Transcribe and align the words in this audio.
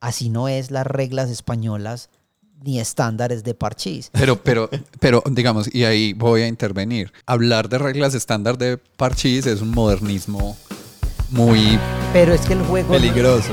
así 0.00 0.30
no 0.30 0.48
es 0.48 0.70
las 0.70 0.86
reglas 0.86 1.30
españolas 1.30 2.10
ni 2.62 2.78
estándares 2.78 3.42
de 3.44 3.54
parchís. 3.54 4.10
Pero, 4.12 4.36
pero, 4.42 4.68
pero, 4.98 5.22
digamos, 5.30 5.74
y 5.74 5.84
ahí 5.84 6.12
voy 6.12 6.42
a 6.42 6.48
intervenir. 6.48 7.12
Hablar 7.26 7.68
de 7.68 7.78
reglas 7.78 8.14
estándar 8.14 8.58
de 8.58 8.76
parchís 8.76 9.46
es 9.46 9.62
un 9.62 9.70
modernismo 9.70 10.56
muy 11.30 11.78
Pero 12.12 12.34
es 12.34 12.42
que 12.42 12.54
el 12.54 12.62
juego... 12.62 12.92
Peligroso. 12.92 13.52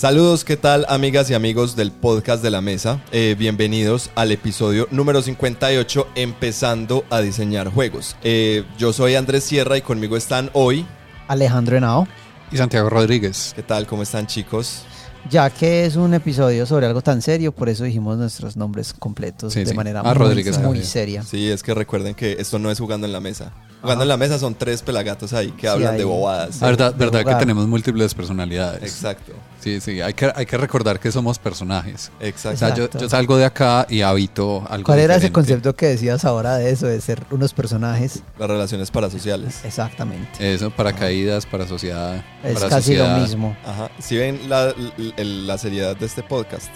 Saludos, 0.00 0.46
¿qué 0.46 0.56
tal 0.56 0.86
amigas 0.88 1.28
y 1.28 1.34
amigos 1.34 1.76
del 1.76 1.92
podcast 1.92 2.42
de 2.42 2.48
la 2.50 2.62
mesa? 2.62 3.04
Eh, 3.12 3.36
bienvenidos 3.38 4.10
al 4.14 4.32
episodio 4.32 4.88
número 4.90 5.20
58, 5.20 6.08
empezando 6.14 7.04
a 7.10 7.20
diseñar 7.20 7.68
juegos. 7.70 8.16
Eh, 8.22 8.64
yo 8.78 8.94
soy 8.94 9.16
Andrés 9.16 9.44
Sierra 9.44 9.76
y 9.76 9.82
conmigo 9.82 10.16
están 10.16 10.48
hoy. 10.54 10.86
Alejandro 11.28 11.76
Henao, 11.76 12.08
y 12.50 12.56
Santiago 12.56 12.88
Rodríguez. 12.88 13.52
¿Qué 13.54 13.62
tal? 13.62 13.86
¿Cómo 13.86 14.02
están 14.02 14.26
chicos? 14.26 14.84
ya 15.28 15.50
que 15.50 15.84
es 15.84 15.96
un 15.96 16.14
episodio 16.14 16.64
sobre 16.64 16.86
algo 16.86 17.02
tan 17.02 17.20
serio, 17.20 17.52
por 17.52 17.68
eso 17.68 17.84
dijimos 17.84 18.16
nuestros 18.16 18.56
nombres 18.56 18.94
completos 18.94 19.52
Sí, 19.52 19.60
de 19.60 19.66
sí. 19.66 19.74
manera 19.74 20.00
Ah, 20.00 20.14
muy, 20.14 20.14
Rodríguez, 20.14 20.58
muy 20.60 20.82
seria. 20.82 21.22
Sí, 21.24 21.50
es 21.50 21.62
que 21.62 21.74
recuerden 21.74 22.14
que 22.14 22.36
esto 22.38 22.58
no 22.58 22.70
es 22.70 22.78
jugando 22.80 23.06
en 23.06 23.12
la 23.12 23.20
mesa. 23.20 23.52
Jugando 23.82 24.02
en 24.04 24.08
la 24.08 24.16
mesa 24.18 24.38
son 24.38 24.54
tres 24.54 24.82
pelagatos 24.82 25.32
ahí 25.32 25.52
que 25.52 25.62
Sí, 25.62 25.66
hablan 25.66 25.92
ahí. 25.92 25.98
de 25.98 26.04
bobadas. 26.04 26.62
Ah, 26.62 26.66
verdad, 26.66 26.92
de 26.92 26.98
verdad 26.98 27.18
que 27.20 27.24
jugar. 27.24 27.38
tenemos 27.38 27.66
múltiples 27.66 28.12
personalidades. 28.14 28.82
Exacto, 28.82 29.32
Sí, 29.60 29.78
sí, 29.80 30.00
hay 30.00 30.14
que, 30.14 30.30
hay 30.34 30.46
que 30.46 30.56
recordar 30.56 30.98
que 31.00 31.12
somos 31.12 31.38
personajes. 31.38 32.10
O 32.20 32.24
exacto. 32.24 32.58
sea, 32.58 32.68
yo, 32.74 32.84
Exacto. 32.84 32.98
yo 32.98 33.08
salgo 33.10 33.36
de 33.36 33.44
acá 33.44 33.86
y 33.90 34.00
habito 34.00 34.64
algo 34.70 34.86
¿Cuál 34.86 35.00
era 35.00 35.14
ese 35.16 35.26
diferente. 35.28 35.32
concepto 35.32 35.76
que 35.76 35.86
decías 35.86 36.24
ahora 36.24 36.56
de 36.56 36.70
eso, 36.70 36.86
de 36.86 36.98
ser 37.00 37.22
unos 37.30 37.52
personajes? 37.52 38.22
Las 38.38 38.48
relaciones 38.48 38.90
parasociales. 38.90 39.62
Exactamente. 39.64 40.54
Eso, 40.54 40.70
paracaídas, 40.70 41.44
para 41.44 41.66
sociedad. 41.68 42.24
Es 42.42 42.54
para 42.54 42.68
casi 42.70 42.82
sociedad. 42.94 43.16
lo 43.16 43.22
mismo. 43.22 43.56
Ajá. 43.66 43.90
Si 43.98 44.16
ven 44.16 44.48
la, 44.48 44.74
l- 44.96 45.44
la 45.46 45.58
seriedad 45.58 45.94
de 45.94 46.06
este 46.06 46.22
podcast. 46.22 46.70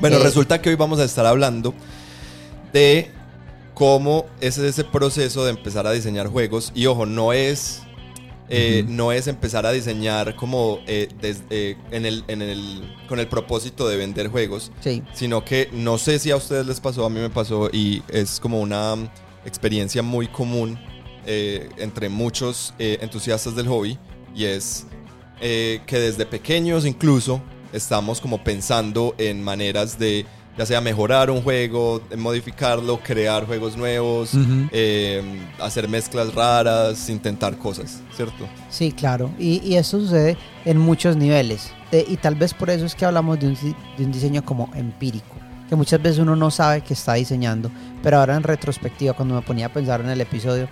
Bueno, 0.00 0.16
Eh. 0.16 0.20
resulta 0.24 0.60
que 0.60 0.70
hoy 0.70 0.74
vamos 0.76 0.98
a 0.98 1.04
estar 1.04 1.24
hablando 1.26 1.74
de 2.72 3.10
cómo 3.74 4.26
es 4.40 4.56
ese 4.58 4.84
proceso 4.84 5.44
de 5.44 5.50
empezar 5.50 5.86
a 5.86 5.92
diseñar 5.92 6.28
juegos. 6.28 6.72
Y 6.74 6.86
ojo, 6.86 7.06
no 7.06 7.32
es. 7.32 7.82
eh, 8.50 8.82
Ujú. 8.84 8.92
No 8.92 9.10
es 9.12 9.26
empezar 9.26 9.64
a 9.64 9.72
diseñar 9.72 10.36
como 10.36 10.78
eh, 10.86 11.08
des- 11.20 11.42
eh, 11.50 11.76
en 11.90 12.04
el, 12.04 12.24
en 12.28 12.42
el, 12.42 12.94
con 13.08 13.18
el 13.18 13.26
propósito 13.26 13.88
de 13.88 13.96
vender 13.96 14.28
juegos, 14.28 14.70
Sí. 14.80 15.02
sino 15.14 15.44
que 15.46 15.70
no 15.72 15.96
sé 15.96 16.18
si 16.18 16.30
a 16.30 16.36
ustedes 16.36 16.66
les 16.66 16.78
pasó, 16.78 17.06
a 17.06 17.10
mí 17.10 17.20
me 17.20 17.30
pasó 17.30 17.70
y 17.72 18.02
es 18.08 18.38
como 18.40 18.60
una 18.60 18.96
experiencia 19.46 20.02
muy 20.02 20.28
común 20.28 20.78
eh, 21.26 21.70
entre 21.78 22.10
muchos 22.10 22.74
eh, 22.78 22.98
entusiastas 23.00 23.56
del 23.56 23.66
hobby 23.66 23.98
y 24.36 24.44
es 24.44 24.84
eh, 25.40 25.80
que 25.86 25.98
desde 25.98 26.26
pequeños 26.26 26.84
incluso 26.84 27.40
estamos 27.72 28.20
como 28.20 28.44
pensando 28.44 29.14
en 29.16 29.42
maneras 29.42 29.98
de 29.98 30.26
ya 30.56 30.66
sea 30.66 30.80
mejorar 30.80 31.30
un 31.30 31.42
juego, 31.42 32.00
modificarlo, 32.16 32.98
crear 33.02 33.46
juegos 33.46 33.76
nuevos, 33.76 34.34
Ujú. 34.34 34.68
eh, 34.72 35.22
hacer 35.60 35.88
mezclas 35.88 36.34
raras, 36.34 37.08
intentar 37.08 37.56
cosas, 37.58 38.00
¿cierto? 38.16 38.46
Sí, 38.70 38.92
claro. 38.92 39.30
Y, 39.38 39.60
y 39.66 39.76
eso 39.76 40.00
sucede 40.00 40.36
en 40.64 40.78
muchos 40.78 41.16
niveles. 41.16 41.70
De- 41.90 42.04
y 42.08 42.16
tal 42.16 42.34
vez 42.34 42.54
por 42.54 42.70
eso 42.70 42.86
es 42.86 42.94
que 42.94 43.04
hablamos 43.04 43.38
de 43.40 43.48
un, 43.48 43.54
de 43.96 44.04
un 44.04 44.12
diseño 44.12 44.44
como 44.44 44.70
empírico. 44.74 45.34
Que 45.68 45.76
muchas 45.76 46.00
veces 46.02 46.18
uno 46.18 46.36
no 46.36 46.50
sabe 46.50 46.82
que 46.82 46.92
está 46.94 47.14
diseñando. 47.14 47.70
Pero 48.02 48.18
ahora 48.18 48.36
en 48.36 48.42
retrospectiva, 48.42 49.14
cuando 49.14 49.34
me 49.34 49.42
ponía 49.42 49.66
a 49.66 49.72
pensar 49.72 50.00
en 50.02 50.10
el 50.10 50.20
episodio, 50.20 50.68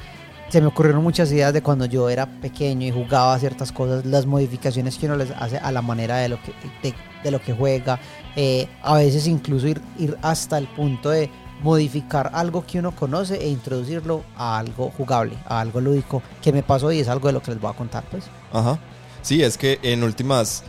se 0.51 0.61
me 0.61 0.67
ocurrieron 0.67 1.03
muchas 1.03 1.33
ideas 1.33 1.55
de 1.55 1.63
cuando 1.63 1.87
yo 1.87 2.11
era 2.11 2.27
pequeño 2.27 2.87
y 2.87 2.91
jugaba 2.91 3.39
ciertas 3.39 3.73
cosas, 3.73 4.05
las 4.05 4.27
modificaciones 4.27 4.99
que 4.99 5.07
uno 5.07 5.17
les 5.17 5.31
hace 5.31 5.57
a 5.57 5.73
la 5.73 5.81
manera 5.81 6.19
de 6.19 6.29
lo 6.29 6.37
que, 6.43 6.53
de, 6.83 6.95
de 7.25 7.31
lo 7.31 7.41
que 7.41 7.55
juega. 7.55 7.99
Eh, 8.37 8.69
a 8.83 8.95
veces 8.97 9.27
incluso 9.27 9.67
ir, 9.69 9.81
ir 9.99 10.17
hasta 10.23 10.59
el 10.59 10.67
punto 10.69 11.11
de 11.11 11.31
modificar 11.63 12.31
algo 12.35 12.67
que 12.67 12.79
uno 12.81 12.91
conoce 12.91 13.37
e 13.37 13.49
introducirlo 13.49 14.25
a 14.37 14.59
algo 14.59 14.91
jugable, 14.97 15.37
a 15.47 15.61
algo 15.61 15.81
lúdico, 15.81 16.23
que 16.43 16.53
me 16.53 16.63
pasó 16.63 16.91
y 16.91 16.99
es 16.99 17.09
algo 17.09 17.29
de 17.29 17.35
lo 17.35 17.43
que 17.43 17.53
les 17.53 17.61
voy 17.61 17.71
a 17.71 17.75
contar, 17.77 18.05
pues. 18.11 18.25
Ajá. 18.53 18.79
Sí, 19.23 19.43
es 19.43 19.57
que 19.57 19.79
en 19.83 20.03
últimas, 20.03 20.65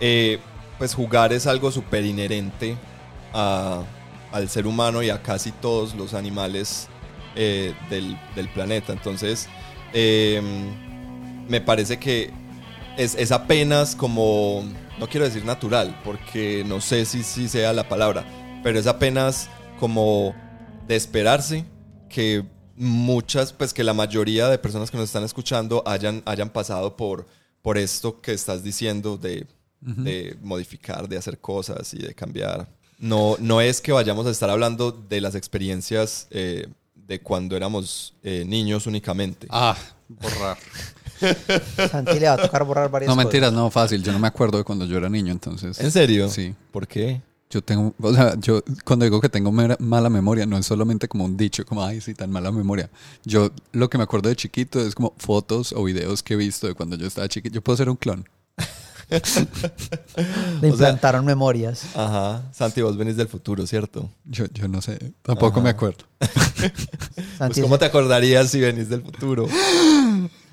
eh, 0.00 0.38
pues 0.78 0.94
jugar 0.94 1.32
es 1.34 1.46
algo 1.46 1.70
súper 1.70 2.06
inherente 2.06 2.76
a- 3.34 3.82
al 4.32 4.48
ser 4.48 4.66
humano 4.66 5.02
y 5.02 5.10
a 5.10 5.20
casi 5.22 5.52
todos 5.52 5.94
los 5.94 6.14
animales 6.14 6.88
eh, 7.36 7.74
del, 7.90 8.18
del 8.34 8.48
planeta. 8.48 8.92
Entonces, 8.92 9.46
eh, 9.92 10.40
me 11.48 11.60
parece 11.60 11.98
que 11.98 12.30
es, 12.96 13.14
es 13.14 13.30
apenas 13.30 13.94
como, 13.94 14.64
no 15.00 15.08
quiero 15.08 15.24
decir 15.24 15.46
natural, 15.46 15.98
porque 16.04 16.62
no 16.66 16.82
sé 16.82 17.06
si, 17.06 17.22
si 17.22 17.48
sea 17.48 17.72
la 17.72 17.88
palabra, 17.88 18.22
pero 18.62 18.78
es 18.78 18.86
apenas 18.86 19.48
como 19.78 20.34
de 20.86 20.94
esperarse 20.94 21.64
que 22.10 22.44
muchas, 22.76 23.54
pues 23.54 23.72
que 23.72 23.82
la 23.82 23.94
mayoría 23.94 24.48
de 24.48 24.58
personas 24.58 24.90
que 24.90 24.98
nos 24.98 25.06
están 25.06 25.24
escuchando 25.24 25.82
hayan, 25.86 26.22
hayan 26.26 26.50
pasado 26.50 26.98
por, 26.98 27.26
por 27.62 27.78
esto 27.78 28.20
que 28.20 28.32
estás 28.32 28.62
diciendo 28.62 29.16
de, 29.16 29.46
de 29.80 30.36
modificar, 30.42 31.08
de 31.08 31.16
hacer 31.16 31.38
cosas 31.38 31.94
y 31.94 31.98
de 31.98 32.14
cambiar. 32.14 32.68
No, 32.98 33.36
no 33.40 33.62
es 33.62 33.80
que 33.80 33.92
vayamos 33.92 34.26
a 34.26 34.30
estar 34.30 34.50
hablando 34.50 34.92
de 34.92 35.22
las 35.22 35.34
experiencias 35.34 36.26
eh, 36.30 36.68
de 36.94 37.20
cuando 37.22 37.56
éramos 37.56 38.12
eh, 38.22 38.44
niños 38.46 38.86
únicamente. 38.86 39.46
Ah, 39.48 39.78
borrar. 40.08 40.58
Santi 41.90 42.18
le 42.18 42.26
va 42.28 42.34
a 42.34 42.36
tocar 42.42 42.64
borrar 42.64 42.90
varias 42.90 43.08
No, 43.08 43.14
cosas. 43.14 43.24
mentiras, 43.26 43.52
no, 43.52 43.70
fácil. 43.70 44.02
Yo 44.02 44.12
no 44.12 44.18
me 44.18 44.28
acuerdo 44.28 44.58
de 44.58 44.64
cuando 44.64 44.84
yo 44.86 44.96
era 44.98 45.08
niño, 45.08 45.32
entonces. 45.32 45.78
¿En 45.80 45.90
serio? 45.90 46.28
Sí. 46.28 46.54
¿Por 46.72 46.86
qué? 46.88 47.20
Yo 47.50 47.62
tengo, 47.62 47.92
o 48.00 48.14
sea, 48.14 48.36
yo 48.38 48.62
cuando 48.84 49.04
digo 49.04 49.20
que 49.20 49.28
tengo 49.28 49.50
mera- 49.50 49.76
mala 49.80 50.08
memoria, 50.08 50.46
no 50.46 50.56
es 50.56 50.64
solamente 50.66 51.08
como 51.08 51.24
un 51.24 51.36
dicho, 51.36 51.64
como, 51.66 51.82
ay, 51.84 52.00
sí, 52.00 52.14
tan 52.14 52.30
mala 52.30 52.52
memoria. 52.52 52.88
Yo 53.24 53.50
lo 53.72 53.90
que 53.90 53.98
me 53.98 54.04
acuerdo 54.04 54.28
de 54.28 54.36
chiquito 54.36 54.80
es 54.80 54.94
como 54.94 55.14
fotos 55.18 55.72
o 55.72 55.82
videos 55.82 56.22
que 56.22 56.34
he 56.34 56.36
visto 56.36 56.68
de 56.68 56.74
cuando 56.74 56.96
yo 56.96 57.08
estaba 57.08 57.28
chiquito. 57.28 57.54
Yo 57.56 57.60
puedo 57.60 57.76
ser 57.76 57.88
un 57.90 57.96
clon. 57.96 58.24
Le 60.60 60.68
implantaron 60.68 61.24
memorias. 61.24 61.84
Ajá. 61.96 62.44
Santi, 62.52 62.82
vos 62.82 62.96
venís 62.96 63.16
del 63.16 63.26
futuro, 63.26 63.66
¿cierto? 63.66 64.08
Yo, 64.24 64.44
yo 64.52 64.68
no 64.68 64.80
sé, 64.80 65.12
tampoco 65.22 65.60
me 65.60 65.70
acuerdo. 65.70 66.04
Pues, 66.60 67.26
Santi, 67.38 67.62
¿Cómo 67.62 67.78
te 67.78 67.86
acordarías 67.86 68.50
si 68.50 68.60
venís 68.60 68.88
del 68.90 69.02
futuro? 69.02 69.48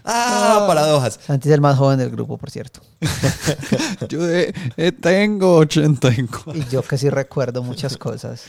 Ah, 0.08 0.66
paradojas. 0.68 1.20
Santi 1.26 1.50
es 1.50 1.54
el 1.56 1.62
más 1.62 1.78
joven 1.78 2.00
del 2.00 2.10
grupo, 2.10 2.38
por 2.38 2.50
cierto. 2.50 2.82
Yo 4.10 4.24
de- 4.26 4.54
eh, 4.78 4.92
tengo 4.92 5.58
84. 5.58 6.56
Y 6.60 6.66
yo 6.72 6.82
que 6.82 6.98
sí 6.98 7.10
recuerdo 7.10 7.62
muchas 7.64 7.98
cosas. 7.98 8.44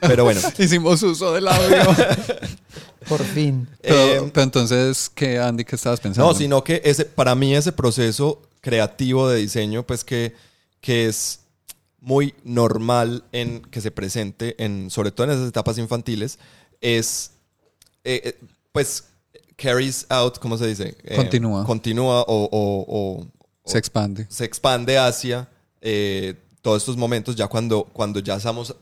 Pero 0.00 0.24
bueno. 0.24 0.40
Hicimos 0.58 1.02
uso 1.02 1.32
del 1.32 1.48
audio. 1.48 1.78
Por 3.08 3.22
fin. 3.22 3.68
pero, 3.82 3.96
Eh, 4.26 4.30
pero 4.34 4.42
entonces, 4.44 5.08
¿qué, 5.14 5.38
Andy, 5.38 5.64
qué 5.64 5.76
estabas 5.76 6.00
pensando? 6.00 6.28
No, 6.28 6.36
sino 6.36 6.64
que 6.64 6.82
ese, 6.84 7.04
para 7.04 7.36
mí 7.36 7.54
ese 7.54 7.70
proceso 7.70 8.42
creativo 8.60 9.28
de 9.28 9.38
diseño, 9.38 9.84
pues 9.86 10.02
que, 10.02 10.34
que 10.80 11.06
es 11.06 11.40
muy 12.00 12.34
normal 12.42 13.22
en 13.30 13.62
que 13.62 13.80
se 13.80 13.92
presente, 13.92 14.56
en, 14.62 14.90
sobre 14.90 15.12
todo 15.12 15.28
en 15.28 15.34
esas 15.38 15.48
etapas 15.48 15.78
infantiles, 15.78 16.40
es, 16.80 17.30
eh, 18.02 18.22
eh, 18.24 18.38
pues, 18.72 19.04
carries 19.56 20.06
out, 20.10 20.38
¿cómo 20.38 20.56
se 20.58 20.66
dice? 20.66 20.96
Eh, 21.04 21.16
Continúa. 21.16 21.64
Continúa 21.64 22.22
o, 22.22 22.48
o- 22.50 22.84
o- 22.88 23.26
Se 23.64 23.78
expande. 23.78 24.26
se 24.28 24.44
expande 24.44 24.98
hacia 24.98 25.48
eh, 25.80 26.34
todos 26.62 26.82
estos 26.82 26.96
momentos 26.96 27.36
ya 27.36 27.46
cuando, 27.48 27.84
cuando 27.84 28.20
ya 28.20 28.38
somos 28.40 28.74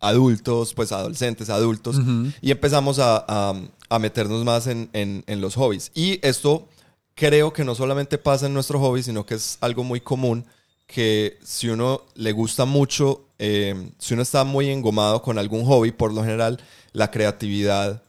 adultos, 0.00 0.74
pues 0.74 0.90
adolescentes, 0.92 1.48
adultos, 1.50 1.98
Ujú. 1.98 2.32
y 2.40 2.50
empezamos 2.50 2.98
a, 2.98 3.24
a- 3.28 3.54
a 3.88 3.98
meternos 3.98 4.44
más 4.44 4.66
en, 4.66 4.88
en- 4.92 5.22
en 5.26 5.40
los 5.40 5.54
hobbies. 5.54 5.90
Y 5.94 6.18
esto 6.26 6.66
creo 7.14 7.52
que 7.52 7.64
no 7.64 7.74
solamente 7.74 8.16
pasa 8.18 8.46
en 8.46 8.54
nuestro 8.54 8.80
hobby, 8.80 9.02
sino 9.02 9.26
que 9.26 9.34
es 9.34 9.58
algo 9.60 9.84
muy 9.84 10.00
común 10.00 10.44
que 10.86 11.38
si 11.44 11.68
uno 11.68 12.02
le 12.14 12.32
gusta 12.32 12.64
mucho, 12.64 13.24
eh, 13.38 13.90
si 13.98 14.14
uno 14.14 14.22
está 14.22 14.44
muy 14.44 14.68
engomado 14.70 15.22
con 15.22 15.38
algún 15.38 15.64
hobby, 15.64 15.90
por 15.92 16.12
lo 16.12 16.22
general, 16.22 16.58
la 16.92 17.10
creatividad 17.10 18.02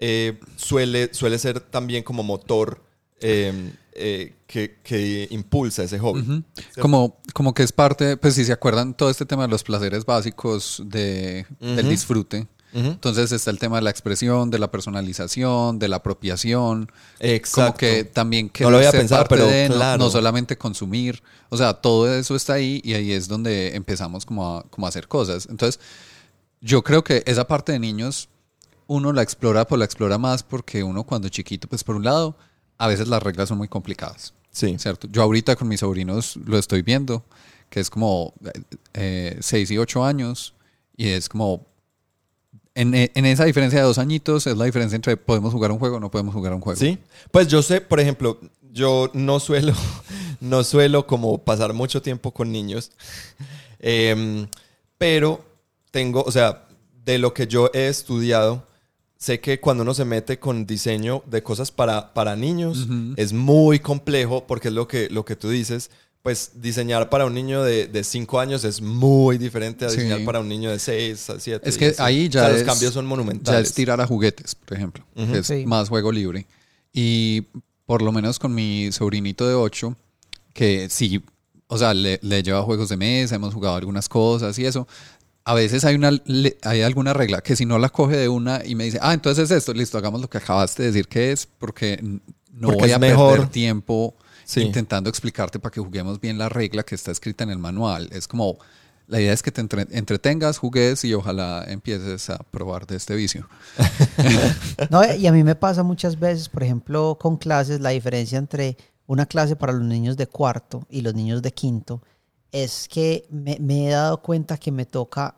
eh, 0.00 0.40
suele, 0.56 1.12
suele 1.14 1.38
ser 1.38 1.60
también 1.60 2.02
como 2.02 2.22
motor 2.22 2.82
eh, 3.20 3.72
eh, 3.92 4.34
que, 4.46 4.78
que 4.82 5.28
impulsa 5.30 5.82
ese 5.84 5.98
hobby. 5.98 6.20
Ujú. 6.22 6.42
Como, 6.80 7.20
como 7.34 7.54
que 7.54 7.62
es 7.62 7.72
parte, 7.72 8.16
pues 8.16 8.34
si 8.34 8.44
se 8.44 8.52
acuerdan, 8.52 8.94
todo 8.94 9.10
este 9.10 9.26
tema 9.26 9.42
de 9.42 9.48
los 9.48 9.62
placeres 9.62 10.04
básicos 10.04 10.82
de, 10.86 11.46
del 11.60 11.80
Ujú. 11.80 11.88
disfrute. 11.88 12.46
Ujú. 12.72 12.86
Entonces 12.86 13.32
está 13.32 13.50
el 13.50 13.58
tema 13.58 13.76
de 13.76 13.82
la 13.82 13.90
expresión, 13.90 14.48
de 14.48 14.58
la 14.60 14.70
personalización, 14.70 15.78
de 15.80 15.88
la 15.88 15.96
apropiación. 15.96 16.90
Exacto. 17.18 17.72
Como 17.72 17.76
que 17.76 18.04
también 18.04 18.48
que 18.48 18.62
No 18.64 18.70
lo 18.70 18.76
había 18.78 18.92
pensado, 18.92 19.24
pero 19.28 19.44
no, 19.46 19.74
claro. 19.74 19.98
no 19.98 20.08
solamente 20.08 20.56
consumir. 20.56 21.20
O 21.48 21.56
sea, 21.56 21.74
todo 21.74 22.14
eso 22.14 22.36
está 22.36 22.54
ahí 22.54 22.80
y 22.84 22.94
ahí 22.94 23.12
es 23.12 23.26
donde 23.26 23.74
empezamos 23.74 24.24
como 24.24 24.58
a, 24.58 24.62
como 24.70 24.86
a 24.86 24.88
hacer 24.88 25.08
cosas. 25.08 25.48
Entonces, 25.50 25.80
yo 26.60 26.82
creo 26.84 27.02
que 27.02 27.24
esa 27.26 27.46
parte 27.48 27.72
de 27.72 27.80
niños, 27.80 28.28
uno 28.90 29.12
la 29.12 29.22
explora, 29.22 29.68
pues 29.68 29.78
la 29.78 29.84
explora 29.84 30.18
más 30.18 30.42
porque 30.42 30.82
uno 30.82 31.04
cuando 31.04 31.28
chiquito, 31.28 31.68
pues 31.68 31.84
por 31.84 31.94
un 31.94 32.02
lado, 32.02 32.36
a 32.76 32.88
veces 32.88 33.06
las 33.06 33.22
reglas 33.22 33.48
son 33.48 33.58
muy 33.58 33.68
complicadas. 33.68 34.34
Sí. 34.50 34.76
¿Cierto? 34.80 35.06
Yo 35.08 35.22
ahorita 35.22 35.54
con 35.54 35.68
mis 35.68 35.78
sobrinos 35.78 36.36
lo 36.44 36.58
estoy 36.58 36.82
viendo, 36.82 37.24
que 37.68 37.78
es 37.78 37.88
como 37.88 38.34
6 38.92 39.70
y 39.70 39.78
8 39.78 40.04
años, 40.04 40.54
y 40.96 41.08
es 41.08 41.28
como... 41.28 41.66
En, 42.74 42.94
en, 42.94 43.26
esa 43.26 43.44
diferencia 43.44 43.78
de 43.78 43.84
dos 43.84 43.98
añitos 43.98 44.46
es 44.46 44.56
la 44.56 44.64
diferencia 44.64 44.96
entre 44.96 45.16
podemos 45.16 45.52
jugar 45.52 45.70
un 45.70 45.78
juego 45.78 45.96
o 45.96 46.00
no 46.00 46.10
podemos 46.10 46.34
jugar 46.34 46.52
un 46.52 46.60
juego. 46.60 46.78
Sí, 46.78 46.98
pues 47.30 47.46
yo 47.46 47.62
sé, 47.62 47.80
por 47.80 48.00
ejemplo, 48.00 48.40
yo 48.72 49.10
no 49.12 49.38
suelo, 49.38 49.72
no 50.40 50.64
suelo 50.64 51.06
como 51.06 51.38
pasar 51.38 51.74
mucho 51.74 52.02
tiempo 52.02 52.32
con 52.32 52.50
niños, 52.50 52.90
eh, 53.78 54.46
pero 54.98 55.44
tengo, 55.90 56.22
o 56.22 56.32
sea, 56.32 56.66
de 57.04 57.18
lo 57.18 57.34
que 57.34 57.46
yo 57.46 57.70
he 57.74 57.88
estudiado, 57.88 58.64
sé 59.20 59.38
que 59.38 59.60
cuando 59.60 59.82
uno 59.82 59.92
se 59.92 60.04
mete 60.04 60.38
con 60.38 60.66
diseño 60.66 61.22
de 61.26 61.42
cosas 61.42 61.70
para, 61.70 62.14
para 62.14 62.34
niños, 62.36 62.88
es 63.16 63.32
muy 63.32 63.78
complejo 63.78 64.46
porque 64.46 64.68
es 64.68 64.74
lo 64.74 64.88
que, 64.88 65.08
lo 65.10 65.24
que 65.24 65.36
tú 65.36 65.50
dices. 65.50 65.90
Pues 66.22 66.52
diseñar 66.56 67.08
para 67.08 67.24
un 67.24 67.32
niño 67.32 67.62
de 67.62 68.04
5 68.04 68.40
años 68.40 68.64
es 68.64 68.82
muy 68.82 69.38
diferente 69.38 69.84
a 69.84 69.88
diseñar 69.88 70.24
para 70.24 70.40
un 70.40 70.48
niño 70.48 70.70
de 70.70 70.78
6 70.78 71.30
a 71.30 71.40
7. 71.40 71.68
Es 71.68 71.78
que 71.78 71.94
ahí 71.98 72.28
ya 72.28 72.48
los 72.48 72.62
cambios 72.62 72.94
son 72.94 73.06
monumentales. 73.06 73.60
Ya 73.60 73.62
es 73.62 73.74
tirar 73.74 74.00
a 74.00 74.06
juguetes, 74.06 74.54
por 74.54 74.76
ejemplo, 74.76 75.04
que 75.14 75.38
es 75.38 75.66
más 75.66 75.88
juego 75.88 76.10
libre. 76.10 76.46
Y 76.92 77.42
por 77.84 78.02
lo 78.02 78.12
menos 78.12 78.38
con 78.38 78.54
mi 78.54 78.90
sobrinito 78.90 79.46
de 79.46 79.54
8, 79.54 79.94
que 80.54 80.88
sí, 80.90 81.22
o 81.66 81.78
sea, 81.78 81.94
le, 81.94 82.18
le 82.22 82.42
lleva 82.42 82.62
juegos 82.62 82.88
de 82.88 82.96
mesa, 82.96 83.36
hemos 83.36 83.54
jugado 83.54 83.76
algunas 83.76 84.08
cosas 84.08 84.58
y 84.58 84.64
eso, 84.66 84.88
a 85.50 85.54
veces 85.54 85.84
hay, 85.84 85.96
una, 85.96 86.12
hay 86.62 86.82
alguna 86.82 87.12
regla 87.12 87.40
que 87.40 87.56
si 87.56 87.66
no 87.66 87.76
la 87.80 87.88
coge 87.88 88.16
de 88.16 88.28
una 88.28 88.62
y 88.64 88.76
me 88.76 88.84
dice, 88.84 89.00
ah, 89.02 89.12
entonces 89.12 89.50
es 89.50 89.56
esto, 89.56 89.74
listo, 89.74 89.98
hagamos 89.98 90.20
lo 90.20 90.30
que 90.30 90.38
acabaste 90.38 90.84
de 90.84 90.92
decir 90.92 91.08
que 91.08 91.32
es, 91.32 91.46
porque 91.46 92.00
no 92.52 92.70
voy 92.70 92.92
a 92.92 93.00
perder 93.00 93.48
tiempo 93.48 94.14
intentando 94.54 95.10
explicarte 95.10 95.58
para 95.58 95.72
que 95.72 95.80
juguemos 95.80 96.20
bien 96.20 96.38
la 96.38 96.48
regla 96.48 96.84
que 96.84 96.94
está 96.94 97.10
escrita 97.10 97.42
en 97.42 97.50
el 97.50 97.58
manual. 97.58 98.08
Es 98.12 98.28
como, 98.28 98.58
la 99.08 99.20
idea 99.20 99.32
es 99.32 99.42
que 99.42 99.50
te 99.50 99.60
entretengas, 99.60 100.58
jugues 100.58 101.04
y 101.04 101.14
ojalá 101.14 101.64
empieces 101.66 102.30
a 102.30 102.38
probar 102.38 102.86
de 102.86 102.94
este 102.94 103.16
vicio. 103.16 103.48
no, 104.90 105.02
y 105.14 105.26
a 105.26 105.32
mí 105.32 105.42
me 105.42 105.56
pasa 105.56 105.82
muchas 105.82 106.16
veces, 106.16 106.48
por 106.48 106.62
ejemplo, 106.62 107.18
con 107.20 107.36
clases, 107.36 107.80
la 107.80 107.90
diferencia 107.90 108.38
entre 108.38 108.76
una 109.08 109.26
clase 109.26 109.56
para 109.56 109.72
los 109.72 109.82
niños 109.82 110.16
de 110.16 110.28
cuarto 110.28 110.86
y 110.88 111.00
los 111.00 111.12
niños 111.12 111.42
de 111.42 111.52
quinto 111.52 112.02
es 112.52 112.88
que 112.88 113.26
me, 113.30 113.58
he 113.86 113.90
dado 113.90 114.22
cuenta 114.22 114.58
que 114.58 114.72
me 114.72 114.86
toca 114.86 115.36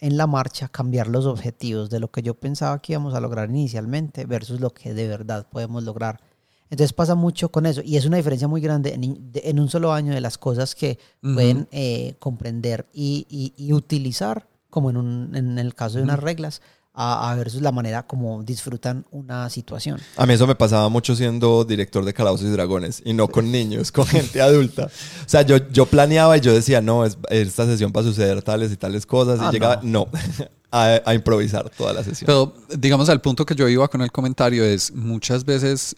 en 0.00 0.16
la 0.16 0.26
marcha 0.26 0.68
cambiar 0.68 1.06
los 1.06 1.24
objetivos 1.24 1.88
de 1.88 2.00
lo 2.00 2.10
que 2.10 2.22
yo 2.22 2.34
pensaba 2.34 2.80
que 2.80 2.92
íbamos 2.92 3.14
a 3.14 3.20
lograr 3.20 3.48
inicialmente 3.48 4.26
versus 4.26 4.60
lo 4.60 4.70
que 4.74 4.92
de 4.92 5.08
verdad 5.08 5.46
podemos 5.50 5.82
lograr. 5.82 6.20
Entonces 6.68 6.92
pasa 6.92 7.14
mucho 7.14 7.50
con 7.50 7.64
eso 7.64 7.80
y 7.84 7.96
es 7.96 8.04
una 8.06 8.16
diferencia 8.16 8.48
muy 8.48 8.60
grande 8.60 8.92
en, 8.94 9.60
un 9.60 9.68
solo 9.68 9.92
año 9.92 10.12
de 10.12 10.20
las 10.20 10.36
cosas 10.36 10.74
que 10.74 10.98
pueden 11.22 11.68
eh, 11.70 12.16
comprender 12.18 12.86
y, 12.92 13.54
y, 13.56 13.72
utilizar, 13.72 14.48
como 14.68 14.90
en, 14.90 14.96
un, 14.96 15.36
en 15.36 15.58
el 15.58 15.74
caso 15.74 15.98
de 15.98 16.02
unas 16.02 16.18
reglas, 16.20 16.60
a, 16.96 17.34
ver 17.36 17.52
la 17.56 17.72
manera 17.72 18.06
como 18.06 18.42
disfrutan 18.42 19.04
una 19.10 19.50
situación. 19.50 20.00
A 20.16 20.24
mí 20.24 20.32
eso 20.32 20.46
me 20.46 20.54
pasaba 20.54 20.88
mucho 20.88 21.14
siendo 21.14 21.64
director 21.64 22.04
de 22.04 22.14
Calabozos 22.14 22.46
y 22.46 22.50
Dragones 22.50 23.02
y 23.04 23.12
no 23.12 23.28
con 23.28 23.52
niños, 23.52 23.92
con 23.92 24.06
gente 24.06 24.40
adulta. 24.40 24.86
O 24.86 25.28
sea, 25.28 25.42
yo, 25.42 25.58
yo 25.70 25.84
planeaba 25.84 26.38
y 26.38 26.40
yo 26.40 26.54
decía, 26.54 26.80
no, 26.80 27.04
es, 27.04 27.18
esta 27.28 27.66
sesión 27.66 27.92
va 27.94 28.00
a 28.00 28.04
suceder 28.04 28.42
tales 28.42 28.72
y 28.72 28.76
tales 28.76 29.04
cosas 29.04 29.38
y 29.40 29.44
ah, 29.44 29.50
llegaba, 29.52 29.80
no, 29.82 30.08
a, 30.70 31.00
a, 31.04 31.14
improvisar 31.14 31.68
toda 31.68 31.92
la 31.92 32.02
sesión. 32.02 32.26
Pero 32.26 32.54
digamos 32.76 33.10
al 33.10 33.20
punto 33.20 33.44
que 33.44 33.54
yo 33.54 33.68
iba 33.68 33.86
con 33.88 34.00
el 34.00 34.10
comentario 34.10 34.64
es 34.64 34.90
muchas 34.94 35.44
veces, 35.44 35.96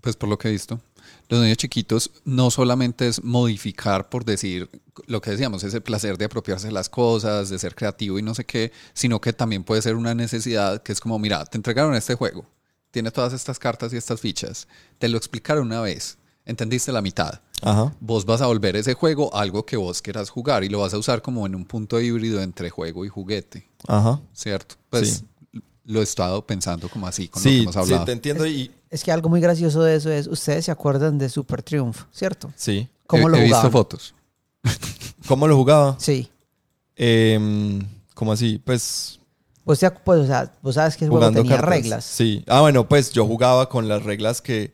pues 0.00 0.14
por 0.14 0.28
lo 0.28 0.38
que 0.38 0.48
he 0.48 0.52
visto, 0.52 0.80
los 1.32 1.40
niños 1.40 1.56
chiquitos 1.56 2.10
no 2.26 2.50
solamente 2.50 3.08
es 3.08 3.24
modificar 3.24 4.10
por 4.10 4.26
decir 4.26 4.68
lo 5.06 5.22
que 5.22 5.30
decíamos, 5.30 5.64
ese 5.64 5.80
placer 5.80 6.18
de 6.18 6.26
apropiarse 6.26 6.66
de 6.66 6.74
las 6.74 6.90
cosas, 6.90 7.48
de 7.48 7.58
ser 7.58 7.74
creativo 7.74 8.18
y 8.18 8.22
no 8.22 8.34
sé 8.34 8.44
qué, 8.44 8.70
sino 8.92 9.18
que 9.18 9.32
también 9.32 9.64
puede 9.64 9.80
ser 9.80 9.96
una 9.96 10.14
necesidad 10.14 10.82
que 10.82 10.92
es 10.92 11.00
como, 11.00 11.18
mira, 11.18 11.46
te 11.46 11.56
entregaron 11.56 11.94
este 11.94 12.16
juego, 12.16 12.44
tiene 12.90 13.10
todas 13.10 13.32
estas 13.32 13.58
cartas 13.58 13.94
y 13.94 13.96
estas 13.96 14.20
fichas, 14.20 14.68
te 14.98 15.08
lo 15.08 15.16
explicaron 15.16 15.68
una 15.68 15.80
vez, 15.80 16.18
entendiste 16.44 16.92
la 16.92 17.00
mitad. 17.00 17.40
Vos 18.00 18.26
vas 18.26 18.42
a 18.42 18.46
volver 18.46 18.76
ese 18.76 18.92
juego 18.92 19.34
algo 19.34 19.64
que 19.64 19.78
vos 19.78 20.02
quieras 20.02 20.28
jugar 20.28 20.64
y 20.64 20.68
lo 20.68 20.80
vas 20.80 20.92
a 20.92 20.98
usar 20.98 21.22
como 21.22 21.46
en 21.46 21.54
un 21.54 21.64
punto 21.64 21.98
híbrido 21.98 22.42
entre 22.42 22.68
juego 22.68 23.06
y 23.06 23.08
juguete. 23.08 23.70
Ajá. 23.88 24.20
¿Cierto? 24.34 24.74
Pues 24.90 25.24
lo 25.84 26.00
he 26.00 26.02
estado 26.02 26.46
pensando 26.46 26.88
como 26.88 27.06
así 27.06 27.28
con 27.28 27.42
lo 27.42 27.48
que 27.48 27.62
hemos 27.62 27.76
hablado. 27.76 28.02
Sí, 28.02 28.06
te 28.06 28.12
entiendo 28.12 28.46
y 28.46 28.70
es 28.92 29.02
que 29.02 29.10
algo 29.10 29.30
muy 29.30 29.40
gracioso 29.40 29.82
de 29.82 29.96
eso 29.96 30.10
es, 30.10 30.26
ustedes 30.26 30.66
se 30.66 30.70
acuerdan 30.70 31.16
de 31.16 31.30
Super 31.30 31.62
Triumph, 31.62 32.02
¿cierto? 32.12 32.52
Sí. 32.56 32.86
¿Cómo 33.06 33.26
lo 33.28 33.38
he 33.38 33.44
visto 33.44 33.70
fotos. 33.70 34.14
¿Cómo 35.26 35.48
lo 35.48 35.56
jugaba? 35.56 35.96
Sí. 35.98 36.30
Eh, 36.96 37.80
¿Cómo 38.14 38.32
así? 38.32 38.60
Pues... 38.62 39.18
Pues, 39.64 39.80
pues 40.04 40.20
o 40.20 40.26
sea, 40.26 40.52
vos 40.60 40.74
sabes 40.74 40.96
que 40.96 41.04
el 41.04 41.10
juego 41.10 41.30
tenía 41.30 41.56
reglas. 41.56 42.04
Sí. 42.04 42.44
Ah, 42.46 42.60
bueno, 42.60 42.86
pues 42.86 43.12
yo 43.12 43.24
jugaba 43.24 43.68
con 43.70 43.88
las 43.88 44.02
reglas 44.02 44.42
que, 44.42 44.72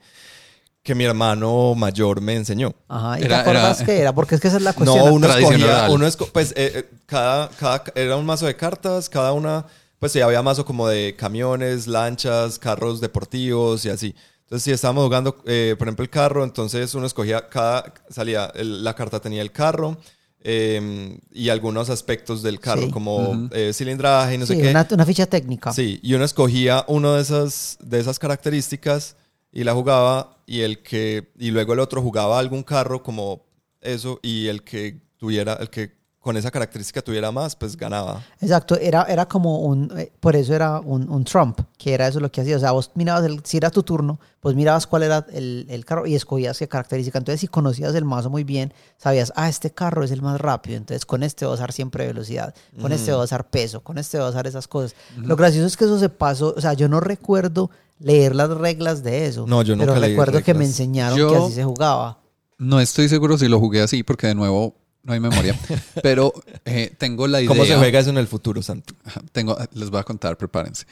que 0.83 0.95
mi 0.95 1.05
hermano 1.05 1.75
mayor 1.75 2.19
me 2.19 2.35
enseñó. 2.35 2.73
Ajá, 2.89 3.19
¿y 3.19 3.23
te 3.23 3.33
acuerdas 3.33 3.83
qué 3.83 3.99
era? 3.99 4.13
Porque 4.13 4.35
es 4.35 4.41
que 4.41 4.49
esa 4.49 4.57
es 4.57 4.63
la 4.63 4.73
cuestión. 4.75 5.05
No, 5.05 5.13
uno 5.13 5.27
escogía, 5.27 5.87
uno 5.91 6.07
pues 6.33 6.51
eh, 6.57 6.71
eh, 6.75 6.89
cada, 7.05 7.49
cada, 7.49 7.83
era 7.95 8.17
un 8.17 8.25
mazo 8.25 8.47
de 8.47 8.55
cartas, 8.55 9.07
cada 9.07 9.31
una 9.31 9.65
pues 9.99 10.13
sí, 10.13 10.21
había 10.21 10.41
mazo 10.41 10.65
como 10.65 10.87
de 10.87 11.15
camiones, 11.15 11.87
lanchas, 11.87 12.57
carros 12.57 13.01
deportivos 13.01 13.85
y 13.85 13.89
así. 13.89 14.15
Entonces, 14.43 14.63
si 14.63 14.71
estábamos 14.71 15.05
jugando, 15.05 15.35
eh, 15.45 15.75
por 15.77 15.87
ejemplo, 15.87 16.03
el 16.03 16.09
carro, 16.09 16.43
entonces 16.43 16.95
uno 16.95 17.05
escogía 17.05 17.49
cada, 17.49 17.93
salía, 18.09 18.51
la 18.55 18.95
carta 18.95 19.19
tenía 19.19 19.43
el 19.43 19.51
carro 19.51 19.97
em, 20.41 21.19
y 21.31 21.49
algunos 21.49 21.89
aspectos 21.91 22.41
del 22.41 22.59
carro, 22.59 22.89
como 22.89 23.47
eh, 23.51 23.71
cilindraje 23.73 24.35
y 24.35 24.37
no 24.39 24.47
sé 24.47 24.57
qué. 24.57 24.69
Una, 24.69 24.87
una 24.89 25.05
ficha 25.05 25.27
técnica. 25.27 25.71
Sí, 25.71 25.99
y 26.01 26.13
uno 26.15 26.23
escogía 26.25 26.83
uno 26.87 27.13
de 27.13 27.21
esas, 27.21 27.77
de 27.79 27.99
esas 27.99 28.17
características 28.17 29.17
y 29.51 29.63
la 29.63 29.73
jugaba 29.73 30.37
y 30.47 30.61
el 30.61 30.81
que, 30.81 31.31
y 31.37 31.51
luego 31.51 31.73
el 31.73 31.79
otro 31.79 32.01
jugaba 32.01 32.39
algún 32.39 32.63
carro 32.63 33.03
como 33.03 33.45
eso 33.81 34.19
y 34.23 34.47
el 34.47 34.63
que 34.63 34.99
tuviera, 35.17 35.53
el 35.55 35.69
que 35.69 35.98
con 36.19 36.35
esa 36.35 36.51
característica 36.51 37.01
tuviera 37.01 37.31
más, 37.31 37.55
pues 37.55 37.77
ganaba. 37.77 38.21
Exacto, 38.41 38.75
era, 38.75 39.03
era 39.03 39.25
como 39.25 39.59
un, 39.59 39.89
eh, 39.97 40.11
por 40.19 40.35
eso 40.35 40.53
era 40.53 40.81
un, 40.81 41.09
un, 41.09 41.23
Trump, 41.23 41.61
que 41.77 41.93
era 41.93 42.07
eso 42.07 42.19
lo 42.19 42.29
que 42.29 42.41
hacía. 42.41 42.57
O 42.57 42.59
sea, 42.59 42.71
vos 42.71 42.91
mirabas, 42.95 43.23
el, 43.23 43.41
si 43.45 43.55
era 43.55 43.69
tu 43.69 43.83
turno, 43.83 44.19
pues 44.41 44.53
mirabas 44.53 44.85
cuál 44.85 45.03
era 45.03 45.25
el, 45.31 45.65
el, 45.69 45.85
carro 45.85 46.05
y 46.05 46.15
escogías 46.15 46.59
qué 46.59 46.67
característica. 46.67 47.17
Entonces, 47.17 47.39
si 47.39 47.47
conocías 47.47 47.95
el 47.95 48.03
mazo 48.03 48.29
muy 48.29 48.43
bien, 48.43 48.73
sabías, 48.97 49.31
ah, 49.37 49.47
este 49.47 49.71
carro 49.71 50.03
es 50.03 50.11
el 50.11 50.21
más 50.21 50.41
rápido, 50.41 50.75
entonces 50.75 51.05
con 51.05 51.23
este 51.23 51.45
voy 51.45 51.53
a 51.53 51.55
usar 51.55 51.71
siempre 51.71 52.05
velocidad, 52.05 52.53
con 52.81 52.91
este 52.91 53.11
voy 53.11 53.21
a 53.21 53.23
usar 53.23 53.49
peso, 53.49 53.81
con 53.81 53.97
este 53.97 54.17
voy 54.17 54.27
a 54.27 54.29
usar 54.29 54.45
esas 54.45 54.67
cosas. 54.67 54.95
Lo 55.17 55.37
gracioso 55.37 55.67
es 55.67 55.77
que 55.77 55.85
eso 55.85 55.99
se 55.99 56.09
pasó, 56.09 56.53
o 56.55 56.61
sea, 56.61 56.73
yo 56.73 56.89
no 56.89 56.99
recuerdo 56.99 57.69
leer 57.97 58.35
las 58.35 58.49
reglas 58.49 59.03
de 59.03 59.25
eso. 59.25 59.45
No, 59.47 59.61
yo 59.61 59.77
Pero 59.77 59.95
recuerdo 59.95 60.43
que 60.43 60.53
me 60.53 60.65
enseñaron 60.65 61.17
que 61.29 61.35
así 61.37 61.53
se 61.53 61.63
jugaba. 61.63 62.19
No 62.57 62.81
estoy 62.81 63.07
seguro 63.07 63.37
si 63.37 63.47
lo 63.47 63.57
jugué 63.57 63.81
así, 63.81 64.03
porque 64.03 64.27
de 64.27 64.35
nuevo 64.35 64.75
no 65.03 65.13
hay 65.13 65.19
memoria. 65.19 65.57
Pero 66.03 66.33
eh, 66.65 66.93
tengo 66.97 67.27
la 67.27 67.39
idea. 67.41 67.49
¿Cómo 67.49 67.65
se 67.65 67.75
juega 67.75 67.99
eso 67.99 68.09
en 68.09 68.17
el 68.17 68.27
futuro, 68.27 68.61
Santo? 68.61 68.93
Tengo, 69.31 69.57
les 69.73 69.89
voy 69.89 69.99
a 69.99 70.03
contar, 70.03 70.37
prepárense. 70.37 70.85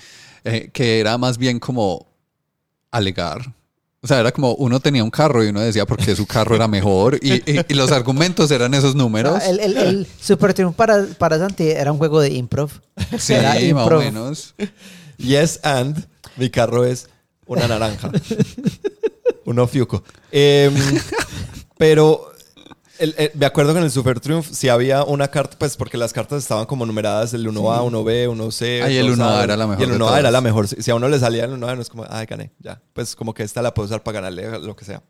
Eh, 0.43 0.69
que 0.71 0.99
era 0.99 1.17
más 1.17 1.37
bien 1.37 1.59
como 1.59 2.07
alegar. 2.91 3.53
O 4.01 4.07
sea, 4.07 4.19
era 4.19 4.31
como 4.31 4.53
uno 4.53 4.79
tenía 4.79 5.03
un 5.03 5.09
carro 5.09 5.43
y 5.43 5.47
uno 5.47 5.59
decía 5.59 5.85
por 5.85 5.97
qué 5.97 6.15
su 6.15 6.25
carro 6.25 6.55
era 6.55 6.67
mejor 6.67 7.19
y, 7.21 7.41
los 7.73 7.91
argumentos 7.91 8.51
eran 8.51 8.73
esos 8.73 8.95
números. 8.95 9.43
el, 9.43 9.59
el, 9.59 10.07
Super 10.21 10.53
Triumph 10.53 10.75
para, 10.75 11.03
para 11.17 11.39
Santi 11.39 11.67
era 11.67 11.91
un 11.91 11.97
juego 11.97 12.21
de 12.21 12.29
improv. 12.29 12.69
Sí, 13.17 13.33
más 13.73 13.87
o 13.87 13.99
menos. 13.99 14.55
Yes, 15.17 15.59
and 15.63 16.07
mi 16.37 16.49
carro 16.49 16.85
es 16.85 17.09
una 17.47 17.67
naranja. 17.67 18.11
Uno 19.45 19.67
fiuco. 19.67 20.03
Em, 20.31 20.73
pero 21.77 22.31
el, 22.99 23.31
me 23.33 23.45
acuerdo 23.45 23.73
que 23.73 23.79
en 23.79 23.85
el 23.85 23.91
Super 23.91 24.19
Triumph 24.19 24.47
si 24.51 24.69
había 24.69 25.03
una 25.03 25.29
carta, 25.29 25.57
pues 25.57 25.77
porque 25.77 25.97
las 25.97 26.13
cartas 26.13 26.41
estaban 26.41 26.65
como 26.65 26.85
numeradas, 26.85 27.33
el 27.33 27.47
1A, 27.47 27.89
1B, 27.89 28.27
1C. 28.27 28.83
Ahí 28.83 28.97
el 28.97 29.15
1A 29.15 29.43
era 29.43 29.57
la 29.57 29.67
mejor. 29.67 29.87
Y 29.87 29.91
el 29.91 29.99
1A 29.99 30.19
era 30.19 30.31
la 30.31 30.41
mejor. 30.41 30.67
Si 30.67 30.91
a 30.91 30.95
uno 30.95 31.09
le 31.09 31.19
salía 31.19 31.45
el 31.45 31.51
1A, 31.51 31.75
no 31.75 31.81
es 31.81 31.89
como, 31.89 32.05
ay, 32.09 32.25
gané, 32.25 32.51
ya. 32.59 32.81
Pues 32.93 33.15
como 33.15 33.33
que 33.33 33.43
esta 33.43 33.61
la 33.61 33.73
puedo 33.73 33.87
usar 33.87 34.03
para 34.03 34.21
ganarle 34.21 34.59
lo 34.59 34.75
que 34.75 34.85
sea. 34.85 35.01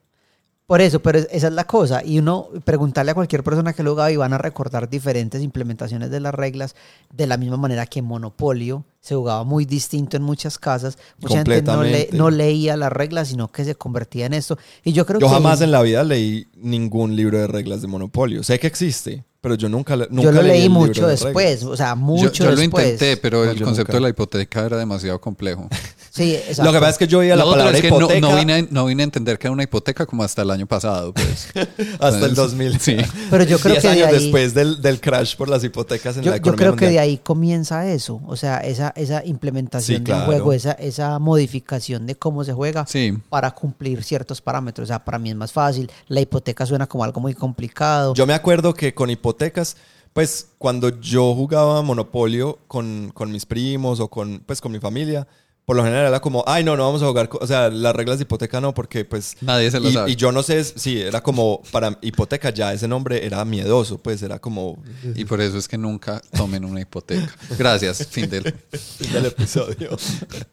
Por 0.68 0.82
eso, 0.82 1.00
pero 1.00 1.18
es- 1.18 1.28
esa 1.30 1.46
es 1.46 1.54
la 1.54 1.64
cosa. 1.64 2.02
Y 2.04 2.18
uno 2.18 2.48
preguntarle 2.62 3.12
a 3.12 3.14
cualquier 3.14 3.42
persona 3.42 3.72
que 3.72 3.82
lo 3.82 3.92
haga 3.92 4.12
y 4.12 4.16
van 4.16 4.34
a 4.34 4.38
recordar 4.38 4.90
diferentes 4.90 5.42
implementaciones 5.42 6.10
de 6.10 6.20
las 6.20 6.34
reglas, 6.34 6.74
de 7.10 7.26
la 7.26 7.38
misma 7.38 7.56
manera 7.56 7.86
que 7.86 8.00
en 8.00 8.04
Monopolio 8.04 8.84
se 9.00 9.14
jugaba 9.14 9.44
muy 9.44 9.64
distinto 9.64 10.18
en 10.18 10.22
muchas 10.24 10.58
casas. 10.58 10.98
Mucha 11.22 11.36
gente 11.38 11.62
no, 11.62 11.82
le- 11.82 12.10
no 12.12 12.28
leía 12.28 12.76
las 12.76 12.92
reglas, 12.92 13.28
sino 13.28 13.48
que 13.50 13.64
se 13.64 13.76
convertía 13.76 14.26
en 14.26 14.34
esto. 14.34 14.58
Y 14.84 14.92
yo 14.92 15.06
creo 15.06 15.18
Yo 15.20 15.28
que 15.28 15.32
jamás 15.32 15.62
en 15.62 15.70
la 15.70 15.80
vida 15.80 16.04
leí 16.04 16.46
ningún 16.54 17.16
libro 17.16 17.38
de 17.38 17.46
reglas 17.46 17.80
de 17.80 17.88
Monopolio. 17.88 18.42
Sé 18.42 18.58
que 18.58 18.66
existe, 18.66 19.24
pero 19.40 19.54
yo 19.54 19.70
nunca, 19.70 19.96
nunca 19.96 20.22
yo 20.22 20.32
lo 20.32 20.42
leí 20.42 20.50
leí 20.50 20.62
el 20.66 20.68
libro 20.68 20.80
mucho 20.86 21.06
de 21.06 21.12
después, 21.12 21.34
reglas. 21.60 21.62
o 21.64 21.76
sea, 21.78 21.90
Yo, 21.90 21.96
mucho 21.96 22.44
yo 22.44 22.50
lo 22.50 22.56
después. 22.56 22.84
intenté, 22.92 23.16
pero 23.16 23.42
No, 23.46 23.50
el 23.52 23.56
yo 23.56 23.64
concepto 23.64 23.92
nunca. 23.92 23.96
de 23.96 24.02
la 24.02 24.08
hipoteca 24.10 24.66
era 24.66 24.76
demasiado 24.76 25.18
complejo. 25.18 25.66
Sí, 26.10 26.34
exacto. 26.34 26.64
Lo 26.64 26.72
que 26.72 26.78
pasa 26.78 26.90
es 26.90 26.98
que 26.98 27.06
yo 27.06 27.18
oía 27.20 27.36
la 27.36 27.42
Lo 27.44 27.50
otro 27.50 27.58
palabra 27.60 27.76
es 27.78 27.82
que 27.82 27.90
no, 27.90 27.96
hipoteca 27.98 28.20
no 28.20 28.36
vine, 28.36 28.52
a- 28.54 28.66
no 28.70 28.86
vine 28.86 29.02
a 29.02 29.04
entender 29.04 29.38
que 29.38 29.46
era 29.46 29.52
una 29.52 29.62
hipoteca 29.62 30.06
como 30.06 30.22
hasta 30.24 30.42
el 30.42 30.50
año 30.50 30.66
pasado. 30.66 31.12
Pues. 31.12 31.48
hasta 31.54 32.08
el 32.08 32.30
Entonces, 32.30 32.34
2000. 32.36 32.80
Sí. 32.80 32.96
Pero 33.30 33.44
yo 33.44 33.58
creo 33.58 33.72
Diez 33.74 33.82
que 33.82 33.88
de 33.88 33.94
años 34.04 34.08
ahí- 34.08 34.22
después 34.24 34.54
del, 34.54 34.80
del 34.82 35.00
crash 35.00 35.36
por 35.36 35.48
las 35.48 35.62
hipotecas 35.64 36.16
en 36.16 36.22
Yo, 36.22 36.30
la 36.30 36.36
yo 36.36 36.40
economía 36.40 36.58
creo 36.58 36.76
que 36.76 36.84
de 36.86 36.90
mundial. 36.92 37.04
ahí 37.04 37.18
comienza 37.18 37.86
eso, 37.90 38.20
o 38.26 38.36
sea, 38.36 38.58
esa, 38.58 38.92
esa 38.96 39.24
implementación 39.24 39.86
Sí, 39.86 39.92
de 39.94 39.98
un 40.00 40.04
claro. 40.18 40.24
juego, 40.26 40.52
esa, 40.52 40.72
esa 40.72 41.18
modificación 41.18 42.06
de 42.06 42.14
cómo 42.16 42.44
se 42.44 42.52
juega 42.52 42.86
Sí. 42.86 43.16
para 43.28 43.50
cumplir 43.52 44.02
ciertos 44.02 44.40
parámetros. 44.40 44.84
O 44.84 44.88
sea, 44.88 45.04
para 45.04 45.18
mí 45.18 45.30
es 45.30 45.36
más 45.36 45.52
fácil. 45.52 45.90
La 46.08 46.20
hipoteca 46.20 46.66
suena 46.66 46.86
como 46.86 47.04
algo 47.04 47.20
muy 47.20 47.34
complicado. 47.34 48.14
Yo 48.14 48.26
me 48.26 48.34
acuerdo 48.34 48.74
que 48.74 48.94
con 48.94 49.10
hipotecas, 49.10 49.76
pues 50.12 50.48
cuando 50.58 51.00
yo 51.00 51.34
jugaba 51.34 51.80
Monopolio 51.82 52.58
con, 52.66 53.10
con 53.14 53.30
mis 53.30 53.46
primos 53.46 54.00
o 54.00 54.08
con, 54.08 54.42
pues, 54.46 54.60
con 54.60 54.72
mi 54.72 54.78
familia, 54.80 55.26
por 55.68 55.76
lo 55.76 55.84
general 55.84 56.06
era 56.06 56.20
como, 56.20 56.42
ay, 56.46 56.64
no, 56.64 56.78
no 56.78 56.84
vamos 56.86 57.02
a 57.02 57.06
jugar, 57.08 57.28
o 57.30 57.46
sea, 57.46 57.68
las 57.68 57.94
reglas 57.94 58.16
de 58.16 58.22
hipoteca 58.22 58.58
no, 58.58 58.72
porque 58.72 59.04
pues... 59.04 59.36
Nadie 59.42 59.70
se 59.70 59.78
lo 59.80 59.90
y, 59.90 59.92
sabe. 59.92 60.10
y 60.10 60.16
yo 60.16 60.32
no 60.32 60.42
sé, 60.42 60.64
sí, 60.64 60.98
era 60.98 61.20
como, 61.22 61.60
para 61.70 61.98
hipoteca 62.00 62.48
ya 62.48 62.72
ese 62.72 62.88
nombre 62.88 63.26
era 63.26 63.44
miedoso, 63.44 63.98
pues 63.98 64.22
era 64.22 64.38
como... 64.38 64.82
Y 65.14 65.26
por 65.26 65.42
eso 65.42 65.58
es 65.58 65.68
que 65.68 65.76
nunca 65.76 66.22
tomen 66.34 66.64
una 66.64 66.80
hipoteca. 66.80 67.30
Gracias, 67.58 68.06
fin 68.06 68.30
del... 68.30 68.44
fin 68.72 69.12
del 69.12 69.26
episodio. 69.26 69.90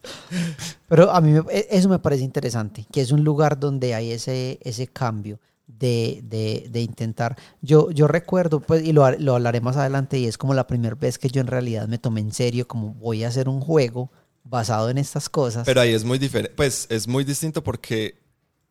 Pero 0.89 1.09
a 1.09 1.21
mí 1.21 1.31
me- 1.31 1.43
e- 1.49 1.67
eso 1.71 1.87
me 1.87 1.99
parece 1.99 2.23
interesante, 2.25 2.85
que 2.91 2.99
es 2.99 3.11
un 3.13 3.23
lugar 3.23 3.57
donde 3.57 3.95
hay 3.95 4.11
ese, 4.11 4.59
ese 4.63 4.87
cambio 4.87 5.39
de, 5.65 6.19
de- 6.25 6.67
de 6.69 6.81
intentar. 6.81 7.37
Yo, 7.61 7.89
yo 7.91 8.09
recuerdo, 8.09 8.59
pues, 8.59 8.83
y 8.83 8.91
lo, 8.91 9.09
lo 9.11 9.35
hablaré 9.35 9.61
más 9.61 9.77
adelante, 9.77 10.19
y 10.19 10.25
es 10.25 10.37
como 10.37 10.53
la 10.53 10.67
primera 10.67 10.95
vez 10.95 11.17
que 11.17 11.29
yo 11.29 11.39
en 11.39 11.47
realidad 11.47 11.87
me 11.87 11.99
tomé 11.99 12.19
en 12.19 12.33
serio, 12.33 12.67
como 12.67 12.93
voy 12.95 13.23
a 13.23 13.29
hacer 13.29 13.47
un 13.47 13.61
juego 13.61 14.11
basado 14.45 14.89
en 14.89 14.97
estas 14.97 15.27
cosas. 15.27 15.65
Pero 15.65 15.81
ahí 15.81 15.91
es 15.93 16.03
muy 16.05 16.17
diferente, 16.19 16.53
pues 16.55 16.85
es 16.89 17.07
muy 17.07 17.23
distinto 17.23 17.63
porque 17.63 18.23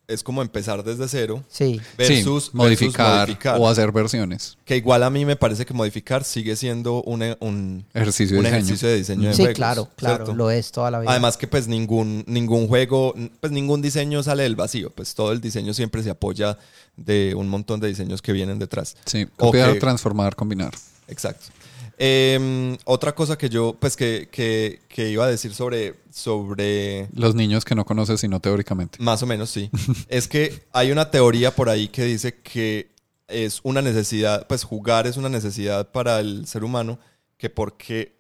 es 0.07 0.23
como 0.23 0.43
empezar 0.43 0.85
desde 0.85 1.09
cero 1.09 1.43
sí. 1.49 1.81
versus, 1.97 2.45
sí, 2.45 2.51
modificar, 2.53 3.07
versus 3.07 3.27
modificar. 3.27 3.59
o 3.59 3.67
hacer 3.69 3.91
versiones. 3.91 4.59
Que 4.67 4.77
igual 4.77 5.03
a 5.03 5.09
mí 5.09 5.25
me 5.25 5.35
parece 5.35 5.65
que 5.65 5.73
modificar 5.73 6.25
sigue 6.25 6.57
siendo 6.57 7.03
un, 7.05 7.23
un, 7.41 7.87
Ejercicio 7.95 8.35
de 8.35 8.41
un 8.41 8.45
diseño. 8.45 8.59
ejercicio 8.59 8.89
de 8.91 8.97
diseño 8.97 9.29
de 9.31 9.35
Sí, 9.35 9.43
juegos, 9.43 9.57
claro, 9.57 9.89
claro, 9.97 10.17
¿cierto? 10.27 10.35
lo 10.35 10.51
es 10.51 10.71
toda 10.73 10.91
la 10.91 11.01
vida. 11.01 11.11
Además 11.11 11.39
que 11.39 11.47
pues 11.49 11.69
ningún, 11.69 12.23
ningún 12.27 12.69
juego, 12.69 13.15
pues 13.41 13.51
ningún 13.51 13.81
diseño 13.81 14.23
sale 14.23 14.43
del 14.43 14.57
vacío, 14.57 14.91
pues 14.91 15.15
todo 15.15 15.33
el 15.33 15.41
diseño 15.41 15.73
siempre 15.73 16.03
se 16.03 16.11
apoya 16.11 16.59
de 16.99 17.35
un 17.35 17.49
montón 17.49 17.81
de 17.81 17.89
diseños 17.89 18.21
que 18.21 18.33
vienen 18.33 18.59
detrás. 18.59 18.97
Sí, 19.07 19.27
copiar, 19.39 19.73
que- 19.73 19.81
transformar, 19.81 20.37
combinar. 20.37 20.75
Exacto. 21.09 21.47
Em, 21.97 22.77
otra 22.85 23.15
cosa 23.15 23.39
que 23.39 23.49
yo, 23.49 23.77
pues 23.79 23.97
que, 23.97 24.29
que, 24.31 24.81
que 24.89 25.11
iba 25.11 25.25
a 25.25 25.29
decir 25.29 25.55
sobre, 25.55 25.95
sobre, 26.11 27.09
Los 27.15 27.35
niños 27.35 27.65
que 27.65 27.75
no 27.75 27.85
conoces 27.85 28.21
sino 28.21 28.41
teóricamente. 28.41 28.99
más 29.01 29.23
o 29.23 29.27
menos 29.27 29.51
sí, 29.51 29.71
es 30.09 30.27
que 30.27 30.65
hay 30.73 30.91
una 30.91 31.11
teoría 31.11 31.55
por 31.55 31.69
ahí 31.69 31.89
que 31.89 32.05
dice 32.05 32.41
que 32.41 32.91
es 33.29 33.61
una 33.63 33.81
necesidad, 33.81 34.47
pues 34.47 34.65
jugar 34.65 35.07
es 35.07 35.17
una 35.17 35.29
necesidad 35.29 35.91
para 35.91 36.21
el 36.21 36.47
ser 36.47 36.65
humano, 36.65 36.99
que 37.37 37.49
porque, 37.49 38.17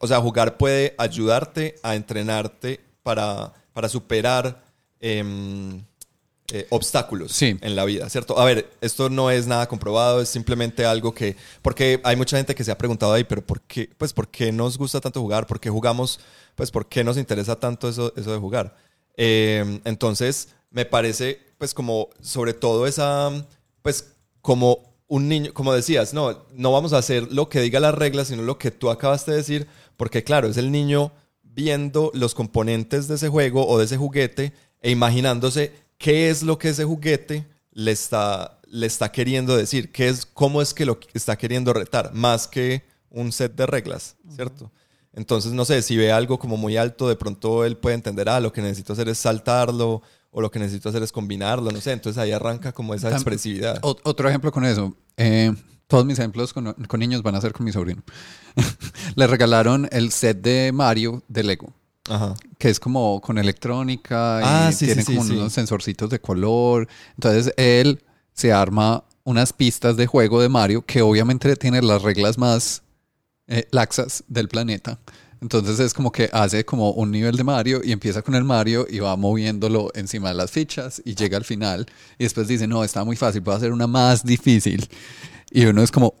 o 0.00 0.06
sea, 0.06 0.20
jugar 0.20 0.56
puede 0.56 0.94
ayudarte 0.98 1.76
a 1.82 1.94
entrenarte 1.96 2.80
para, 3.02 3.52
para 3.72 3.88
superar 3.88 4.64
em, 5.00 5.82
eh, 6.52 6.66
obstáculos 6.70 7.32
Sí. 7.32 7.58
en 7.60 7.76
la 7.76 7.84
vida, 7.84 8.08
¿cierto? 8.08 8.38
A 8.38 8.44
ver, 8.44 8.70
esto 8.80 9.10
no 9.10 9.30
es 9.30 9.46
nada 9.46 9.68
comprobado, 9.68 10.20
es 10.22 10.28
simplemente 10.28 10.84
algo 10.86 11.12
que, 11.14 11.36
porque 11.60 12.00
hay 12.04 12.16
mucha 12.16 12.36
gente 12.38 12.54
que 12.54 12.64
se 12.64 12.70
ha 12.70 12.78
preguntado 12.78 13.12
ahí, 13.12 13.24
pero 13.24 13.44
¿por 13.44 13.60
qué, 13.62 13.90
pues, 13.98 14.12
¿por 14.12 14.28
qué 14.28 14.50
nos 14.50 14.78
gusta 14.78 15.00
tanto 15.00 15.20
jugar? 15.20 15.46
¿Por 15.46 15.60
qué 15.60 15.68
jugamos? 15.70 16.20
Pues, 16.54 16.70
¿por 16.70 16.88
qué 16.88 17.04
nos 17.04 17.18
interesa 17.18 17.56
tanto 17.56 17.88
eso, 17.88 18.12
eso 18.16 18.32
de 18.32 18.38
jugar? 18.38 18.74
Eh, 19.16 19.80
entonces, 19.84 20.48
me 20.70 20.84
parece, 20.86 21.40
pues, 21.58 21.74
como, 21.74 22.08
sobre 22.22 22.54
todo 22.54 22.86
esa, 22.86 23.30
pues, 23.82 24.12
como 24.40 24.88
un 25.06 25.28
niño, 25.28 25.52
como 25.54 25.72
decías, 25.74 26.14
no, 26.14 26.44
no 26.54 26.72
vamos 26.72 26.92
a 26.92 26.98
hacer 26.98 27.32
lo 27.32 27.48
que 27.48 27.60
diga 27.60 27.80
las 27.80 27.94
reglas, 27.94 28.28
sino 28.28 28.42
lo 28.42 28.58
que 28.58 28.70
tú 28.70 28.90
acabaste 28.90 29.30
de 29.32 29.36
decir, 29.38 29.66
porque 29.96 30.22
claro, 30.24 30.48
es 30.48 30.56
el 30.58 30.70
niño 30.70 31.12
viendo 31.42 32.10
los 32.14 32.34
componentes 32.34 33.08
de 33.08 33.16
ese 33.16 33.28
juego 33.28 33.66
o 33.66 33.78
de 33.78 33.86
ese 33.86 33.96
juguete 33.96 34.52
e 34.80 34.90
imaginándose 34.90 35.72
qué 35.98 36.30
es 36.30 36.42
lo 36.42 36.58
que 36.58 36.70
ese 36.70 36.84
juguete 36.84 37.46
le 37.72 37.92
está, 37.92 38.60
le 38.66 38.86
está 38.86 39.12
queriendo 39.12 39.56
decir, 39.56 39.92
qué 39.92 40.08
es, 40.08 40.24
cómo 40.24 40.62
es 40.62 40.72
que 40.72 40.86
lo 40.86 40.98
está 41.12 41.36
queriendo 41.36 41.72
retar, 41.72 42.14
más 42.14 42.46
que 42.48 42.84
un 43.10 43.32
set 43.32 43.54
de 43.54 43.66
reglas, 43.66 44.16
¿cierto? 44.34 44.70
Entonces, 45.12 45.52
no 45.52 45.64
sé, 45.64 45.82
si 45.82 45.96
ve 45.96 46.12
algo 46.12 46.38
como 46.38 46.56
muy 46.56 46.76
alto, 46.76 47.08
de 47.08 47.16
pronto 47.16 47.64
él 47.64 47.76
puede 47.76 47.96
entender, 47.96 48.28
ah, 48.28 48.40
lo 48.40 48.52
que 48.52 48.62
necesito 48.62 48.92
hacer 48.92 49.08
es 49.08 49.18
saltarlo, 49.18 50.02
o 50.30 50.40
lo 50.40 50.50
que 50.50 50.58
necesito 50.58 50.88
hacer 50.88 51.02
es 51.02 51.10
combinarlo, 51.10 51.70
no 51.70 51.80
sé, 51.80 51.92
entonces 51.92 52.20
ahí 52.20 52.32
arranca 52.32 52.72
como 52.72 52.94
esa 52.94 53.10
expresividad. 53.10 53.78
Otro 53.82 54.28
ejemplo 54.28 54.52
con 54.52 54.64
eso. 54.64 54.94
eh, 55.16 55.52
todos 55.86 56.04
mis 56.04 56.18
ejemplos 56.18 56.52
con, 56.52 56.74
con 56.74 57.00
niños 57.00 57.22
van 57.22 57.34
a 57.34 57.40
ser 57.40 57.52
con 57.52 57.64
mi 57.64 57.72
sobrino. 57.72 58.02
Le 59.16 59.26
regalaron 59.26 59.88
el 59.90 60.12
set 60.12 60.40
de 60.40 60.70
Mario 60.70 61.22
de 61.28 61.42
Lego. 61.42 61.72
Ajá. 62.08 62.34
que 62.58 62.70
es 62.70 62.80
como 62.80 63.20
con 63.20 63.38
electrónica 63.38 64.40
y 64.40 64.44
Ah, 64.46 64.72
sí, 64.72 64.86
tiene 64.86 65.02
sí, 65.02 65.14
como 65.14 65.26
sí. 65.26 65.32
unos 65.34 65.52
sensorcitos 65.52 66.10
de 66.10 66.20
color. 66.20 66.88
Entonces 67.16 67.52
él 67.56 68.02
se 68.32 68.52
arma 68.52 69.04
unas 69.24 69.52
pistas 69.52 69.96
de 69.96 70.06
juego 70.06 70.40
de 70.40 70.48
Mario 70.48 70.82
que 70.84 71.02
obviamente 71.02 71.54
tiene 71.56 71.82
las 71.82 72.02
reglas 72.02 72.38
más 72.38 72.82
eh, 73.46 73.66
laxas 73.70 74.24
del 74.28 74.48
planeta. 74.48 74.98
Entonces 75.40 75.78
es 75.78 75.94
como 75.94 76.10
que 76.10 76.28
hace 76.32 76.64
como 76.64 76.90
un 76.90 77.10
nivel 77.12 77.36
de 77.36 77.44
Mario 77.44 77.80
y 77.84 77.92
empieza 77.92 78.22
con 78.22 78.34
el 78.34 78.42
Mario 78.42 78.86
y 78.90 78.98
va 78.98 79.14
moviéndolo 79.16 79.90
encima 79.94 80.30
de 80.30 80.34
las 80.34 80.50
fichas 80.50 81.00
y 81.04 81.14
llega 81.14 81.36
al 81.36 81.44
final 81.44 81.86
y 82.18 82.24
después 82.24 82.48
dice, 82.48 82.66
no, 82.66 82.82
está 82.82 83.04
muy 83.04 83.14
fácil, 83.14 83.40
voy 83.42 83.54
a 83.54 83.58
hacer 83.58 83.72
una 83.72 83.86
más 83.86 84.24
difícil. 84.24 84.88
Y 85.50 85.66
uno 85.66 85.82
es 85.82 85.92
como, 85.92 86.14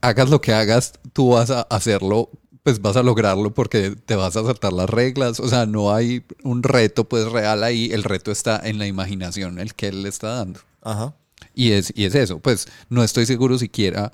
hagas 0.00 0.28
lo 0.28 0.40
que 0.40 0.52
hagas, 0.52 0.94
tú 1.12 1.30
vas 1.30 1.50
a 1.50 1.62
hacerlo, 1.62 2.30
pues 2.66 2.82
vas 2.82 2.96
a 2.96 3.04
lograrlo 3.04 3.54
porque 3.54 3.94
te 3.94 4.16
vas 4.16 4.36
a 4.36 4.42
saltar 4.42 4.72
las 4.72 4.90
reglas. 4.90 5.38
O 5.38 5.46
sea, 5.46 5.66
no 5.66 5.94
hay 5.94 6.24
un 6.42 6.64
reto 6.64 7.04
pues 7.04 7.30
real 7.30 7.62
ahí, 7.62 7.92
el 7.92 8.02
reto 8.02 8.32
está 8.32 8.60
en 8.64 8.80
la 8.80 8.88
imaginación, 8.88 9.60
el 9.60 9.72
que 9.74 9.86
él 9.86 10.02
le 10.02 10.08
está 10.08 10.30
dando. 10.30 10.58
Ajá. 10.82 11.14
Y 11.54 11.70
es, 11.70 11.92
y 11.94 12.06
es 12.06 12.16
eso, 12.16 12.40
pues 12.40 12.66
no 12.88 13.04
estoy 13.04 13.24
seguro 13.24 13.56
siquiera 13.56 14.12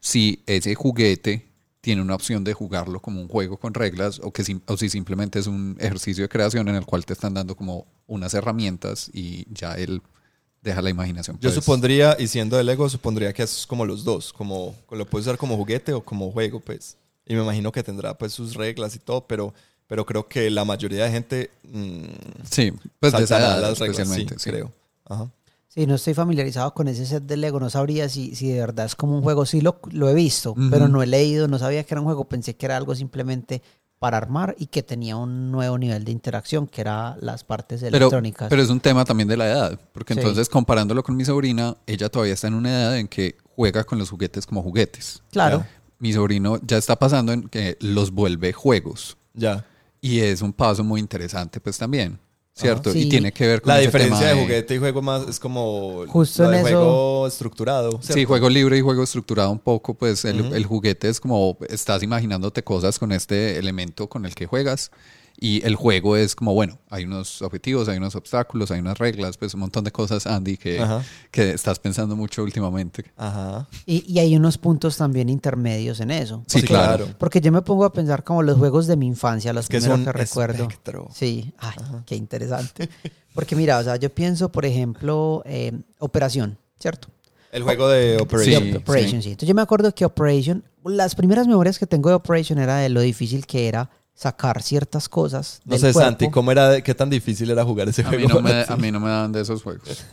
si 0.00 0.42
ese 0.44 0.74
juguete 0.74 1.48
tiene 1.80 2.02
una 2.02 2.14
opción 2.14 2.44
de 2.44 2.52
jugarlo 2.52 3.00
como 3.00 3.22
un 3.22 3.28
juego 3.28 3.56
con 3.56 3.72
reglas 3.72 4.20
o, 4.22 4.34
que 4.34 4.44
o 4.66 4.76
si 4.76 4.90
simplemente 4.90 5.38
es 5.38 5.46
un 5.46 5.74
ejercicio 5.80 6.24
de 6.24 6.28
creación 6.28 6.68
en 6.68 6.74
el 6.74 6.84
cual 6.84 7.06
te 7.06 7.14
están 7.14 7.32
dando 7.32 7.56
como 7.56 7.86
unas 8.06 8.34
herramientas 8.34 9.10
y 9.14 9.46
ya 9.50 9.76
él 9.76 10.02
deja 10.60 10.82
la 10.82 10.90
imaginación. 10.90 11.36
Yo 11.36 11.48
pues. 11.48 11.54
supondría, 11.54 12.18
y 12.18 12.28
siendo 12.28 12.58
de 12.58 12.64
Lego, 12.64 12.86
supondría 12.90 13.32
que 13.32 13.44
es 13.44 13.66
como 13.66 13.86
los 13.86 14.04
dos, 14.04 14.30
como 14.30 14.74
lo 14.90 15.06
puedes 15.06 15.26
usar 15.26 15.38
como 15.38 15.56
juguete 15.56 15.94
o 15.94 16.04
como 16.04 16.30
juego, 16.30 16.60
pues. 16.60 16.98
Y 17.26 17.34
me 17.34 17.42
imagino 17.42 17.72
que 17.72 17.82
tendrá 17.82 18.16
pues 18.16 18.32
sus 18.32 18.54
reglas 18.54 18.94
y 18.96 18.98
todo, 18.98 19.26
pero, 19.26 19.54
pero 19.86 20.04
creo 20.04 20.28
que 20.28 20.50
la 20.50 20.64
mayoría 20.64 21.04
de 21.04 21.10
gente 21.10 21.50
mm, 21.72 22.04
Sí, 22.50 22.72
pues 23.00 23.12
de 23.12 23.24
esa 23.24 23.38
edad 23.38 23.60
las 23.60 23.78
reglas, 23.78 24.08
sí, 24.08 24.26
sí. 24.36 24.50
creo. 24.50 24.72
Ajá. 25.06 25.30
Sí, 25.68 25.86
no 25.86 25.96
estoy 25.96 26.14
familiarizado 26.14 26.72
con 26.72 26.86
ese 26.86 27.04
set 27.04 27.24
de 27.24 27.36
Lego, 27.36 27.58
no 27.58 27.68
sabría 27.68 28.08
si, 28.08 28.36
si 28.36 28.48
de 28.48 28.60
verdad 28.60 28.86
es 28.86 28.94
como 28.94 29.16
un 29.16 29.22
juego. 29.22 29.44
Sí 29.44 29.60
lo, 29.60 29.80
lo 29.90 30.08
he 30.08 30.14
visto, 30.14 30.54
pero 30.70 30.86
no 30.86 31.02
he 31.02 31.06
leído, 31.06 31.48
no 31.48 31.58
sabía 31.58 31.82
que 31.82 31.94
era 31.94 32.00
un 32.00 32.04
juego, 32.06 32.26
pensé 32.26 32.54
que 32.54 32.66
era 32.66 32.76
algo 32.76 32.94
simplemente 32.94 33.60
para 33.98 34.18
armar 34.18 34.54
y 34.58 34.66
que 34.66 34.82
tenía 34.84 35.16
un 35.16 35.50
nuevo 35.50 35.76
nivel 35.78 36.04
de 36.04 36.12
interacción, 36.12 36.66
que 36.68 36.80
era 36.82 37.16
las 37.20 37.42
partes 37.42 37.80
Pero, 37.80 37.96
electrónicas. 37.96 38.48
pero 38.50 38.62
es 38.62 38.68
un 38.68 38.78
tema 38.78 39.04
también 39.04 39.26
de 39.28 39.36
la 39.36 39.46
edad, 39.46 39.80
porque 39.92 40.14
Sí. 40.14 40.20
entonces 40.20 40.48
comparándolo 40.48 41.02
con 41.02 41.16
mi 41.16 41.24
sobrina, 41.24 41.76
ella 41.86 42.08
todavía 42.08 42.34
está 42.34 42.46
en 42.48 42.54
una 42.54 42.70
edad 42.70 42.96
en 42.98 43.08
que 43.08 43.36
juega 43.56 43.82
con 43.82 43.98
los 43.98 44.10
juguetes 44.10 44.46
como 44.46 44.62
juguetes. 44.62 45.22
claro. 45.32 45.64
Mi 45.98 46.12
sobrino 46.12 46.58
ya 46.66 46.76
está 46.76 46.96
pasando 46.96 47.32
en 47.32 47.48
que 47.48 47.76
los 47.80 48.10
vuelve 48.10 48.52
juegos 48.52 49.16
Ya. 49.34 49.64
y 50.00 50.20
es 50.20 50.42
un 50.42 50.52
paso 50.52 50.84
muy 50.84 51.00
interesante 51.00 51.60
pues 51.60 51.78
también, 51.78 52.18
¿cierto? 52.52 52.92
Sí. 52.92 53.02
Y 53.02 53.08
tiene 53.08 53.32
que 53.32 53.46
ver 53.46 53.62
con 53.62 53.68
La 53.70 53.78
ese 53.78 53.86
diferencia 53.88 54.18
tema 54.28 54.32
de 54.40 54.42
juguete 54.42 54.74
y 54.74 54.78
juego 54.78 55.02
más 55.02 55.26
es 55.28 55.38
como 55.40 56.04
Justo 56.08 56.44
en 56.52 56.54
eso- 56.54 56.62
juego 56.62 57.26
estructurado. 57.26 58.00
Sí, 58.02 58.24
juego 58.24 58.48
libre 58.50 58.76
y 58.76 58.80
juego 58.80 59.02
estructurado 59.04 59.50
un 59.50 59.58
poco, 59.60 59.94
pues 59.94 60.24
el, 60.24 60.52
el 60.52 60.66
juguete 60.66 61.08
es 61.08 61.20
como 61.20 61.56
estás 61.68 62.02
imaginándote 62.02 62.62
cosas 62.62 62.98
con 62.98 63.12
este 63.12 63.58
elemento 63.58 64.08
con 64.08 64.26
el 64.26 64.34
que 64.34 64.46
juegas 64.46 64.90
Y 65.38 65.64
el 65.66 65.74
juego 65.74 66.16
es 66.16 66.34
como, 66.36 66.54
bueno, 66.54 66.78
hay 66.88 67.04
unos 67.04 67.42
objetivos, 67.42 67.88
hay 67.88 67.98
unos 67.98 68.14
obstáculos, 68.14 68.70
hay 68.70 68.80
unas 68.80 68.96
reglas, 68.98 69.36
pues 69.36 69.52
un 69.54 69.60
montón 69.60 69.82
de 69.84 69.90
cosas, 69.90 70.26
Andy, 70.26 70.56
que, 70.56 70.82
que 71.30 71.50
estás 71.50 71.78
pensando 71.80 72.14
mucho 72.16 72.42
últimamente. 72.44 73.04
Ajá. 73.16 73.68
Y, 73.84 74.04
y 74.10 74.20
hay 74.20 74.36
unos 74.36 74.56
puntos 74.58 74.96
también 74.96 75.28
intermedios 75.28 76.00
en 76.00 76.12
eso. 76.12 76.44
Sí, 76.46 76.58
Porque- 76.60 76.66
claro. 76.68 77.08
Porque 77.18 77.40
yo 77.40 77.50
me 77.52 77.62
pongo 77.62 77.84
a 77.84 77.92
pensar 77.92 78.22
como 78.24 78.42
los 78.42 78.56
juegos 78.58 78.86
de 78.86 78.96
mi 78.96 79.06
infancia, 79.06 79.52
los 79.52 79.64
Es 79.64 79.68
que 79.68 79.78
primeros 79.78 79.98
un 79.98 80.04
que 80.04 80.12
recuerdo. 80.12 80.62
espectro. 80.62 81.08
Sí, 81.12 81.52
ay, 81.58 81.76
qué 82.06 82.14
interesante. 82.16 82.88
Porque 83.34 83.56
mira, 83.56 83.78
o 83.78 83.82
sea, 83.82 83.96
yo 83.96 84.14
pienso, 84.14 84.50
por 84.52 84.64
ejemplo, 84.64 85.42
eh, 85.46 85.72
Operación, 85.98 86.56
¿cierto? 86.78 87.08
El 87.50 87.64
juego 87.64 87.88
de 87.88 88.18
Operation. 88.20 88.62
Sí, 88.62 88.74
Operation, 88.76 89.22
sí. 89.22 89.28
Entonces 89.30 89.48
yo 89.48 89.54
me 89.54 89.62
acuerdo 89.62 89.92
que 89.94 90.04
Operation, 90.04 90.64
las 90.84 91.14
primeras 91.16 91.46
memorias 91.48 91.78
que 91.78 91.86
tengo 91.86 92.08
de 92.08 92.14
Operation 92.14 92.58
era 92.60 92.76
de 92.78 92.88
lo 92.88 93.00
difícil 93.00 93.46
que 93.46 93.66
era 93.68 93.90
sacar 94.14 94.62
ciertas 94.62 95.08
cosas. 95.08 95.60
No 95.64 95.72
del 95.72 95.80
sé, 95.80 95.92
cuerpo. 95.92 96.08
Santi, 96.10 96.30
¿cómo 96.30 96.52
era, 96.52 96.80
qué 96.80 96.94
tan 96.94 97.10
difícil 97.10 97.50
era 97.50 97.64
jugar 97.64 97.88
ese 97.88 98.02
A 98.02 98.10
mí, 98.10 98.24
juego? 98.24 98.40
no 98.40 98.40
me, 98.42 98.64
a 98.68 98.76
mí 98.76 98.90
no 98.92 99.00
me 99.00 99.08
dan 99.10 99.32
de 99.32 99.40
esos 99.42 99.62
juegos. 99.62 100.04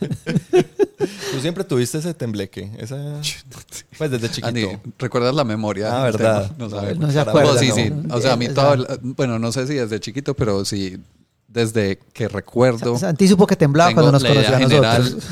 Tú 1.32 1.40
siempre 1.40 1.64
tuviste 1.64 1.98
ese 1.98 2.14
tembleque. 2.14 2.70
Esa... 2.78 2.96
Pues 3.98 4.10
desde 4.10 4.28
chiquito. 4.28 4.48
Andy, 4.48 4.66
¿recuerdas 4.98 5.34
la 5.34 5.44
memoria? 5.44 6.00
Ah, 6.00 6.04
verdad. 6.04 6.50
No 6.58 6.68
se 6.68 6.74
Para- 6.76 7.22
acuerda. 7.22 7.52
No, 7.52 7.58
sí, 7.58 7.70
sí. 7.72 7.92
O 8.10 8.20
sea, 8.20 8.32
a 8.32 8.36
mí 8.36 8.46
Eh, 8.46 8.48
todo, 8.50 8.84
bueno, 9.02 9.38
no 9.38 9.52
sé 9.52 9.66
si 9.66 9.74
desde 9.74 10.00
chiquito, 10.00 10.34
pero 10.34 10.64
sí 10.64 10.98
desde 11.46 11.98
que 12.12 12.26
recuerdo. 12.28 12.98
Santi 12.98 13.28
supo 13.28 13.46
que 13.46 13.54
temblaba 13.56 13.92
cuando 13.94 14.10
nos 14.12 14.24
conoció 14.24 14.56
a 14.56 14.58
general 14.58 15.02
nosotros. 15.04 15.24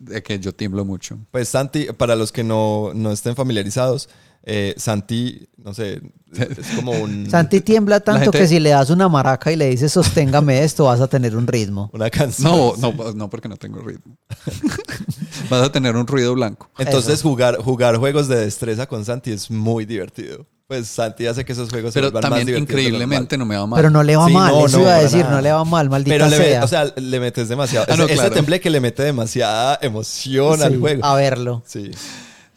de 0.00 0.22
que 0.22 0.38
yo 0.40 0.52
tiemblo 0.52 0.84
mucho. 0.84 1.16
Pues 1.30 1.48
Santi, 1.48 1.86
para 1.96 2.16
los 2.16 2.32
que 2.32 2.42
no, 2.44 2.90
no 2.94 3.12
estén 3.12 3.36
familiarizados, 3.36 4.08
eh, 4.46 4.74
Santi, 4.76 5.48
no 5.56 5.72
sé, 5.74 6.00
es 6.32 6.68
como 6.76 6.92
un, 6.92 7.26
Santi 7.30 7.60
tiembla 7.62 8.00
tanto 8.00 8.24
gente- 8.24 8.38
que 8.38 8.46
si 8.46 8.60
le 8.60 8.70
das 8.70 8.90
una 8.90 9.08
maraca 9.08 9.50
y 9.50 9.56
le 9.56 9.68
dices 9.70 9.90
sosténgame 9.92 10.62
esto, 10.64 10.84
vas 10.84 11.00
a 11.00 11.08
tener 11.08 11.36
un 11.36 11.46
ritmo. 11.46 11.90
una 11.94 12.10
canción. 12.10 12.52
No, 12.52 12.74
no, 12.92 13.12
no, 13.14 13.30
porque 13.30 13.48
no 13.48 13.56
tengo 13.56 13.80
ritmo. 13.80 14.16
Vas 15.50 15.62
a 15.62 15.72
tener 15.72 15.94
un 15.96 16.06
ruido 16.06 16.32
blanco. 16.34 16.70
Entonces 16.78 17.20
jugar, 17.22 17.58
jugar 17.58 17.96
juegos 17.96 18.28
de 18.28 18.36
destreza 18.36 18.86
con 18.86 19.04
Santi 19.04 19.32
es 19.32 19.50
muy 19.50 19.84
divertido. 19.84 20.46
Pues 20.66 20.88
Santi 20.88 21.26
hace 21.26 21.44
que 21.44 21.52
esos 21.52 21.68
juegos 21.68 21.92
se 21.92 22.00
Pero 22.00 22.10
vuelvan 22.10 22.30
más 22.30 22.38
también 22.38 22.56
lo 22.56 22.62
increíblemente 22.62 23.36
no 23.36 23.44
me 23.44 23.56
va 23.56 23.66
mal. 23.66 23.76
Pero 23.76 23.90
no 23.90 24.02
le 24.02 24.16
va 24.16 24.26
Sí, 24.28 24.32
mal, 24.32 24.52
no, 24.52 24.66
eso 24.66 24.78
no, 24.78 24.84
iba 24.84 24.94
a 24.94 25.02
decir, 25.02 25.20
nada. 25.20 25.34
no 25.34 25.40
le 25.42 25.52
va 25.52 25.64
mal, 25.64 25.90
maldita 25.90 26.14
Pero 26.14 26.28
le, 26.28 26.36
sea. 26.36 26.60
met- 26.60 26.64
o 26.64 26.68
sea, 26.68 26.84
le 26.96 27.20
metes 27.20 27.48
demasiado. 27.50 27.86
Ah, 27.90 27.96
no, 27.96 28.04
ese, 28.04 28.14
ese 28.14 28.22
claro. 28.22 28.34
tembleque 28.34 28.70
le 28.70 28.80
mete 28.80 29.02
demasiada 29.02 29.78
emoción 29.82 30.62
al 30.62 30.78
juego. 30.80 31.04
A 31.04 31.14
verlo. 31.16 31.62
Sí. 31.66 31.90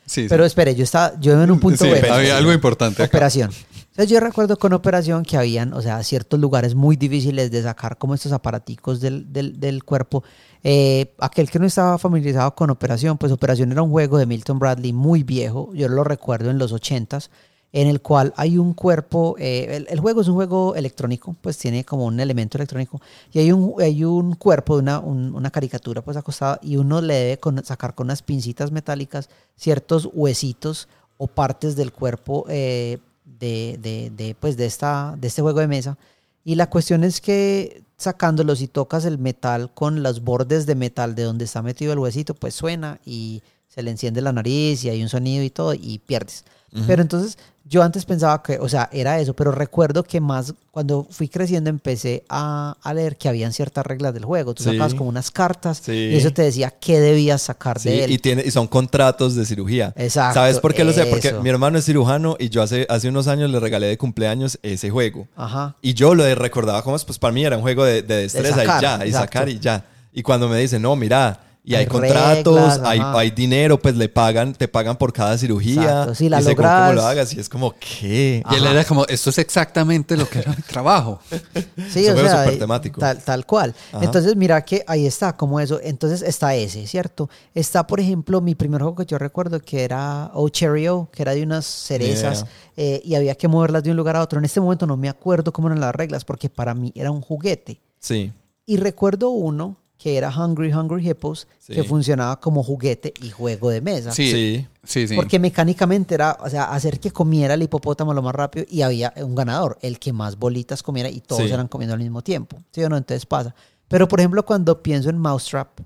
Sí, 0.08 0.24
sí. 0.24 0.28
Pero 0.30 0.44
espere, 0.46 0.74
yo 0.74 0.84
estaba, 0.84 1.14
yo 1.20 1.40
en 1.44 1.52
un 1.52 1.60
punto 1.60 1.84
Sí, 1.84 1.90
bueno. 1.90 2.02
pero- 2.02 2.16
había 2.16 2.36
algo 2.38 2.52
importante 2.52 3.04
acá. 3.04 3.16
Operación. 3.18 3.52
Entonces 3.92 4.10
yo 4.10 4.20
recuerdo 4.20 4.58
con 4.58 4.74
Operación 4.74 5.24
que 5.24 5.38
habían, 5.38 5.74
o 5.74 5.82
sea, 5.82 6.02
ciertos 6.04 6.40
lugares 6.40 6.74
muy 6.76 6.96
difíciles 6.96 7.52
de 7.52 7.62
sacar 7.64 7.98
como 7.98 8.14
estos 8.16 8.32
aparaticos 8.32 9.00
del, 9.02 9.32
del, 9.34 9.60
del 9.60 9.84
cuerpo. 9.84 10.24
Eh, 10.64 11.14
aquel 11.20 11.50
que 11.50 11.60
no 11.60 11.66
estaba 11.66 11.98
familiarizado 11.98 12.54
con 12.56 12.70
Operación, 12.70 13.18
pues 13.18 13.32
Operación 13.32 13.72
era 13.72 13.82
un 13.82 13.90
juego 13.92 14.18
de 14.18 14.26
Milton 14.26 14.60
Bradley 14.60 14.94
muy 14.94 15.24
viejo, 15.24 15.72
yo 15.74 15.88
lo 15.90 16.04
recuerdo 16.04 16.50
en 16.52 16.58
los 16.58 16.72
ochentas, 16.74 17.30
en 17.74 17.88
el 17.88 18.01
cual 18.01 18.33
hay 18.38 18.57
un 18.57 18.74
cuerpo, 18.74 19.36
eh, 19.38 19.67
el, 19.75 19.88
el 19.89 20.00
juego 20.00 20.21
es 20.21 20.27
un 20.29 20.36
juego 20.36 20.74
electrónico, 20.75 21.36
pues 21.41 21.57
tiene 21.57 21.83
como 21.83 22.05
un 22.05 22.19
elemento 22.19 22.57
electrónico, 22.57 23.01
y 23.33 23.39
hay 23.39 23.51
un, 23.51 23.74
hay 23.81 24.03
un 24.05 24.36
cuerpo 24.36 24.75
de 24.77 24.83
una, 24.83 25.00
un- 25.00 25.36
una 25.36 25.51
caricatura 25.51 26.01
pues 26.01 26.15
acostada, 26.17 26.59
y 26.63 26.77
uno 26.77 27.01
le 27.01 27.13
debe 27.13 27.38
con- 27.39 27.63
sacar 27.65 27.93
con 27.93 28.07
unas 28.07 28.21
pincitas 28.21 28.71
metálicas 28.71 29.29
ciertos 29.55 30.09
huesitos 30.13 30.88
o 31.17 31.27
partes 31.27 31.75
del 31.75 31.91
cuerpo 31.91 32.45
eh, 32.47 33.00
de, 33.25 33.77
de, 33.81 34.12
de, 34.15 34.36
pues 34.39 34.55
de, 34.55 34.65
esta, 34.65 35.15
de 35.19 35.27
este 35.27 35.41
juego 35.41 35.59
de 35.59 35.67
mesa. 35.67 35.97
Y 36.45 36.55
la 36.55 36.69
cuestión 36.69 37.03
es 37.03 37.19
que 37.19 37.83
sacándolos 37.97 38.62
y 38.62 38.67
tocas 38.67 39.03
el 39.03 39.17
metal 39.17 39.71
con 39.74 40.01
los 40.03 40.24
bordes 40.24 40.65
de 40.65 40.75
metal 40.75 41.15
de 41.15 41.24
donde 41.24 41.43
está 41.45 41.62
metido 41.62 41.91
el 41.91 42.00
huesito, 42.00 42.33
pues 42.36 42.53
suena 42.55 43.00
y 43.05 43.41
se 43.67 43.83
le 43.83 43.91
enciende 43.91 44.21
la 44.21 44.31
nariz 44.31 44.83
y 44.86 44.89
hay 44.89 45.03
un 45.03 45.09
sonido 45.09 45.43
y 45.43 45.50
todo 45.50 45.74
y 45.74 46.00
pierdes. 46.00 46.45
Pero 46.86 47.01
entonces 47.01 47.38
yo 47.69 47.83
antes 47.83 48.05
pensaba 48.05 48.41
que, 48.41 48.57
o 48.59 48.69
sea, 48.69 48.89
era 48.93 49.19
eso, 49.19 49.33
pero 49.33 49.51
recuerdo 49.51 50.03
que 50.03 50.21
más 50.21 50.53
cuando 50.71 51.05
fui 51.09 51.27
creciendo 51.27 51.69
empecé 51.69 52.24
a, 52.29 52.77
a 52.81 52.93
leer 52.93 53.17
que 53.17 53.27
habían 53.27 53.51
ciertas 53.51 53.86
reglas 53.86 54.13
del 54.13 54.24
juego. 54.25 54.53
Tú 54.53 54.63
Sí. 54.63 54.69
sacabas 54.69 54.93
como 54.93 55.09
unas 55.09 55.31
cartas 55.31 55.81
Sí. 55.83 55.91
y 55.91 56.15
eso 56.15 56.31
te 56.31 56.43
decía 56.43 56.71
qué 56.79 57.00
debías 57.00 57.41
sacar 57.41 57.79
Sí, 57.79 57.89
de 57.89 58.03
él. 58.05 58.12
y, 58.12 58.17
tiene, 58.19 58.43
y 58.45 58.51
son 58.51 58.67
contratos 58.67 59.36
de 59.36 59.45
cirugía. 59.45 59.91
Exacto, 59.97 60.36
¿Sabes 60.36 60.59
por 60.59 60.74
qué 60.74 60.83
lo 60.83 60.93
sé? 60.93 61.05
Porque 61.07 61.29
eso. 61.29 61.41
mi 61.41 61.50
hermano 61.50 61.77
es 61.77 61.86
cirujano 61.86 62.36
y 62.39 62.50
yo 62.50 62.62
hace, 62.62 62.86
hace 62.89 63.09
unos 63.09 63.27
años 63.27 63.50
le 63.50 63.59
regalé 63.59 63.88
de 63.88 63.97
cumpleaños 63.97 64.59
ese 64.63 64.89
juego. 64.89 65.27
Ajá. 65.36 65.75
Y 65.81 65.93
yo 65.93 66.15
lo 66.15 66.24
de- 66.24 66.36
recordaba 66.36 66.83
como, 66.83 66.97
pues 67.00 67.17
para 67.19 67.33
mí 67.33 67.43
era 67.43 67.57
un 67.57 67.63
juego 67.63 67.83
de, 67.83 68.01
de 68.03 68.15
destreza 68.17 68.55
sacar, 68.55 68.79
y 68.79 68.81
ya, 68.81 69.05
y 69.05 69.09
exacto. 69.09 69.17
sacar 69.38 69.50
y 69.50 69.59
ya. 69.59 69.86
Y 70.13 70.24
cuando 70.24 70.47
me 70.47 70.57
dicen, 70.59 70.81
no, 70.81 70.95
mira, 70.95 71.41
y 71.67 71.75
hay, 71.75 71.81
Hay 71.81 71.86
contratos, 71.88 72.56
reglas, 72.56 72.80
hay, 72.86 73.01
hay 73.03 73.30
dinero, 73.32 73.77
pues 73.77 73.97
le 73.97 74.08
pagan, 74.08 74.53
te 74.53 74.69
pagan 74.69 74.95
por 74.95 75.12
cada 75.12 75.38
cirugía. 75.38 75.82
Exacto, 75.82 76.15
si 76.15 76.30
la 76.30 76.39
y 76.39 76.43
según 76.43 76.63
cómo 76.63 76.69
logras- 76.69 76.95
lo 76.95 77.06
hagas, 77.06 77.34
y 77.34 77.41
es 77.41 77.49
como, 77.49 77.75
¿qué? 77.77 78.41
Y 78.49 78.56
él 78.56 78.65
era 78.67 78.86
como, 78.86 79.06
esto 79.08 79.32
es 79.32 79.38
exactamente 79.38 80.15
lo 80.15 80.30
que 80.30 80.39
era 80.39 80.56
mi 80.56 80.62
trabajo. 80.62 81.19
Sí, 81.91 82.06
Es 82.06 82.13
o 82.13 82.17
sea, 82.19 82.39
súper 82.43 82.53
eh, 82.53 82.58
temático. 82.58 83.01
Tal, 83.01 83.21
tal 83.21 83.45
cual. 83.45 83.75
Ajá. 83.91 84.03
Entonces, 84.06 84.36
mira 84.38 84.63
que 84.63 84.84
ahí 84.88 85.06
está, 85.06 85.36
como 85.36 85.60
eso. 85.60 85.80
Entonces 85.84 86.21
está 86.21 86.56
ese, 86.56 86.88
¿cierto? 86.88 87.30
Está, 87.53 87.86
por 87.86 87.99
ejemplo, 87.99 88.39
mi 88.39 88.56
primer 88.56 88.82
juego 88.82 88.95
que 88.95 89.06
yo 89.06 89.17
recuerdo 89.17 89.60
que 89.60 89.84
era 89.84 90.32
Oh 90.34 90.47
Cherry 90.47 90.88
O, 90.88 91.10
que 91.12 91.21
era 91.23 91.34
de 91.34 91.43
unas 91.43 91.65
cerezas 91.65 92.45
eh, 92.77 93.01
y 93.03 93.15
había 93.15 93.36
que 93.36 93.47
moverlas 93.49 93.84
de 93.84 93.91
un 93.91 93.97
lugar 93.97 94.15
a 94.15 94.21
otro. 94.21 94.39
En 94.39 94.45
este 94.45 94.62
momento 94.62 94.88
no 94.88 94.95
me 94.95 95.10
acuerdo 95.10 95.51
cómo 95.51 95.67
eran 95.67 95.82
las 95.82 95.93
reglas 95.93 96.23
porque 96.23 96.49
para 96.49 96.73
mí 96.73 96.93
era 96.95 97.12
un 97.12 97.19
juguete. 97.21 97.82
Sí. 97.99 98.32
Y 98.65 98.77
recuerdo 98.77 99.30
uno 99.32 99.77
que 99.97 100.15
era 100.17 100.29
Hungry 100.29 100.71
Hungry 100.73 101.10
Hippos, 101.10 101.47
Sí. 101.60 101.73
que 101.73 101.83
funcionaba 101.83 102.39
como 102.39 102.62
juguete 102.63 103.13
y 103.21 103.29
juego 103.31 103.69
de 103.69 103.81
mesa. 103.81 104.12
Sí, 104.12 104.31
Sí. 104.31 104.67
sí, 104.83 105.07
sí. 105.07 105.15
Porque 105.15 105.39
mecánicamente 105.39 106.13
era, 106.15 106.38
o 106.39 106.49
sea, 106.49 106.65
hacer 106.71 106.99
que 106.99 107.12
comiera 107.12 107.55
el 107.55 107.63
hipopótamo 107.63 108.13
lo 108.13 108.21
más 108.21 108.36
rápido 108.36 108.65
y 108.69 108.83
había 108.83 109.12
un 109.17 109.33
ganador, 109.36 109.77
el 109.81 109.97
que 109.99 110.13
más 110.13 110.38
bolitas 110.38 110.83
comiera 110.83 111.10
y 111.10 111.19
todos 111.21 111.43
Sí. 111.43 111.51
eran 111.51 111.67
comiendo 111.67 111.93
al 111.95 111.99
mismo 111.99 112.21
tiempo. 112.21 112.57
¿Sí 112.71 112.83
o 112.83 112.89
no? 112.89 112.97
Entonces 112.97 113.25
pasa. 113.25 113.55
Pero, 113.88 114.07
por 114.07 114.19
ejemplo, 114.19 114.45
cuando 114.45 114.83
pienso 114.83 115.10
en 115.10 115.17
Mousetrap, 115.17 115.79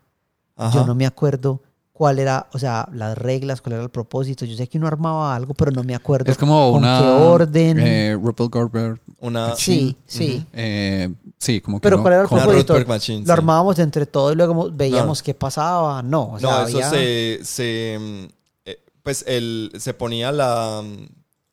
Ajá. 0.58 0.80
yo 0.80 0.86
no 0.86 0.94
me 0.96 1.06
acuerdo 1.06 1.62
cuál 2.02 2.18
era, 2.18 2.48
o 2.52 2.58
sea, 2.58 2.90
las 2.94 3.16
reglas, 3.16 3.62
cuál 3.62 3.74
era 3.74 3.84
el 3.84 3.92
propósito. 3.92 4.44
Yo 4.44 4.58
sé 4.58 4.68
que 4.68 4.80
uno 4.80 4.88
armaba 4.88 5.36
algo, 5.36 5.54
pero 5.54 5.70
no 5.70 5.84
me 5.84 5.94
acuerdo 5.94 6.32
es 6.32 6.38
como 6.40 6.72
con 6.72 6.80
una... 6.80 7.00
qué 7.00 7.06
orden. 7.08 7.80
Eh, 7.80 8.18
Ripple 8.20 8.48
Garber. 8.52 9.00
Una, 9.20 9.56
sí, 9.56 9.96
sí. 10.08 10.44
eh, 10.52 11.14
sí, 11.38 11.62
como 11.62 11.78
que 11.80 11.84
Pero 11.84 12.02
¿cuál 12.02 12.14
era 12.14 12.24
el 12.24 12.28
con- 12.28 12.40
Una 12.40 12.48
propósito? 12.48 12.74
Machine, 12.88 13.20
Lo 13.20 13.26
sí. 13.28 13.32
armábamos 13.32 13.78
entre 13.78 14.08
todos 14.08 14.34
y 14.34 14.36
luego 14.36 14.56
mo- 14.56 14.72
veíamos 14.72 15.22
qué 15.22 15.36
pasaba. 15.36 16.02
No, 16.02 16.32
o 16.32 16.40
sea, 16.40 16.50
no, 16.50 16.68
eso 16.68 16.78
había- 16.78 16.90
se, 16.90 17.40
se, 17.44 17.98
mm, 18.02 18.24
eh, 18.66 18.84
pues 19.04 19.24
el, 19.28 19.72
se 19.78 19.94
ponía 19.94 20.32
la, 20.32 20.82
mm, 20.84 21.06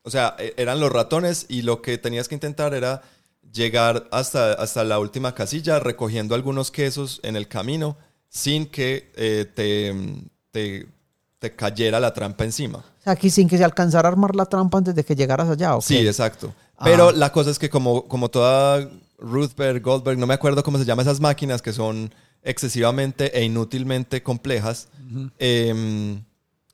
o 0.04 0.08
sea, 0.10 0.34
e- 0.38 0.54
eran 0.56 0.80
los 0.80 0.90
ratones 0.90 1.44
y 1.50 1.60
lo 1.60 1.82
que 1.82 1.98
tenías 1.98 2.26
que 2.26 2.36
intentar 2.36 2.72
era 2.72 3.02
llegar 3.52 4.08
hasta, 4.12 4.54
hasta 4.54 4.82
la 4.82 4.98
última 4.98 5.34
casilla 5.34 5.78
recogiendo 5.78 6.34
algunos 6.34 6.70
quesos 6.70 7.20
en 7.22 7.36
el 7.36 7.48
camino 7.48 7.98
sin 8.30 8.64
que 8.64 9.12
eh, 9.14 9.44
te, 9.54 9.92
mm, 9.92 10.26
te, 10.50 10.86
te 11.38 11.54
cayera 11.54 12.00
la 12.00 12.12
trampa 12.12 12.44
encima. 12.44 12.78
O 12.78 13.02
sea, 13.02 13.12
aquí 13.12 13.30
sin 13.30 13.48
que 13.48 13.56
se 13.58 13.64
alcanzara 13.64 14.08
a 14.08 14.12
armar 14.12 14.34
la 14.34 14.46
trampa 14.46 14.78
antes 14.78 14.94
de 14.94 15.04
que 15.04 15.14
llegaras 15.14 15.48
allá. 15.48 15.76
¿o 15.76 15.80
Sí, 15.80 15.98
exacto. 16.06 16.52
Pero 16.84 17.08
Ah. 17.08 17.12
la 17.12 17.32
cosa 17.32 17.50
es 17.50 17.58
que 17.58 17.68
como, 17.70 18.06
como 18.06 18.28
toda 18.28 18.88
Ruthberg, 19.18 19.82
Goldberg, 19.82 20.18
no 20.18 20.26
me 20.26 20.34
acuerdo 20.34 20.62
cómo 20.62 20.78
se 20.78 20.84
llaman 20.84 21.04
esas 21.06 21.20
máquinas 21.20 21.60
que 21.60 21.72
son 21.72 22.12
excesivamente 22.42 23.36
e 23.38 23.44
inútilmente 23.44 24.22
complejas, 24.22 24.88
em, 25.38 26.22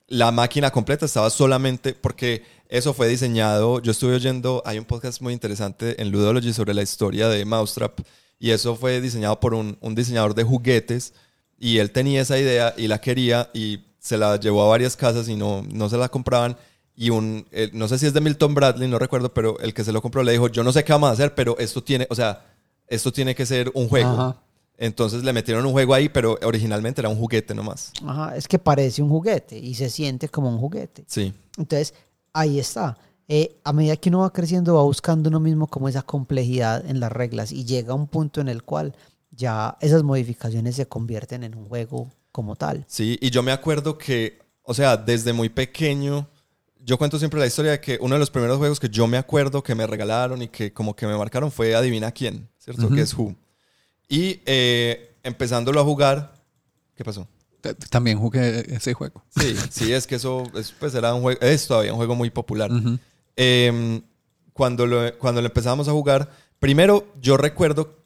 la 0.08 0.30
máquina 0.30 0.70
completa 0.70 1.06
estaba 1.06 1.30
solamente 1.30 1.94
porque 1.94 2.42
eso 2.68 2.92
fue 2.92 3.08
diseñado, 3.08 3.80
yo 3.80 3.92
estuve 3.92 4.14
oyendo, 4.14 4.62
hay 4.66 4.78
un 4.78 4.84
podcast 4.84 5.20
muy 5.22 5.32
interesante 5.32 6.00
en 6.00 6.10
Ludology 6.10 6.52
sobre 6.52 6.74
la 6.74 6.82
historia 6.82 7.28
de 7.28 7.44
Mousetrap 7.44 8.00
y 8.38 8.50
eso 8.50 8.76
fue 8.76 9.00
diseñado 9.00 9.40
por 9.40 9.54
un, 9.54 9.78
un 9.80 9.94
diseñador 9.94 10.34
de 10.34 10.44
juguetes 10.44 11.14
y 11.58 11.78
él 11.78 11.90
tenía 11.90 12.22
esa 12.22 12.38
idea 12.38 12.74
y 12.76 12.88
la 12.88 13.00
quería 13.00 13.50
y 13.54 13.80
se 13.98 14.18
la 14.18 14.38
llevó 14.38 14.62
a 14.62 14.68
varias 14.68 14.96
casas 14.96 15.28
y 15.28 15.36
no, 15.36 15.62
no 15.70 15.88
se 15.88 15.96
la 15.96 16.08
compraban 16.08 16.56
y 16.96 17.10
un, 17.10 17.46
eh, 17.50 17.70
no 17.72 17.88
sé 17.88 17.98
si 17.98 18.06
es 18.06 18.14
de 18.14 18.20
Milton 18.20 18.54
Bradley, 18.54 18.88
no 18.88 18.98
recuerdo, 18.98 19.34
pero 19.34 19.58
el 19.60 19.74
que 19.74 19.82
se 19.82 19.92
lo 19.92 20.00
compró 20.00 20.22
le 20.22 20.32
dijo, 20.32 20.48
yo 20.48 20.62
no 20.62 20.72
sé 20.72 20.84
qué 20.84 20.92
vamos 20.92 21.10
a 21.10 21.12
hacer, 21.12 21.34
pero 21.34 21.58
esto 21.58 21.82
tiene, 21.82 22.06
o 22.08 22.14
sea, 22.14 22.44
esto 22.86 23.12
tiene 23.12 23.34
que 23.34 23.46
ser 23.46 23.70
un 23.74 23.88
juego. 23.88 24.10
Ajá. 24.10 24.40
Entonces 24.76 25.22
le 25.22 25.32
metieron 25.32 25.64
un 25.64 25.72
juego 25.72 25.94
ahí, 25.94 26.08
pero 26.08 26.38
originalmente 26.42 27.00
era 27.00 27.08
un 27.08 27.16
juguete 27.16 27.54
nomás. 27.54 27.92
Ajá, 28.04 28.36
es 28.36 28.48
que 28.48 28.58
parece 28.58 29.02
un 29.02 29.08
juguete 29.08 29.56
y 29.56 29.74
se 29.74 29.88
siente 29.88 30.28
como 30.28 30.48
un 30.48 30.58
juguete. 30.58 31.04
Sí. 31.06 31.32
Entonces, 31.56 31.94
ahí 32.32 32.58
está. 32.58 32.96
Eh, 33.28 33.56
a 33.64 33.72
medida 33.72 33.96
que 33.96 34.08
uno 34.08 34.20
va 34.20 34.32
creciendo, 34.32 34.74
va 34.74 34.82
buscando 34.82 35.30
uno 35.30 35.40
mismo 35.40 35.68
como 35.68 35.88
esa 35.88 36.02
complejidad 36.02 36.84
en 36.86 37.00
las 37.00 37.10
reglas 37.12 37.52
y 37.52 37.64
llega 37.64 37.92
a 37.92 37.96
un 37.96 38.08
punto 38.08 38.40
en 38.40 38.48
el 38.48 38.64
cual 38.64 38.94
ya 39.36 39.76
esas 39.80 40.02
modificaciones 40.02 40.76
se 40.76 40.86
convierten 40.86 41.44
en 41.44 41.54
un 41.54 41.66
juego 41.66 42.10
como 42.32 42.56
tal. 42.56 42.84
Sí, 42.88 43.18
y 43.20 43.30
yo 43.30 43.42
me 43.42 43.52
acuerdo 43.52 43.96
que, 43.96 44.38
o 44.62 44.74
sea, 44.74 44.96
desde 44.96 45.32
muy 45.32 45.48
pequeño, 45.48 46.28
yo 46.80 46.98
cuento 46.98 47.18
siempre 47.18 47.40
la 47.40 47.46
historia 47.46 47.72
de 47.72 47.80
que 47.80 47.98
uno 48.00 48.14
de 48.14 48.18
los 48.18 48.30
primeros 48.30 48.58
juegos 48.58 48.78
que 48.78 48.88
yo 48.88 49.06
me 49.06 49.16
acuerdo 49.16 49.62
que 49.62 49.74
me 49.74 49.86
regalaron 49.86 50.42
y 50.42 50.48
que 50.48 50.72
como 50.72 50.94
que 50.94 51.06
me 51.06 51.16
marcaron 51.16 51.50
fue 51.50 51.74
Adivina 51.74 52.12
quién, 52.12 52.48
¿cierto? 52.58 52.90
Que 52.90 53.00
es 53.00 53.14
Who. 53.14 53.34
Y 54.08 54.40
eh, 54.44 55.16
empezándolo 55.22 55.80
a 55.80 55.84
jugar, 55.84 56.34
¿qué 56.94 57.04
pasó? 57.04 57.26
También 57.88 58.18
jugué 58.18 58.74
ese 58.74 58.92
juego. 58.92 59.24
Sí, 59.30 59.56
sí, 59.70 59.92
es 59.92 60.06
que 60.06 60.16
eso 60.16 60.44
es, 60.54 60.72
pues 60.72 60.94
era 60.94 61.14
un 61.14 61.22
juego, 61.22 61.40
es 61.40 61.66
todavía 61.66 61.92
un 61.92 61.96
juego 61.96 62.14
muy 62.14 62.28
popular. 62.28 62.70
Eh, 63.36 64.02
cuando, 64.52 64.86
lo, 64.86 65.18
cuando 65.18 65.40
lo 65.40 65.46
empezamos 65.46 65.88
a 65.88 65.92
jugar, 65.92 66.30
primero 66.58 67.06
yo 67.20 67.36
recuerdo, 67.36 68.03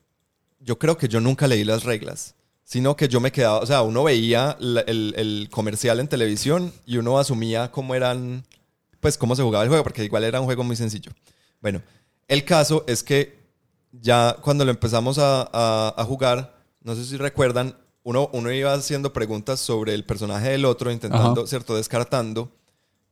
yo 0.68 0.78
creo 0.78 0.98
que 0.98 1.08
yo 1.08 1.18
nunca 1.20 1.46
leí 1.46 1.64
las 1.64 1.84
reglas, 1.84 2.34
sino 2.62 2.94
que 2.94 3.08
yo 3.08 3.20
me 3.20 3.32
quedaba, 3.32 3.60
o 3.60 3.64
sea, 3.66 3.80
uno 3.80 4.04
veía 4.04 4.54
la- 4.60 4.82
el, 4.82 5.14
el 5.16 5.48
comercial 5.50 5.98
en 5.98 6.08
televisión 6.08 6.72
y 6.84 6.98
uno 6.98 7.18
asumía 7.18 7.70
cómo 7.72 7.94
eran, 7.94 8.44
pues 9.00 9.16
cómo 9.16 9.34
se 9.34 9.42
jugaba 9.42 9.64
el 9.64 9.70
juego, 9.70 9.82
porque 9.82 10.04
igual 10.04 10.24
era 10.24 10.40
un 10.40 10.44
juego 10.46 10.64
muy 10.64 10.76
sencillo. 10.76 11.10
Bueno, 11.62 11.80
el 12.28 12.44
caso 12.44 12.84
es 12.86 13.02
que 13.02 13.38
ya 13.92 14.36
cuando 14.42 14.66
lo 14.66 14.70
empezamos 14.70 15.18
a, 15.18 15.48
a- 15.50 15.94
a 15.96 16.04
jugar, 16.04 16.54
no 16.82 16.94
sé 16.94 17.04
si 17.06 17.16
recuerdan, 17.16 17.74
uno, 18.02 18.28
uno 18.34 18.52
iba 18.52 18.74
haciendo 18.74 19.12
preguntas 19.14 19.60
sobre 19.60 19.94
el 19.94 20.04
personaje 20.04 20.50
del 20.50 20.66
otro, 20.66 20.90
intentando, 20.92 21.40
Ajá. 21.40 21.48
¿cierto? 21.48 21.76
Descartando, 21.76 22.50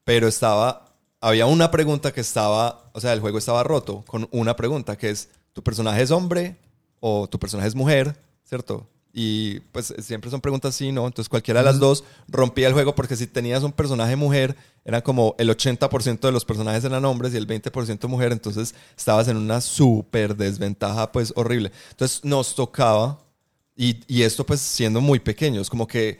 pero 0.04 0.28
estaba, 0.28 0.92
había 1.22 1.46
una 1.46 1.70
pregunta 1.70 2.12
que 2.12 2.20
estaba, 2.20 2.90
o 2.92 3.00
sea, 3.00 3.14
el 3.14 3.20
juego 3.20 3.38
estaba 3.38 3.62
roto 3.62 4.04
con 4.06 4.28
una 4.30 4.54
pregunta, 4.56 4.96
que 4.98 5.08
es, 5.08 5.30
¿tu 5.54 5.62
personaje 5.62 6.02
es 6.02 6.10
hombre 6.10 6.56
o 7.00 7.28
tu 7.28 7.38
personaje 7.38 7.68
es 7.68 7.74
mujer? 7.74 8.16
¿Cierto? 8.44 8.86
Y 9.12 9.60
pues 9.72 9.94
siempre 10.00 10.30
son 10.30 10.42
preguntas 10.42 10.74
sí, 10.74 10.92
¿no? 10.92 11.06
Entonces 11.06 11.28
cualquiera 11.30 11.60
de 11.60 11.64
las 11.64 11.78
dos 11.78 12.04
rompía 12.28 12.66
el 12.68 12.74
juego 12.74 12.94
porque 12.94 13.16
si 13.16 13.26
tenías 13.26 13.62
un 13.62 13.72
personaje 13.72 14.14
mujer, 14.14 14.56
era 14.84 15.02
como 15.02 15.34
el 15.38 15.48
80% 15.48 16.28
de 16.28 16.32
los 16.32 16.44
personajes 16.44 16.84
eran 16.84 17.04
hombres 17.06 17.32
y 17.32 17.38
el 17.38 17.46
20% 17.46 18.08
mujer, 18.08 18.32
entonces 18.32 18.74
estabas 18.96 19.28
en 19.28 19.38
una 19.38 19.62
súper 19.62 20.36
desventaja 20.36 21.12
pues 21.12 21.32
horrible. 21.34 21.72
Entonces 21.90 22.24
nos 22.24 22.54
tocaba, 22.54 23.18
y, 23.74 24.00
y 24.06 24.22
esto 24.22 24.44
pues 24.44 24.60
siendo 24.60 25.00
muy 25.00 25.18
pequeños, 25.20 25.70
como 25.70 25.86
que, 25.86 26.18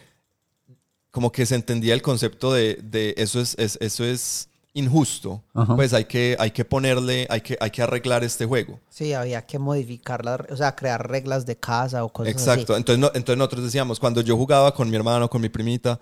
como 1.11 1.33
que 1.33 1.47
se 1.47 1.55
entendía 1.55 1.95
el 1.95 2.03
concepto 2.03 2.53
de, 2.53 2.75
de 2.83 3.15
eso, 3.17 3.41
es, 3.41 3.55
es- 3.59 3.79
eso 3.81 4.05
es 4.05 4.49
injusto, 4.77 5.43
Ajá. 5.55 5.75
pues 5.75 5.93
hay 5.93 6.05
que, 6.05 6.37
hay 6.39 6.51
que 6.51 6.65
ponerle, 6.65 7.27
hay 7.31 7.41
que, 7.41 7.57
hay 7.61 7.71
que 7.71 7.83
arreglar 7.83 8.23
este 8.23 8.45
juego. 8.47 8.79
Sí, 8.91 9.12
había 9.12 9.43
que 9.45 9.59
modificarla, 9.59 10.45
o 10.51 10.57
sea, 10.57 10.77
crear 10.77 11.11
reglas 11.11 11.47
de 11.47 11.57
casa 11.57 12.05
o 12.05 12.12
cosas 12.12 12.33
Exacto. 12.33 12.75
así. 12.75 12.81
Entonces, 12.81 13.01
no- 13.01 13.11
entonces 13.15 13.39
nosotros 13.39 13.65
decíamos, 13.65 13.99
cuando 13.99 14.21
yo 14.21 14.37
jugaba 14.37 14.73
con 14.75 14.89
mi 14.91 14.97
hermano, 14.97 15.29
con 15.31 15.41
mi 15.41 15.49
primita, 15.49 15.99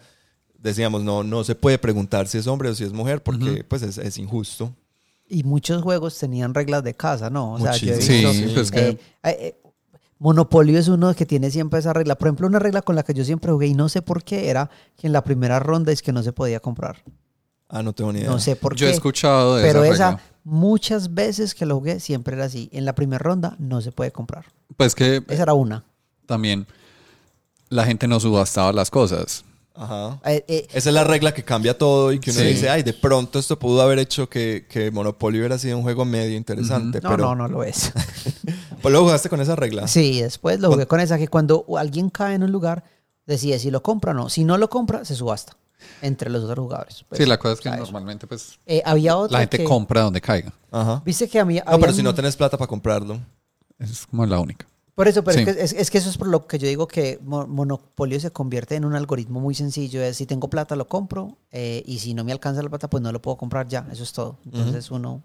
decíamos, 0.59 1.03
no, 1.03 1.23
no 1.23 1.45
se 1.45 1.55
puede 1.55 1.79
preguntar 1.79 2.27
si 2.27 2.39
es 2.39 2.47
hombre 2.47 2.69
o 2.71 2.75
si 2.75 2.85
es 2.85 2.93
mujer 2.93 3.23
porque 3.23 3.65
pues 3.65 3.83
es, 3.83 3.97
es 3.99 4.19
injusto. 4.19 4.75
Y 5.29 5.43
muchos 5.45 5.83
juegos 5.83 6.19
tenían 6.19 6.53
reglas 6.53 6.83
de 6.85 6.95
casa, 6.95 7.31
¿no? 7.31 7.55
O 7.55 7.59
sea, 7.61 7.77
yo. 7.77 7.95
Sí, 8.01 8.51
pues 8.55 8.71
que- 8.71 8.89
eh, 8.89 8.99
eh, 9.23 9.61
Monopolio 10.19 10.79
es 10.79 10.89
uno 10.89 11.15
que 11.15 11.27
tiene 11.27 11.51
siempre 11.51 11.81
esa 11.81 11.93
regla. 11.93 12.17
Por 12.17 12.29
ejemplo, 12.29 12.47
una 12.47 12.59
regla 12.59 12.83
con 12.83 12.95
la 12.97 13.03
que 13.03 13.15
yo 13.15 13.25
siempre 13.25 13.51
jugué 13.53 13.67
y 13.67 13.75
no 13.75 13.89
sé 13.89 14.01
por 14.01 14.23
qué 14.25 14.49
era 14.49 14.71
que 14.97 15.07
en 15.07 15.13
la 15.13 15.23
primera 15.25 15.59
ronda 15.61 15.93
es 15.93 16.03
que 16.03 16.13
no 16.13 16.23
se 16.23 16.33
podía 16.33 16.61
comprar. 16.61 17.03
Ah, 17.77 17.83
no 17.83 17.93
tengo 17.93 18.13
ni 18.13 18.21
idea. 18.21 18.31
No 18.31 18.39
sé 18.39 18.55
por 18.57 18.77
Yo 18.77 18.87
qué. 18.87 18.91
he 18.93 18.95
escuchado 18.95 19.57
de 19.57 19.63
pero 19.65 19.83
esa 19.83 19.95
esa, 19.95 20.11
regla. 20.13 20.25
muchas 20.45 21.13
veces 21.13 21.55
que 21.55 21.67
lo 21.67 21.75
jugué, 21.77 21.99
siempre 21.99 22.37
era 22.37 22.45
así. 22.45 22.69
En 22.73 22.85
la 22.85 22.95
primera 22.95 23.19
ronda 23.19 23.57
no 23.59 23.81
se 23.81 23.91
puede 23.91 24.13
comprar. 24.13 24.45
Pues 24.77 24.95
que 24.95 25.23
Esa 25.29 25.43
era 25.43 25.55
una. 25.55 25.85
también 26.27 26.67
la 27.71 27.85
gente 27.85 28.07
no 28.07 28.21
subastaba 28.21 28.73
las 28.73 28.91
cosas. 28.91 29.45
Ajá. 29.75 30.21
Eh, 30.25 30.45
eh, 30.47 30.69
Esa 30.73 30.91
es 30.91 30.95
la 30.95 31.03
regla 31.03 31.35
que 31.35 31.43
cambia 31.43 31.77
todo 31.77 32.13
y 32.13 32.21
que 32.21 32.31
uno 32.31 32.39
Sí. 32.41 32.47
dice, 32.47 32.71
ay, 32.71 32.85
de 32.85 32.93
pronto 32.93 33.41
esto 33.41 33.59
pudo 33.59 33.83
haber 33.83 33.99
hecho 33.99 34.29
que, 34.29 34.67
que 34.71 34.93
Monopoly 34.93 35.39
hubiera 35.39 35.59
sido 35.59 35.77
un 35.77 35.83
juego 35.83 36.05
medio 36.05 36.37
interesante. 36.37 37.01
no, 37.03 37.11
pero 37.11 37.25
no, 37.25 37.35
no 37.35 37.49
lo 37.49 37.65
es. 37.65 37.93
Pues 38.83 38.93
lo 38.93 39.01
jugaste 39.03 39.31
con 39.31 39.41
esa 39.41 39.57
regla. 39.57 39.89
Sí, 39.89 40.21
después 40.21 40.61
lo 40.61 40.71
jugué 40.71 40.87
con 40.87 41.01
esa 41.01 41.17
que 41.17 41.27
cuando 41.27 41.65
alguien 41.79 42.11
cae 42.11 42.35
en 42.35 42.43
un 42.43 42.53
lugar, 42.53 42.85
decide 43.27 43.59
si 43.59 43.71
lo 43.71 43.83
compra 43.83 44.11
o 44.11 44.15
no. 44.15 44.29
Si 44.29 44.45
no 44.45 44.59
lo 44.59 44.69
compra, 44.69 45.07
se 45.07 45.15
subasta 45.15 45.57
entre 46.07 46.31
los 46.31 46.45
otros 46.45 46.63
jugadores. 46.65 47.05
Pues, 47.09 47.19
sí, 47.21 47.27
la 47.27 47.39
cosa 47.39 47.55
es 47.55 47.61
que 47.61 47.71
normalmente 47.71 48.27
pues 48.27 48.59
Eh, 48.67 48.83
había 48.85 49.17
otra 49.17 49.33
la 49.39 49.41
gente 49.41 49.59
que- 49.59 49.65
compra 49.65 50.03
donde 50.03 50.21
caiga. 50.21 50.53
Ajá. 50.71 51.03
Viste 51.05 51.29
que 51.29 51.39
a 51.41 51.45
mí... 51.45 51.61
No, 51.67 51.79
pero 51.79 51.93
si 51.93 52.03
no 52.03 52.15
tenés 52.15 52.37
plata 52.37 52.57
para 52.59 52.69
comprarlo. 52.69 53.19
Es 53.79 54.07
como 54.07 54.25
la 54.27 54.39
única. 54.39 54.67
Por 54.95 55.09
eso, 55.09 55.25
pero 55.25 55.37
Sí. 55.39 55.45
es, 55.45 55.57
que, 55.57 55.63
es, 55.65 55.73
es 55.73 55.91
que 55.91 55.99
eso 55.99 56.09
es 56.09 56.17
por 56.17 56.29
lo 56.29 56.47
que 56.47 56.59
yo 56.59 56.69
digo 56.69 56.87
que 56.87 57.19
Mo- 57.23 57.47
Monopolio 57.49 58.21
se 58.21 58.31
convierte 58.31 58.77
en 58.77 58.85
un 58.85 58.95
algoritmo 58.95 59.41
muy 59.41 59.55
sencillo. 59.55 60.01
Es 60.03 60.17
si 60.19 60.27
tengo 60.27 60.49
plata 60.49 60.77
lo 60.77 60.87
compro 60.87 61.37
eh, 61.51 61.83
y 61.85 61.99
si 61.99 62.15
no 62.15 62.23
me 62.23 62.31
alcanza 62.33 62.63
la 62.63 62.69
plata 62.69 62.89
pues 62.89 63.03
no 63.03 63.11
lo 63.11 63.21
puedo 63.21 63.37
comprar 63.37 63.67
ya. 63.67 63.87
Eso 63.91 64.03
es 64.05 64.13
todo. 64.13 64.39
Entonces 64.45 64.91
uno 64.93 65.23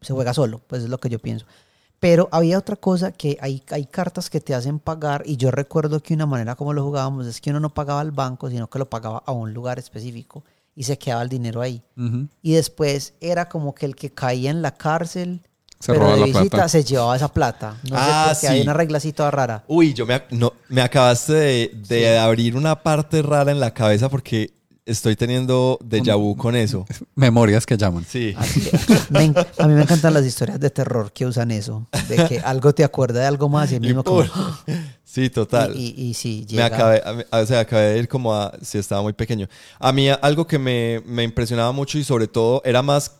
se 0.00 0.14
juega 0.14 0.32
solo, 0.32 0.60
pues 0.66 0.84
es 0.84 0.88
lo 0.88 0.98
que 0.98 1.10
yo 1.10 1.18
pienso. 1.18 1.44
Pero 2.04 2.28
había 2.32 2.58
otra 2.58 2.76
cosa 2.76 3.12
que 3.12 3.38
hay, 3.40 3.62
hay 3.70 3.86
cartas 3.86 4.28
que 4.28 4.38
te 4.40 4.54
hacen 4.54 4.78
pagar 4.78 5.22
y 5.24 5.38
yo 5.38 5.50
recuerdo 5.50 6.00
que 6.00 6.12
una 6.12 6.26
manera 6.26 6.54
como 6.54 6.74
lo 6.74 6.82
jugábamos 6.84 7.26
es 7.26 7.40
que 7.40 7.48
uno 7.48 7.60
no 7.60 7.72
pagaba 7.72 8.00
al 8.00 8.10
banco, 8.12 8.50
sino 8.50 8.68
que 8.68 8.78
lo 8.78 8.90
pagaba 8.90 9.22
a 9.24 9.32
un 9.32 9.54
lugar 9.54 9.78
específico 9.78 10.44
y 10.76 10.82
se 10.84 10.98
quedaba 10.98 11.22
el 11.22 11.30
dinero 11.30 11.62
ahí. 11.62 11.82
Y 12.42 12.52
después 12.52 13.14
era 13.22 13.48
como 13.48 13.74
que 13.74 13.86
el 13.86 13.96
que 13.96 14.10
caía 14.12 14.50
en 14.50 14.60
la 14.60 14.72
cárcel, 14.76 15.40
Se 15.80 15.92
pero 15.94 16.14
de 16.14 16.24
visita 16.24 16.40
plata. 16.50 16.68
se 16.68 16.84
llevaba 16.84 17.16
esa 17.16 17.28
plata. 17.32 17.76
No 17.88 17.96
Ah, 17.98 18.32
sé 18.34 18.40
qué 18.42 18.52
hay 18.52 18.56
sí. 18.58 18.62
una 18.64 18.74
regla 18.74 18.98
así 18.98 19.12
toda 19.14 19.30
rara. 19.30 19.64
Uy, 19.66 19.94
yo 19.94 20.04
me, 20.04 20.22
no, 20.30 20.52
me 20.68 20.82
acabaste 20.82 21.32
de, 21.32 21.70
de 21.88 22.18
abrir 22.18 22.54
una 22.56 22.82
parte 22.82 23.22
rara 23.22 23.50
en 23.50 23.60
la 23.60 23.72
cabeza 23.72 24.10
porque 24.10 24.52
estoy 24.86 25.16
teniendo 25.16 25.78
déjà 25.82 26.14
vu 26.16 26.36
con 26.36 26.54
eso. 26.56 26.84
Memorias 27.14 27.64
que 27.66 27.76
llaman. 27.76 28.04
Sí. 28.08 28.34
Me 29.10 29.24
en- 29.24 29.34
a 29.58 29.66
mí 29.66 29.74
me 29.74 29.82
encantan 29.82 30.12
las 30.14 30.24
historias 30.26 30.60
de 30.60 30.70
terror 30.70 31.12
que 31.12 31.24
usan 31.26 31.50
eso, 31.50 31.86
de 32.08 32.16
que 32.26 32.38
algo 32.44 32.74
te 32.74 32.84
acuerda 32.84 33.20
de 33.20 33.26
algo 33.26 33.48
más 33.48 33.72
y 33.72 33.76
el 33.76 33.84
Y 33.84 33.88
mismo 33.88 34.04
como... 34.04 34.20
pum. 34.24 34.28
Sí, 35.04 35.30
total. 35.30 35.76
Y, 35.76 35.94
y, 35.96 36.06
y 36.08 36.14
sí, 36.14 36.40
Me 36.50 36.54
llega. 36.54 36.66
acabé, 36.66 37.02
a 37.04 37.12
mí- 37.12 37.22
o 37.30 37.46
sea, 37.46 37.60
acabé 37.60 37.92
de 37.92 37.98
ir 38.00 38.08
como 38.08 38.34
a, 38.34 38.52
si 38.62 38.78
estaba 38.78 39.00
muy 39.00 39.12
pequeño. 39.12 39.46
A 39.78 39.92
mí 39.92 40.08
algo 40.08 40.44
que 40.44 40.58
me, 40.58 41.02
me 41.06 41.22
impresionaba 41.22 41.70
mucho 41.70 41.98
y 41.98 42.04
sobre 42.04 42.26
todo 42.26 42.60
era 42.64 42.82
más 42.82 43.12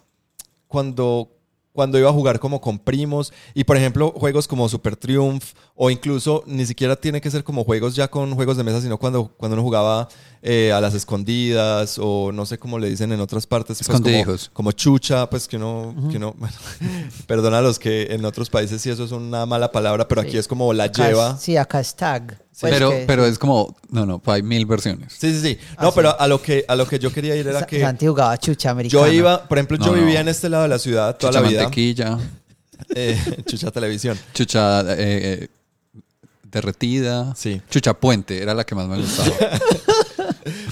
cuando, 0.66 1.30
cuando 1.72 1.96
iba 1.98 2.10
a 2.10 2.12
jugar 2.12 2.40
como 2.40 2.60
con 2.60 2.80
primos 2.80 3.32
y 3.54 3.62
por 3.62 3.76
ejemplo 3.76 4.10
juegos 4.16 4.48
como 4.48 4.68
Super 4.68 4.96
Triumph 4.96 5.44
o 5.76 5.90
incluso 5.90 6.44
ni 6.46 6.64
siquiera 6.66 6.94
tiene 6.94 7.20
que 7.20 7.30
ser 7.30 7.42
como 7.42 7.64
juegos 7.64 7.96
ya 7.96 8.06
con 8.08 8.32
juegos 8.36 8.56
de 8.56 8.62
mesa, 8.62 8.80
sino 8.80 8.96
cuando, 8.96 9.28
cuando 9.36 9.54
uno 9.54 9.62
jugaba 9.64 10.08
eh, 10.40 10.70
a 10.72 10.80
las 10.80 10.94
escondidas 10.94 11.98
o 12.00 12.30
no 12.32 12.46
sé 12.46 12.58
cómo 12.58 12.78
le 12.78 12.88
dicen 12.88 13.10
en 13.12 13.20
otras 13.20 13.44
partes. 13.46 13.80
pues, 14.24 14.50
como, 14.52 14.70
chucha, 14.72 15.28
pues 15.28 15.48
que 15.48 15.56
uno, 15.56 15.94
que 16.10 16.18
uno 16.18 16.32
bueno, 16.38 16.54
perdona 17.26 17.58
a 17.58 17.62
los 17.62 17.78
que 17.80 18.04
en 18.10 18.24
otros 18.24 18.50
países 18.50 18.80
sí 18.82 18.90
eso 18.90 19.02
es 19.04 19.10
una 19.10 19.46
mala 19.46 19.72
palabra, 19.72 20.06
pero 20.06 20.20
aquí 20.20 20.36
es 20.36 20.46
como 20.46 20.72
la 20.72 20.84
Acá 20.84 21.02
es- 21.04 21.08
lleva. 21.08 21.38
sí, 21.38 21.56
acá 21.56 21.80
es 21.80 21.94
tag. 21.96 22.38
Pues 22.60 22.72
pero, 22.72 22.90
que- 22.90 23.04
pero 23.08 23.26
es 23.26 23.36
como, 23.36 23.74
no, 23.90 24.06
no, 24.06 24.22
hay 24.26 24.42
mil 24.44 24.64
versiones. 24.66 25.12
Sí, 25.18 25.32
sí, 25.32 25.40
sí. 25.40 25.58
No, 25.80 25.88
Ah, 25.88 25.90
sí. 25.90 25.92
pero 25.96 26.20
a 26.20 26.28
lo 26.28 26.40
que 26.40 26.64
a 26.68 26.76
lo 26.76 26.86
que 26.86 27.00
yo 27.00 27.12
quería 27.12 27.34
ir 27.34 27.48
era 27.48 27.58
Sa- 27.60 27.66
que 27.66 27.80
Santi 27.80 28.06
jugaba 28.06 28.38
chucha 28.38 28.70
americana. 28.70 29.08
yo 29.08 29.12
iba, 29.12 29.48
por 29.48 29.58
ejemplo, 29.58 29.76
yo 29.76 29.86
No, 29.86 29.92
no. 29.96 29.98
vivía 30.04 30.20
en 30.20 30.28
este 30.28 30.48
lado 30.48 30.62
de 30.62 30.68
la 30.68 30.78
ciudad 30.78 31.16
toda 31.16 31.32
Chucha 31.32 31.42
la 31.42 31.48
vida. 31.48 31.62
mantequilla, 31.62 32.18
Eh, 32.94 33.18
chucha 33.46 33.70
televisión. 33.72 34.16
chucha 34.34 34.82
eh, 34.82 34.96
eh, 34.98 35.48
derretida. 36.54 37.34
Sí. 37.36 37.60
Chucha 37.70 37.94
puente, 37.94 38.42
era 38.42 38.54
la 38.54 38.64
que 38.64 38.74
más 38.74 38.88
me 38.88 38.96
gustaba. 38.98 39.30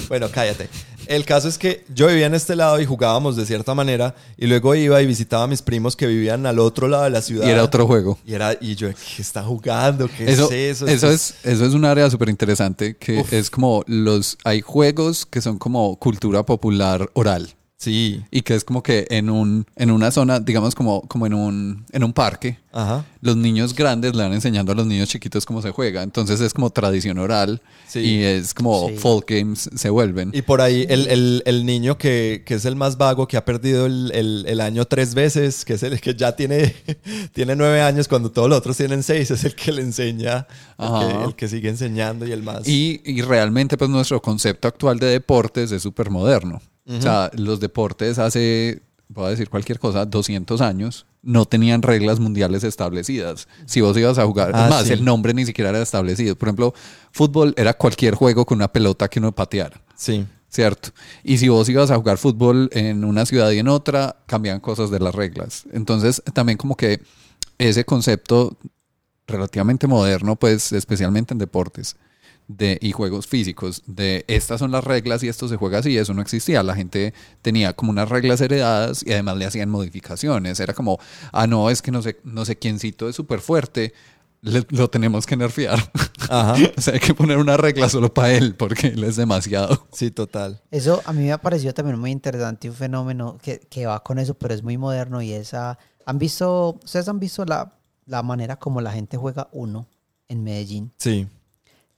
Bueno, 0.08 0.28
cállate. 0.30 0.68
El 1.06 1.24
caso 1.24 1.48
es 1.48 1.56
que 1.56 1.84
yo 1.94 2.06
vivía 2.06 2.26
en 2.26 2.34
este 2.34 2.54
lado 2.54 2.78
y 2.80 2.84
jugábamos 2.84 3.36
de 3.36 3.46
cierta 3.46 3.74
manera 3.74 4.14
y 4.36 4.46
luego 4.46 4.74
iba 4.74 5.00
y 5.00 5.06
visitaba 5.06 5.44
a 5.44 5.46
mis 5.46 5.62
primos 5.62 5.96
que 5.96 6.06
vivían 6.06 6.44
al 6.44 6.58
otro 6.58 6.88
lado 6.88 7.04
de 7.04 7.10
la 7.10 7.22
ciudad. 7.22 7.46
y 7.46 7.50
era 7.50 7.64
otro 7.64 7.86
juego. 7.86 8.18
Y 8.26 8.34
era 8.34 8.54
y 8.60 8.74
yo, 8.74 8.88
¿qué 8.90 9.22
está 9.22 9.42
jugando? 9.42 10.08
¿Qué 10.08 10.30
Eso, 10.30 10.50
es 10.52 10.82
eso? 10.82 10.86
eso, 10.86 11.10
es, 11.10 11.34
eso 11.42 11.64
es 11.64 11.72
un 11.72 11.84
área 11.86 12.10
súper 12.10 12.28
interesante 12.28 12.96
que 12.96 13.20
Uf. 13.20 13.32
es 13.32 13.48
como 13.50 13.82
los, 13.86 14.36
hay 14.44 14.60
juegos 14.60 15.24
que 15.24 15.40
son 15.40 15.58
como 15.58 15.96
cultura 15.96 16.44
popular 16.44 17.08
oral 17.14 17.54
Sí. 17.82 18.22
y 18.30 18.42
que 18.42 18.54
es 18.54 18.62
como 18.64 18.82
que 18.82 19.06
en 19.10 19.28
un, 19.28 19.66
en 19.76 19.90
una 19.90 20.10
zona, 20.12 20.38
digamos 20.38 20.74
como, 20.74 21.02
como 21.08 21.26
en 21.26 21.34
un, 21.34 21.84
en 21.90 22.04
un 22.04 22.12
parque, 22.12 22.58
Ajá. 22.72 23.04
los 23.20 23.36
niños 23.36 23.74
grandes 23.74 24.14
le 24.14 24.22
van 24.22 24.32
enseñando 24.32 24.70
a 24.70 24.74
los 24.76 24.86
niños 24.86 25.08
chiquitos 25.08 25.44
cómo 25.44 25.60
se 25.62 25.72
juega. 25.72 26.02
Entonces 26.04 26.40
es 26.40 26.54
como 26.54 26.70
tradición 26.70 27.18
oral 27.18 27.60
Sí. 27.88 27.98
y 28.00 28.22
es 28.22 28.54
como 28.54 28.88
Sí. 28.88 28.96
folk 28.96 29.28
games 29.28 29.68
se 29.74 29.90
vuelven. 29.90 30.30
Y 30.32 30.42
por 30.42 30.60
ahí 30.60 30.86
el, 30.88 31.08
el- 31.08 31.42
el 31.44 31.66
niño 31.66 31.98
que, 31.98 32.42
que 32.46 32.54
es 32.54 32.64
el 32.64 32.76
más 32.76 32.96
vago, 32.98 33.26
que 33.26 33.36
ha 33.36 33.44
perdido 33.44 33.86
el, 33.86 34.12
el- 34.14 34.44
el 34.46 34.60
año 34.60 34.84
tres 34.86 35.14
veces, 35.14 35.64
que 35.64 35.74
es 35.74 35.82
el 35.82 36.00
que 36.00 36.14
ya 36.14 36.36
tiene, 36.36 36.74
tiene 37.34 37.56
nueve 37.56 37.82
años 37.82 38.06
cuando 38.08 38.30
todos 38.30 38.48
los 38.48 38.58
otros 38.58 38.76
tienen 38.76 39.02
seis, 39.02 39.30
es 39.32 39.42
el 39.44 39.54
que 39.56 39.72
le 39.72 39.82
enseña, 39.82 40.46
el 40.78 40.86
que, 40.86 40.92
Ajá. 40.94 41.24
el 41.24 41.34
que 41.34 41.48
sigue 41.48 41.68
enseñando 41.68 42.26
y 42.26 42.32
el 42.32 42.42
más... 42.42 42.66
Y, 42.68 43.00
y 43.04 43.22
realmente 43.22 43.76
pues 43.76 43.90
nuestro 43.90 44.22
concepto 44.22 44.68
actual 44.68 44.98
de 44.98 45.06
deportes 45.06 45.72
es 45.72 45.82
súper 45.82 46.08
moderno. 46.10 46.62
O 46.86 47.00
sea, 47.00 47.30
los 47.34 47.60
deportes 47.60 48.18
hace, 48.18 48.82
voy 49.08 49.26
a 49.26 49.30
decir 49.30 49.48
cualquier 49.48 49.78
cosa, 49.78 50.04
200 50.04 50.60
años 50.60 51.06
no 51.22 51.44
tenían 51.46 51.82
reglas 51.82 52.18
mundiales 52.18 52.64
establecidas. 52.64 53.46
Si 53.66 53.80
vos 53.80 53.96
ibas 53.96 54.18
a 54.18 54.24
jugar, 54.26 54.50
Ah, 54.54 54.66
más, 54.68 54.86
sí. 54.86 54.92
el 54.92 55.04
nombre 55.04 55.32
ni 55.34 55.44
siquiera 55.46 55.70
era 55.70 55.80
establecido. 55.80 56.34
Por 56.36 56.48
ejemplo, 56.48 56.74
fútbol 57.12 57.54
era 57.56 57.74
cualquier 57.74 58.16
juego 58.16 58.44
con 58.44 58.56
una 58.58 58.72
pelota 58.72 59.06
que 59.08 59.20
uno 59.20 59.30
pateara. 59.32 59.80
Sí. 59.94 60.26
¿cierto? 60.48 60.90
Y 61.24 61.38
si 61.38 61.48
vos 61.48 61.66
ibas 61.70 61.90
a 61.90 61.96
jugar 61.96 62.18
fútbol 62.18 62.68
en 62.72 63.04
una 63.04 63.24
ciudad 63.24 63.50
y 63.52 63.58
en 63.58 63.68
otra, 63.68 64.16
cambian 64.26 64.60
cosas 64.60 64.90
de 64.90 64.98
las 65.00 65.14
reglas. 65.14 65.64
Entonces, 65.72 66.22
también 66.34 66.58
como 66.58 66.76
que 66.76 67.00
ese 67.56 67.84
concepto 67.86 68.58
relativamente 69.26 69.86
moderno, 69.86 70.36
pues 70.36 70.72
especialmente 70.72 71.32
en 71.32 71.38
deportes 71.38 71.96
de, 72.48 72.78
y 72.82 72.92
juegos 72.92 73.26
físicos, 73.26 73.82
de 73.86 74.24
estas 74.28 74.58
son 74.60 74.70
las 74.72 74.84
reglas 74.84 75.22
y 75.22 75.28
esto 75.28 75.48
se 75.48 75.56
juega 75.56 75.78
así, 75.78 75.96
eso 75.96 76.12
no 76.14 76.22
existía. 76.22 76.62
La 76.62 76.74
gente 76.74 77.14
tenía 77.40 77.72
como 77.74 77.90
unas 77.90 78.08
reglas 78.08 78.40
heredadas 78.40 79.04
y 79.06 79.12
además 79.12 79.36
le 79.36 79.46
hacían 79.46 79.70
modificaciones. 79.70 80.60
Era 80.60 80.74
como, 80.74 80.98
ah, 81.32 81.46
no, 81.46 81.70
es 81.70 81.82
que 81.82 81.90
no 81.90 82.02
sé, 82.02 82.18
no 82.24 82.44
sé 82.44 82.56
quiéncito 82.56 83.08
es 83.08 83.16
súper 83.16 83.40
fuerte, 83.40 83.92
le- 84.42 84.66
lo 84.70 84.90
tenemos 84.90 85.24
que 85.26 85.36
nerfear. 85.36 85.78
Ajá. 86.28 86.54
o 86.76 86.80
sea, 86.80 86.94
hay 86.94 87.00
que 87.00 87.14
poner 87.14 87.38
una 87.38 87.56
regla 87.56 87.88
solo 87.88 88.12
para 88.12 88.32
él 88.32 88.54
porque 88.54 88.88
él 88.88 89.04
es 89.04 89.16
demasiado. 89.16 89.86
Sí, 89.92 90.10
total. 90.10 90.60
Eso 90.70 91.00
a 91.04 91.12
mí 91.12 91.22
me 91.24 91.32
ha 91.32 91.38
parecido 91.38 91.72
también 91.74 91.98
muy 91.98 92.10
interesante, 92.10 92.68
un 92.68 92.74
fenómeno 92.76 93.38
que, 93.42 93.60
que 93.60 93.86
va 93.86 94.02
con 94.02 94.18
eso, 94.18 94.34
pero 94.34 94.52
es 94.54 94.62
muy 94.62 94.76
moderno 94.78 95.22
y 95.22 95.32
esa... 95.32 95.78
¿Han 96.04 96.18
visto, 96.18 96.80
ustedes 96.84 97.08
han 97.08 97.20
visto 97.20 97.44
la, 97.44 97.72
la 98.06 98.22
manera 98.24 98.56
como 98.58 98.80
la 98.80 98.90
gente 98.92 99.16
juega 99.16 99.48
uno 99.52 99.86
en 100.28 100.42
Medellín? 100.42 100.92
Sí. 100.96 101.28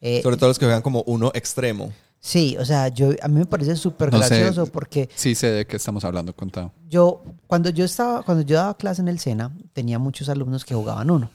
Eh, 0.06 0.20
Sobre 0.22 0.36
todo 0.36 0.48
los 0.50 0.58
que 0.58 0.66
juegan 0.66 0.82
como 0.82 1.02
uno 1.06 1.30
extremo. 1.34 1.90
Sí, 2.20 2.56
o 2.58 2.64
sea, 2.64 2.88
yo, 2.88 3.10
a 3.22 3.28
mí 3.28 3.38
me 3.38 3.46
parece 3.46 3.74
súper 3.74 4.12
No 4.12 4.22
sé. 4.22 4.36
gracioso 4.38 4.66
porque 4.66 5.08
Sí 5.14 5.34
sé 5.34 5.50
de 5.50 5.66
qué 5.66 5.76
estamos 5.76 6.04
hablando, 6.04 6.34
contado. 6.34 6.72
yo, 6.90 7.22
cuando 7.46 7.70
yo 7.70 7.84
estaba, 7.86 8.22
cuando 8.22 8.42
yo 8.44 8.56
daba 8.56 8.76
clase 8.76 9.00
en 9.02 9.08
el 9.08 9.18
SENA, 9.18 9.50
tenía 9.72 9.98
muchos 9.98 10.28
alumnos 10.28 10.64
que 10.64 10.74
jugaban 10.74 11.10
uno. 11.10 11.30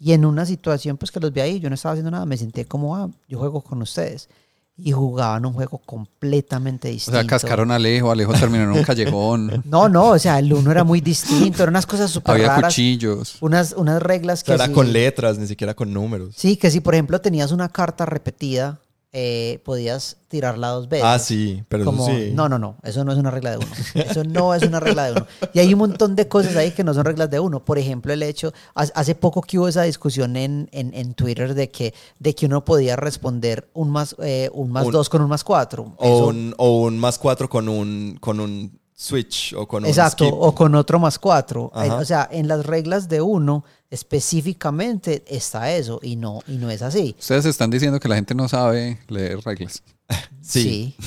Y 0.00 0.12
en 0.12 0.24
una 0.24 0.44
situación, 0.46 0.96
pues 0.96 1.10
que 1.12 1.20
los 1.20 1.32
vi 1.32 1.40
ahí, 1.40 1.60
yo 1.60 1.68
no 1.68 1.74
estaba 1.74 1.92
haciendo 1.92 2.10
nada, 2.10 2.24
me 2.26 2.36
senté 2.36 2.64
como, 2.66 2.96
ah, 2.96 3.08
yo 3.28 3.38
juego 3.38 3.60
con 3.62 3.80
ustedes. 3.82 4.28
Y 4.76 4.90
jugaban 4.90 5.46
un 5.46 5.52
juego 5.52 5.78
completamente 5.86 6.88
O 6.88 6.90
distinto. 6.92 7.16
sea, 7.20 7.26
cascaron 7.28 7.70
a 7.70 7.76
Alejo, 7.76 8.10
Alejo 8.10 8.32
terminó 8.32 8.64
en 8.64 8.70
un 8.72 8.82
callejón, 8.84 9.62
No, 9.64 9.88
no, 9.88 10.08
o 10.10 10.18
sea, 10.18 10.40
el 10.40 10.52
uno 10.52 10.70
era 10.72 10.82
muy 10.82 11.00
distinto, 11.00 11.62
eran 11.62 11.74
unas 11.74 11.86
cosas 11.86 12.10
súper 12.10 12.34
había 12.34 12.48
raras. 12.48 12.72
cuchillos. 12.74 13.36
Unas, 13.40 13.72
unas 13.76 14.02
reglas 14.02 14.40
O 14.42 14.46
que 14.46 14.56
sea, 14.56 14.64
era 14.64 14.74
con 14.74 14.92
letras, 14.92 15.38
ni 15.38 15.46
siquiera 15.46 15.74
con 15.74 15.92
números. 15.92 16.34
Sí, 16.36 16.56
que 16.56 16.72
si 16.72 16.80
por 16.80 16.94
ejemplo 16.94 17.20
tenías 17.20 17.52
una 17.52 17.68
carta 17.68 18.04
repetida, 18.04 18.80
eh, 19.16 19.60
podías 19.64 20.16
tirarla 20.26 20.68
dos 20.70 20.88
veces. 20.88 21.06
Ah, 21.06 21.20
sí, 21.20 21.62
pero 21.68 21.84
eso 21.84 21.92
Como, 21.92 22.04
sí. 22.06 22.32
no, 22.34 22.48
no, 22.48 22.58
no, 22.58 22.76
eso 22.82 23.04
no 23.04 23.12
es 23.12 23.18
una 23.18 23.30
regla 23.30 23.52
de 23.52 23.58
uno. 23.58 23.66
Eso 23.94 24.24
no 24.24 24.52
es 24.54 24.64
una 24.64 24.80
regla 24.80 25.04
de 25.04 25.12
uno. 25.12 25.26
Y 25.52 25.60
hay 25.60 25.72
un 25.72 25.78
montón 25.78 26.16
de 26.16 26.26
cosas 26.26 26.56
ahí 26.56 26.72
que 26.72 26.82
no 26.82 26.92
son 26.92 27.04
reglas 27.04 27.30
de 27.30 27.38
uno. 27.38 27.64
Por 27.64 27.78
ejemplo, 27.78 28.12
el 28.12 28.24
hecho, 28.24 28.52
ha- 28.74 28.82
hace 28.94 29.14
poco 29.14 29.40
que 29.40 29.56
hubo 29.58 29.68
esa 29.68 29.84
discusión 29.84 30.36
en, 30.36 30.68
en, 30.72 30.92
en 30.94 31.14
Twitter 31.14 31.54
de 31.54 31.70
que, 31.70 31.94
de 32.18 32.34
que 32.34 32.46
uno 32.46 32.64
podía 32.64 32.96
responder 32.96 33.68
un 33.72 33.90
más, 33.90 34.16
eh, 34.20 34.50
un 34.52 34.72
más 34.72 34.86
Un- 34.86 34.92
dos 34.92 35.08
con 35.08 35.22
un 35.22 35.28
más 35.28 35.44
cuatro. 35.44 35.94
O 35.98 36.04
Eso- 36.04 36.26
un, 36.26 36.54
o 36.58 36.80
un 36.82 36.98
más 36.98 37.16
cuatro 37.16 37.48
con 37.48 37.68
un, 37.68 38.18
con 38.20 38.40
un 38.40 38.76
switch 38.96 39.54
o 39.54 39.66
con 39.68 39.84
un 39.84 39.88
Exacto, 39.88 40.24
skip. 40.24 40.34
o 40.36 40.54
con 40.54 40.74
otro 40.74 40.98
más 40.98 41.18
cuatro. 41.20 41.70
Eh, 41.76 41.78
Ajá. 41.80 41.96
O 41.96 42.04
sea, 42.04 42.28
en 42.32 42.48
las 42.48 42.66
reglas 42.66 43.08
de 43.08 43.20
uno 43.20 43.64
específicamente 43.94 45.24
está 45.28 45.74
eso 45.74 46.00
y 46.02 46.16
no, 46.16 46.40
y 46.46 46.56
no 46.56 46.70
es 46.70 46.82
así. 46.82 47.14
Ustedes 47.18 47.46
están 47.46 47.70
diciendo 47.70 48.00
que 48.00 48.08
la 48.08 48.16
gente 48.16 48.34
no 48.34 48.48
sabe 48.48 48.98
leer 49.08 49.40
reglas. 49.44 49.82
Sí. 50.42 50.94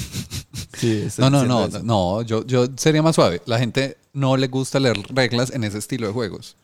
No, 1.18 1.32
no, 1.32 1.44
no, 1.44 1.66
eso. 1.66 1.82
no, 1.82 2.22
yo, 2.22 2.46
yo 2.46 2.68
sería 2.78 3.02
más 3.02 3.16
suave. 3.16 3.42
La 3.48 3.58
gente 3.58 3.98
no 4.14 4.38
le 4.38 4.48
gusta 4.48 4.80
leer 4.80 4.96
reglas 5.10 5.52
en 5.52 5.64
ese 5.64 5.80
estilo 5.80 6.06
de 6.06 6.14
juegos. 6.14 6.56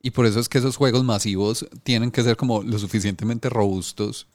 Y 0.00 0.10
por 0.10 0.24
eso 0.24 0.40
es 0.40 0.48
que 0.48 0.56
esos 0.56 0.76
juegos 0.76 1.04
masivos 1.04 1.66
tienen 1.82 2.10
que 2.10 2.22
ser 2.22 2.38
como 2.38 2.62
lo 2.62 2.78
suficientemente 2.78 3.50
robustos 3.50 4.26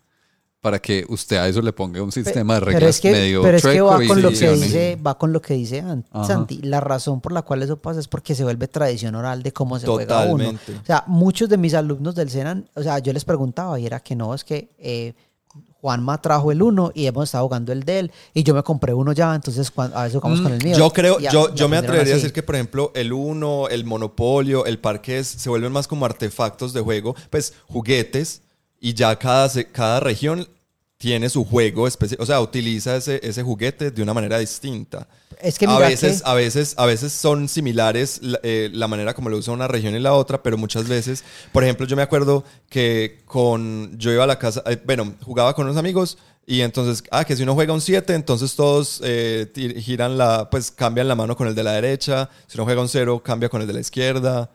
para 0.63 0.79
que 0.79 1.05
usted 1.09 1.35
a 1.35 1.49
eso 1.49 1.61
le 1.61 1.73
ponga 1.73 2.01
un 2.01 2.13
sistema 2.13 2.53
de 2.53 2.61
reglas 2.61 2.79
pero 2.79 2.89
es 2.89 3.01
que, 3.01 3.11
medio 3.11 3.41
pero 3.41 3.57
es 3.57 3.63
que 3.63 3.81
va 3.81 3.97
con 4.07 4.21
lo 4.21 4.29
que 4.29 4.51
dice, 4.51 4.95
va 4.95 5.17
con 5.17 5.33
lo 5.33 5.41
que 5.41 5.55
dice. 5.55 5.83
Santi. 6.25 6.61
La 6.61 6.79
razón 6.79 7.19
por 7.19 7.33
la 7.33 7.41
cual 7.41 7.63
eso 7.63 7.75
pasa 7.75 7.99
es 7.99 8.07
porque 8.07 8.33
se 8.33 8.45
vuelve 8.45 8.69
tradición 8.69 9.13
oral 9.15 9.43
de 9.43 9.51
cómo 9.51 9.77
se 9.77 9.85
juega 9.85 10.23
uno. 10.23 10.37
Totalmente. 10.45 10.71
O 10.81 10.85
sea, 10.85 11.03
muchos 11.07 11.49
de 11.49 11.57
mis 11.57 11.73
alumnos 11.73 12.15
del 12.15 12.29
SENA, 12.29 12.63
o 12.75 12.81
sea, 12.81 12.99
yo 12.99 13.11
les 13.11 13.25
preguntaba 13.25 13.77
y 13.77 13.85
era 13.85 13.99
que 13.99 14.15
no, 14.15 14.33
es 14.33 14.45
que 14.45 14.69
eh, 14.79 15.13
Juanma 15.81 16.21
trajo 16.21 16.49
el 16.53 16.61
uno 16.61 16.93
y 16.95 17.07
hemos 17.07 17.25
estado 17.25 17.43
jugando 17.43 17.73
el 17.73 17.83
de 17.83 17.99
él 17.99 18.11
y 18.33 18.43
yo 18.43 18.53
me 18.53 18.63
compré 18.63 18.93
uno 18.93 19.11
ya, 19.11 19.35
entonces 19.35 19.69
cuando, 19.69 19.97
a 19.97 20.03
veces 20.03 20.17
jugamos 20.17 20.39
con 20.39 20.53
el 20.53 20.63
mío. 20.63 20.77
Mm, 20.77 20.79
Yo 20.79 20.89
creo, 20.91 21.19
yo, 21.19 21.53
yo 21.53 21.67
me 21.67 21.75
atrevería 21.75 22.13
a 22.13 22.15
decir 22.15 22.31
que, 22.31 22.41
por 22.41 22.55
ejemplo, 22.55 22.93
el 22.95 23.11
Uno, 23.11 23.67
el 23.67 23.83
Monopolio, 23.83 24.65
el 24.65 24.79
Parqués 24.79 25.27
se 25.27 25.49
vuelven 25.49 25.73
más 25.73 25.89
como 25.89 26.05
artefactos 26.05 26.71
de 26.71 26.79
juego, 26.79 27.17
pues 27.29 27.53
juguetes, 27.67 28.43
y 28.83 28.93
ya 28.93 29.17
cada, 29.17 29.49
cada 29.71 30.01
región 30.01 30.45
tiene 30.97 31.29
su 31.29 31.45
juego 31.45 31.87
especial, 31.87 32.19
o 32.21 32.25
sea, 32.25 32.41
utiliza 32.41 32.97
ese, 32.97 33.19
ese 33.23 33.41
juguete 33.41 33.91
de 33.91 34.01
una 34.03 34.13
manera 34.13 34.37
distinta. 34.39 35.07
Es 35.41 35.57
que 35.57 35.65
a 35.65 35.77
veces, 35.79 36.21
que- 36.21 36.29
a 36.29 36.33
veces, 36.33 36.73
a 36.77 36.85
veces 36.85 37.13
son 37.13 37.47
similares 37.47 38.19
la, 38.21 38.39
eh, 38.43 38.69
la 38.73 38.87
manera 38.89 39.13
como 39.13 39.29
lo 39.29 39.37
usa 39.37 39.53
una 39.53 39.67
región 39.69 39.95
y 39.95 39.99
la 39.99 40.13
otra, 40.13 40.43
pero 40.43 40.57
muchas 40.57 40.87
veces, 40.87 41.23
por 41.53 41.63
ejemplo, 41.63 41.85
yo 41.87 41.95
me 41.95 42.01
acuerdo 42.01 42.43
que 42.69 43.21
con, 43.25 43.97
yo 43.97 44.11
iba 44.11 44.25
a 44.25 44.27
la 44.27 44.37
casa, 44.37 44.61
eh, 44.65 44.81
bueno, 44.85 45.15
jugaba 45.23 45.53
con 45.55 45.65
unos 45.65 45.77
amigos 45.77 46.17
y 46.45 46.59
entonces, 46.59 47.03
ah, 47.11 47.23
que 47.23 47.37
si 47.37 47.43
uno 47.43 47.53
juega 47.55 47.71
un 47.73 47.79
7, 47.81 48.13
entonces 48.15 48.53
todos 48.57 48.99
eh, 49.03 49.49
giran 49.79 50.17
la, 50.17 50.49
pues 50.49 50.71
cambian 50.71 51.07
la 51.07 51.15
mano 51.15 51.37
con 51.37 51.47
el 51.47 51.55
de 51.55 51.63
la 51.63 51.71
derecha, 51.73 52.29
si 52.47 52.57
uno 52.57 52.65
juega 52.65 52.81
un 52.81 52.89
0, 52.89 53.21
cambia 53.23 53.47
con 53.47 53.61
el 53.61 53.67
de 53.67 53.73
la 53.73 53.79
izquierda. 53.79 54.51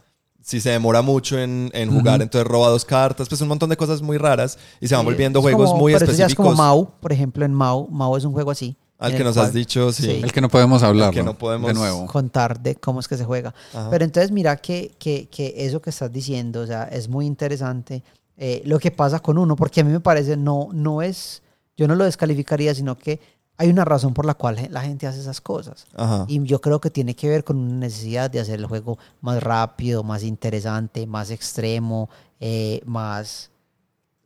Si 0.48 0.62
se 0.62 0.70
demora 0.70 1.02
mucho 1.02 1.38
en, 1.38 1.70
en 1.74 1.90
jugar, 1.92 2.22
entonces 2.22 2.48
roba 2.48 2.68
dos 2.70 2.87
cartas, 2.87 3.28
pues 3.28 3.38
un 3.42 3.48
montón 3.48 3.68
de 3.68 3.76
cosas 3.76 4.00
muy 4.00 4.16
raras 4.16 4.58
y 4.80 4.88
se 4.88 4.94
van 4.96 5.04
volviendo 5.04 5.40
es 5.40 5.42
juegos 5.42 5.68
como- 5.68 5.80
muy 5.82 5.92
pero 5.92 6.06
eso 6.06 6.14
ya 6.14 6.24
es 6.24 6.34
como 6.34 6.48
específicos 6.52 6.56
Mau, 6.66 6.90
por 7.00 7.12
ejemplo, 7.12 7.44
en 7.44 7.52
Mau, 7.52 7.87
Mau 7.90 8.16
es 8.16 8.24
un 8.24 8.32
juego 8.32 8.50
así. 8.50 8.74
al 8.98 9.11
que 9.12 9.18
el 9.18 9.24
nos 9.24 9.34
cual- 9.34 9.46
has 9.46 9.52
dicho, 9.52 9.92
sí. 9.92 10.04
Sí. 10.04 10.20
El 10.24 10.32
que 10.32 10.40
no 10.40 10.48
podemos 10.48 10.82
hablar. 10.82 11.12
que 11.12 11.22
no 11.22 11.37
podemos- 11.37 11.68
De 11.68 11.74
nuevo. 11.74 12.06
contar 12.06 12.58
de 12.61 12.76
cómo 12.76 12.98
es 13.00 13.06
que 13.08 13.16
se 13.18 13.24
juega. 13.26 13.54
Ajá. 13.74 13.90
Pero 13.90 14.04
entonces 14.06 14.30
mira 14.32 14.56
que, 14.56 14.92
que, 14.98 15.28
que 15.28 15.52
eso 15.58 15.80
que 15.82 15.90
estás 15.90 16.11
diciendo, 16.11 16.62
o 16.62 16.66
sea, 16.66 16.84
es 16.84 17.08
muy 17.11 17.26
interesante 17.26 18.02
eh, 18.38 18.62
lo 18.64 18.78
que 18.78 18.90
pasa 18.90 19.20
con 19.20 19.37
uno, 19.37 19.54
porque 19.54 19.82
a 19.82 19.84
mí 19.84 19.92
me 19.92 20.00
parece, 20.00 20.37
no, 20.37 20.68
no 20.72 21.02
es, 21.02 21.42
yo 21.76 21.87
no 21.88 21.94
lo 21.94 22.04
descalificaría, 22.04 22.74
sino 22.74 22.96
que 22.96 23.20
hay 23.59 23.68
una 23.68 23.85
razón 23.85 24.14
por 24.14 24.25
la 24.25 24.35
cual 24.35 24.68
la 24.71 24.81
gente 24.83 25.07
hace 25.07 25.21
esas 25.21 25.40
cosas. 25.40 25.87
Ajá. 25.94 26.25
Y 26.29 26.42
yo 26.44 26.61
creo 26.61 26.81
que 26.81 26.90
tiene 26.90 27.14
que 27.14 27.29
ver 27.29 27.44
con 27.44 27.59
una 27.59 27.75
necesidad 27.75 28.31
de 28.31 28.40
hacer 28.40 28.59
el 28.61 28.66
juego 28.66 28.99
más 29.21 29.42
rápido, 29.42 30.03
más 30.03 30.23
interesante, 30.23 31.07
más 31.07 31.31
extremo, 31.31 32.09
eh, 32.40 32.81
más... 32.87 33.51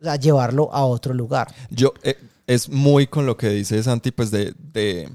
O 0.00 0.04
sea, 0.04 0.16
llevarlo 0.16 0.72
a 0.72 0.84
otro 0.84 1.14
lugar. 1.14 1.54
Yo, 1.70 1.94
eh, 2.02 2.16
es 2.46 2.68
muy 2.68 3.06
con 3.06 3.24
lo 3.24 3.36
que 3.36 3.48
dice 3.50 3.82
Santi, 3.82 4.10
pues 4.10 4.30
de, 4.30 4.52
de 4.72 5.08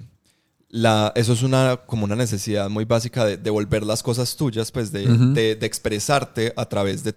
la, 0.70 1.12
eso 1.16 1.34
es 1.34 1.44
una, 1.44 1.78
como 1.86 2.06
una 2.06 2.16
necesidad 2.16 2.70
muy 2.70 2.86
básica 2.86 3.26
de, 3.26 3.38
de 3.38 3.50
volver 3.50 3.84
las 3.84 4.02
cosas 4.02 4.36
tuyas, 4.36 4.72
pues 4.72 4.92
de, 4.92 5.06
de- 5.08 5.56
de 5.56 5.66
expresarte 5.66 6.54
a 6.56 6.66
través 6.66 7.04
de, 7.04 7.14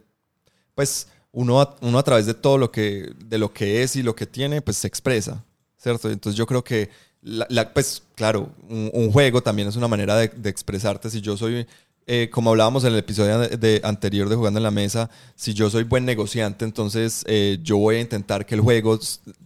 pues 0.74 1.06
uno 1.32 1.60
a, 1.60 1.76
uno 1.80 1.98
a 1.98 2.02
través 2.02 2.26
de 2.26 2.34
todo 2.34 2.58
lo 2.58 2.72
que, 2.72 3.12
de 3.24 3.38
lo 3.38 3.52
que 3.52 3.82
es 3.84 3.94
y 3.96 4.02
lo 4.02 4.14
que 4.16 4.26
tiene, 4.26 4.60
pues 4.62 4.76
se 4.76 4.88
expresa, 4.88 5.44
¿cierto? 5.82 6.10
Entonces 6.10 6.36
yo 6.36 6.46
creo 6.46 6.62
que, 6.62 6.90
la, 7.22 7.46
la- 7.50 7.72
pues 7.72 8.02
claro, 8.14 8.50
un, 8.68 8.90
un 8.92 9.10
juego 9.12 9.42
también 9.42 9.68
es 9.68 9.76
una 9.76 9.88
manera 9.88 10.16
de, 10.16 10.28
de 10.28 10.50
expresarte. 10.50 11.10
Si 11.10 11.20
yo 11.20 11.36
soy, 11.36 11.66
eh, 12.06 12.28
como 12.32 12.50
hablábamos 12.50 12.84
en 12.84 12.92
el 12.92 12.98
episodio 12.98 13.38
de, 13.38 13.56
de 13.56 13.80
anterior 13.84 14.28
de 14.28 14.36
Jugando 14.36 14.58
en 14.58 14.64
la 14.64 14.70
Mesa, 14.70 15.10
si 15.34 15.52
yo 15.54 15.68
soy 15.70 15.84
buen 15.84 16.04
negociante, 16.04 16.64
entonces 16.64 17.24
eh, 17.26 17.58
yo 17.62 17.76
voy 17.78 17.96
a 17.96 18.00
intentar 18.00 18.46
que 18.46 18.54
el 18.54 18.60
juego 18.60 18.98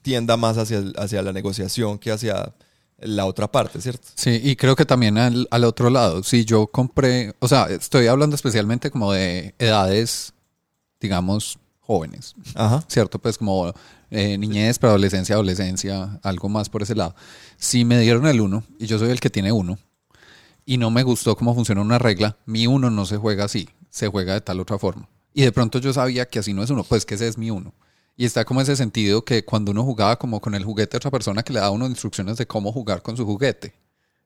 tienda 0.03 0.37
más 0.37 0.57
hacia, 0.59 0.83
hacia 0.97 1.23
la 1.23 1.33
negociación 1.33 1.99
que 1.99 2.11
hacia 2.12 2.53
la 2.99 3.27
otra 3.27 3.51
parte, 3.51 3.81
¿cierto? 3.81 4.07
Sí, 4.14 4.40
y 4.42 4.55
creo 4.57 4.77
que 4.77 4.87
también 4.87 5.18
al, 5.18 5.47
al 5.51 5.64
otro 5.64 5.90
lado, 5.90 6.23
si 6.23 6.44
yo 6.44 6.68
compré, 6.68 7.35
o 7.40 7.49
sea, 7.49 7.66
estoy 7.66 8.07
hablando 8.07 8.35
especialmente 8.37 8.90
como 8.90 9.12
de 9.12 9.55
edades, 9.59 10.33
digamos, 11.01 11.59
jóvenes, 11.81 12.35
Ajá. 12.55 12.83
¿cierto? 12.88 13.18
Pues 13.18 13.37
como 13.37 13.75
eh, 14.14 14.38
niñez, 14.38 14.79
preadolescencia, 14.79 15.35
adolescencia, 15.35 16.20
algo 16.22 16.48
más 16.48 16.68
por 16.68 16.83
ese 16.83 16.94
lado. 16.94 17.16
Si 17.57 17.85
me 17.85 17.98
dieron 17.98 18.27
el 18.27 18.40
uno 18.40 18.62
y 18.79 18.87
yo 18.87 18.96
soy 18.96 19.11
el 19.11 19.18
que 19.18 19.29
tiene 19.29 19.50
uno 19.50 19.77
y 20.64 20.79
no 20.79 20.92
me 20.92 21.03
gustó 21.03 21.37
cómo 21.37 21.53
funciona 21.53 21.81
una 21.81 21.98
regla, 21.98 22.38
mi 22.46 22.68
uno 22.68 22.90
no 22.90 23.07
se 23.07 23.16
juega 23.16 23.44
así, 23.44 23.68
se 23.90 24.07
juega 24.07 24.35
de 24.35 24.40
tal 24.40 24.61
otra 24.61 24.79
forma. 24.79 25.09
Y 25.33 25.42
de 25.42 25.50
pronto 25.50 25.81
yo 25.81 25.92
sabía 25.92 26.27
que 26.29 26.38
así 26.38 26.55
no 26.55 26.62
es 26.62 26.70
uno, 26.70 26.85
pues 26.85 27.05
que 27.05 27.16
ese 27.16 27.27
es 27.27 27.37
mi 27.37 27.50
uno. 27.50 27.74
Y 28.16 28.24
está 28.24 28.44
como 28.44 28.61
ese 28.61 28.77
sentido 28.77 29.24
que 29.24 29.44
cuando 29.44 29.72
uno 29.72 29.83
jugaba 29.83 30.16
como 30.16 30.40
con 30.40 30.55
el 30.55 30.64
juguete 30.64 30.92
de 30.92 30.98
otra 30.98 31.11
persona 31.11 31.42
que 31.42 31.53
le 31.53 31.59
daba 31.59 31.72
uno 31.72 31.87
instrucciones 31.87 32.37
de 32.37 32.46
cómo 32.46 32.70
jugar 32.70 33.03
con 33.03 33.16
su 33.16 33.27
juguete. 33.27 33.74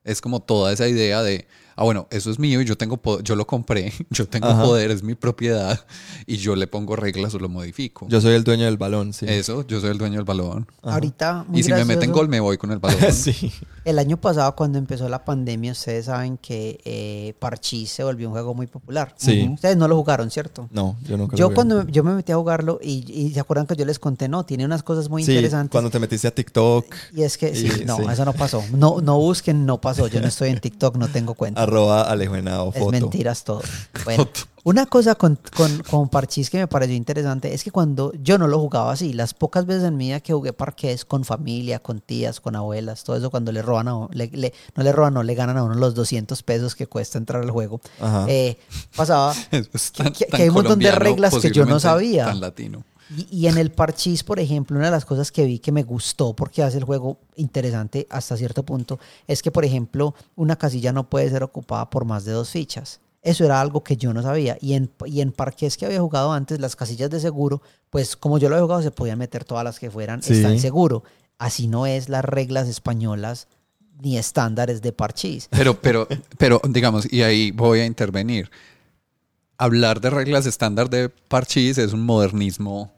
Es 0.04 0.20
como 0.20 0.40
toda 0.40 0.70
esa 0.70 0.86
idea 0.86 1.22
de, 1.22 1.48
ah, 1.78 1.84
bueno, 1.84 2.06
eso 2.10 2.30
es 2.30 2.38
mío 2.38 2.60
y 2.60 2.64
yo 2.64 2.76
tengo 2.76 3.00
yo 3.22 3.36
lo 3.36 3.46
compré, 3.46 3.92
yo 4.10 4.26
tengo 4.28 4.48
Ajá. 4.48 4.62
poder, 4.64 4.90
es 4.90 5.02
mi 5.02 5.14
propiedad 5.14 5.80
y 6.26 6.36
yo 6.36 6.56
le 6.56 6.66
pongo 6.66 6.96
reglas 6.96 7.34
o 7.34 7.38
lo 7.38 7.48
modifico. 7.48 8.06
Yo 8.08 8.20
soy 8.20 8.34
el 8.34 8.44
dueño 8.44 8.64
del 8.64 8.76
balón, 8.76 9.12
sí. 9.12 9.26
Eso, 9.28 9.66
yo 9.66 9.80
soy 9.80 9.90
el 9.90 9.98
dueño 9.98 10.16
del 10.16 10.24
balón. 10.24 10.66
Ahorita, 10.82 11.44
muy 11.48 11.60
Y 11.60 11.62
si 11.62 11.72
me 11.72 11.84
meten 11.84 12.12
gol, 12.12 12.28
me 12.28 12.40
voy 12.40 12.58
con 12.58 12.70
el 12.72 12.78
balón. 12.78 13.00
sí. 13.12 13.52
El 13.84 13.98
año 13.98 14.18
pasado, 14.20 14.54
cuando 14.54 14.76
empezó 14.78 15.08
la 15.08 15.24
pandemia, 15.24 15.72
ustedes 15.72 16.06
saben 16.06 16.36
que 16.36 16.78
eh, 16.84 17.34
Parchís 17.38 17.90
se 17.90 18.04
volvió 18.04 18.28
un 18.28 18.32
juego 18.32 18.52
muy 18.54 18.66
popular. 18.66 19.14
Sí. 19.16 19.48
Ustedes 19.54 19.76
no 19.78 19.88
lo 19.88 19.96
jugaron, 19.96 20.30
¿cierto? 20.30 20.68
No, 20.72 20.98
yo 21.04 21.16
nunca 21.16 21.32
lo 21.32 21.38
Yo 21.38 21.44
jugué. 21.46 21.54
cuando 21.54 21.84
me- 21.84 21.92
yo 21.92 22.04
me 22.04 22.12
metí 22.14 22.32
a 22.32 22.36
jugarlo 22.36 22.80
y, 22.82 23.10
y 23.10 23.32
se 23.32 23.40
acuerdan 23.40 23.66
que 23.66 23.76
yo 23.76 23.86
les 23.86 23.98
conté, 23.98 24.28
no, 24.28 24.44
tiene 24.44 24.64
unas 24.66 24.82
cosas 24.82 25.08
muy 25.08 25.24
Sí, 25.24 25.30
interesantes. 25.32 25.70
cuando 25.72 25.88
te 25.90 25.98
metiste 26.00 26.28
a 26.28 26.34
TikTok, 26.34 26.84
Y 27.14 27.22
es 27.22 27.38
que, 27.38 27.54
sí, 27.54 27.84
no, 27.86 27.96
sí. 27.96 28.02
eso 28.12 28.24
no 28.26 28.32
pasó. 28.34 28.62
No, 28.72 29.00
no 29.00 29.16
busquen, 29.18 29.64
no 29.64 29.80
pasó. 29.80 30.06
Yo 30.08 30.20
no 30.20 30.26
estoy 30.28 30.50
en 30.50 30.60
TikTok, 30.60 30.96
no 30.96 31.08
tengo 31.08 31.34
cuenta. 31.34 31.62
arroba 31.68 32.02
Alejo 32.02 32.34
Henao, 32.34 32.70
Es 32.74 32.78
foto. 32.80 32.90
mentiras 32.90 33.44
todo. 33.44 33.62
Bueno, 34.04 34.28
una 34.64 34.86
cosa 34.86 35.14
con, 35.14 35.38
con, 35.56 35.82
con 35.90 36.08
Parchís 36.08 36.50
que 36.50 36.58
me 36.58 36.66
pareció 36.68 36.94
interesante 36.96 37.52
es 37.54 37.62
que 37.64 37.70
cuando 37.70 38.12
yo 38.22 38.38
no 38.38 38.46
lo 38.48 38.58
jugaba 38.58 38.92
así, 38.92 39.12
las 39.12 39.34
pocas 39.34 39.66
veces 39.66 39.84
en 39.84 39.96
mi 39.96 40.06
vida 40.08 40.20
que 40.20 40.32
jugué 40.32 40.52
parqués 40.52 41.04
con 41.04 41.24
familia, 41.24 41.78
con 41.78 42.00
tías, 42.00 42.40
con 42.40 42.54
abuelas, 42.56 43.04
todo 43.04 43.16
eso 43.16 43.30
cuando 43.30 43.52
le 43.52 43.60
roban 43.62 43.88
a 43.88 43.94
uno, 43.96 44.10
le- 44.12 44.30
le- 44.32 44.52
no 44.76 44.82
le 44.82 44.92
roban, 44.92 45.14
no 45.14 45.22
le 45.22 45.34
ganan 45.34 45.56
a 45.58 45.64
uno 45.64 45.74
los 45.74 45.94
200 45.94 46.42
pesos 46.42 46.74
que 46.74 46.86
cuesta 46.86 47.18
entrar 47.18 47.42
al 47.42 47.50
juego, 47.50 47.80
eh, 48.28 48.58
pasaba 48.96 49.34
tan- 49.96 50.12
que- 50.12 50.26
hay 50.32 50.48
un 50.48 50.54
montón 50.54 50.78
de 50.78 50.90
reglas 50.92 51.34
que 51.38 51.50
yo 51.50 51.64
no 51.66 51.80
sabía. 51.80 52.26
Tan 52.26 52.40
latino. 52.40 52.84
Y, 53.16 53.26
y 53.30 53.46
en 53.46 53.56
el 53.58 53.70
parchís, 53.70 54.22
por 54.22 54.38
ejemplo, 54.38 54.76
una 54.76 54.86
de 54.86 54.90
las 54.92 55.04
cosas 55.04 55.32
que 55.32 55.44
vi 55.44 55.58
que 55.58 55.72
me 55.72 55.82
gustó 55.82 56.34
porque 56.34 56.62
hace 56.62 56.78
el 56.78 56.84
juego 56.84 57.18
interesante 57.36 58.06
hasta 58.10 58.36
cierto 58.36 58.62
punto 58.64 58.98
es 59.26 59.42
que, 59.42 59.50
por 59.50 59.64
ejemplo, 59.64 60.14
una 60.36 60.56
casilla 60.56 60.92
no 60.92 61.08
puede 61.08 61.30
ser 61.30 61.42
ocupada 61.42 61.88
por 61.88 62.04
más 62.04 62.24
de 62.24 62.32
dos 62.32 62.50
fichas. 62.50 63.00
Eso 63.22 63.44
era 63.44 63.60
algo 63.60 63.82
que 63.82 63.96
yo 63.96 64.12
no 64.14 64.22
sabía. 64.22 64.56
Y 64.60 64.74
en, 64.74 64.90
y 65.06 65.20
en 65.22 65.32
parqués 65.32 65.76
que 65.76 65.86
había 65.86 66.00
jugado 66.00 66.32
antes, 66.32 66.60
las 66.60 66.76
casillas 66.76 67.10
de 67.10 67.18
seguro, 67.20 67.62
pues 67.90 68.16
como 68.16 68.38
yo 68.38 68.48
lo 68.48 68.54
había 68.54 68.64
jugado, 68.64 68.82
se 68.82 68.90
podían 68.90 69.18
meter 69.18 69.44
todas 69.44 69.64
las 69.64 69.78
que 69.80 69.90
fueran, 69.90 70.22
Sí. 70.22 70.34
están 70.34 70.58
seguro. 70.60 71.02
Así 71.38 71.66
no 71.66 71.86
es 71.86 72.08
las 72.08 72.24
reglas 72.24 72.68
españolas 72.68 73.48
ni 74.00 74.16
estándares 74.18 74.82
de 74.82 74.92
parchís. 74.92 75.48
Pero, 75.50 75.80
pero, 75.80 76.06
pero, 76.38 76.60
digamos, 76.68 77.12
y 77.12 77.22
ahí 77.22 77.50
voy 77.50 77.80
a 77.80 77.86
intervenir. 77.86 78.50
Hablar 79.56 80.00
de 80.00 80.10
reglas 80.10 80.46
estándar 80.46 80.88
de 80.88 81.08
parchís 81.08 81.78
es 81.78 81.92
un 81.92 82.06
modernismo 82.06 82.92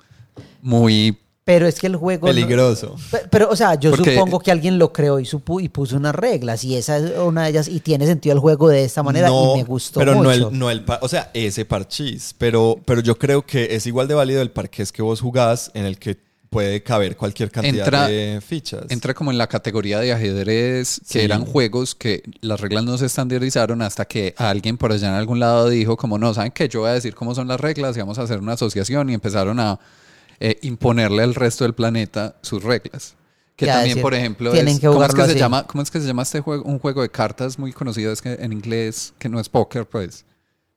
muy 0.63 1.17
Pero 1.45 1.67
es 1.67 1.81
que 1.81 1.87
el 1.89 1.97
juego... 1.97 2.27
Peligroso. 2.29 2.95
Pe- 3.11 3.23
Pero, 3.31 3.49
o 3.51 3.57
sea, 3.57 3.75
yo 3.75 3.91
Porque- 3.91 4.15
supongo 4.15 4.39
que 4.39 4.51
alguien 4.53 4.79
lo 4.79 4.93
creó 4.93 5.19
y, 5.19 5.25
supo, 5.25 5.59
y 5.59 5.69
puso 5.69 5.97
unas 5.97 6.15
reglas 6.15 6.63
y 6.65 6.77
esa 6.77 6.99
es 6.99 7.13
una 7.19 7.45
de 7.45 7.51
ellas 7.51 7.67
y 7.69 7.81
tiene 7.81 8.07
sentido 8.07 8.35
el 8.35 8.39
juego 8.41 8.69
de 8.69 8.85
esta 8.85 9.03
manera 9.03 9.29
No, 9.29 9.55
y 9.55 9.59
me 9.59 9.65
gustó 9.65 9.99
pero 10.01 10.15
mucho. 10.15 10.25
no 10.25 10.33
el, 10.51 10.59
no 10.59 10.71
el 10.71 10.85
par- 10.85 11.01
o 11.03 11.09
sea, 11.09 11.31
ese 11.35 11.65
parchís, 11.65 12.35
pero, 12.39 12.79
pero 12.85 13.01
yo 13.01 13.19
creo 13.19 13.43
que 13.45 13.75
es 13.75 13.87
igual 13.87 14.07
de 14.07 14.15
válido 14.15 14.43
el 14.43 14.51
parqués 14.51 14.93
que 14.93 15.03
vos 15.03 15.21
jugás 15.21 15.71
en 15.75 15.87
el 15.87 15.99
que 15.99 16.19
puede 16.51 16.83
caber 16.83 17.17
cualquier 17.17 17.51
cantidad 17.51 17.87
Entra- 17.87 18.07
de 18.09 18.41
fichas. 18.45 18.83
entra 18.89 19.15
como 19.15 19.31
en 19.31 19.39
la 19.39 19.47
categoría 19.47 20.01
de 20.01 20.13
ajedrez, 20.13 21.01
que 21.01 21.19
Sí. 21.21 21.25
eran 21.25 21.45
juegos 21.47 21.95
que 21.95 22.23
las 22.41 22.61
reglas 22.61 22.85
no 22.85 22.99
se 22.99 23.07
estandarizaron 23.07 23.83
hasta 23.83 24.05
que 24.05 24.35
alguien 24.37 24.77
por 24.77 24.91
allá 24.93 25.09
en 25.09 25.15
algún 25.15 25.39
lado 25.41 25.69
dijo 25.69 25.97
como 25.97 26.19
no, 26.19 26.35
¿saben 26.35 26.51
qué? 26.53 26.69
Yo 26.69 26.81
voy 26.81 26.91
a 26.91 26.95
decir 26.95 27.15
cómo 27.15 27.35
son 27.37 27.47
las 27.49 27.61
reglas 27.61 27.97
y 27.97 28.01
vamos 28.01 28.19
a 28.19 28.23
hacer 28.23 28.39
una 28.41 28.53
asociación 28.55 29.11
y 29.11 29.15
empezaron 29.15 29.61
a 29.61 29.79
eh, 30.41 30.59
imponerle 30.63 31.23
al 31.23 31.35
resto 31.35 31.65
del 31.65 31.75
planeta 31.75 32.37
sus 32.43 32.63
reglas. 32.65 33.15
Que 33.57 33.67
Ya, 33.67 33.75
también, 33.75 33.91
decir, 33.91 34.03
por 34.03 34.15
ejemplo, 34.15 34.53
tienen 34.53 34.75
es, 34.75 34.81
que 34.81 34.87
¿cómo, 34.87 35.05
es 35.05 35.15
que 35.15 35.25
se 35.27 35.35
llama, 35.39 35.67
¿cómo 35.67 35.83
es 35.83 35.91
que 35.91 36.01
se 36.01 36.07
llama 36.07 36.23
este 36.23 36.41
juego? 36.41 36.65
Un 36.65 36.79
juego 36.79 37.03
de 37.03 37.11
cartas 37.11 37.59
muy 37.59 37.73
conocido, 37.75 38.11
es 38.11 38.23
que 38.23 38.33
en 38.33 38.53
inglés, 38.55 39.13
que 39.19 39.29
no 39.29 39.39
es 39.39 39.51
póker, 39.51 39.87
pues, 39.87 40.25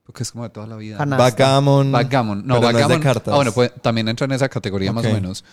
porque 0.05 0.23
es 0.23 0.31
como 0.33 0.43
de 0.43 0.49
toda 0.49 0.67
la 0.67 0.75
vida. 0.75 0.97
Canasta. 0.97 1.23
Backgammon. 1.23 1.91
Backgammon. 1.93 2.45
No, 2.45 2.55
pero 2.55 2.67
backgammon. 2.67 2.89
No 2.89 2.93
es 2.95 2.99
de 2.99 3.03
cartas. 3.03 3.31
Ah, 3.33 3.35
bueno, 3.37 3.51
pues 3.53 3.71
también 3.81 4.09
entra 4.09 4.25
en 4.25 4.33
esa 4.33 4.49
categoría 4.49 4.91
más 4.91 5.05
o 5.05 5.09
menos. 5.13 5.45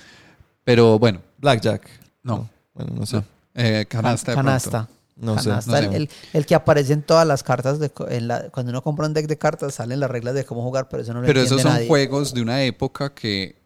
Pero 0.65 0.99
bueno, 0.99 1.21
Blackjack. 1.39 1.89
no. 2.25 2.51
Bueno, 2.75 2.95
no 2.97 3.07
sé. 3.07 3.17
no. 3.17 3.25
Eh, 3.55 3.87
canasta. 3.89 4.33
de 4.33 4.35
pronto. 4.37 4.49
Canasta. 4.49 4.89
No 5.17 5.39
sé. 5.39 5.51
Canasta, 5.51 5.71
no 5.83 5.91
sé. 5.91 5.97
El, 5.97 6.11
el- 6.33 6.47
que 6.47 6.55
aparece 6.57 6.93
en 6.95 7.03
todas 7.03 7.27
las 7.29 7.43
cartas, 7.45 7.79
de, 7.79 7.93
en 8.09 8.27
la- 8.27 8.49
cuando 8.51 8.71
uno 8.71 8.83
compra 8.83 9.07
un 9.07 9.13
deck 9.15 9.27
de 9.29 9.39
cartas 9.39 9.75
salen 9.75 10.01
las 10.01 10.11
reglas 10.11 10.35
de 10.35 10.45
cómo 10.45 10.63
jugar, 10.63 10.89
pero 10.89 11.03
eso 11.05 11.13
no 11.13 11.21
lo 11.21 11.27
Pero 11.27 11.41
esos 11.43 11.63
son 11.63 11.73
nadie. 11.75 11.87
juegos 11.87 12.33
de 12.35 12.43
una 12.43 12.63
época 12.65 13.13
que 13.15 13.60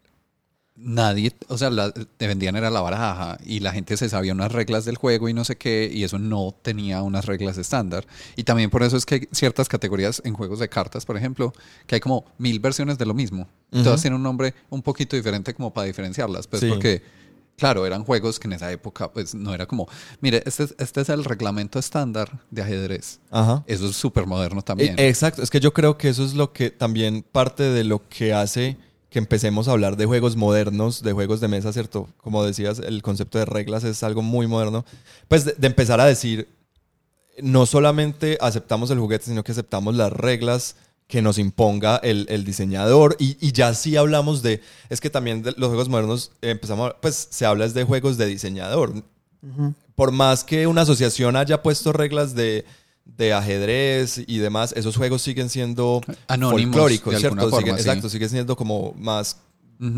nadie, 0.77 1.33
o 1.49 1.57
sea, 1.57 1.71
la, 1.71 1.93
te 1.93 2.27
vendían 2.27 2.57
era 2.57 2.69
la 2.69 2.81
baraja 2.81 3.39
y 3.45 3.61
la 3.61 3.73
gente 3.73 3.97
se 3.97 4.09
sabía 4.09 4.33
unas 4.33 4.51
reglas 4.51 4.85
del 4.85 4.97
juego 4.97 5.29
y 5.29 5.33
no 5.35 5.45
sé 5.45 5.57
qué, 5.57 5.89
y 5.93 6.03
eso 6.05 6.19
no 6.19 6.55
tenía 6.63 7.03
unas 7.03 7.27
reglas 7.27 7.59
estándar. 7.59 8.07
Y 8.37 8.43
también 8.45 8.71
por 8.71 8.83
eso 8.83 8.97
es 8.97 9.07
que 9.07 9.15
hay 9.15 9.29
ciertas 9.31 9.69
categorías 9.69 10.21
en 10.25 10.35
juegos 10.35 10.59
de 10.59 10.69
cartas, 10.69 11.05
por 11.07 11.17
ejemplo, 11.17 11.53
que 11.87 11.95
hay 11.97 12.01
como 12.01 12.25
mil 12.39 12.59
versiones 12.59 12.99
de 12.99 13.07
lo 13.07 13.15
mismo. 13.15 13.49
Todas 13.71 14.03
tienen 14.03 14.17
un 14.17 14.23
nombre 14.23 14.55
un 14.71 14.83
poquito 14.83 15.17
diferente 15.17 15.53
como 15.55 15.73
para 15.73 15.87
diferenciarlas, 15.87 16.47
pues 16.47 16.61
Sí. 16.61 16.69
porque... 16.69 17.03
Claro, 17.57 17.87
eran 17.87 18.03
juegos 18.03 18.41
que 18.41 18.49
en 18.49 18.55
esa 18.55 18.73
época 18.73 19.13
pues 19.13 19.33
no 19.33 19.55
era 19.55 19.67
como, 19.67 19.87
mire, 20.21 20.43
este 20.45 20.65
es, 20.65 20.75
este 20.77 21.03
es 21.03 21.09
el 21.09 21.23
reglamento 21.25 21.79
estándar 21.79 22.41
de 22.51 22.63
ajedrez. 22.63 23.21
Ajá. 23.31 23.63
Eso 23.69 23.87
es 23.89 23.95
súper 23.95 24.27
moderno 24.27 24.61
también. 24.63 24.99
Eh, 24.99 25.07
Exacto, 25.09 25.41
es 25.41 25.51
que 25.51 25.61
yo 25.61 25.73
creo 25.73 25.97
que 25.97 26.09
eso 26.09 26.25
es 26.25 26.35
lo 26.35 26.53
que 26.53 26.71
también 26.71 27.23
parte 27.31 27.63
de 27.63 27.85
lo 27.85 28.09
que 28.09 28.35
hace 28.35 28.77
que 29.15 29.21
empecemos 29.21 29.69
a 29.69 29.71
hablar 29.71 29.97
de 29.97 30.07
juegos 30.07 30.35
modernos, 30.35 31.01
de 31.05 31.13
juegos 31.13 31.41
de 31.41 31.47
mesa, 31.47 31.73
¿cierto? 31.73 32.09
Como 32.17 32.43
decías, 32.43 32.81
el 32.81 33.01
concepto 33.01 33.39
de 33.39 33.45
reglas 33.45 33.85
es 33.85 34.03
algo 34.03 34.23
muy 34.23 34.49
moderno. 34.49 34.85
Pues 35.29 35.45
de, 35.45 35.53
de 35.57 35.69
empezar 35.69 36.01
a 36.01 36.05
decir, 36.05 36.49
no 37.41 37.65
solamente 37.65 38.39
aceptamos 38.41 38.91
el 38.91 38.99
juguete, 38.99 39.27
sino 39.27 39.45
que 39.45 39.53
aceptamos 39.53 39.95
las 39.95 40.13
reglas 40.13 40.75
que 41.07 41.23
nos 41.23 41.39
imponga 41.39 41.99
el, 41.99 42.27
el 42.29 42.45
diseñador. 42.45 43.15
Y, 43.21 43.37
y 43.41 43.53
ya 43.53 43.73
sí 43.75 43.97
hablamos 43.97 44.43
de, 44.43 44.61
es 44.89 45.01
que 45.01 45.11
también 45.11 45.45
de 45.45 45.53
los 45.57 45.69
juegos 45.69 45.89
modernos 45.89 46.33
empezamos, 46.43 46.91
a- 46.91 47.01
pues 47.01 47.29
se 47.31 47.47
habla 47.47 47.67
es 47.67 47.73
de 47.75 47.85
juegos 47.85 48.17
de 48.17 48.27
diseñador 48.27 48.95
Ujú. 49.43 49.75
por 49.95 50.11
más 50.11 50.43
que 50.43 50.67
una 50.67 50.81
asociación 50.83 51.37
haya 51.37 51.63
puesto 51.63 51.93
reglas 51.93 52.35
de, 52.35 52.65
de 53.05 53.33
ajedrez 53.33 54.21
y 54.27 54.39
demás, 54.39 54.73
esos 54.77 54.97
juegos 54.97 55.23
siguen 55.23 55.49
siendo 55.49 56.01
Anónimos, 56.27 56.73
folclóricos, 56.75 57.15
¿cierto? 57.21 57.51
Siguen- 57.61 57.75
sí. 57.77 57.81
Exacto, 57.89 58.09
siguen 58.09 58.29
siendo 58.31 58.57
como 58.57 58.93
más 58.99 59.37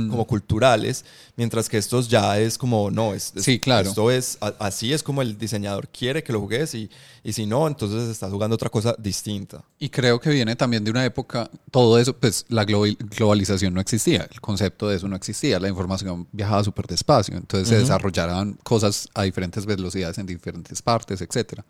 como 0.08 0.26
culturales, 0.26 1.04
mientras 1.36 1.68
que 1.68 1.76
estos 1.78 2.08
ya 2.08 2.40
es 2.40 2.58
como, 2.58 2.90
no, 2.90 3.14
es, 3.14 3.32
es- 3.36 3.44
Sí, 3.44 3.60
claro. 3.60 3.88
esto 3.88 4.10
es, 4.10 4.36
a- 4.40 4.54
así 4.58 4.92
es 4.92 5.02
como 5.02 5.22
el 5.22 5.38
diseñador 5.38 5.86
quiere 5.88 6.24
que 6.24 6.32
lo 6.32 6.40
juegues 6.40 6.74
y, 6.74 6.90
y 7.22 7.32
si 7.34 7.46
no, 7.46 7.68
entonces 7.68 8.08
estás 8.08 8.32
jugando 8.32 8.54
otra 8.54 8.68
cosa 8.70 8.96
distinta. 8.98 9.62
Y 9.78 9.90
creo 9.90 10.18
que 10.18 10.30
viene 10.30 10.56
también 10.56 10.82
de 10.82 10.90
una 10.90 11.04
época, 11.04 11.48
todo 11.70 11.98
eso, 12.00 12.16
pues 12.16 12.46
la 12.48 12.64
glo- 12.66 12.96
globalización 13.16 13.74
no 13.74 13.80
existía, 13.80 14.26
el 14.32 14.40
concepto 14.40 14.88
de 14.88 14.96
eso 14.96 15.06
no 15.08 15.14
existía, 15.14 15.60
la 15.60 15.68
información 15.68 16.26
viajaba 16.32 16.64
súper 16.64 16.86
despacio, 16.86 17.36
entonces 17.36 17.68
se 17.68 17.76
desarrollaban 17.78 18.54
cosas 18.64 19.08
a 19.14 19.22
diferentes 19.22 19.66
velocidades 19.66 20.18
en 20.18 20.26
diferentes 20.26 20.82
partes, 20.82 21.20
etc. 21.20 21.60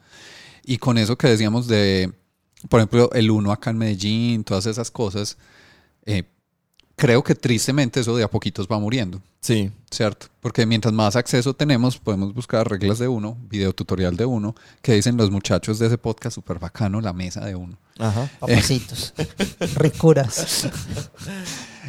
Y 0.67 0.79
con 0.79 0.99
eso 0.99 1.17
que 1.17 1.29
decíamos 1.29 1.69
de, 1.69 2.13
por 2.69 2.81
ejemplo, 2.81 3.09
el 3.13 3.31
uno 3.31 3.53
acá 3.53 3.71
en 3.71 3.79
Medellín, 3.79 4.43
todas 4.43 4.67
esas 4.67 4.91
cosas, 4.91 5.39
eh, 6.05 6.25
creo 6.97 7.23
que 7.23 7.37
tristemente 7.37 8.01
eso 8.01 8.17
de 8.17 8.25
a 8.25 8.29
poquitos 8.31 8.67
va 8.67 8.79
muriendo. 8.81 9.23
Sí, 9.41 9.71
¿Cierto? 9.93 10.27
Porque 10.41 10.67
mientras 10.67 10.93
más 10.93 11.15
acceso 11.15 11.55
tenemos, 11.55 11.99
podemos 11.99 12.35
buscar 12.35 12.69
reglas 12.69 12.99
de 12.99 13.07
uno, 13.07 13.39
video 13.49 13.73
tutorial 13.73 14.17
de 14.17 14.25
uno, 14.27 14.57
que 14.83 14.95
dicen 14.95 15.17
los 15.17 15.31
muchachos 15.31 15.79
de 15.79 15.87
ese 15.87 15.99
podcast 15.99 16.35
súper 16.35 16.59
bacano, 16.59 17.01
la 17.01 17.13
mesa 17.13 17.45
de 17.45 17.55
uno. 17.55 17.79
ajá. 17.99 18.29
Papacitos. 18.41 19.15
Ricuras. 19.77 20.69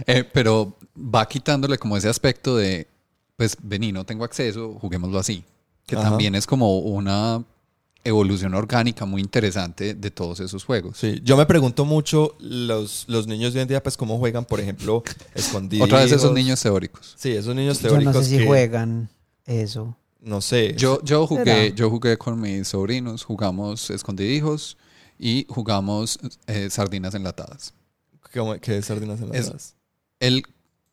Eh, 0.06 0.24
pero 0.24 0.78
va 0.96 1.28
quitándole 1.28 1.80
como 1.80 1.98
ese 1.98 2.10
aspecto 2.10 2.56
de, 2.56 2.88
pues 3.38 3.58
vení, 3.64 3.92
no 3.92 4.06
tengo 4.06 4.24
acceso, 4.24 4.78
juguémoslo 4.80 5.18
así. 5.18 5.44
Que 5.88 5.96
Ajá. 5.96 6.10
también 6.10 6.36
es 6.36 6.46
como 6.46 6.78
una 6.78 7.44
evolución 8.08 8.54
orgánica 8.54 9.06
muy 9.06 9.22
interesante 9.22 9.94
de 9.94 10.12
todos 10.12 10.40
esos 10.40 10.64
juegos. 10.64 10.98
Sí, 10.98 11.20
yo 11.24 11.36
me 11.38 11.46
pregunto 11.46 11.86
mucho 11.86 12.36
los, 12.40 13.06
los 13.08 13.28
niños 13.28 13.54
de 13.54 13.60
hoy 13.60 13.64
en 13.64 13.68
día, 13.68 13.84
pues 13.84 13.98
cómo 13.98 14.18
juegan, 14.18 14.46
por 14.46 14.60
ejemplo, 14.60 15.04
escondidos. 15.36 15.86
Otra 15.86 16.00
vez 16.04 16.12
esos 16.12 16.34
niños 16.34 16.62
teóricos. 16.62 17.16
Sí, 17.18 17.32
esos 17.32 17.56
niños 17.56 17.80
Yo 17.82 17.90
teóricos 17.90 18.16
no 18.16 18.24
sé 18.24 18.30
si 18.30 18.38
que- 18.40 18.46
juegan 18.48 19.10
eso. 19.46 19.96
No 20.22 20.42
sé. 20.42 20.74
Yo, 20.78 21.02
yo, 21.04 21.28
jugué, 21.28 21.44
¿Será? 21.46 21.76
yo 21.76 21.90
jugué 21.90 22.18
con 22.18 22.40
mis 22.42 22.68
sobrinos, 22.70 23.24
jugamos 23.24 23.90
escondidijos 23.90 24.78
y 25.20 25.46
jugamos 25.50 26.20
eh, 26.48 26.70
sardinas 26.70 27.14
enlatadas. 27.14 27.74
¿Cómo- 28.34 28.56
¿Qué 28.60 28.78
es 28.80 28.86
sardinas 28.86 29.20
Es- 29.20 29.26
enlatadas? 29.26 29.76
El, 30.20 30.44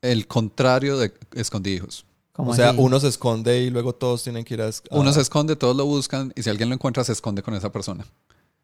el 0.02 0.26
contrario 0.26 0.98
de 0.98 1.12
escondidijos. 1.34 2.04
¿Cómo 2.34 2.50
O 2.50 2.54
sea, 2.54 2.70
así? 2.70 2.78
uno 2.80 2.98
se 3.00 3.08
esconde 3.08 3.60
y 3.62 3.70
luego 3.70 3.94
todos 3.94 4.24
tienen 4.24 4.44
que 4.44 4.54
ir 4.54 4.60
a... 4.62 4.68
Uno 4.90 5.12
se 5.12 5.20
esconde, 5.20 5.54
todos 5.56 5.74
lo 5.76 5.86
buscan 5.86 6.32
y 6.34 6.42
si 6.42 6.50
alguien 6.50 6.68
lo 6.68 6.74
encuentra 6.74 7.04
se 7.04 7.12
esconde 7.12 7.42
con 7.42 7.54
esa 7.54 7.70
persona. 7.70 8.04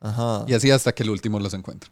Ajá. 0.01 0.45
Y 0.49 0.55
así 0.55 0.71
hasta 0.73 0.93
que 0.93 1.05
el 1.05 1.11
último 1.11 1.39
los 1.39 1.55
encuentra. 1.55 1.89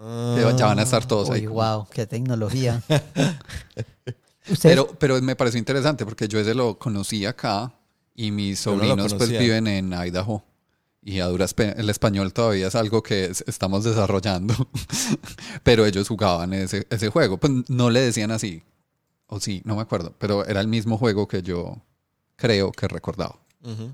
Ah. 0.00 0.36
Ya 0.58 0.66
van 0.66 0.78
a 0.78 0.82
estar 0.82 1.06
todos 1.06 1.30
ahí. 1.30 1.46
Uy, 1.46 1.54
wow, 1.54 1.86
qué 1.90 2.06
tecnología. 2.06 2.82
Pero, 4.62 4.86
pero 4.98 5.20
me 5.22 5.34
pareció 5.34 5.58
interesante 5.58 6.04
porque 6.04 6.28
yo 6.28 6.38
ese 6.38 6.54
lo 6.54 6.78
conocí 6.78 7.26
acá 7.26 7.72
y 8.14 8.30
mis 8.30 8.64
no 8.64 8.74
sobrinos 8.74 9.14
pues 9.14 9.28
viven 9.30 9.66
en 9.66 9.92
Idaho. 9.92 10.44
Y 11.02 11.18
a 11.20 11.26
duras 11.26 11.54
el 11.58 11.90
español 11.90 12.32
todavía 12.32 12.68
es 12.68 12.74
algo 12.76 13.02
que 13.02 13.24
es- 13.24 13.42
estamos 13.48 13.82
desarrollando. 13.84 14.54
pero 15.64 15.84
ellos 15.86 16.06
jugaban 16.08 16.52
ese, 16.52 16.86
ese 16.90 17.08
juego. 17.08 17.38
Pues 17.38 17.52
no 17.68 17.90
le 17.90 18.00
decían 18.00 18.30
así. 18.30 18.62
O 19.28 19.40
sí, 19.40 19.62
no 19.64 19.76
me 19.76 19.82
acuerdo. 19.82 20.14
Pero 20.18 20.44
era 20.46 20.60
el 20.60 20.68
mismo 20.68 20.98
juego 20.98 21.26
que 21.28 21.42
yo 21.42 21.82
creo 22.36 22.70
que 22.72 22.86
recordaba. 22.88 23.36
Ujú. 23.62 23.92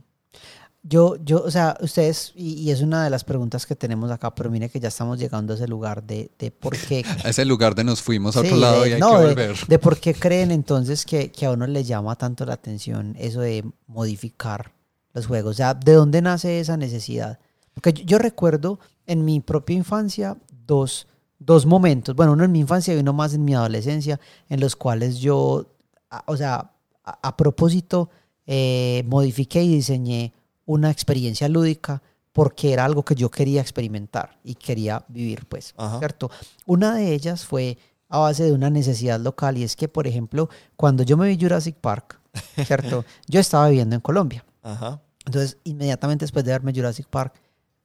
Yo, 0.85 1.15
yo, 1.25 1.45
o 1.45 1.51
sea, 1.51 1.77
ustedes, 1.81 2.33
y, 2.35 2.55
y 2.55 2.73
es 2.73 2.81
una 2.81 3.05
de 3.05 3.11
las 3.11 3.23
preguntas 3.23 3.67
que 3.67 3.77
tenemos 3.77 4.11
acá, 4.11 4.35
pero 4.35 4.51
mire 4.51 4.69
que 4.69 4.81
ya 4.81 4.89
estamos 4.89 5.17
llegando 5.17 5.53
a 5.53 5.57
ese 5.57 5.69
lugar 5.69 6.03
de, 6.03 6.33
de 6.41 6.51
por 6.51 6.77
qué. 6.77 7.05
A 7.25 7.29
ese 7.29 7.45
lugar 7.45 7.77
de 7.77 7.85
nos 7.85 8.03
fuimos 8.03 8.37
a 8.37 8.41
otro 8.41 8.57
Sí, 8.57 8.61
lado 8.61 8.83
de- 8.83 8.89
y 8.91 8.93
hay 8.95 9.01
no, 9.01 9.13
que 9.13 9.19
de- 9.19 9.27
volver. 9.29 9.57
De, 9.69 9.79
por 9.79 9.99
qué 10.01 10.13
creen 10.13 10.51
entonces 10.51 11.07
que, 11.07 11.31
que 11.31 11.47
a 11.47 11.53
uno 11.53 11.69
le 11.69 11.85
llama 11.85 12.17
tanto 12.17 12.45
la 12.45 12.55
atención 12.55 13.15
eso 13.17 13.41
de 13.41 13.65
modificar 13.87 14.73
los 15.15 15.29
juegos. 15.29 15.53
O 15.53 15.55
sea, 15.55 15.75
¿de 15.75 15.93
dónde 15.93 16.21
nace 16.21 16.59
esa 16.59 16.77
necesidad? 16.77 17.39
Porque 17.75 17.93
yo, 17.93 18.03
yo 18.05 18.19
recuerdo 18.19 18.81
en 19.07 19.25
mi 19.25 19.39
propia 19.39 19.77
infancia 19.77 20.37
dos, 20.67 21.07
dos 21.45 21.67
momentos, 21.67 22.15
bueno, 22.15 22.33
uno 22.33 22.45
en 22.45 22.53
mi 22.53 22.61
infancia 22.61 22.95
y 22.95 22.99
uno 22.99 23.13
más 23.13 23.35
en 23.35 23.45
mi 23.45 23.55
adolescencia, 23.55 24.21
en 24.49 24.61
los 24.61 24.77
cuales 24.77 25.19
yo, 25.19 25.67
a- 26.11 26.25
o 26.27 26.37
sea, 26.37 26.73
a, 27.05 27.19
a 27.29 27.37
propósito, 27.37 28.11
eh, 28.47 29.03
modifiqué 29.07 29.63
y 29.63 29.69
diseñé 29.75 30.33
una 30.67 30.91
experiencia 30.91 31.49
lúdica 31.49 32.03
porque 32.33 32.73
era 32.73 32.85
algo 32.85 33.05
que 33.05 33.15
yo 33.15 33.31
quería 33.31 33.61
experimentar 33.61 34.39
y 34.45 34.55
quería 34.55 35.05
vivir, 35.09 35.47
pues, 35.47 35.75
Ajá. 35.77 35.99
¿cierto? 35.99 36.31
Una 36.67 36.95
de 36.95 37.13
ellas 37.13 37.45
fue 37.45 37.77
a 38.09 38.19
base 38.19 38.45
de 38.45 38.53
una 38.53 38.71
necesidad 38.71 39.19
local 39.21 39.59
y 39.59 39.65
es 39.65 39.75
que, 39.77 39.89
por 39.89 40.07
ejemplo, 40.07 40.49
cuando 40.77 41.03
yo 41.03 41.17
me 41.17 41.29
vi 41.29 41.39
Jurassic 41.41 41.77
Park, 41.77 42.21
¿cierto? 42.67 43.05
yo 43.27 43.41
estaba 43.41 43.69
viviendo 43.69 43.95
en 43.97 44.01
Colombia. 44.01 44.45
Ajá. 44.63 45.01
Entonces, 45.27 45.59
inmediatamente 45.65 46.25
después 46.25 46.45
de 46.45 46.53
verme 46.53 46.73
Jurassic 46.75 47.07
Park, 47.07 47.35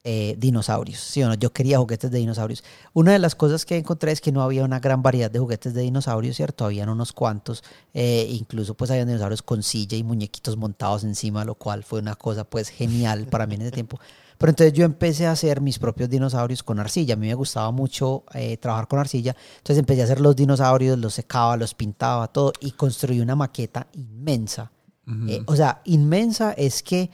eh, 0.04 0.36
dinosaurios, 0.38 1.00
¿sí 1.00 1.22
o 1.22 1.28
no? 1.28 1.34
Yo 1.34 1.52
quería 1.52 1.78
juguetes 1.78 2.10
de 2.10 2.18
dinosaurios. 2.18 2.64
Una 2.92 3.12
de 3.12 3.18
las 3.18 3.34
cosas 3.34 3.66
que 3.66 3.76
encontré 3.76 4.12
es 4.12 4.20
que 4.20 4.32
no 4.32 4.42
había 4.42 4.64
una 4.64 4.80
gran 4.80 5.02
variedad 5.02 5.30
de 5.30 5.38
juguetes 5.38 5.74
de 5.74 5.82
dinosaurios, 5.82 6.36
¿cierto? 6.36 6.64
Habían 6.64 6.88
unos 6.88 7.12
cuantos, 7.12 7.64
eh, 7.94 8.26
incluso 8.30 8.74
pues 8.74 8.90
habían 8.90 9.08
dinosaurios 9.08 9.42
con 9.42 9.62
silla 9.62 9.98
y 9.98 10.04
muñequitos 10.04 10.56
montados 10.56 11.04
encima, 11.04 11.44
lo 11.44 11.56
cual 11.56 11.82
fue 11.82 12.00
una 12.00 12.14
cosa 12.14 12.44
pues 12.44 12.68
genial 12.68 13.26
para 13.26 13.46
mí 13.46 13.56
en 13.56 13.62
ese 13.62 13.72
tiempo. 13.72 13.98
Pero 14.38 14.50
entonces 14.50 14.72
yo 14.72 14.84
empecé 14.84 15.26
a 15.26 15.32
hacer 15.32 15.60
mis 15.60 15.80
propios 15.80 16.08
dinosaurios 16.08 16.62
con 16.62 16.78
arcilla. 16.78 17.14
A 17.14 17.16
mí 17.16 17.26
me 17.26 17.34
gustaba 17.34 17.72
mucho 17.72 18.24
eh, 18.34 18.56
trabajar 18.56 18.86
con 18.86 19.00
arcilla. 19.00 19.34
Entonces 19.56 19.78
empecé 19.78 20.02
a 20.02 20.04
hacer 20.04 20.20
los 20.20 20.36
dinosaurios, 20.36 20.96
los 20.96 21.14
secaba, 21.14 21.56
los 21.56 21.74
pintaba, 21.74 22.28
todo 22.28 22.52
y 22.60 22.70
construí 22.70 23.20
una 23.20 23.34
maqueta 23.34 23.88
inmensa. 23.92 24.70
Eh, 25.26 25.42
o 25.46 25.56
sea, 25.56 25.80
inmensa 25.86 26.52
es 26.52 26.82
que 26.82 27.10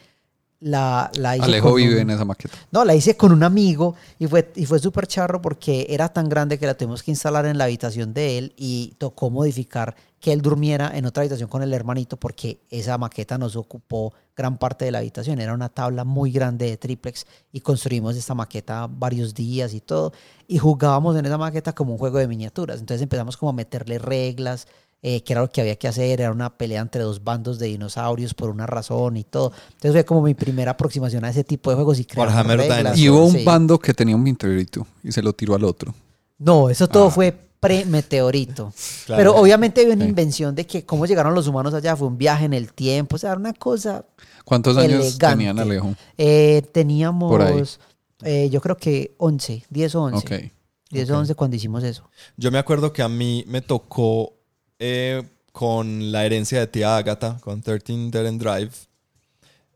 la, 0.64 1.10
la 1.16 1.36
hice 1.36 1.44
Alejo 1.44 1.74
vive 1.74 1.94
un- 1.96 2.00
en 2.00 2.10
esa 2.10 2.24
maqueta. 2.24 2.56
no, 2.70 2.86
la 2.86 2.94
hice 2.94 3.16
con 3.18 3.32
un 3.32 3.42
amigo 3.42 3.94
y 4.18 4.26
fue, 4.26 4.50
y 4.56 4.64
fue 4.64 4.78
súper 4.78 5.06
charro 5.06 5.42
porque 5.42 5.86
era 5.90 6.08
tan 6.08 6.26
grande 6.28 6.58
que 6.58 6.64
la 6.66 6.74
tuvimos 6.74 7.02
que 7.02 7.10
instalar 7.10 7.44
en 7.44 7.58
la 7.58 7.64
habitación 7.64 8.14
de 8.14 8.38
él 8.38 8.54
y 8.56 8.94
tocó 8.96 9.28
modificar 9.28 9.94
que 10.20 10.32
él 10.32 10.40
durmiera 10.40 10.90
en 10.96 11.04
otra 11.04 11.20
habitación 11.20 11.50
con 11.50 11.62
el 11.62 11.74
hermanito 11.74 12.16
porque 12.16 12.60
esa 12.70 12.96
maqueta 12.96 13.36
nos 13.36 13.56
ocupó 13.56 14.14
gran 14.34 14.56
parte 14.56 14.86
de 14.86 14.90
la 14.90 14.98
habitación. 15.00 15.38
Era 15.38 15.52
una 15.52 15.68
tabla 15.68 16.04
muy 16.04 16.30
grande 16.32 16.64
de 16.64 16.78
triplex 16.78 17.26
y 17.52 17.60
construimos 17.60 18.16
esta 18.16 18.32
maqueta 18.34 18.88
varios 18.90 19.34
días 19.34 19.74
y 19.74 19.82
todo. 19.82 20.14
Y 20.48 20.56
jugábamos 20.56 21.14
en 21.16 21.26
esa 21.26 21.36
maqueta 21.36 21.74
como 21.74 21.92
un 21.92 21.98
juego 21.98 22.16
de 22.18 22.26
miniaturas. 22.26 22.80
Entonces 22.80 23.02
empezamos 23.02 23.36
como 23.36 23.50
a 23.50 23.52
meterle 23.52 23.98
reglas, 23.98 24.66
eh, 25.06 25.22
que 25.22 25.34
era 25.34 25.42
lo 25.42 25.50
que 25.50 25.60
había 25.60 25.76
que 25.76 25.86
hacer, 25.86 26.18
era 26.22 26.32
una 26.32 26.56
pelea 26.56 26.80
entre 26.80 27.02
dos 27.02 27.22
bandos 27.22 27.58
de 27.58 27.66
dinosaurios 27.66 28.32
por 28.32 28.48
una 28.48 28.66
razón 28.66 29.18
y 29.18 29.24
todo. 29.24 29.52
Entonces 29.74 29.92
fue 29.92 30.04
como 30.06 30.22
mi 30.22 30.32
primera 30.32 30.70
aproximación 30.70 31.24
a 31.26 31.28
ese 31.30 31.44
tipo 31.44 31.68
de 31.68 31.76
juegos 31.76 32.00
y 32.00 32.06
reglas. 32.10 32.96
Y 32.98 33.10
hubo 33.10 33.26
un 33.26 33.32
Sí. 33.32 33.44
bando 33.44 33.78
que 33.78 33.92
tenía 33.92 34.16
un 34.16 34.22
meteorito 34.22 34.86
y 35.02 35.12
se 35.12 35.20
lo 35.22 35.34
tiró 35.34 35.54
al 35.54 35.64
otro. 35.64 35.94
No, 36.38 36.70
eso 36.70 36.88
todo 36.88 37.08
Ah. 37.08 37.10
fue 37.10 37.36
pre-meteorito. 37.60 38.72
Claro. 39.06 39.18
Pero 39.20 39.36
obviamente 39.36 39.82
había 39.82 39.94
una 39.94 40.04
Sí. 40.04 40.08
invención 40.08 40.54
de 40.54 40.66
que 40.66 40.86
cómo 40.86 41.04
llegaron 41.04 41.34
los 41.34 41.46
humanos 41.48 41.74
allá, 41.74 41.94
fue 41.96 42.08
un 42.08 42.16
viaje 42.16 42.46
en 42.46 42.54
el 42.54 42.72
tiempo, 42.72 43.16
o 43.16 43.18
sea, 43.18 43.30
era 43.32 43.38
una 43.38 43.52
cosa... 43.52 44.06
¿Cuántos 44.46 44.76
años 44.78 45.18
tenían 45.18 45.58
Alejo? 45.58 45.94
Eh, 46.16 46.60
Por 46.62 46.66
ahí. 46.66 46.70
teníamos, 46.72 47.80
eh, 48.22 48.48
yo 48.50 48.60
creo 48.62 48.76
que 48.78 49.14
11, 49.18 49.64
10 49.68 49.94
o 49.96 50.02
11. 50.02 50.18
Ok. 50.18 50.52
10 50.90 51.10
o 51.10 51.18
11 51.18 51.34
cuando 51.34 51.56
hicimos 51.56 51.82
eso. 51.84 52.08
Yo 52.38 52.50
me 52.50 52.58
acuerdo 52.58 52.92
que 52.92 53.02
a 53.02 53.08
mí 53.08 53.44
me 53.48 53.60
tocó 53.60 54.32
eh, 54.78 55.22
con 55.52 56.12
la 56.12 56.24
herencia 56.26 56.60
de 56.60 56.66
tía 56.66 56.96
Agatha, 56.96 57.38
con 57.40 57.62
13 57.62 58.10
Dead 58.10 58.26
End 58.26 58.40
Drive, 58.42 58.70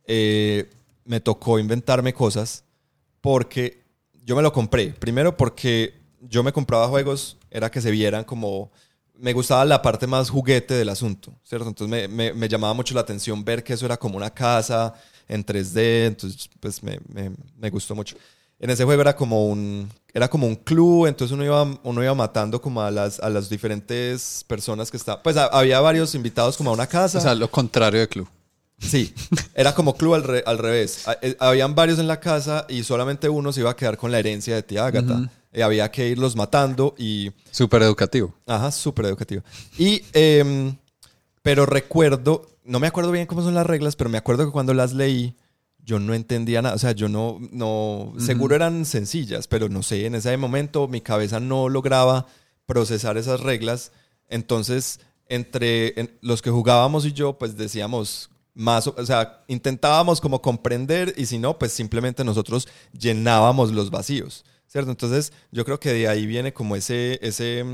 eh, 0.07 0.68
me 1.05 1.20
tocó 1.20 1.59
inventarme 1.59 2.12
cosas 2.12 2.64
porque 3.20 3.82
yo 4.24 4.36
me 4.36 4.42
lo 4.42 4.53
compré. 4.53 4.88
Primero 4.92 5.36
porque 5.36 5.94
yo 6.20 6.42
me 6.42 6.53
compraba 6.53 6.88
juegos, 6.88 7.36
era 7.51 7.70
que 7.70 7.80
se 7.80 7.90
vieran 7.90 8.24
como... 8.24 8.70
Me 9.18 9.32
gustaba 9.32 9.64
la 9.64 9.82
parte 9.82 10.07
más 10.07 10.30
juguete 10.30 10.74
del 10.74 10.88
asunto, 10.90 11.32
¿cierto? 11.42 11.68
Entonces 11.68 11.90
me, 11.90 12.09
me- 12.09 12.32
me 12.34 12.49
llamaba 12.49 12.72
mucho 12.74 12.94
la 12.94 13.01
atención 13.01 13.44
ver 13.44 13.64
que 13.64 13.72
eso 13.72 13.84
era 13.86 13.96
como 13.96 14.16
una 14.16 14.30
casa 14.30 14.94
en 15.28 15.44
3D, 15.44 16.07
entonces 16.07 16.49
pues 16.61 16.82
me- 16.82 17.01
me 17.57 17.70
gustó 17.70 17.96
mucho. 17.96 18.16
En 18.61 18.70
ese 18.70 18.84
juego 18.84 19.03
era 19.03 19.16
como 19.16 19.46
un, 19.49 19.88
era 20.18 20.28
como 20.28 20.46
un 20.46 20.56
club, 20.56 21.06
entonces 21.06 21.32
uno 21.34 21.44
iba, 21.44 21.62
uno 21.82 22.02
iba 22.02 22.14
matando 22.14 22.60
como 22.60 22.82
a 22.82 22.90
las, 22.90 23.18
a 23.20 23.30
las 23.30 23.48
diferentes 23.48 24.44
personas 24.46 24.90
que 24.90 24.96
estaban. 24.98 25.22
Pues 25.22 25.36
ha- 25.36 25.46
había 25.46 25.80
varios 25.80 26.14
invitados 26.14 26.56
como 26.56 26.70
a 26.70 26.72
una 26.74 26.86
casa. 26.86 27.18
O 27.18 27.20
sea, 27.20 27.34
lo 27.34 27.50
contrario 27.50 28.00
de 28.00 28.08
club. 28.08 28.28
Sí, 28.80 29.12
era 29.54 29.74
como 29.74 29.96
club 29.96 30.14
al, 30.14 30.22
re- 30.24 30.44
al 30.46 30.58
revés. 30.58 31.08
A- 31.08 31.16
eh, 31.22 31.36
Habían 31.40 31.74
varios 31.74 31.98
en 31.98 32.06
la 32.06 32.20
casa 32.20 32.66
y 32.68 32.84
solamente 32.84 33.28
uno 33.28 33.52
se 33.52 33.60
iba 33.60 33.70
a 33.70 33.76
quedar 33.76 33.96
con 33.96 34.12
la 34.12 34.18
herencia 34.18 34.54
de 34.54 34.62
tía 34.62 34.86
Agatha. 34.86 35.30
Eh, 35.52 35.62
había 35.62 35.90
que 35.90 36.08
irlos 36.08 36.36
matando 36.36 36.94
y... 36.98 37.32
Súper 37.50 37.82
educativo. 37.82 38.34
Ajá, 38.46 38.70
súper 38.70 39.06
educativo. 39.06 39.42
Y, 39.78 40.02
em, 40.12 40.76
pero 41.42 41.64
recuerdo, 41.66 42.46
no 42.64 42.78
me 42.80 42.86
acuerdo 42.86 43.10
bien 43.10 43.26
cómo 43.26 43.42
son 43.42 43.54
las 43.54 43.66
reglas, 43.66 43.96
pero 43.96 44.10
me 44.10 44.18
acuerdo 44.18 44.44
que 44.44 44.52
cuando 44.52 44.74
las 44.74 44.92
leí, 44.92 45.34
yo 45.89 45.99
no 45.99 46.12
entendía 46.12 46.61
nada. 46.61 46.74
O 46.74 46.78
sea, 46.78 46.93
yo 46.93 47.09
no, 47.09 47.39
no, 47.51 48.12
seguro 48.18 48.55
eran 48.55 48.84
sencillas, 48.84 49.49
pero 49.49 49.68
no 49.70 49.82
sé, 49.82 50.05
en 50.05 50.14
ese 50.14 50.36
momento 50.36 50.86
mi 50.86 51.01
cabeza 51.01 51.41
no 51.41 51.68
lograba 51.70 52.26
procesar 52.66 53.16
esas 53.16 53.41
reglas. 53.41 53.91
Entonces, 54.28 55.01
entre 55.28 55.99
en- 55.99 56.11
los 56.20 56.43
que 56.43 56.51
jugábamos 56.51 57.07
y 57.07 57.12
yo, 57.12 57.39
pues 57.39 57.57
decíamos 57.57 58.28
más, 58.55 58.86
o 58.89 59.07
sea, 59.07 59.45
intentábamos 59.49 60.20
como 60.20 60.43
comprender 60.43 61.14
y 61.16 61.24
si 61.26 61.39
no, 61.39 61.59
pues 61.59 61.72
simplemente 61.72 62.22
nosotros 62.24 62.68
llenábamos 62.93 63.72
los 63.72 63.89
vacíos, 63.91 64.45
¿cierto? 64.66 64.91
Entonces, 64.91 65.32
yo 65.53 65.64
creo 65.64 65.80
que 65.80 65.93
de 65.93 66.07
ahí 66.09 66.26
viene 66.26 66.53
como 66.53 66.76
ese, 66.76 67.18
ese, 67.22 67.64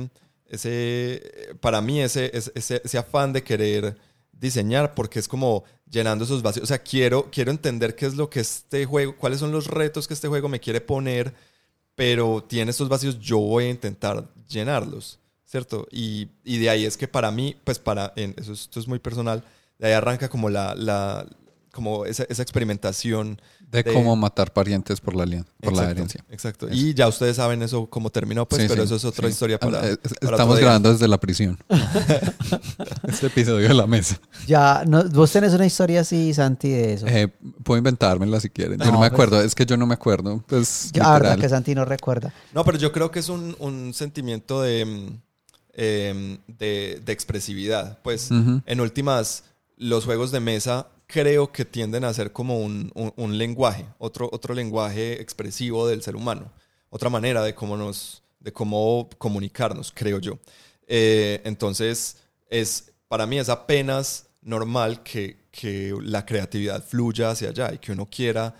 ese, 0.46 0.70
eh, 0.70 1.54
para 1.60 1.80
mí, 1.80 2.00
ese- 2.00 2.30
ese 2.34 2.98
afán 2.98 3.32
de 3.32 3.42
querer 3.42 3.96
diseñar, 4.44 4.94
porque 4.94 5.18
es 5.18 5.28
como 5.28 5.64
llenando 5.90 6.24
esos 6.24 6.42
vacíos. 6.42 6.64
O 6.64 6.66
sea, 6.66 6.78
quiero, 6.82 7.30
quiero 7.32 7.50
entender 7.50 7.96
qué 7.96 8.06
es 8.06 8.14
lo 8.14 8.30
que 8.30 8.40
este 8.40 8.84
juego, 8.86 9.16
cuáles 9.16 9.40
son 9.40 9.52
los 9.52 9.66
retos 9.68 10.06
que 10.08 10.14
este 10.14 10.28
juego 10.28 10.48
me 10.48 10.60
quiere 10.60 10.80
poner, 10.80 11.34
pero 11.94 12.42
tiene 12.46 12.70
estos 12.70 12.88
vacíos, 12.88 13.18
yo 13.20 13.38
voy 13.38 13.64
a 13.66 13.70
intentar 13.70 14.28
llenarlos, 14.48 15.18
¿cierto? 15.44 15.86
Y, 15.90 16.28
y 16.44 16.58
de 16.58 16.70
ahí 16.70 16.84
es 16.84 16.96
que 16.96 17.08
para 17.08 17.30
mí, 17.30 17.56
pues 17.64 17.78
para, 17.78 18.12
eso 18.16 18.52
es- 18.52 18.62
esto 18.62 18.80
es 18.80 18.88
muy 18.88 18.98
personal, 18.98 19.44
de 19.78 19.86
ahí 19.88 19.92
arranca 19.92 20.28
como 20.28 20.50
la, 20.50 20.74
la 20.74 21.26
como 21.74 22.06
esa, 22.06 22.24
esa 22.28 22.42
experimentación. 22.42 23.40
De, 23.70 23.82
De- 23.82 23.92
cómo 23.92 24.14
matar 24.14 24.52
parientes 24.52 25.00
por 25.00 25.14
la, 25.16 25.26
por 25.60 25.72
la 25.72 25.90
herencia. 25.90 26.24
Exacto. 26.30 26.68
Eso. 26.68 26.74
Y 26.76 26.94
ya 26.94 27.08
ustedes 27.08 27.36
saben 27.36 27.60
eso 27.62 27.86
cómo 27.90 28.08
terminó, 28.10 28.46
pues, 28.48 28.62
Sí, 28.62 28.68
pero 28.68 28.82
sí, 28.82 28.86
eso 28.86 28.96
es 28.96 29.04
otra 29.04 29.26
sí. 29.28 29.32
historia 29.32 29.58
para, 29.58 29.90
eh, 29.90 29.96
para 30.20 30.36
Estamos 30.36 30.58
grabando 30.60 30.92
desde 30.92 31.08
la 31.08 31.18
prisión. 31.18 31.58
este 33.08 33.26
episodio 33.26 33.68
de 33.68 33.74
la 33.74 33.86
mesa. 33.86 34.18
Ya, 34.46 34.84
no, 34.86 35.04
vos 35.10 35.30
tenés 35.32 35.52
una 35.54 35.66
historia 35.66 36.00
así, 36.02 36.32
Santi, 36.34 36.68
de 36.70 36.92
eso. 36.94 37.06
Eh, 37.08 37.28
puedo 37.62 37.78
inventármela 37.78 38.40
si 38.40 38.48
quieren. 38.50 38.78
Yo 38.78 38.86
No, 38.86 38.92
no 38.92 39.00
me 39.00 39.08
pues- 39.10 39.12
acuerdo. 39.12 39.42
Es 39.42 39.54
que 39.54 39.66
yo 39.66 39.76
no 39.76 39.86
me 39.86 39.94
acuerdo. 39.94 40.42
Pues, 40.46 40.90
Ya, 40.92 41.12
verdad 41.18 41.38
que 41.38 41.48
Santi 41.48 41.74
no 41.74 41.84
recuerda. 41.84 42.32
No, 42.52 42.64
pero 42.64 42.78
yo 42.78 42.92
creo 42.92 43.10
que 43.10 43.18
es 43.18 43.28
un, 43.28 43.56
un 43.58 43.92
sentimiento 43.94 44.62
de, 44.62 44.84
mm, 44.84 45.08
em, 45.74 46.38
de, 46.46 47.00
de 47.04 47.12
expresividad. 47.12 47.98
Pues, 48.02 48.30
en 48.30 48.80
últimas, 48.80 49.44
los 49.76 50.04
juegos 50.04 50.30
de 50.30 50.40
mesa 50.40 50.88
creo 51.06 51.52
que 51.52 51.64
tienden 51.64 52.04
a 52.04 52.14
ser 52.14 52.32
como 52.32 52.60
un, 52.60 52.90
un- 52.94 53.38
lenguaje, 53.38 53.86
otro, 53.98 54.28
otro 54.32 54.54
lenguaje 54.54 55.20
expresivo 55.20 55.86
del 55.88 56.02
ser 56.02 56.16
humano, 56.16 56.52
otra 56.90 57.10
manera 57.10 57.42
de 57.42 57.54
cómo, 57.54 57.76
nos, 57.76 58.22
de 58.40 58.52
cómo 58.52 59.08
comunicarnos, 59.18 59.92
creo 59.94 60.18
yo. 60.18 60.38
Eh, 60.86 61.40
entonces, 61.44 62.18
es, 62.48 62.92
para 63.08 63.26
mí 63.26 63.38
es 63.38 63.48
apenas 63.48 64.26
normal 64.42 65.02
que, 65.02 65.38
que 65.50 65.94
la 66.02 66.24
creatividad 66.26 66.82
fluya 66.84 67.30
hacia 67.30 67.50
allá 67.50 67.72
y 67.72 67.78
que 67.78 67.92
uno 67.92 68.08
quiera 68.10 68.54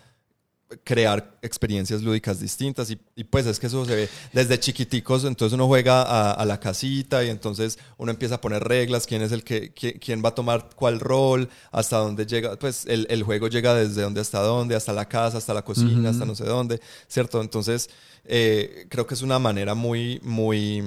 crear 0.83 1.39
experiencias 1.43 2.03
lúdicas 2.03 2.41
distintas 2.41 2.91
y, 2.91 2.99
y, 3.15 3.25
pues 3.25 3.47
es 3.47 3.61
que 3.61 3.67
eso 3.67 3.85
se 3.85 3.95
ve 3.95 4.09
desde 4.33 4.59
chiquiticos, 4.59 5.25
entonces 5.25 5.55
uno 5.55 5.67
juega 5.67 6.03
a, 6.03 6.33
a, 6.33 6.45
la 6.45 6.59
casita 6.59 7.23
y 7.23 7.29
entonces 7.29 7.79
uno 7.97 8.11
empieza 8.11 8.37
a 8.37 8.41
poner 8.41 8.65
reglas, 8.65 9.07
quién 9.07 9.23
es 9.23 9.33
el 9.33 9.45
que, 9.45 9.73
quién 9.73 10.23
va 10.25 10.31
a 10.31 10.35
tomar 10.35 10.71
cuál 10.75 11.01
rol, 11.01 11.49
hasta 11.71 11.99
dónde 11.99 12.27
llega, 12.27 12.57
pues 12.57 12.87
el, 12.87 13.07
el 13.11 13.23
juego 13.23 13.49
llega 13.49 13.75
desde 13.75 14.03
dónde 14.03 14.21
hasta 14.21 14.41
dónde, 14.41 14.75
hasta 14.75 14.93
la 14.93 15.09
casa, 15.09 15.39
hasta 15.39 15.55
la 15.55 15.63
cocina, 15.63 16.11
hasta 16.11 16.25
no 16.25 16.35
sé 16.35 16.45
dónde, 16.45 16.81
¿cierto? 17.07 17.41
Entonces 17.41 17.91
eh, 18.25 18.87
creo 18.89 19.07
que 19.07 19.15
es 19.15 19.23
una 19.23 19.39
manera 19.39 19.75
muy, 19.75 20.19
muy, 20.23 20.83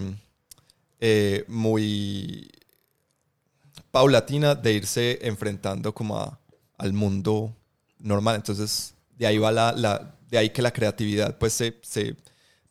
eh, 0.99 1.45
muy 1.47 2.49
paulatina 3.91 4.55
de 4.55 4.73
irse 4.73 5.19
enfrentando 5.21 5.93
como 5.93 6.17
a, 6.19 6.39
al 6.77 6.93
mundo 6.93 7.55
normal, 7.99 8.35
entonces 8.35 8.93
de 9.17 9.27
ahí 9.27 9.37
va 9.37 9.51
la, 9.51 9.71
la, 9.71 10.15
de 10.29 10.37
ahí 10.37 10.49
que 10.49 10.61
la 10.61 10.71
creatividad 10.71 11.37
pues 11.37 11.53
se, 11.53 11.75
se 11.81 12.15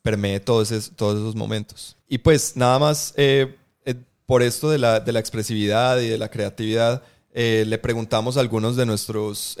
permee 0.01 0.39
todos 0.39 0.71
esos, 0.71 0.95
todos 0.95 1.17
esos 1.17 1.35
momentos. 1.35 1.97
Y 2.07 2.19
pues 2.19 2.55
nada 2.55 2.79
más 2.79 3.13
eh, 3.17 3.55
eh, 3.85 3.95
por 4.25 4.41
esto 4.41 4.69
de 4.69 4.77
la, 4.77 4.99
de 4.99 5.11
la, 5.11 5.19
expresividad 5.19 5.99
y 5.99 6.07
de 6.07 6.17
la 6.17 6.29
creatividad, 6.29 7.03
eh, 7.33 7.65
le 7.67 7.77
preguntamos 7.77 8.37
a 8.37 8.39
algunos 8.39 8.75
de 8.75 8.85
nuestros 8.85 9.57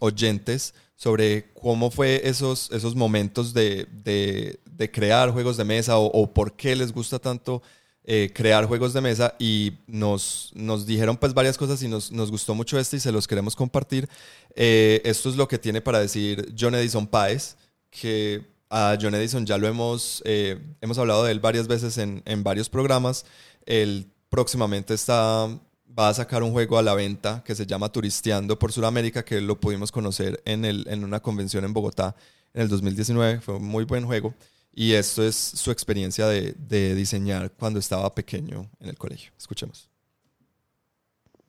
oyentes 0.00 0.74
sobre 0.94 1.52
cómo 1.54 1.90
fue 1.90 2.20
esos, 2.24 2.70
esos 2.72 2.94
momentos 2.94 3.54
de, 3.54 3.86
de, 3.90 4.58
de 4.64 4.90
crear 4.90 5.30
juegos 5.30 5.56
de 5.56 5.64
mesa 5.64 5.96
o, 5.96 6.34
por 6.34 6.54
qué 6.54 6.76
les 6.76 6.92
gusta 6.92 7.18
tanto 7.18 7.62
eh, 8.10 8.32
crear 8.32 8.64
juegos 8.64 8.94
de 8.94 9.02
mesa 9.02 9.34
y 9.38 9.74
nos, 9.86 10.50
nos 10.54 10.86
dijeron 10.86 11.18
pues 11.18 11.34
varias 11.34 11.58
cosas 11.58 11.82
y 11.82 11.88
nos, 11.88 12.10
nos 12.10 12.30
gustó 12.30 12.54
mucho 12.54 12.78
este 12.78 12.96
y 12.96 13.00
se 13.00 13.12
los 13.12 13.28
queremos 13.28 13.54
compartir. 13.54 14.08
Eh, 14.54 15.02
esto 15.04 15.28
es 15.28 15.36
lo 15.36 15.46
que 15.46 15.58
tiene 15.58 15.82
para 15.82 16.00
decir 16.00 16.54
John 16.58 16.74
Edison 16.74 17.06
Páez, 17.06 17.56
que 17.90 18.46
a 18.70 18.96
John 18.98 19.14
Edison 19.14 19.44
ya 19.44 19.58
lo 19.58 19.68
hemos, 19.68 20.22
eh, 20.24 20.58
hemos 20.80 20.96
hablado 20.96 21.22
de 21.22 21.32
él 21.32 21.40
varias 21.40 21.68
veces 21.68 21.98
en, 21.98 22.22
en 22.24 22.42
varios 22.42 22.70
programas. 22.70 23.26
Él 23.66 24.10
próximamente 24.30 24.94
está, 24.94 25.46
va 25.86 26.08
a 26.08 26.14
sacar 26.14 26.42
un 26.42 26.52
juego 26.52 26.78
a 26.78 26.82
la 26.82 26.94
venta 26.94 27.42
que 27.44 27.54
se 27.54 27.66
llama 27.66 27.92
Turisteando 27.92 28.58
por 28.58 28.72
Sudamérica, 28.72 29.22
que 29.22 29.42
lo 29.42 29.60
pudimos 29.60 29.92
conocer 29.92 30.40
en, 30.46 30.64
el, 30.64 30.86
en 30.88 31.04
una 31.04 31.20
convención 31.20 31.62
en 31.66 31.74
Bogotá 31.74 32.16
en 32.54 32.62
el 32.62 32.68
2019. 32.68 33.42
Fue 33.42 33.56
un 33.56 33.64
muy 33.64 33.84
buen 33.84 34.06
juego. 34.06 34.32
Y 34.80 34.92
esto 34.92 35.24
es 35.24 35.34
su 35.34 35.72
experiencia 35.72 36.28
de, 36.28 36.54
de, 36.56 36.94
diseñar 36.94 37.50
cuando 37.50 37.80
estaba 37.80 38.14
pequeño 38.14 38.70
en 38.78 38.90
el 38.90 38.96
colegio. 38.96 39.32
Escuchemos. 39.36 39.90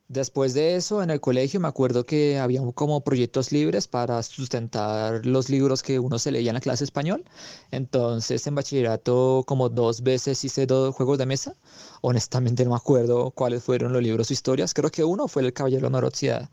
Después 0.07 0.55
de 0.55 0.75
eso, 0.75 1.03
en 1.03 1.11
el 1.11 1.21
colegio 1.21 1.59
me 1.59 1.67
acuerdo 1.67 2.07
que 2.07 2.39
había 2.39 2.59
como 2.73 3.03
proyectos 3.03 3.51
libres 3.51 3.87
para 3.87 4.23
sustentar 4.23 5.23
los 5.27 5.49
libros 5.49 5.83
que 5.83 5.99
uno 5.99 6.17
se 6.17 6.31
leía 6.31 6.49
en 6.49 6.55
la 6.55 6.59
clase 6.59 6.83
español. 6.83 7.23
Entonces, 7.69 8.47
en 8.47 8.55
bachillerato, 8.55 9.43
como 9.45 9.69
dos 9.69 10.01
veces 10.01 10.43
hice 10.43 10.65
dos 10.65 10.95
juegos 10.95 11.19
de 11.19 11.27
mesa. 11.27 11.55
Honestamente, 12.01 12.63
no 12.63 12.71
me 12.71 12.77
acuerdo 12.77 13.29
cuáles 13.29 13.63
fueron 13.63 13.93
los 13.93 14.01
libros 14.01 14.31
o 14.31 14.33
historias. 14.33 14.73
Creo 14.73 14.89
que 14.89 15.03
uno 15.03 15.27
fue 15.27 15.43
El 15.43 15.53
Caballero 15.53 15.91
de 15.91 15.91
la 15.91 16.49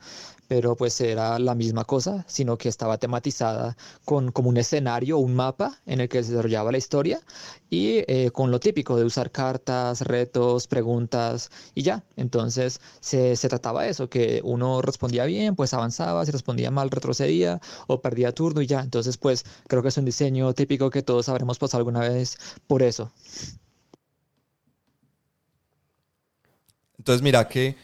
pero 0.49 0.76
pues 0.76 1.01
era 1.01 1.38
la 1.38 1.55
misma 1.55 1.84
cosa, 1.84 2.24
sino 2.28 2.57
que 2.59 2.68
estaba 2.68 2.99
tematizada 2.99 3.76
con 4.05 4.32
como 4.32 4.49
un 4.49 4.57
escenario, 4.57 5.18
un 5.18 5.34
mapa 5.34 5.80
en 5.86 6.01
el 6.01 6.09
que 6.09 6.22
se 6.22 6.30
desarrollaba 6.30 6.72
la 6.72 6.78
historia 6.78 7.20
y 7.70 8.05
eh, 8.09 8.30
con 8.32 8.51
lo 8.51 8.61
típico 8.61 8.97
de 8.97 9.05
usar 9.05 9.30
cartas, 9.30 10.03
retos, 10.03 10.66
preguntas 10.66 11.51
y 11.74 11.82
ya. 11.82 12.05
Entonces 12.16 12.80
se, 13.01 13.36
se, 13.36 13.49
trataba 13.49 13.82
de 13.84 13.90
eso, 13.90 14.09
que 14.09 14.40
uno 14.44 14.82
respondía 14.82 15.24
bien, 15.24 15.57
pues 15.57 15.74
avanzaba, 15.74 16.24
si 16.24 16.32
respondía 16.32 16.70
mal, 16.70 16.90
retrocedía 16.90 17.61
o 17.86 18.01
perdía 18.01 18.32
turno 18.32 18.62
y 18.62 18.66
ya. 18.66 18.80
Entonces 18.80 19.16
pues 19.16 19.44
creo 19.68 19.82
que 19.82 19.88
es 19.88 19.97
un 19.97 20.05
diseño 20.05 20.53
típico 20.55 20.90
que 20.90 21.03
todos 21.03 21.28
habremos 21.28 21.59
pasado 21.59 21.78
alguna 21.80 22.01
vez 22.01 22.38
por 22.66 22.82
eso. 22.82 23.12
Entonces 26.99 27.22
mira 27.22 27.47
que, 27.49 27.76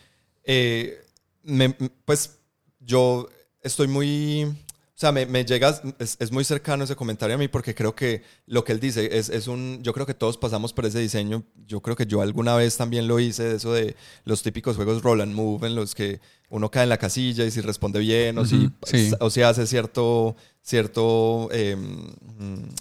eh, 0.44 1.04
me, 1.44 1.70
pues 2.04 2.38
yo 2.84 3.28
estoy 3.62 3.88
muy, 3.88 4.44
o 4.44 4.54
sea, 4.94 5.12
me, 5.12 5.26
me 5.26 5.44
llega, 5.44 5.80
es, 5.98 6.16
es, 6.18 6.32
muy 6.32 6.44
cercano 6.44 6.84
ese 6.84 6.96
comentario 6.96 7.34
a 7.34 7.38
mí 7.38 7.48
porque 7.48 7.74
creo 7.74 7.94
que 7.94 8.22
lo 8.46 8.64
que 8.64 8.72
él 8.72 8.80
dice 8.80 9.16
es, 9.16 9.28
es, 9.28 9.46
un, 9.48 9.80
yo 9.82 9.92
creo 9.92 10.06
que 10.06 10.14
todos 10.14 10.36
pasamos 10.36 10.72
por 10.72 10.86
ese 10.86 10.98
diseño, 10.98 11.44
yo 11.66 11.80
creo 11.80 11.96
que 11.96 12.06
yo 12.06 12.20
alguna 12.22 12.56
vez 12.56 12.76
también 12.76 13.08
lo 13.08 13.18
hice, 13.20 13.44
de 13.44 13.56
eso 13.56 13.72
de 13.72 13.96
los 14.24 14.42
típicos 14.42 14.76
juegos 14.76 15.02
roll 15.02 15.20
and 15.20 15.34
move 15.34 15.66
en 15.66 15.74
los 15.74 15.94
que 15.94 16.20
uno 16.52 16.70
cae 16.70 16.82
en 16.82 16.90
la 16.90 16.98
casilla 16.98 17.46
y 17.46 17.50
si 17.50 17.62
responde 17.62 17.98
bien 17.98 18.36
o, 18.36 18.42
uh 18.42 18.44
-huh, 18.44 18.72
si, 18.84 19.08
sí. 19.08 19.14
o 19.20 19.30
si 19.30 19.40
hace 19.40 19.66
cierto, 19.66 20.36
cierto 20.60 21.48
eh, 21.50 21.76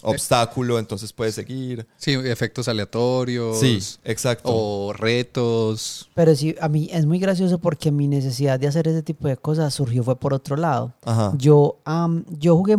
obstáculo, 0.01 0.77
entonces 0.77 1.13
puede 1.13 1.31
seguir. 1.31 1.87
Sí, 1.95 2.11
efectos 2.11 2.67
aleatorios. 2.67 3.57
Sí, 3.57 3.79
exacto. 4.03 4.49
O 4.53 4.91
retos. 4.91 6.09
Pero 6.13 6.35
sí, 6.35 6.53
a 6.59 6.67
mí 6.67 6.89
es 6.91 7.05
muy 7.05 7.17
gracioso 7.17 7.59
porque 7.59 7.91
mi 7.91 8.09
necesidad 8.09 8.59
de 8.59 8.67
hacer 8.67 8.89
ese 8.89 9.03
tipo 9.03 9.29
de 9.29 9.37
cosas 9.37 9.73
surgió 9.73 10.03
fue 10.03 10.19
por 10.19 10.33
otro 10.33 10.57
lado. 10.57 10.93
Ajá. 11.05 11.33
Yo, 11.37 11.79
um, 11.87 12.25
yo 12.27 12.57
jugué 12.57 12.75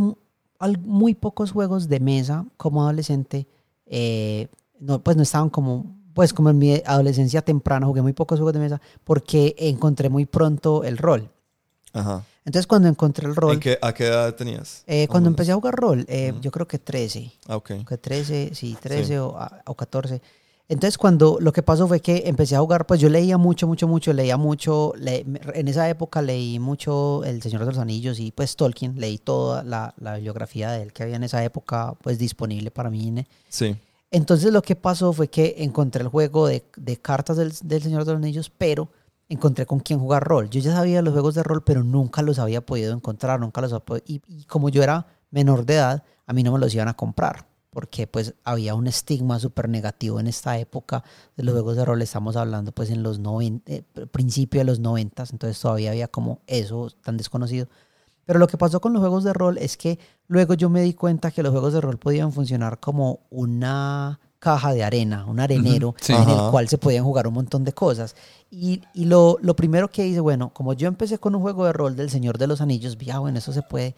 muy 0.84 1.14
pocos 1.14 1.52
juegos 1.52 1.88
de 1.88 2.00
mesa 2.00 2.44
como 2.58 2.82
adolescente. 2.82 3.46
Eh, 3.86 4.48
no, 4.78 5.02
pues 5.02 5.16
no 5.16 5.22
estaban 5.22 5.48
como 5.48 5.96
pues 6.14 6.32
como 6.32 6.50
en 6.50 6.58
mi 6.58 6.82
adolescencia 6.84 7.42
temprana 7.42 7.86
jugué 7.86 8.02
muy 8.02 8.12
pocos 8.12 8.38
juegos 8.38 8.54
de 8.54 8.60
mesa 8.60 8.80
porque 9.04 9.54
encontré 9.58 10.08
muy 10.08 10.26
pronto 10.26 10.84
el 10.84 10.98
rol. 10.98 11.30
Ajá. 11.92 12.24
Entonces 12.44 12.66
cuando 12.66 12.88
encontré 12.88 13.28
el 13.28 13.36
rol... 13.36 13.60
Qué, 13.60 13.78
¿A 13.80 13.92
qué 13.92 14.06
edad 14.06 14.34
tenías? 14.34 14.82
Eh, 14.86 15.06
cuando 15.08 15.28
empecé 15.28 15.52
a 15.52 15.54
jugar 15.54 15.74
rol, 15.74 16.04
eh, 16.08 16.32
uh 16.32 16.36
-huh. 16.36 16.40
yo 16.40 16.50
creo 16.50 16.66
que 16.66 16.78
13. 16.78 17.30
Ah, 17.46 17.56
ok. 17.56 17.86
Que 17.86 17.98
13, 17.98 18.50
sí, 18.54 18.76
13 18.80 19.04
sí. 19.04 19.14
O, 19.16 19.38
o 19.66 19.74
14. 19.74 20.20
Entonces 20.68 20.96
cuando 20.96 21.38
lo 21.40 21.52
que 21.52 21.62
pasó 21.62 21.86
fue 21.86 22.00
que 22.00 22.22
empecé 22.26 22.56
a 22.56 22.60
jugar, 22.60 22.86
pues 22.86 22.98
yo 22.98 23.08
leía 23.08 23.36
mucho, 23.36 23.66
mucho, 23.66 23.86
mucho, 23.86 24.12
leía 24.12 24.36
mucho, 24.36 24.92
le, 24.96 25.24
en 25.54 25.68
esa 25.68 25.88
época 25.88 26.22
leí 26.22 26.58
mucho 26.58 27.22
El 27.24 27.42
Señor 27.42 27.60
de 27.60 27.66
los 27.66 27.78
Anillos 27.78 28.18
y 28.18 28.32
pues 28.32 28.56
Tolkien, 28.56 28.98
leí 28.98 29.18
toda 29.18 29.64
la, 29.64 29.92
la 30.00 30.14
bibliografía 30.14 30.70
de 30.70 30.82
él 30.82 30.92
que 30.92 31.02
había 31.02 31.16
en 31.16 31.24
esa 31.24 31.44
época 31.44 31.94
pues 32.00 32.18
disponible 32.18 32.70
para 32.70 32.88
mí. 32.88 33.12
Sí. 33.48 33.76
Entonces 34.12 34.52
lo 34.52 34.60
que 34.60 34.76
pasó 34.76 35.14
fue 35.14 35.28
que 35.28 35.54
encontré 35.58 36.02
el 36.02 36.08
juego 36.08 36.46
de, 36.46 36.62
cartas 37.00 37.38
del, 37.38 37.52
del, 37.64 37.82
Señor 37.82 38.04
de 38.04 38.12
los 38.12 38.18
Anillos, 38.18 38.52
pero 38.56 38.90
encontré 39.30 39.64
con 39.64 39.80
quién 39.80 39.98
jugar 39.98 40.22
rol. 40.22 40.50
Yo 40.50 40.60
ya 40.60 40.74
sabía 40.74 41.00
los 41.00 41.14
juegos 41.14 41.34
de 41.34 41.42
rol, 41.42 41.64
pero 41.64 41.82
nunca 41.82 42.20
los 42.20 42.38
había 42.38 42.60
podido 42.60 42.92
encontrar, 42.92 43.40
nunca 43.40 43.62
los 43.62 43.72
había 43.72 43.84
podido, 43.86 44.04
y, 44.06 44.20
y, 44.28 44.44
como 44.44 44.68
yo 44.68 44.82
era 44.82 45.06
menor 45.30 45.64
de 45.64 45.76
edad, 45.76 46.04
a 46.26 46.32
mí 46.34 46.42
no 46.42 46.52
me 46.52 46.58
los 46.58 46.74
iban 46.74 46.88
a 46.88 46.94
comprar, 46.94 47.46
porque 47.70 48.06
pues 48.06 48.34
había 48.44 48.74
un 48.74 48.86
estigma 48.86 49.38
súper 49.38 49.70
negativo 49.70 50.20
en 50.20 50.26
esta 50.26 50.58
época 50.58 51.02
de 51.34 51.44
los 51.44 51.54
juegos 51.54 51.76
de 51.76 51.86
rol, 51.86 52.02
estamos 52.02 52.36
hablando 52.36 52.70
pues 52.72 52.90
en 52.90 53.02
los 53.02 53.18
90, 53.18 53.72
eh, 53.72 53.82
principio 54.10 54.60
de 54.60 54.66
los 54.66 54.78
90, 54.78 55.24
entonces 55.32 55.58
todavía 55.58 55.90
había 55.90 56.08
como 56.08 56.42
eso 56.46 56.90
tan 57.02 57.16
desconocido. 57.16 57.66
Pero 58.24 58.38
lo 58.38 58.46
que 58.46 58.56
pasó 58.56 58.80
con 58.80 58.92
los 58.92 59.00
juegos 59.00 59.24
de 59.24 59.32
rol 59.32 59.58
es 59.58 59.76
que 59.76 59.98
luego 60.28 60.54
yo 60.54 60.70
me 60.70 60.82
di 60.82 60.94
cuenta 60.94 61.30
que 61.30 61.42
los 61.42 61.52
juegos 61.52 61.72
de 61.72 61.80
rol 61.80 61.98
podían 61.98 62.32
funcionar 62.32 62.78
como 62.78 63.20
una 63.30 64.20
caja 64.38 64.72
de 64.72 64.82
arena, 64.82 65.24
un 65.26 65.38
arenero 65.38 65.90
uh 65.90 65.92
-huh. 65.92 66.00
sí. 66.00 66.12
en 66.12 66.28
el 66.28 66.50
cual 66.50 66.68
se 66.68 66.76
podían 66.76 67.04
jugar 67.04 67.28
un 67.28 67.34
montón 67.34 67.62
de 67.64 67.72
cosas. 67.72 68.16
Y, 68.50 68.82
y 68.92 69.04
lo, 69.04 69.38
lo, 69.40 69.54
primero 69.54 69.88
que 69.88 70.06
hice, 70.06 70.20
bueno, 70.20 70.52
como 70.52 70.72
yo 70.72 70.88
empecé 70.88 71.18
con 71.18 71.34
un 71.34 71.42
juego 71.42 71.64
de 71.64 71.72
rol 71.72 71.94
del 71.94 72.10
Señor 72.10 72.38
de 72.38 72.48
los 72.48 72.60
Anillos, 72.60 72.96
vi, 72.96 73.10
ah, 73.10 73.20
bueno, 73.20 73.38
eso 73.38 73.52
se 73.52 73.62
puede. 73.62 73.94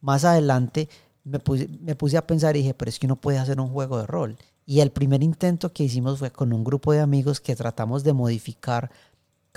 Más 0.00 0.24
adelante 0.24 0.88
me 1.24 1.40
puse, 1.40 1.68
me 1.80 1.94
puse 1.96 2.16
a 2.16 2.26
pensar 2.26 2.56
y 2.56 2.60
dije, 2.60 2.74
pero 2.74 2.88
es 2.88 2.98
que 2.98 3.06
uno 3.06 3.16
puede 3.16 3.38
hacer 3.38 3.60
un 3.60 3.68
juego 3.68 3.98
de 3.98 4.06
rol. 4.06 4.36
Y 4.64 4.80
el 4.80 4.90
primer 4.90 5.22
intento 5.22 5.72
que 5.72 5.84
hicimos 5.84 6.18
fue 6.18 6.30
con 6.30 6.52
un 6.52 6.62
grupo 6.62 6.92
de 6.92 7.00
amigos 7.00 7.40
que 7.40 7.56
tratamos 7.56 8.04
de 8.04 8.12
modificar 8.12 8.90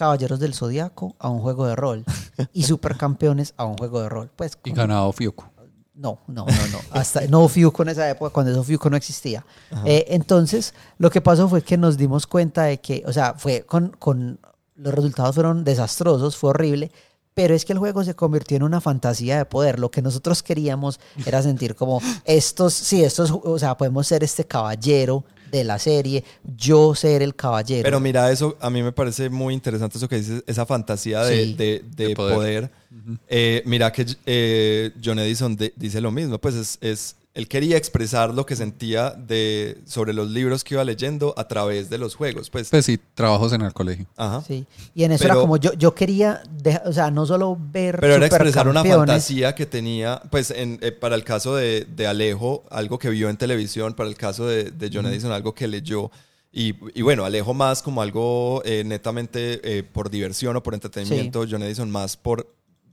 Caballeros 0.01 0.39
del 0.39 0.55
Zodiaco 0.55 1.15
a 1.19 1.29
un 1.29 1.41
juego 1.41 1.67
de 1.67 1.75
rol 1.75 2.03
y 2.53 2.63
Supercampeones 2.63 3.53
a 3.55 3.65
un 3.65 3.77
juego 3.77 4.01
de 4.01 4.09
rol. 4.09 4.31
Pues, 4.35 4.57
y 4.63 4.71
ganado 4.71 5.11
Fiuco. 5.11 5.51
No, 5.93 6.21
no, 6.25 6.47
no, 6.47 6.67
no. 6.71 6.79
Hasta 6.89 7.27
no 7.27 7.47
Fiuco 7.47 7.83
en 7.83 7.89
esa 7.89 8.09
época, 8.09 8.33
cuando 8.33 8.51
eso 8.51 8.63
Fiuco 8.63 8.89
no 8.89 8.97
existía. 8.97 9.45
Eh, 9.85 10.05
entonces, 10.07 10.73
lo 10.97 11.11
que 11.11 11.21
pasó 11.21 11.47
fue 11.47 11.61
que 11.61 11.77
nos 11.77 11.97
dimos 11.97 12.25
cuenta 12.25 12.63
de 12.63 12.79
que, 12.79 13.03
o 13.05 13.13
sea, 13.13 13.35
fue 13.35 13.61
con, 13.61 13.89
con 13.89 14.39
los 14.73 14.91
resultados 14.91 15.35
fueron 15.35 15.63
desastrosos, 15.63 16.35
fue 16.35 16.49
horrible, 16.49 16.91
pero 17.35 17.53
es 17.53 17.63
que 17.63 17.73
el 17.73 17.77
juego 17.77 18.03
se 18.03 18.15
convirtió 18.15 18.57
en 18.57 18.63
una 18.63 18.81
fantasía 18.81 19.37
de 19.37 19.45
poder. 19.45 19.79
Lo 19.79 19.91
que 19.91 20.01
nosotros 20.01 20.41
queríamos 20.41 20.99
era 21.27 21.43
sentir 21.43 21.75
como 21.75 22.01
estos, 22.25 22.73
sí, 22.73 23.03
estos, 23.03 23.29
o 23.29 23.59
sea, 23.59 23.77
podemos 23.77 24.07
ser 24.07 24.23
este 24.23 24.45
caballero 24.45 25.25
de 25.51 25.63
la 25.63 25.77
serie, 25.79 26.23
yo 26.57 26.95
ser 26.95 27.21
el 27.21 27.35
caballero. 27.35 27.83
Pero 27.83 27.99
mira, 27.99 28.31
eso 28.31 28.57
a 28.59 28.69
mí 28.69 28.81
me 28.81 28.91
parece 28.91 29.29
muy 29.29 29.53
interesante 29.53 29.97
eso 29.97 30.07
que 30.07 30.17
dices, 30.17 30.43
esa 30.47 30.65
fantasía 30.65 31.23
de, 31.23 31.45
sí, 31.45 31.53
de, 31.53 31.83
de, 31.95 32.07
de 32.07 32.15
poder. 32.15 32.35
poder. 32.35 32.71
Uh 32.91 33.11
-huh. 33.11 33.17
eh, 33.27 33.63
mira 33.65 33.91
que 33.91 34.05
eh, 34.25 34.91
John 35.03 35.19
Edison 35.19 35.55
de, 35.55 35.73
dice 35.75 36.01
lo 36.01 36.11
mismo, 36.11 36.37
pues 36.39 36.55
es, 36.55 36.77
es, 36.81 37.15
él 37.33 37.47
quería 37.47 37.77
expresar 37.77 38.33
lo 38.33 38.45
que 38.45 38.57
sentía 38.57 39.11
de, 39.11 39.77
sobre 39.85 40.13
los 40.13 40.29
libros 40.29 40.63
que 40.65 40.73
iba 40.75 40.83
leyendo 40.83 41.33
a 41.37 41.47
través 41.47 41.89
de 41.89 41.97
los 41.97 42.15
juegos. 42.15 42.49
Pues, 42.49 42.69
Pues 42.69 42.85
sí, 42.85 42.99
trabajos 43.13 43.53
en 43.53 43.61
el 43.61 43.71
colegio. 43.73 44.05
ajá. 44.17 44.43
Sí. 44.45 44.65
Y 44.93 45.05
en 45.05 45.13
eso 45.13 45.23
Pero- 45.23 45.33
era 45.35 45.41
como 45.41 45.55
yo, 45.57 45.71
yo 45.73 45.95
quería, 45.95 46.43
deja- 46.61 46.81
o 46.85 46.91
sea, 46.91 47.09
no 47.09 47.25
solo 47.25 47.57
ver 47.59 47.97
Pero 48.01 48.15
era 48.15 48.25
expresar 48.25 48.67
una 48.67 48.83
fantasía 48.83 49.55
que 49.55 49.65
tenía, 49.65 50.21
pues 50.29 50.51
en, 50.51 50.77
eh, 50.81 50.91
para 50.91 51.15
el 51.15 51.23
caso 51.23 51.55
de, 51.55 51.85
de 51.85 52.05
Alejo, 52.07 52.65
algo 52.69 52.99
que 52.99 53.09
vio 53.09 53.29
en 53.29 53.37
televisión, 53.37 53.93
para 53.93 54.09
el 54.09 54.15
caso 54.15 54.45
de, 54.45 54.71
de 54.71 54.89
John 54.93 55.05
Edison, 55.05 55.31
algo 55.31 55.53
que 55.55 55.67
leyó. 55.69 56.11
Y, 56.53 56.75
y 56.93 57.01
bueno, 57.01 57.23
Alejo 57.23 57.53
más 57.53 57.81
como 57.81 58.01
algo 58.01 58.61
eh, 58.65 58.83
netamente 58.85 59.61
eh, 59.63 59.83
por 59.83 60.09
diversión 60.09 60.57
o 60.57 60.61
por 60.63 60.73
entretenimiento, 60.73 61.45
John 61.49 61.63
Edison 61.63 61.89
más 61.89 62.17
por, 62.17 62.45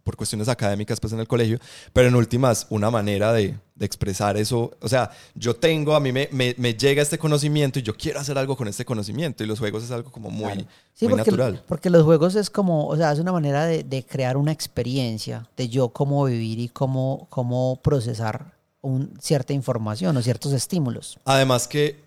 por 0.09 0.16
cuestiones 0.16 0.48
académicas 0.48 0.98
pues 1.00 1.12
en 1.12 1.20
el 1.20 1.28
colegio, 1.28 1.59
pero 1.92 2.09
en 2.09 2.14
últimas 2.14 2.66
una 2.70 2.90
manera 2.90 3.30
de, 3.34 3.54
de 3.74 3.84
expresar 3.84 4.38
eso, 4.38 4.70
o 4.80 4.88
sea, 4.88 5.11
yo 5.34 5.54
tengo, 5.54 5.94
a 5.94 6.00
mí 6.00 6.12
me, 6.12 6.30
me, 6.32 6.54
me 6.56 6.72
llega 6.72 7.02
este 7.02 7.18
conocimiento 7.18 7.78
y 7.78 7.82
yo 7.82 7.94
quiero 7.94 8.18
hacer 8.18 8.38
algo 8.38 8.56
con 8.56 8.68
este 8.68 8.86
conocimiento 8.86 9.44
y 9.44 9.46
los 9.46 9.59
juegos 9.59 9.84
es 9.84 9.90
algo 9.90 10.11
como 10.11 10.30
muy, 10.30 10.66
Sí, 10.94 11.04
muy 11.04 11.16
porque, 11.16 11.30
natural. 11.30 11.62
porque 11.68 11.90
los 11.90 12.04
juegos 12.04 12.36
es 12.36 12.48
como, 12.48 12.86
o 12.88 12.96
sea, 12.96 13.12
es 13.12 13.18
una 13.18 13.32
manera 13.32 13.66
de, 13.66 13.84
de 13.84 14.02
crear 14.02 14.38
una 14.38 14.50
experiencia 14.50 15.46
de 15.59 15.68
yo 15.68 15.90
cómo 15.90 16.24
vivir 16.24 16.59
y 16.59 16.68
cómo, 16.68 17.26
cómo 17.28 17.78
procesar 17.82 18.54
un, 18.80 19.12
cierta 19.20 19.52
información 19.52 20.16
o 20.16 20.22
ciertos 20.22 20.54
estímulos. 20.54 21.18
Además 21.26 21.68
que, 21.68 22.00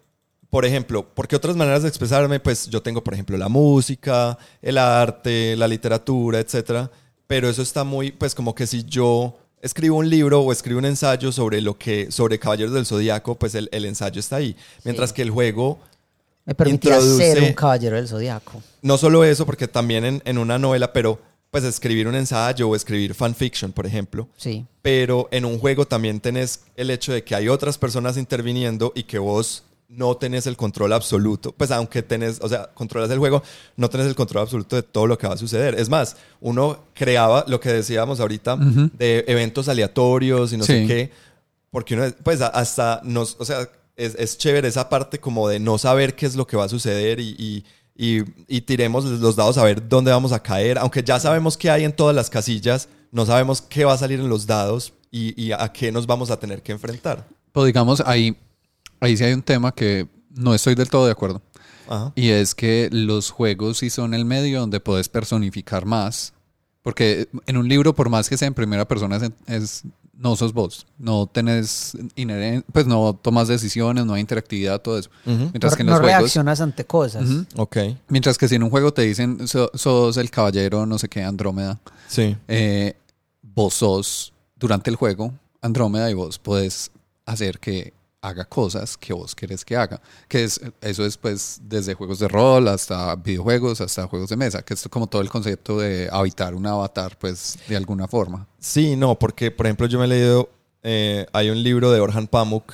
por 0.49 0.65
ejemplo, 0.65 1.05
porque 1.13 1.35
otras 1.35 1.55
maneras 1.55 1.83
de 1.83 1.89
expresarme, 1.89 2.39
pues 2.39 2.67
yo 2.67 2.81
tengo, 2.81 3.03
por 3.03 3.13
ejemplo, 3.13 3.37
la 3.37 3.47
música, 3.47 4.39
el 4.59 4.79
arte, 4.79 5.55
la 5.55 5.67
literatura, 5.67 6.39
etcétera. 6.39 6.89
Pero 7.31 7.49
eso 7.49 7.61
está 7.61 7.85
muy, 7.85 8.11
pues 8.11 8.35
como 8.35 8.53
que 8.53 8.67
si 8.67 8.83
yo 8.83 9.37
escribo 9.61 9.97
un 9.97 10.09
libro 10.09 10.41
o 10.41 10.51
escribo 10.51 10.79
un 10.79 10.85
ensayo 10.85 11.31
sobre 11.31 11.61
lo 11.61 11.77
que, 11.77 12.11
sobre 12.11 12.37
Caballeros 12.37 12.73
del 12.73 12.85
Zodíaco, 12.85 13.35
pues 13.39 13.55
el, 13.55 13.69
el 13.71 13.85
ensayo 13.85 14.19
está 14.19 14.35
ahí. 14.35 14.53
Mientras 14.83 15.11
Sí. 15.11 15.15
que 15.15 15.21
el 15.21 15.29
juego, 15.31 15.79
Me 16.45 16.53
permitía 16.55 16.97
Introduce- 16.97 17.17
ser 17.33 17.43
un 17.43 17.53
caballero 17.53 17.95
del 17.95 18.07
zodiaco. 18.09 18.61
no 18.81 18.97
solo 18.97 19.23
eso, 19.23 19.45
porque 19.45 19.67
también 19.69 20.03
en, 20.03 20.21
en 20.25 20.37
una 20.39 20.57
novela, 20.59 20.91
pero 20.91 21.19
pues 21.51 21.63
escribir 21.63 22.07
un 22.07 22.15
ensayo 22.15 22.67
o 22.67 22.75
escribir 22.75 23.13
fanfiction, 23.13 23.71
por 23.71 23.85
ejemplo, 23.85 24.27
Sí. 24.37 24.65
pero 24.81 25.27
en 25.31 25.45
un 25.45 25.57
juego 25.59 25.85
también 25.87 26.19
tenés 26.19 26.61
el 26.75 26.89
hecho 26.89 27.13
de 27.13 27.23
que 27.23 27.35
hay 27.35 27.47
otras 27.47 27.77
personas 27.77 28.17
interviniendo 28.17 28.91
y 28.95 29.03
que 29.03 29.19
vos 29.19 29.63
no 29.93 30.15
tenés 30.15 30.47
el 30.47 30.55
control 30.55 30.93
absoluto. 30.93 31.51
Pues 31.51 31.69
aunque 31.71 32.01
tenés, 32.01 32.39
o 32.41 32.47
sea, 32.49 32.69
controlas 32.73 33.11
el 33.11 33.19
juego, 33.19 33.43
no 33.75 33.89
tenés 33.89 34.07
el 34.07 34.15
control 34.15 34.43
absoluto 34.43 34.75
de 34.77 34.83
todo 34.83 35.05
lo 35.05 35.17
que 35.17 35.27
va 35.27 35.33
a 35.33 35.37
suceder. 35.37 35.75
Es 35.75 35.89
más, 35.89 36.15
uno 36.39 36.79
creaba 36.93 37.43
lo 37.47 37.59
que 37.59 37.71
decíamos 37.73 38.19
ahorita 38.19 38.55
de 38.97 39.25
eventos 39.27 39.67
aleatorios 39.67 40.53
y 40.53 40.57
no 40.57 40.63
sé 40.63 40.87
qué, 40.87 41.11
porque 41.69 41.93
uno, 41.95 42.05
pues 42.23 42.41
hasta 42.41 43.01
nos, 43.03 43.35
o 43.39 43.45
sea, 43.45 43.67
es, 43.95 44.15
es 44.15 44.37
chévere 44.37 44.67
esa 44.67 44.87
parte 44.89 45.19
como 45.19 45.47
de 45.49 45.59
no 45.59 45.77
saber 45.77 46.15
qué 46.15 46.25
es 46.25 46.35
lo 46.35 46.47
que 46.47 46.55
va 46.57 46.63
a 46.65 46.69
suceder 46.69 47.19
y, 47.19 47.35
y, 47.37 47.65
y- 47.95 48.23
y 48.47 48.61
tiremos 48.61 49.03
los 49.05 49.35
dados 49.35 49.57
a 49.57 49.63
ver 49.63 49.87
dónde 49.89 50.11
vamos 50.11 50.31
a 50.31 50.41
caer. 50.41 50.77
Aunque 50.79 51.03
ya 51.03 51.19
sabemos 51.19 51.57
qué 51.57 51.69
hay 51.69 51.83
en 51.83 51.93
todas 51.93 52.15
las 52.15 52.29
casillas, 52.29 52.87
no 53.11 53.25
sabemos 53.25 53.61
qué 53.61 53.83
va 53.85 53.93
a 53.93 53.97
salir 53.97 54.19
en 54.21 54.29
los 54.29 54.47
dados 54.47 54.93
y, 55.11 55.39
y 55.41 55.51
a 55.51 55.69
qué 55.73 55.91
nos 55.91 56.07
vamos 56.07 56.31
a 56.31 56.39
tener 56.39 56.61
que 56.63 56.71
enfrentar. 56.71 57.27
Pues 57.51 57.65
digamos, 57.67 58.01
ahí, 58.05 58.35
ahí 59.01 59.17
sí 59.17 59.23
hay 59.25 59.33
un 59.33 59.41
tema 59.41 59.73
que 59.73 60.07
no 60.29 60.53
estoy 60.55 60.75
del 60.75 60.89
todo 60.89 61.05
de 61.05 61.11
acuerdo. 61.11 61.41
Ajá. 61.89 62.13
Y 62.15 62.29
es 62.29 62.55
que 62.55 62.87
los 62.91 63.29
juegos 63.31 63.79
sí 63.79 63.89
son 63.89 64.13
el 64.13 64.23
medio 64.23 64.61
donde 64.61 64.79
puedes 64.79 65.09
personificar 65.09 65.85
más. 65.85 66.33
Porque 66.83 67.27
en 67.45 67.57
un 67.57 67.67
libro, 67.67 67.93
por 67.93 68.09
más 68.09 68.27
que 68.29 68.37
sea 68.37 68.47
en 68.47 68.53
primera 68.53 68.87
persona, 68.87 69.17
es, 69.17 69.31
es- 69.47 69.83
no 70.13 70.35
sos 70.35 70.53
vos. 70.53 70.85
No 70.99 71.25
tenés 71.25 71.95
inheren- 72.15 72.63
pues 72.71 72.85
no 72.85 73.19
tomas 73.19 73.47
decisiones, 73.47 74.05
no 74.05 74.13
hay 74.13 74.21
interactividad, 74.21 74.79
todo 74.79 74.99
eso. 74.99 75.09
Ujú. 75.25 75.49
Mientras 75.51 75.73
no 75.73 75.77
que 75.77 75.81
en 75.81 75.85
no 75.87 75.91
los 75.93 76.01
juegos. 76.01 76.19
reaccionas 76.19 76.61
ante 76.61 76.85
cosas. 76.85 77.27
Ujú. 77.27 77.45
Ok. 77.57 77.77
Mientras 78.07 78.37
que 78.37 78.47
si 78.47 78.55
en 78.55 78.63
un 78.63 78.69
juego 78.69 78.93
te 78.93 79.01
dicen 79.01 79.47
"So- 79.47 79.71
sos 79.73 80.17
el 80.17 80.29
caballero, 80.29 80.85
no 80.85 80.99
sé 80.99 81.09
qué, 81.09 81.23
Andrómeda, 81.23 81.79
Sí. 82.07 82.37
eh, 82.47 82.95
vos 83.41 83.73
sos 83.73 84.31
durante 84.55 84.91
el 84.91 84.95
juego 84.95 85.33
Andrómeda 85.59 86.09
y 86.11 86.13
vos 86.13 86.37
podés 86.37 86.91
hacer 87.25 87.57
que 87.59 87.93
haga 88.21 88.45
cosas 88.45 88.97
que 88.97 89.13
vos 89.13 89.35
querés 89.35 89.65
que 89.65 89.75
haga. 89.75 89.99
Que 90.27 90.43
es, 90.43 90.61
eso 90.81 91.05
es 91.05 91.17
pues 91.17 91.59
desde 91.63 91.95
juegos 91.95 92.19
de 92.19 92.27
rol 92.27 92.67
hasta 92.67 93.15
videojuegos, 93.15 93.81
hasta 93.81 94.07
juegos 94.07 94.29
de 94.29 94.37
mesa, 94.37 94.61
que 94.61 94.75
es 94.75 94.87
como 94.89 95.07
todo 95.07 95.21
el 95.21 95.29
concepto 95.29 95.79
de 95.79 96.07
habitar 96.11 96.53
un 96.53 96.65
avatar 96.65 97.17
pues 97.17 97.57
de 97.67 97.75
alguna 97.75 98.07
forma. 98.07 98.47
Sí, 98.59 98.95
no, 98.95 99.17
porque 99.17 99.51
por 99.51 99.65
ejemplo 99.65 99.87
yo 99.87 99.99
me 99.99 100.05
he 100.05 100.09
leído, 100.09 100.49
eh, 100.83 101.25
hay 101.33 101.49
un 101.49 101.61
libro 101.61 101.91
de 101.91 101.99
Orhan 101.99 102.27
Pamuk 102.27 102.71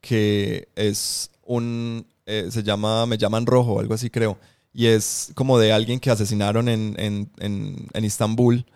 que 0.00 0.68
es 0.74 1.30
un, 1.44 2.06
eh, 2.26 2.48
se 2.50 2.62
llama 2.62 3.06
Me 3.06 3.18
llaman 3.18 3.46
rojo, 3.46 3.78
algo 3.78 3.94
así 3.94 4.10
creo, 4.10 4.38
y 4.72 4.86
es 4.86 5.30
como 5.34 5.58
de 5.58 5.72
alguien 5.72 6.00
que 6.00 6.10
asesinaron 6.10 6.68
en, 6.68 6.96
en, 6.98 7.30
en, 7.38 7.88
en 7.92 8.04
Istambul, 8.04 8.66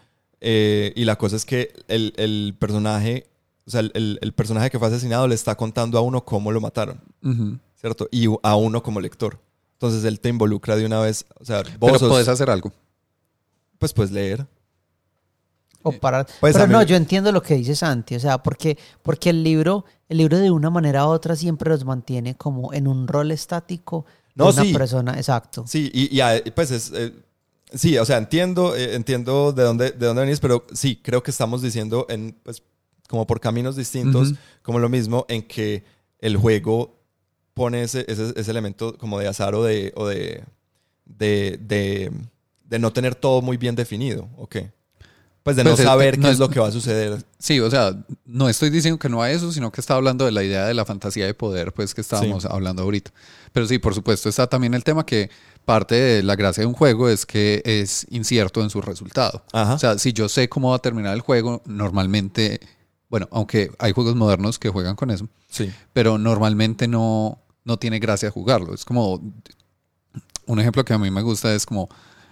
eh, 0.40 0.92
y 0.94 1.04
la 1.04 1.16
cosa 1.16 1.36
es 1.36 1.44
que 1.44 1.72
el, 1.88 2.12
el 2.16 2.54
personaje, 2.58 3.26
o 3.66 3.70
sea, 3.70 3.80
el, 3.80 4.18
el- 4.20 4.32
personaje 4.32 4.70
que 4.70 4.78
fue 4.78 4.88
asesinado 4.88 5.26
le 5.28 5.34
está 5.34 5.54
contando 5.56 5.98
a 5.98 6.00
uno 6.00 6.24
cómo 6.24 6.52
lo 6.52 6.60
mataron, 6.60 7.00
Ujú. 7.22 7.58
¿cierto? 7.80 8.08
Y 8.10 8.26
a 8.42 8.56
uno 8.56 8.82
como 8.82 9.00
lector. 9.00 9.38
Entonces 9.74 10.04
él 10.04 10.20
te 10.20 10.28
involucra 10.28 10.76
de 10.76 10.86
una 10.86 11.00
vez, 11.00 11.26
o 11.40 11.44
sea, 11.44 11.62
vos 11.78 11.90
Pero 11.92 11.98
sos- 11.98 12.08
podés 12.08 12.28
hacer 12.28 12.48
algo. 12.50 12.72
pues 13.78 13.92
puedes 13.92 14.10
leer. 14.12 14.46
O 15.82 15.92
para... 15.92 16.24
Pues 16.40 16.54
Pero 16.54 16.66
mí- 16.66 16.72
no, 16.72 16.82
yo 16.82 16.96
entiendo 16.96 17.30
lo 17.30 17.42
que 17.42 17.54
dice 17.54 17.76
Santi, 17.76 18.16
o 18.16 18.20
sea, 18.20 18.38
porque, 18.42 18.76
porque 19.02 19.30
el 19.30 19.42
libro, 19.44 19.84
el 20.08 20.18
libro 20.18 20.38
de 20.38 20.50
una 20.50 20.70
manera 20.70 21.06
u 21.06 21.10
otra 21.10 21.36
siempre 21.36 21.70
los 21.70 21.84
mantiene 21.84 22.34
como 22.34 22.72
en 22.72 22.88
un 22.88 23.06
rol 23.06 23.30
estático 23.30 24.04
de 24.34 24.44
No, 24.44 24.50
una 24.50 24.62
sí. 24.64 24.72
persona, 24.72 25.14
exacto. 25.16 25.64
Sí, 25.66 25.90
y, 25.94 26.14
y, 26.16 26.20
ah, 26.20 26.40
pues 26.54 26.70
es. 26.72 26.90
eh, 26.94 27.12
sí, 27.72 27.96
o 27.98 28.04
sea, 28.04 28.16
entiendo, 28.18 28.74
eh, 28.74 28.94
entiendo 28.96 29.52
de 29.52 29.62
dónde, 29.62 29.90
de 29.92 30.06
dónde 30.06 30.22
venís, 30.22 30.40
pero 30.40 30.66
sí, 30.72 31.00
creo 31.02 31.22
que 31.22 31.30
estamos 31.30 31.62
diciendo 31.62 32.06
en, 32.08 32.36
pues, 32.42 32.62
como 33.08 33.26
por 33.26 33.40
caminos 33.40 33.76
distintos, 33.76 34.34
como 34.62 34.78
lo 34.78 34.88
mismo, 34.88 35.24
en 35.28 35.42
que 35.42 35.84
el 36.20 36.36
juego 36.36 36.98
pone 37.54 37.82
ese, 37.82 38.04
ese, 38.08 38.32
ese 38.36 38.50
elemento 38.50 38.96
como 38.98 39.18
de 39.18 39.28
azar 39.28 39.54
o 39.54 39.62
de. 39.64 39.92
o 39.96 40.06
de, 40.06 40.42
de, 41.04 41.58
de, 41.62 42.10
de 42.64 42.78
no 42.78 42.92
tener 42.92 43.14
todo 43.14 43.42
muy 43.42 43.56
bien 43.56 43.76
definido, 43.76 44.28
¿ok? 44.36 44.56
Pues 45.44 45.54
de 45.54 45.62
Pues 45.62 45.64
no 45.64 45.70
es- 45.74 45.80
saber 45.88 46.18
no 46.18 46.22
qué 46.22 46.28
es 46.30 46.32
es- 46.34 46.38
lo 46.40 46.50
que 46.50 46.58
va 46.58 46.66
a 46.66 46.72
suceder. 46.72 47.24
Sí, 47.38 47.60
o 47.60 47.70
sea, 47.70 47.94
no 48.24 48.48
estoy 48.48 48.70
diciendo 48.70 48.98
que 48.98 49.08
no 49.08 49.22
a 49.22 49.30
eso, 49.30 49.52
sino 49.52 49.70
que 49.70 49.80
está 49.80 49.94
hablando 49.94 50.24
de 50.24 50.32
la 50.32 50.42
idea 50.42 50.66
de 50.66 50.74
la 50.74 50.84
fantasía 50.84 51.24
de 51.26 51.34
poder, 51.34 51.72
pues 51.72 51.94
que 51.94 52.00
estábamos 52.00 52.44
hablando 52.44 52.82
ahorita. 52.82 53.12
Pero 53.52 53.66
sí, 53.68 53.78
por 53.78 53.94
supuesto, 53.94 54.28
está 54.28 54.48
también 54.48 54.74
el 54.74 54.82
tema 54.82 55.06
que 55.06 55.30
parte 55.64 55.94
de 55.94 56.22
la 56.24 56.34
gracia 56.34 56.62
de 56.62 56.66
un 56.66 56.74
juego 56.74 57.08
es 57.08 57.24
que 57.24 57.62
es 57.64 58.06
incierto 58.10 58.60
en 58.62 58.70
su 58.70 58.82
resultado. 58.82 59.44
Ajá. 59.52 59.74
O 59.74 59.78
sea, 59.78 59.98
si 59.98 60.12
yo 60.12 60.28
sé 60.28 60.48
cómo 60.48 60.70
va 60.70 60.76
a 60.76 60.80
terminar 60.80 61.14
el 61.14 61.20
juego, 61.20 61.62
normalmente, 61.66 62.58
bueno, 63.08 63.28
aunque 63.30 63.70
hay 63.78 63.92
juegos 63.92 64.14
modernos 64.16 64.58
que 64.58 64.68
juegan 64.68 64.96
con 64.96 65.10
eso, 65.10 65.28
Sí. 65.48 65.70
pero 65.92 66.18
normalmente 66.18 66.88
no, 66.88 67.38
no 67.64 67.78
tiene 67.78 67.98
gracia 67.98 68.30
jugarlo. 68.30 68.74
Es 68.74 68.84
como, 68.84 69.20
un 70.46 70.60
ejemplo 70.60 70.84
que 70.84 70.94
a 70.94 70.98
mí 70.98 71.10
me 71.10 71.22
gusta 71.22 71.54
es 71.54 71.66
como, 71.66 71.88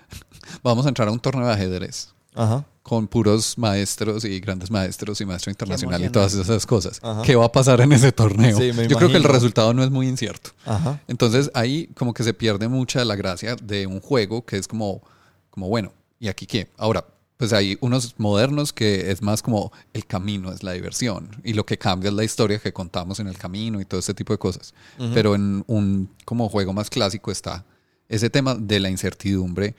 vamos 0.63 0.87
a 0.87 0.89
entrar 0.89 1.09
a 1.09 1.13
un 1.13 1.21
torneo 1.21 1.47
de 1.47 1.53
ajedrez 1.53 2.13
Ajá. 2.35 2.65
con 2.83 3.07
puros 3.09 3.57
maestros 3.59 4.25
y 4.25 4.41
grandes 4.41 4.71
maestros 4.71 5.21
y 5.21 5.27
maestro 5.27 5.51
internacional 5.51 6.03
y 6.05 6.11
todas 6.11 6.35
esas 6.35 6.67
cosas. 6.67 6.99
Ajá. 7.03 7.23
¿Qué 7.23 7.37
va 7.37 7.47
a 7.47 7.53
pasar 7.53 7.81
en 7.81 7.93
ese 7.93 8.13
torneo? 8.13 8.57
Sí, 8.59 8.73
me 8.73 8.89
Yo 8.89 8.97
creo 8.97 9.09
que 9.11 9.17
el 9.17 9.25
resultado 9.25 9.73
no 9.75 9.83
es 9.85 9.91
muy 9.91 10.09
incierto. 10.09 10.51
Ajá. 10.65 11.01
Entonces 11.09 11.51
ahí 11.55 11.89
como 11.97 12.15
que 12.15 12.25
se 12.25 12.35
pierde 12.35 12.69
mucha 12.69 12.99
de 12.99 13.05
la 13.05 13.17
gracia 13.17 13.57
de 13.63 13.87
un 13.87 14.01
juego 14.01 14.45
que 14.45 14.57
es 14.57 14.67
como, 14.69 15.03
como 15.51 15.69
bueno, 15.69 15.93
¿y 16.19 16.29
aquí 16.29 16.47
qué? 16.47 16.69
Ahora, 16.77 17.05
pues 17.37 17.53
hay 17.53 17.77
unos 17.81 18.15
modernos 18.19 18.73
que 18.73 19.11
es 19.11 19.21
más 19.21 19.43
como 19.43 19.73
el 19.93 20.07
camino 20.07 20.53
es 20.53 20.63
la 20.63 20.73
diversión 20.73 21.31
y 21.43 21.53
lo 21.55 21.67
que 21.67 21.79
cambia 21.79 22.09
es 22.09 22.15
la 22.15 22.23
historia 22.25 22.59
que 22.61 22.73
contamos 22.73 23.19
en 23.21 23.27
el 23.27 23.37
camino 23.37 23.81
y 23.81 23.85
todo 23.85 23.99
ese 24.01 24.15
tipo 24.15 24.33
de 24.33 24.39
cosas. 24.39 24.73
Pero 25.13 25.35
en 25.35 25.65
un 25.67 26.09
como 26.25 26.49
juego 26.49 26.73
más 26.73 26.91
clásico 26.91 27.31
está 27.33 27.65
ese 28.09 28.31
tema 28.31 28.55
de 28.55 28.79
la 28.81 28.89
incertidumbre 28.91 29.75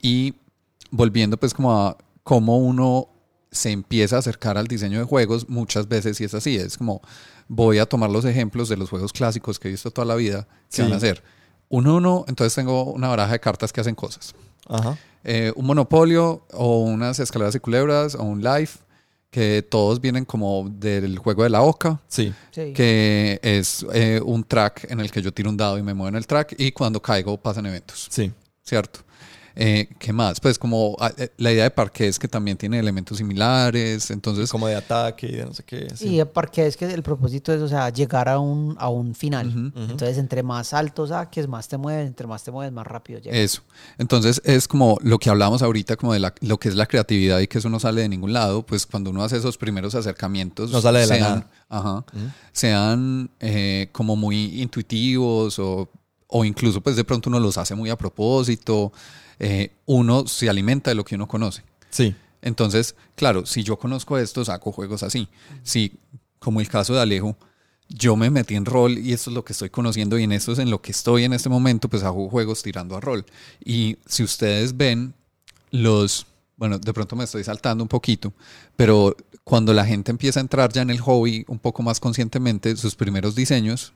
y 0.00 0.34
volviendo 0.90 1.36
pues 1.36 1.52
como 1.52 1.72
a 1.78 1.96
cómo 2.22 2.58
uno 2.58 3.08
se 3.50 3.70
empieza 3.70 4.16
a 4.16 4.20
acercar 4.20 4.56
al 4.58 4.66
diseño 4.66 4.98
de 4.98 5.04
juegos, 5.04 5.48
muchas 5.48 5.86
veces 5.88 6.16
sí 6.16 6.24
es 6.24 6.34
así, 6.34 6.56
es 6.56 6.76
como 6.78 7.02
voy 7.48 7.78
a 7.78 7.86
tomar 7.86 8.10
los 8.10 8.24
ejemplos 8.24 8.68
de 8.68 8.76
los 8.76 8.90
juegos 8.90 9.12
clásicos 9.12 9.58
que 9.58 9.68
he 9.68 9.70
visto 9.70 9.90
toda 9.90 10.06
la 10.06 10.14
vida, 10.16 10.48
que 10.70 10.76
Sí. 10.76 10.82
van 10.82 10.94
a 10.94 11.00
ser 11.00 11.22
uno 11.68 11.96
uno, 11.96 12.24
entonces 12.28 12.54
tengo 12.54 12.84
una 12.92 13.08
baraja 13.08 13.32
de 13.32 13.40
cartas 13.40 13.72
que 13.72 13.80
hacen 13.80 13.94
cosas. 13.94 14.34
Ajá. 14.68 14.96
Eh, 15.24 15.52
un 15.56 15.66
monopolio 15.66 16.44
o 16.52 16.80
unas 16.84 17.18
escaleras 17.18 17.54
y 17.54 17.60
culebras 17.60 18.14
o 18.14 18.22
un 18.24 18.42
life, 18.42 18.78
que 19.30 19.62
todos 19.68 20.00
vienen 20.00 20.24
como 20.24 20.68
del 20.70 21.18
juego 21.18 21.42
de 21.42 21.50
la 21.50 21.62
oca, 21.62 22.00
Sí. 22.06 22.32
Sí. 22.52 22.72
que 22.72 23.40
es 23.42 23.84
eh, 23.92 24.20
un 24.24 24.44
track 24.44 24.86
en 24.90 25.00
el 25.00 25.10
que 25.10 25.20
yo 25.22 25.32
tiro 25.32 25.50
un 25.50 25.56
dado 25.56 25.76
y 25.76 25.82
me 25.82 25.92
muevo 25.92 26.08
en 26.08 26.14
el 26.16 26.26
track 26.26 26.54
y 26.58 26.70
cuando 26.72 27.00
caigo 27.02 27.36
pasan 27.36 27.66
eventos. 27.66 28.06
Sí. 28.10 28.30
¿cierto? 28.62 29.00
Eh, 29.56 29.88
¿Qué 29.98 30.12
más? 30.12 30.40
Pues 30.40 30.58
como 30.58 30.96
ah, 30.98 31.12
eh, 31.16 31.30
la 31.38 31.52
idea 31.52 31.62
de 31.64 31.70
parque 31.70 32.08
es 32.08 32.18
que 32.18 32.26
también 32.26 32.56
tiene 32.56 32.78
elementos 32.78 33.18
similares, 33.18 34.10
entonces... 34.10 34.50
Como 34.50 34.66
de 34.66 34.74
ataque 34.74 35.26
y 35.28 35.32
de 35.32 35.44
no 35.46 35.54
sé 35.54 35.62
qué. 35.62 35.86
sí. 35.94 36.18
Y 36.20 36.24
porque 36.24 36.66
es 36.66 36.76
que 36.76 36.86
el 36.92 37.02
propósito 37.02 37.52
es, 37.52 37.62
o 37.62 37.68
sea, 37.68 37.88
llegar 37.90 38.28
a 38.28 38.38
un, 38.40 38.74
a 38.78 38.88
un 38.88 39.14
final. 39.14 39.72
Entonces, 39.76 40.18
entre 40.18 40.42
más 40.42 40.74
alto 40.74 41.06
saques, 41.06 41.46
más 41.46 41.68
te 41.68 41.76
mueves, 41.76 42.06
entre 42.06 42.26
más 42.26 42.42
te 42.42 42.50
mueves, 42.50 42.72
más 42.72 42.86
rápido 42.86 43.20
llegas. 43.20 43.38
Eso. 43.38 43.62
Entonces 43.98 44.42
es 44.44 44.66
como 44.66 44.98
lo 45.02 45.18
que 45.18 45.30
hablamos 45.30 45.62
ahorita, 45.62 45.96
como 45.96 46.12
de 46.12 46.18
la- 46.20 46.34
lo 46.40 46.58
que 46.58 46.68
es 46.68 46.74
la 46.74 46.86
creatividad 46.86 47.38
y 47.38 47.46
que 47.46 47.58
eso 47.58 47.68
no 47.68 47.78
sale 47.78 48.00
de 48.02 48.08
ningún 48.08 48.32
lado, 48.32 48.64
pues 48.66 48.86
cuando 48.86 49.10
uno 49.10 49.22
hace 49.22 49.36
esos 49.36 49.56
primeros 49.56 49.94
acercamientos, 49.94 50.70
No 50.72 50.80
sale 50.80 51.00
de 51.00 51.06
la 51.06 51.14
sean, 51.16 51.30
nada. 51.30 51.50
ajá, 51.68 52.04
sean 52.52 53.30
eh, 53.40 53.88
como 53.92 54.16
muy 54.16 54.60
intuitivos 54.62 55.58
o, 55.58 55.88
o 56.28 56.44
incluso 56.44 56.80
pues 56.80 56.96
de 56.96 57.04
pronto 57.04 57.28
uno 57.28 57.38
los 57.40 57.56
hace 57.58 57.74
muy 57.74 57.90
a 57.90 57.96
propósito, 57.96 58.92
eh, 59.38 59.72
uno 59.86 60.26
se 60.26 60.48
alimenta 60.48 60.90
de 60.90 60.94
lo 60.94 61.04
que 61.04 61.14
uno 61.14 61.28
conoce. 61.28 61.62
Sí. 61.90 62.14
Entonces, 62.42 62.94
claro, 63.16 63.46
si 63.46 63.62
yo 63.62 63.78
conozco 63.78 64.18
esto, 64.18 64.44
saco 64.44 64.70
juegos 64.70 65.02
así. 65.02 65.28
Si, 65.62 65.92
como 66.38 66.60
el 66.60 66.68
caso 66.68 66.94
de 66.94 67.00
Alejo, 67.00 67.36
yo 67.88 68.16
me 68.16 68.30
metí 68.30 68.54
en 68.54 68.64
rol 68.64 68.98
y 68.98 69.12
esto 69.12 69.30
es 69.30 69.34
lo 69.34 69.44
que 69.44 69.52
estoy 69.52 69.70
conociendo 69.70 70.18
y 70.18 70.24
en 70.24 70.32
esto 70.32 70.52
es 70.52 70.58
en 70.58 70.70
lo 70.70 70.80
que 70.80 70.92
estoy 70.92 71.24
en 71.24 71.32
este 71.32 71.48
momento, 71.48 71.88
pues 71.88 72.02
hago 72.02 72.28
juegos 72.28 72.62
tirando 72.62 72.96
a 72.96 73.00
rol. 73.00 73.24
Y 73.64 73.96
si 74.06 74.22
ustedes 74.22 74.76
ven 74.76 75.14
los, 75.70 76.26
bueno, 76.56 76.78
de 76.78 76.92
pronto 76.92 77.16
me 77.16 77.24
estoy 77.24 77.44
saltando 77.44 77.84
un 77.84 77.88
poquito, 77.88 78.32
pero 78.76 79.16
cuando 79.44 79.72
la 79.72 79.84
gente 79.84 80.10
empieza 80.10 80.40
a 80.40 80.42
entrar 80.42 80.72
ya 80.72 80.82
en 80.82 80.90
el 80.90 81.00
hobby 81.00 81.44
un 81.48 81.58
poco 81.58 81.82
más 81.82 82.00
conscientemente, 82.00 82.76
sus 82.76 82.94
primeros 82.94 83.34
diseños, 83.34 83.92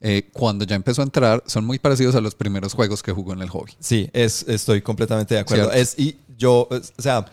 eh, 0.00 0.28
cuando 0.32 0.64
ya 0.64 0.76
empezó 0.76 1.02
a 1.02 1.04
entrar, 1.04 1.42
son 1.46 1.64
muy 1.66 1.78
parecidos 1.78 2.14
a 2.14 2.20
los 2.20 2.34
primeros 2.34 2.74
juegos 2.74 3.02
que 3.02 3.12
jugó 3.12 3.32
en 3.34 3.42
el 3.42 3.48
hobby. 3.50 3.72
Sí, 3.80 4.08
es, 4.12 4.44
estoy 4.48 4.80
completamente 4.82 5.34
de 5.34 5.40
acuerdo. 5.40 5.64
Cierto. 5.70 5.78
Es, 5.80 5.98
y 5.98 6.16
yo, 6.38 6.68
es- 6.70 6.92
o 6.98 7.02
sea, 7.02 7.26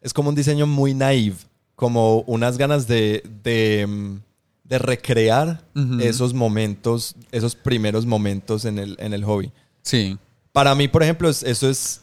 es 0.00 0.12
como 0.14 0.28
un 0.30 0.34
diseño 0.34 0.66
muy 0.66 0.94
naive, 0.94 1.36
como 1.76 2.20
unas 2.22 2.56
ganas 2.56 2.86
de, 2.86 3.22
de, 3.42 3.86
mm, 3.86 4.16
de 4.64 4.78
recrear 4.78 5.62
Ujú. 5.74 6.00
esos 6.00 6.32
momentos, 6.32 7.14
esos 7.32 7.54
primeros 7.54 8.06
momentos 8.06 8.64
en 8.64 8.78
el, 8.78 8.96
en 9.00 9.12
el 9.12 9.24
hobby. 9.24 9.52
Sí, 9.82 10.16
Para 10.52 10.74
mí, 10.76 10.86
por 10.88 11.02
ejemplo, 11.02 11.28
es- 11.28 11.42
eso 11.42 11.68
es, 11.68 12.00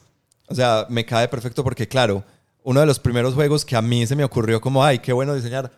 o 0.48 0.54
sea, 0.56 0.86
me 0.90 1.06
cae 1.06 1.28
perfecto 1.30 1.64
porque, 1.64 1.88
claro, 1.88 2.24
uno 2.64 2.80
de 2.82 2.86
los 2.86 3.00
primeros 3.00 3.34
juegos 3.34 3.64
que 3.66 3.76
a 3.76 3.82
mí 3.82 4.06
se 4.06 4.16
me 4.16 4.24
ocurrió 4.26 4.60
como, 4.62 4.84
ay, 4.84 5.00
qué 5.00 5.14
bueno 5.14 5.34
diseñar, 5.34 5.72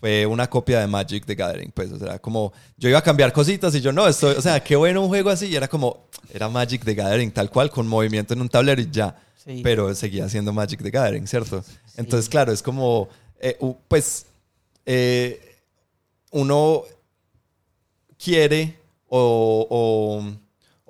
fue 0.00 0.24
una 0.26 0.48
copia 0.48 0.80
de 0.80 0.86
Magic 0.86 1.24
the 1.26 1.34
Gathering. 1.34 1.70
Pues, 1.72 1.90
o 1.92 1.98
sea, 1.98 2.18
como 2.18 2.52
yo 2.76 2.88
iba 2.88 2.98
a 2.98 3.02
cambiar 3.02 3.32
cositas 3.32 3.74
y 3.74 3.80
yo 3.80 3.92
no, 3.92 4.06
estoy, 4.06 4.34
o 4.36 4.42
sea, 4.42 4.62
qué 4.62 4.76
bueno 4.76 5.02
un 5.02 5.08
juego 5.08 5.30
así. 5.30 5.46
Y 5.46 5.56
era 5.56 5.68
como, 5.68 6.06
era 6.32 6.48
Magic 6.48 6.84
the 6.84 6.94
Gathering, 6.94 7.30
tal 7.32 7.50
cual, 7.50 7.70
con 7.70 7.86
movimiento 7.88 8.34
en 8.34 8.40
un 8.40 8.48
tablero 8.48 8.80
y 8.80 8.88
ya. 8.90 9.16
Sí. 9.44 9.60
Pero 9.62 9.94
seguía 9.94 10.28
siendo 10.28 10.52
Magic 10.52 10.82
the 10.82 10.90
Gathering, 10.90 11.26
¿cierto? 11.26 11.64
Entonces, 11.96 12.28
claro, 12.28 12.52
es 12.52 12.62
como, 12.62 13.08
eh, 13.40 13.56
pues, 13.88 14.26
eh, 14.86 15.56
uno 16.30 16.82
quiere 18.22 18.78
o, 19.08 19.66
o- 19.70 20.32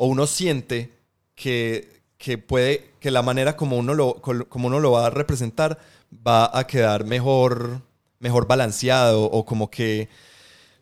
o 0.01 0.07
uno 0.07 0.27
siente 0.27 0.93
que, 1.35 2.03
que 2.19 2.39
puede, 2.39 2.91
que 3.01 3.11
la 3.11 3.23
manera 3.23 3.57
como 3.57 3.77
uno, 3.77 3.95
lo, 3.95 4.15
como 4.49 4.67
uno 4.69 4.81
lo 4.81 4.93
va 4.93 5.07
a 5.07 5.11
representar 5.11 5.79
va 6.27 6.57
a 6.57 6.67
quedar 6.67 7.05
mejor, 7.05 7.81
mejor 8.21 8.47
balanceado 8.47 9.25
o 9.25 9.45
como 9.45 9.71
que, 9.71 10.09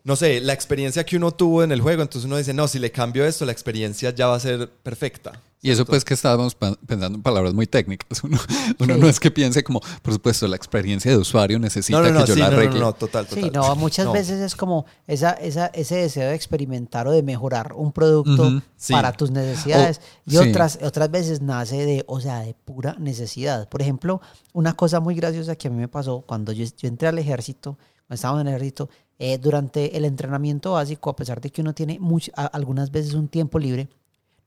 no 0.06 0.14
sé, 0.14 0.40
la 0.40 0.52
experiencia 0.52 1.04
que 1.04 1.16
uno 1.16 1.32
tuvo 1.32 1.64
en 1.64 1.72
el 1.72 1.80
juego, 1.80 2.00
entonces 2.00 2.26
uno 2.26 2.36
dice, 2.36 2.54
no, 2.54 2.68
si 2.68 2.78
le 2.78 2.92
cambio 2.92 3.24
esto, 3.26 3.44
la 3.44 3.50
experiencia 3.50 4.10
ya 4.14 4.28
va 4.28 4.36
a 4.36 4.40
ser 4.40 4.70
perfecta. 4.70 5.32
Y 5.62 5.70
eso 5.72 5.84
pues 5.84 6.04
que 6.04 6.14
estábamos 6.14 6.54
pensando 6.54 7.16
en 7.16 7.22
palabras 7.22 7.52
muy 7.52 7.66
técnicas. 7.66 8.22
Uno, 8.22 8.38
uno 8.78 8.94
Sí. 8.94 9.00
no 9.00 9.08
es 9.08 9.18
que 9.18 9.32
piense 9.32 9.64
como, 9.64 9.80
por 10.02 10.12
supuesto, 10.12 10.46
la 10.46 10.54
experiencia 10.54 11.10
de 11.10 11.16
usuario 11.16 11.58
necesita 11.58 11.98
No, 11.98 12.04
no, 12.04 12.12
no, 12.12 12.20
que 12.20 12.26
yo 12.28 12.34
sí, 12.34 12.40
la 12.40 12.46
no, 12.50 12.52
no, 12.52 12.58
arregle. 12.58 12.78
no, 12.80 12.92
total, 12.92 13.26
total. 13.26 13.42
Sí, 13.44 13.50
no, 13.52 13.74
muchas 13.74 14.06
No. 14.06 14.12
veces 14.12 14.38
es 14.40 14.54
como 14.54 14.86
esa, 15.08 15.32
esa, 15.32 15.66
ese 15.68 15.96
deseo 15.96 16.28
de 16.28 16.36
experimentar 16.36 17.08
o 17.08 17.10
de 17.10 17.24
mejorar 17.24 17.72
un 17.72 17.90
producto 17.90 18.46
Ujú, 18.46 18.62
sí. 18.76 18.92
para 18.92 19.12
tus 19.12 19.32
necesidades. 19.32 20.00
y 20.24 20.32
sí. 20.32 20.36
otras, 20.36 20.78
otras 20.82 21.10
veces 21.10 21.40
nace 21.42 21.84
de, 21.84 22.04
o 22.06 22.20
sea, 22.20 22.40
de 22.40 22.54
pura 22.54 22.94
necesidad. 23.00 23.68
Por 23.68 23.82
ejemplo, 23.82 24.20
una 24.52 24.74
cosa 24.76 25.00
muy 25.00 25.16
graciosa 25.16 25.56
que 25.56 25.66
a 25.66 25.70
mí 25.72 25.78
me 25.78 25.88
pasó 25.88 26.20
cuando 26.20 26.52
yo, 26.52 26.64
yo 26.76 26.86
entré 26.86 27.08
al 27.08 27.18
ejército, 27.18 27.76
cuando 28.06 28.14
estábamos 28.14 28.42
en 28.42 28.48
el 28.48 28.54
ejército, 28.54 28.88
eh, 29.18 29.38
durante 29.38 29.96
el 29.96 30.04
entrenamiento 30.04 30.72
básico, 30.72 31.10
a 31.10 31.16
pesar 31.16 31.40
de 31.40 31.50
que 31.50 31.62
uno 31.62 31.74
tiene 31.74 31.98
much- 32.00 32.32
a- 32.36 32.46
algunas 32.46 32.90
veces 32.90 33.14
un 33.14 33.28
tiempo 33.28 33.58
libre, 33.58 33.88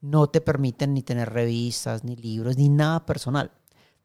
no 0.01 0.27
te 0.27 0.41
permiten 0.41 0.93
ni 0.93 1.01
tener 1.01 1.29
revistas, 1.31 2.03
ni 2.03 2.15
libros, 2.15 2.57
ni 2.57 2.69
nada 2.69 3.05
personal. 3.05 3.51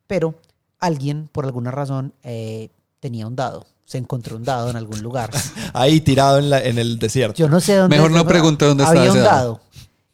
Pero 0.06 0.34
alguien, 0.80 1.28
por 1.32 1.44
alguna 1.44 1.70
razón, 1.70 2.12
eh, 2.22 2.70
tenía 3.00 3.26
un 3.26 3.36
dado. 3.36 3.66
Se 3.84 3.98
encontró 3.98 4.36
un 4.36 4.44
dado 4.44 4.70
en 4.70 4.76
algún 4.76 5.02
lugar. 5.02 5.30
Ahí 5.74 6.00
tirado 6.00 6.38
en, 6.38 6.48
la, 6.50 6.62
en 6.62 6.78
el 6.78 6.98
desierto. 6.98 7.36
Yo 7.36 7.48
no 7.48 7.60
sé 7.60 7.76
dónde. 7.76 7.96
Mejor 7.96 8.10
no 8.10 8.26
pregunte 8.26 8.64
dónde 8.64 8.84
Había 8.84 9.02
estaba 9.04 9.12
un 9.12 9.18
ese 9.18 9.26
dado. 9.28 9.40
dado. 9.52 9.60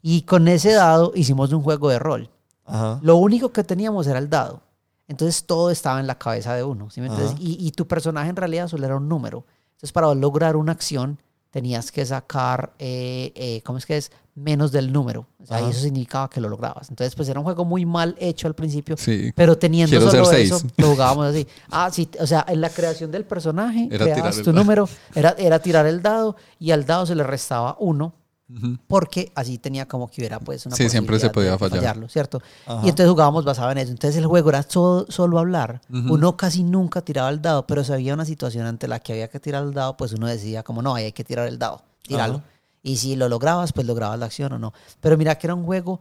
Y 0.03 0.23
con 0.23 0.49
ese 0.49 0.73
dado 0.73 1.13
hicimos 1.15 1.53
un 1.53 1.63
juego 1.63 1.89
de 1.89 1.99
rol. 1.99 2.31
Ajá. 2.67 2.99
Lo 3.03 3.17
único 3.17 3.53
que 3.53 3.63
teníamos 3.65 4.07
era 4.07 4.19
el 4.19 4.29
dado. 4.29 4.63
Entonces 5.09 5.45
todo 5.45 5.71
estaba 5.71 6.01
en 6.01 6.07
la 6.07 6.19
cabeza 6.19 6.55
de 6.55 6.63
uno. 6.65 6.91
¿sí? 6.91 7.01
Ajá. 7.01 7.35
Y, 7.39 7.65
y 7.67 7.71
tu 7.73 7.87
personaje 7.87 8.29
en 8.31 8.37
realidad 8.37 8.67
solo 8.69 8.85
era 8.87 8.97
un 8.97 9.09
número. 9.09 9.45
Entonces 9.81 9.93
para 9.93 10.15
lograr 10.15 10.57
una 10.57 10.73
acción 10.73 11.19
tenías 11.49 11.91
que 11.91 12.05
sacar, 12.05 12.75
eh, 12.79 13.33
eh, 13.35 13.63
¿cómo 13.65 13.79
es 13.79 13.87
que 13.87 13.97
es? 13.97 14.13
Menos 14.35 14.73
del 14.73 14.93
número. 14.93 15.27
O 15.43 15.47
sea, 15.47 15.63
y 15.63 15.71
eso 15.71 15.81
significaba 15.81 16.29
que 16.29 16.39
lo 16.39 16.51
lograbas. 16.51 16.91
Entonces 16.91 17.15
pues 17.15 17.31
era 17.31 17.41
un 17.41 17.45
juego 17.45 17.65
muy 17.65 17.87
mal 17.87 18.15
hecho 18.19 18.47
al 18.47 18.55
principio. 18.55 18.99
Sí. 18.99 19.33
Pero 19.35 19.57
teniendo 19.57 19.97
Quiero 19.97 20.11
solo 20.11 20.33
eso, 20.33 20.61
lo 20.77 20.89
jugábamos 20.89 21.29
así. 21.29 21.47
Ah, 21.71 21.89
sí, 21.91 22.11
o 22.21 22.27
sea, 22.27 22.45
en 22.47 22.61
la 22.61 22.69
creación 22.69 23.11
del 23.11 23.25
personaje, 23.25 23.89
Era 23.91 24.05
creabas 24.05 24.43
tu 24.43 24.53
número, 24.53 24.87
era, 25.15 25.35
era 25.39 25.59
tirar 25.61 25.87
el 25.87 26.03
dado 26.03 26.37
y 26.59 26.73
al 26.73 26.85
dado 26.85 27.07
se 27.07 27.15
le 27.15 27.23
restaba 27.23 27.75
uno 27.81 28.13
Porque 28.89 29.31
así 29.35 29.59
tenía 29.59 29.87
como 29.87 30.11
que 30.11 30.21
hubiera 30.21 30.41
pues 30.41 30.67
una 30.67 30.75
Sí, 30.77 30.89
siempre 30.89 31.19
se 31.21 31.31
podía 31.31 31.57
fallar. 31.57 31.79
fallarlo, 31.79 32.09
¿cierto? 32.09 32.43
Ajá. 32.67 32.81
Y 32.85 32.89
entonces 32.89 33.09
jugábamos 33.11 33.45
basado 33.45 33.71
en 33.71 33.79
eso. 33.79 33.91
Entonces 33.93 34.17
el 34.19 34.27
juego 34.27 34.49
era 34.51 34.63
so- 34.65 35.07
solo 35.09 35.39
hablar. 35.39 35.81
Uno 35.89 36.37
casi 36.37 36.65
nunca 36.65 37.01
tiraba 37.03 37.29
el 37.31 37.41
dado, 37.41 37.67
pero 37.67 37.85
si 37.85 37.93
había 37.93 38.13
una 38.15 38.25
situación 38.25 38.67
ante 38.67 38.89
la 38.89 38.99
que 39.01 39.13
había 39.13 39.29
que 39.29 39.39
tirar 39.41 39.63
el 39.63 39.73
dado, 39.73 39.97
pues 39.97 40.13
uno 40.13 40.27
decía 40.27 40.63
como 40.63 40.83
no, 40.83 40.95
ahí 40.95 41.05
hay 41.05 41.13
que 41.13 41.23
tirar 41.25 41.47
el 41.47 41.59
dado, 41.59 41.83
tíralo. 42.03 42.37
Ajá. 42.39 42.45
Y 42.83 42.97
si 42.97 43.15
lo 43.15 43.29
lograbas, 43.29 43.73
pues 43.73 43.87
lograbas 43.87 44.19
la 44.19 44.27
acción 44.27 44.53
o 44.55 44.59
no. 44.59 44.73
Pero 45.01 45.17
mira 45.19 45.37
que 45.39 45.47
era 45.47 45.55
un 45.55 45.65
juego, 45.65 46.01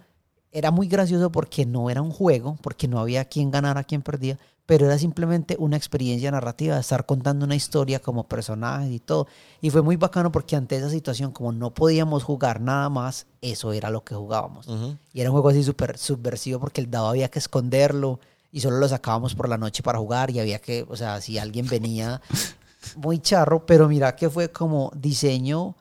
era 0.52 0.72
muy 0.72 0.88
gracioso 0.88 1.32
porque 1.32 1.66
no 1.66 1.90
era 1.90 2.02
un 2.02 2.10
juego, 2.12 2.58
porque 2.62 2.88
no 2.88 3.00
había 3.00 3.26
quien 3.26 3.52
ganara, 3.52 3.84
quien 3.84 4.02
perdía, 4.02 4.40
pero 4.70 4.86
era 4.86 5.00
simplemente 5.00 5.56
una 5.58 5.78
experiencia 5.78 6.30
narrativa 6.30 6.76
de 6.76 6.82
estar 6.82 7.04
contando 7.08 7.44
una 7.44 7.56
historia 7.56 8.00
como 8.00 8.28
personajes 8.28 8.92
y 8.92 9.00
todo. 9.00 9.26
Y 9.62 9.72
fue 9.72 9.82
muy 9.82 9.96
bacano 9.96 10.32
porque 10.32 10.56
ante 10.56 10.76
esa 10.76 10.92
situación, 10.92 11.32
como 11.32 11.52
no 11.52 11.74
podíamos 11.74 12.22
jugar 12.22 12.62
nada 12.62 12.88
más, 12.88 13.26
eso 13.42 13.74
era 13.74 13.90
lo 13.90 14.04
que 14.04 14.14
jugábamos. 14.14 14.68
Y 15.12 15.22
era 15.22 15.32
un 15.32 15.34
juego 15.34 15.50
así 15.50 15.64
súper 15.64 15.98
subversivo 15.98 16.60
porque 16.60 16.82
el 16.82 16.92
dado 16.92 17.08
había 17.08 17.30
que 17.30 17.40
esconderlo 17.40 18.20
y 18.52 18.60
solo 18.60 18.78
lo 18.78 18.88
sacábamos 18.88 19.34
por 19.34 19.50
la 19.50 19.58
noche 19.58 19.82
para 19.82 19.98
jugar 19.98 20.30
y 20.30 20.40
había 20.40 20.60
que, 20.60 20.86
o 20.88 20.96
sea, 20.96 21.20
si 21.20 21.40
alguien 21.40 21.66
venía 21.66 22.22
muy 22.96 23.18
charro, 23.18 23.66
pero 23.66 23.90
mira 23.90 24.16
que 24.16 24.30
fue 24.30 24.52
como 24.52 24.92
diseño 24.96 25.76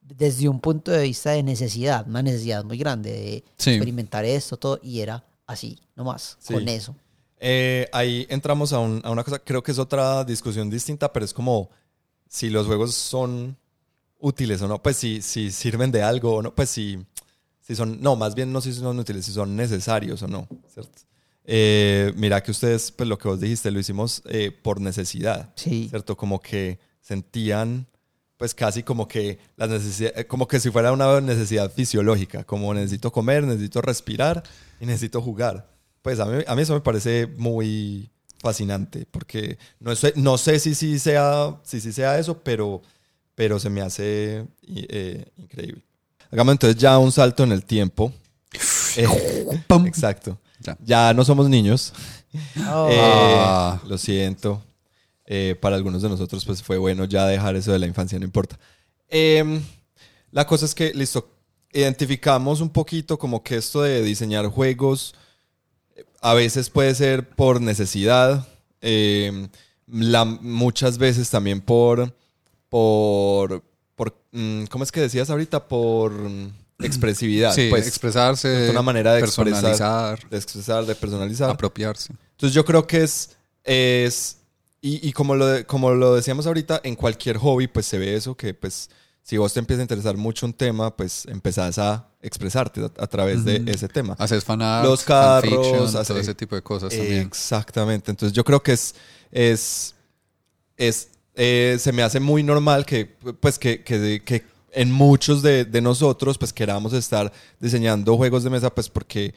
desde 0.00 0.48
un 0.48 0.60
punto 0.60 0.92
de 0.92 1.02
vista 1.02 1.32
de 1.32 1.42
necesidad, 1.42 2.08
una 2.08 2.22
necesidad 2.22 2.64
muy 2.64 2.78
grande 2.78 3.10
de 3.12 3.44
Sí. 3.58 3.72
experimentar 3.72 4.24
esto, 4.24 4.56
todo, 4.56 4.80
y 4.82 5.00
era 5.00 5.22
así, 5.46 5.78
nomás, 5.94 6.38
Sí. 6.40 6.54
con 6.54 6.66
eso. 6.68 6.94
Eh, 7.40 7.88
ahí 7.92 8.26
entramos 8.30 8.72
a, 8.72 8.78
un- 8.80 9.00
a 9.04 9.10
una 9.10 9.22
cosa, 9.24 9.38
creo 9.38 9.62
que 9.62 9.72
es 9.72 9.78
otra 9.78 10.24
discusión 10.24 10.68
distinta, 10.70 11.12
pero 11.12 11.24
es 11.24 11.32
como 11.32 11.70
si 12.28 12.50
los 12.50 12.66
juegos 12.66 12.94
son 12.94 13.56
útiles 14.18 14.60
o 14.62 14.68
no, 14.68 14.82
pues 14.82 14.96
si, 14.96 15.22
si 15.22 15.50
sirven 15.50 15.92
de 15.92 16.02
algo 16.02 16.34
o 16.36 16.42
no, 16.42 16.54
pues 16.54 16.68
si, 16.70 16.98
si 17.60 17.76
son, 17.76 18.00
no, 18.00 18.16
más 18.16 18.34
bien 18.34 18.52
no 18.52 18.60
si 18.60 18.72
son 18.72 18.98
útiles, 18.98 19.24
si 19.24 19.32
son 19.32 19.54
necesarios 19.54 20.22
o 20.22 20.28
no, 20.28 20.48
¿cierto? 20.72 21.02
Eh, 21.50 22.12
mira 22.16 22.42
que 22.42 22.50
ustedes, 22.50 22.90
pues 22.92 23.08
lo 23.08 23.16
que 23.16 23.28
vos 23.28 23.40
dijiste, 23.40 23.70
lo 23.70 23.78
hicimos 23.80 24.22
eh, 24.26 24.50
por 24.50 24.80
necesidad, 24.80 25.50
Sí. 25.54 25.86
¿cierto? 25.88 26.16
Como 26.16 26.40
que 26.40 26.78
sentían, 27.00 27.86
pues 28.36 28.54
casi 28.54 28.82
como 28.82 29.08
que 29.08 29.38
la 29.56 29.66
necesidad, 29.66 30.12
eh, 30.18 30.26
como 30.26 30.46
que 30.46 30.60
si 30.60 30.70
fuera 30.70 30.92
una 30.92 31.20
necesidad 31.22 31.72
fisiológica, 31.72 32.44
como 32.44 32.74
necesito 32.74 33.10
comer, 33.12 33.44
necesito 33.44 33.80
respirar 33.80 34.42
y 34.80 34.84
necesito 34.86 35.22
jugar. 35.22 35.66
Pues 36.02 36.20
a 36.20 36.26
mí, 36.26 36.42
a 36.46 36.54
mí 36.54 36.62
eso 36.62 36.74
me 36.74 36.80
parece 36.80 37.26
muy 37.36 38.10
fascinante, 38.40 39.06
porque 39.10 39.58
no 39.80 39.94
sé, 39.96 40.12
no 40.16 40.38
sé 40.38 40.58
si 40.60 40.74
sí 40.74 40.98
sea, 40.98 41.56
si 41.64 41.80
sí 41.80 41.92
sea 41.92 42.18
eso, 42.18 42.38
pero, 42.38 42.82
pero 43.34 43.58
se 43.58 43.68
me 43.70 43.80
hace 43.80 44.46
i- 44.62 44.86
eh, 44.88 45.24
increíble. 45.36 45.82
Hagamos 46.30 46.52
entonces 46.52 46.80
ya 46.80 46.98
un 46.98 47.10
salto 47.12 47.42
en 47.44 47.52
el 47.52 47.64
tiempo. 47.64 48.12
Eh, 48.96 49.06
exacto. 49.86 50.38
Ya. 50.60 50.76
Ya 50.84 51.14
no 51.14 51.24
somos 51.24 51.48
niños. 51.48 51.92
Oh, 52.68 52.88
Eh, 52.90 52.98
Ah. 53.00 53.80
Lo 53.86 53.96
siento. 53.98 54.62
Eh, 55.26 55.56
para 55.60 55.76
algunos 55.76 56.02
de 56.02 56.08
nosotros, 56.08 56.44
pues 56.44 56.62
fue 56.62 56.78
bueno 56.78 57.04
ya 57.04 57.26
dejar 57.26 57.54
eso 57.54 57.70
de 57.70 57.78
la 57.78 57.86
infancia, 57.86 58.18
no 58.18 58.24
importa. 58.24 58.58
Em, 59.08 59.62
la 60.32 60.46
cosa 60.46 60.64
es 60.64 60.74
que, 60.74 60.92
listo, 60.94 61.30
identificamos 61.72 62.60
un 62.60 62.70
poquito 62.70 63.18
como 63.18 63.42
que 63.44 63.56
esto 63.56 63.82
de 63.82 64.02
diseñar 64.02 64.46
juegos 64.48 65.14
A 66.20 66.34
veces 66.34 66.70
puede 66.70 66.94
ser 66.94 67.28
por 67.28 67.60
necesidad, 67.60 68.46
eh, 68.80 69.48
la- 69.86 70.24
muchas 70.24 70.98
veces 70.98 71.30
también 71.30 71.60
por, 71.60 72.14
por, 72.68 73.62
por 73.94 74.14
mm, 74.32 74.64
¿cómo 74.64 74.84
es 74.84 74.92
que 74.92 75.00
decías 75.00 75.30
ahorita? 75.30 75.68
Por 75.68 76.12
mm, 76.12 76.52
expresividad. 76.80 77.52
Sí, 77.54 77.68
pues, 77.70 77.86
expresarse, 77.86 78.64
es 78.66 78.70
una 78.70 78.82
manera 78.82 79.14
de 79.14 79.20
expresar. 79.20 79.52
personalizar, 79.52 80.28
de 80.28 80.36
expresar, 80.36 80.86
de 80.86 80.94
personalizar. 80.94 81.50
apropiarse. 81.50 82.12
Entonces 82.32 82.54
yo 82.54 82.64
creo 82.64 82.86
que 82.86 83.02
es, 83.02 83.36
es 83.64 84.36
y, 84.80 85.08
y 85.08 85.12
como, 85.12 85.34
lo, 85.34 85.66
como 85.66 85.92
lo 85.92 86.14
decíamos 86.14 86.46
ahorita, 86.46 86.80
en 86.84 86.94
cualquier 86.94 87.36
hobby 87.38 87.66
pues 87.68 87.86
se 87.86 87.98
ve 87.98 88.14
eso, 88.14 88.36
que 88.36 88.54
pues 88.54 88.90
si 89.22 89.36
vos 89.36 89.52
te 89.52 89.60
empieza 89.60 89.82
a 89.82 89.84
interesar 89.84 90.16
mucho 90.16 90.46
un 90.46 90.52
tema, 90.52 90.96
pues 90.96 91.26
empezás 91.26 91.78
a 91.78 92.07
expresarte 92.20 92.80
a, 92.80 92.90
a 93.02 93.06
través 93.06 93.44
de 93.44 93.60
Ujú. 93.60 93.70
ese 93.70 93.88
tema. 93.88 94.16
Haces 94.18 94.44
fanart, 94.44 94.86
Los 94.86 95.04
carros, 95.04 95.92
todo 96.06 96.18
ese 96.18 96.34
tipo 96.34 96.54
de 96.56 96.62
cosas 96.62 96.90
también. 96.90 97.22
Exactamente. 97.22 98.10
Entonces 98.10 98.34
yo 98.34 98.44
creo 98.44 98.62
que 98.62 98.72
es, 98.72 98.94
es, 99.30 99.94
es 100.76 101.08
eh, 101.34 101.76
se 101.78 101.92
me 101.92 102.02
hace 102.02 102.18
muy 102.18 102.42
normal 102.42 102.84
que, 102.84 103.06
pues, 103.06 103.58
que, 103.58 103.84
que, 103.84 104.22
que 104.24 104.44
en 104.72 104.90
muchos 104.90 105.40
de, 105.42 105.64
de 105.64 105.80
nosotros, 105.80 106.36
pues, 106.36 106.52
queramos 106.52 106.92
estar 106.92 107.32
diseñando 107.60 108.16
juegos 108.16 108.42
de 108.42 108.50
mesa, 108.50 108.74
pues, 108.74 108.88
porque 108.88 109.34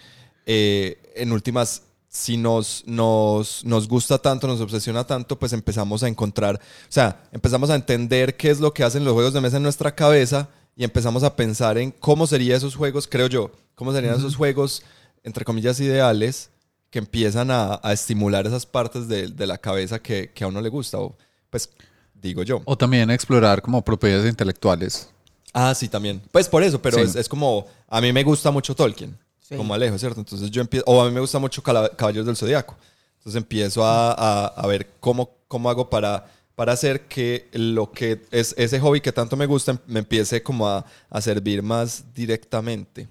eh, 0.48 0.98
en 1.16 1.32
últimas, 1.32 1.84
si 2.08 2.38
nos, 2.38 2.84
nos, 2.88 3.64
nos 3.64 3.88
gusta 3.88 4.18
tanto, 4.18 4.48
nos 4.48 4.60
obsesiona 4.60 5.06
tanto, 5.06 5.38
pues 5.38 5.54
empezamos 5.54 6.02
a 6.02 6.08
encontrar, 6.08 6.56
o 6.56 6.60
sea, 6.92 7.24
empezamos 7.32 7.70
a 7.70 7.76
entender 7.76 8.36
qué 8.36 8.50
es 8.50 8.60
lo 8.60 8.74
que 8.74 8.84
hacen 8.84 9.06
los 9.06 9.14
juegos 9.14 9.34
de 9.34 9.42
mesa 9.42 9.58
en 9.58 9.64
nuestra 9.64 9.94
cabeza 9.96 10.50
y 10.76 10.84
empezamos 10.84 11.24
a 11.24 11.36
pensar 11.36 11.78
en 11.78 11.92
cómo 11.92 12.28
serían 12.28 12.58
esos 12.58 12.76
juegos, 12.76 13.08
creo 13.08 13.28
yo, 13.28 13.52
cómo 13.76 13.92
serían 13.94 14.16
esos 14.16 14.36
juegos, 14.36 14.84
entre 15.24 15.46
comillas, 15.46 15.80
ideales 15.80 16.50
que 16.90 17.00
empiezan 17.00 17.52
a, 17.52 17.80
a 17.84 17.94
estimular 17.94 18.46
esas 18.48 18.66
partes 18.66 19.08
de, 19.08 19.28
de 19.28 19.48
la 19.48 19.58
cabeza 19.58 20.02
que, 20.02 20.32
que 20.34 20.44
a 20.44 20.48
uno 20.48 20.60
le 20.62 20.70
gusta, 20.70 20.98
o 21.00 21.16
pues 21.50 21.70
digo 22.14 22.44
yo. 22.44 22.62
O 22.66 22.78
también 22.78 23.10
explorar 23.12 23.62
como 23.62 23.82
propiedades 23.84 24.30
intelectuales. 24.30 25.10
Ah, 25.54 25.74
sí, 25.76 25.88
también. 25.90 26.22
Pues 26.32 26.48
por 26.48 26.64
eso, 26.64 26.82
pero 26.82 26.98
Sí. 26.98 27.04
es, 27.04 27.16
es 27.16 27.30
como, 27.30 27.66
a 27.88 28.00
mí 28.02 28.12
me 28.14 28.24
gusta 28.24 28.52
mucho 28.52 28.76
Tolkien, 28.76 29.18
Sí. 29.42 29.56
como 29.58 29.74
Alejo, 29.74 29.98
¿cierto? 29.98 30.20
Entonces 30.20 30.50
yo 30.52 30.62
empiezo, 30.62 30.86
o 30.88 31.02
a 31.02 31.06
mí 31.08 31.12
me 31.14 31.20
gusta 31.20 31.40
mucho 31.40 31.62
Caballeros 31.62 32.26
del 32.26 32.38
Zodiaco. 32.38 32.76
Entonces 33.18 33.38
empiezo 33.42 33.86
a, 33.86 34.12
a- 34.14 34.48
a 34.48 34.68
ver 34.68 34.88
cómo, 35.00 35.30
cómo 35.48 35.70
hago 35.70 35.90
para, 35.90 36.26
para 36.62 36.74
hacer 36.74 37.08
que 37.08 37.48
lo 37.54 37.92
que 37.92 38.22
es 38.30 38.54
ese 38.56 38.80
hobby 38.80 39.02
que 39.02 39.12
tanto 39.12 39.36
me 39.36 39.48
gusta 39.48 39.82
me 39.88 39.98
empiece 39.98 40.44
como 40.44 40.68
a, 40.68 40.86
a 41.10 41.20
servir 41.20 41.64
más 41.64 42.04
directamente. 42.14 43.08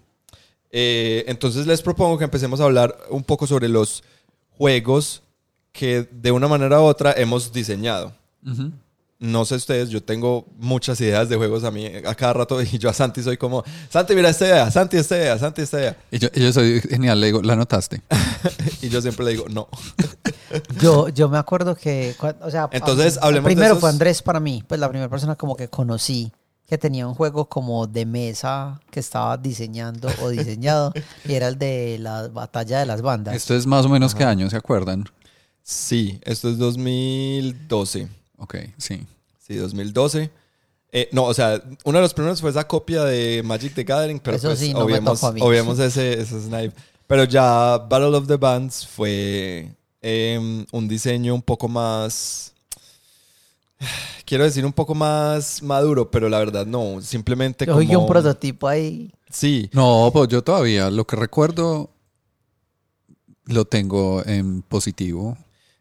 Eh, 0.70 1.24
entonces 1.26 1.66
les 1.66 1.82
propongo 1.82 2.16
que 2.16 2.22
empecemos 2.22 2.60
a 2.60 2.64
hablar 2.66 2.96
un 3.08 3.24
poco 3.24 3.48
sobre 3.48 3.68
los 3.68 4.04
juegos 4.56 5.24
que 5.72 6.08
de 6.12 6.30
una 6.30 6.46
manera 6.46 6.80
u 6.80 6.84
otra 6.84 7.12
hemos 7.16 7.52
diseñado. 7.52 8.14
No 9.18 9.44
sé 9.44 9.56
ustedes, 9.56 9.90
yo 9.90 10.00
tengo 10.00 10.46
muchas 10.56 11.00
ideas 11.00 11.28
de 11.28 11.34
juegos 11.34 11.64
a 11.64 11.72
mí 11.72 11.86
a 11.86 12.14
cada 12.14 12.34
rato 12.34 12.62
y 12.62 12.78
yo 12.78 12.88
a 12.88 12.94
Santi 12.94 13.20
soy 13.20 13.36
como, 13.36 13.64
Santi, 13.88 14.14
mira 14.14 14.30
esta 14.30 14.46
idea, 14.46 14.70
Santi, 14.70 14.96
esta 14.96 15.16
idea, 15.16 15.36
Santi, 15.40 15.62
esta 15.62 15.80
idea. 15.80 15.96
Y 16.12 16.20
yo, 16.20 16.28
y 16.32 16.40
yo 16.40 16.52
soy 16.52 16.80
genial, 16.82 17.20
le 17.20 17.26
digo, 17.26 17.42
¿la 17.42 17.56
notaste? 17.56 18.00
Y 18.80 18.88
yo 18.88 19.02
siempre 19.02 19.24
le 19.24 19.32
digo, 19.32 19.46
no. 19.48 19.68
Yo, 20.80 21.08
yo 21.08 21.28
me 21.28 21.38
acuerdo 21.38 21.74
que, 21.76 22.14
o 22.40 22.50
sea, 22.50 22.68
Entonces, 22.72 23.16
a- 23.18 23.26
hablemos 23.26 23.48
de 23.48 23.54
primero 23.54 23.72
esos- 23.74 23.80
fue 23.80 23.90
Andrés 23.90 24.22
para 24.22 24.40
mí, 24.40 24.64
pues 24.66 24.80
la 24.80 24.88
primera 24.88 25.08
persona 25.08 25.36
como 25.36 25.56
que 25.56 25.68
conocí 25.68 26.32
que 26.66 26.78
tenía 26.78 27.06
un 27.06 27.14
juego 27.14 27.48
como 27.48 27.86
de 27.88 28.06
mesa 28.06 28.80
que 28.90 29.00
estaba 29.00 29.36
diseñando 29.36 30.08
o 30.22 30.28
diseñado 30.28 30.92
y 31.24 31.34
era 31.34 31.48
el 31.48 31.58
de 31.58 31.98
la 31.98 32.28
batalla 32.28 32.78
de 32.78 32.86
las 32.86 33.02
bandas. 33.02 33.34
Esto 33.34 33.54
es 33.56 33.66
más 33.66 33.84
o 33.86 33.88
menos 33.88 34.14
qué 34.14 34.22
año, 34.24 34.48
¿se 34.48 34.56
acuerdan? 34.56 35.04
Sí, 35.62 36.20
esto 36.24 36.48
es 36.48 36.58
2012. 36.58 38.08
Ok, 38.38 38.56
sí. 38.78 39.04
Sí, 39.38 39.56
2012. 39.56 40.30
Eh, 40.92 41.08
no, 41.12 41.24
o 41.24 41.34
sea, 41.34 41.60
uno 41.84 41.98
de 41.98 42.02
los 42.02 42.14
primeros 42.14 42.40
fue 42.40 42.50
esa 42.50 42.66
copia 42.66 43.04
de 43.04 43.42
Magic 43.44 43.74
the 43.74 43.84
Gathering, 43.84 44.18
pero 44.20 44.36
Eso 44.36 44.48
pues 44.48 44.58
sí, 44.60 44.72
no 44.72 44.80
me 44.80 44.84
obviemos, 44.86 45.20
tocó 45.20 45.28
a 45.28 45.32
mí. 45.32 45.40
obviemos 45.42 45.78
ese, 45.78 46.20
ese 46.20 46.40
snipe. 46.40 46.74
Pero 47.06 47.24
ya 47.24 47.78
Battle 47.78 48.16
of 48.16 48.26
the 48.26 48.36
Bands 48.36 48.86
fue 48.86 49.72
em, 50.02 50.64
un 50.72 50.88
diseño 50.88 51.34
un 51.34 51.42
poco 51.42 51.68
más... 51.68 52.54
Quiero 54.24 54.44
decir 54.44 54.64
un 54.64 54.72
poco 54.72 54.94
más 54.94 55.62
maduro, 55.62 56.10
pero 56.10 56.28
la 56.28 56.38
verdad 56.38 56.66
no. 56.66 57.00
Simplemente 57.00 57.66
Yo 57.66 57.74
como... 57.74 58.00
un 58.00 58.06
prototipo 58.06 58.68
ahí. 58.68 59.10
Sí, 59.28 59.70
No, 59.72 60.10
pues 60.12 60.28
yo 60.28 60.42
todavía 60.42 60.90
lo 60.90 61.06
que 61.06 61.16
recuerdo 61.16 61.90
lo 63.46 63.64
tengo 63.64 64.24
en 64.26 64.62
positivo. 64.62 65.36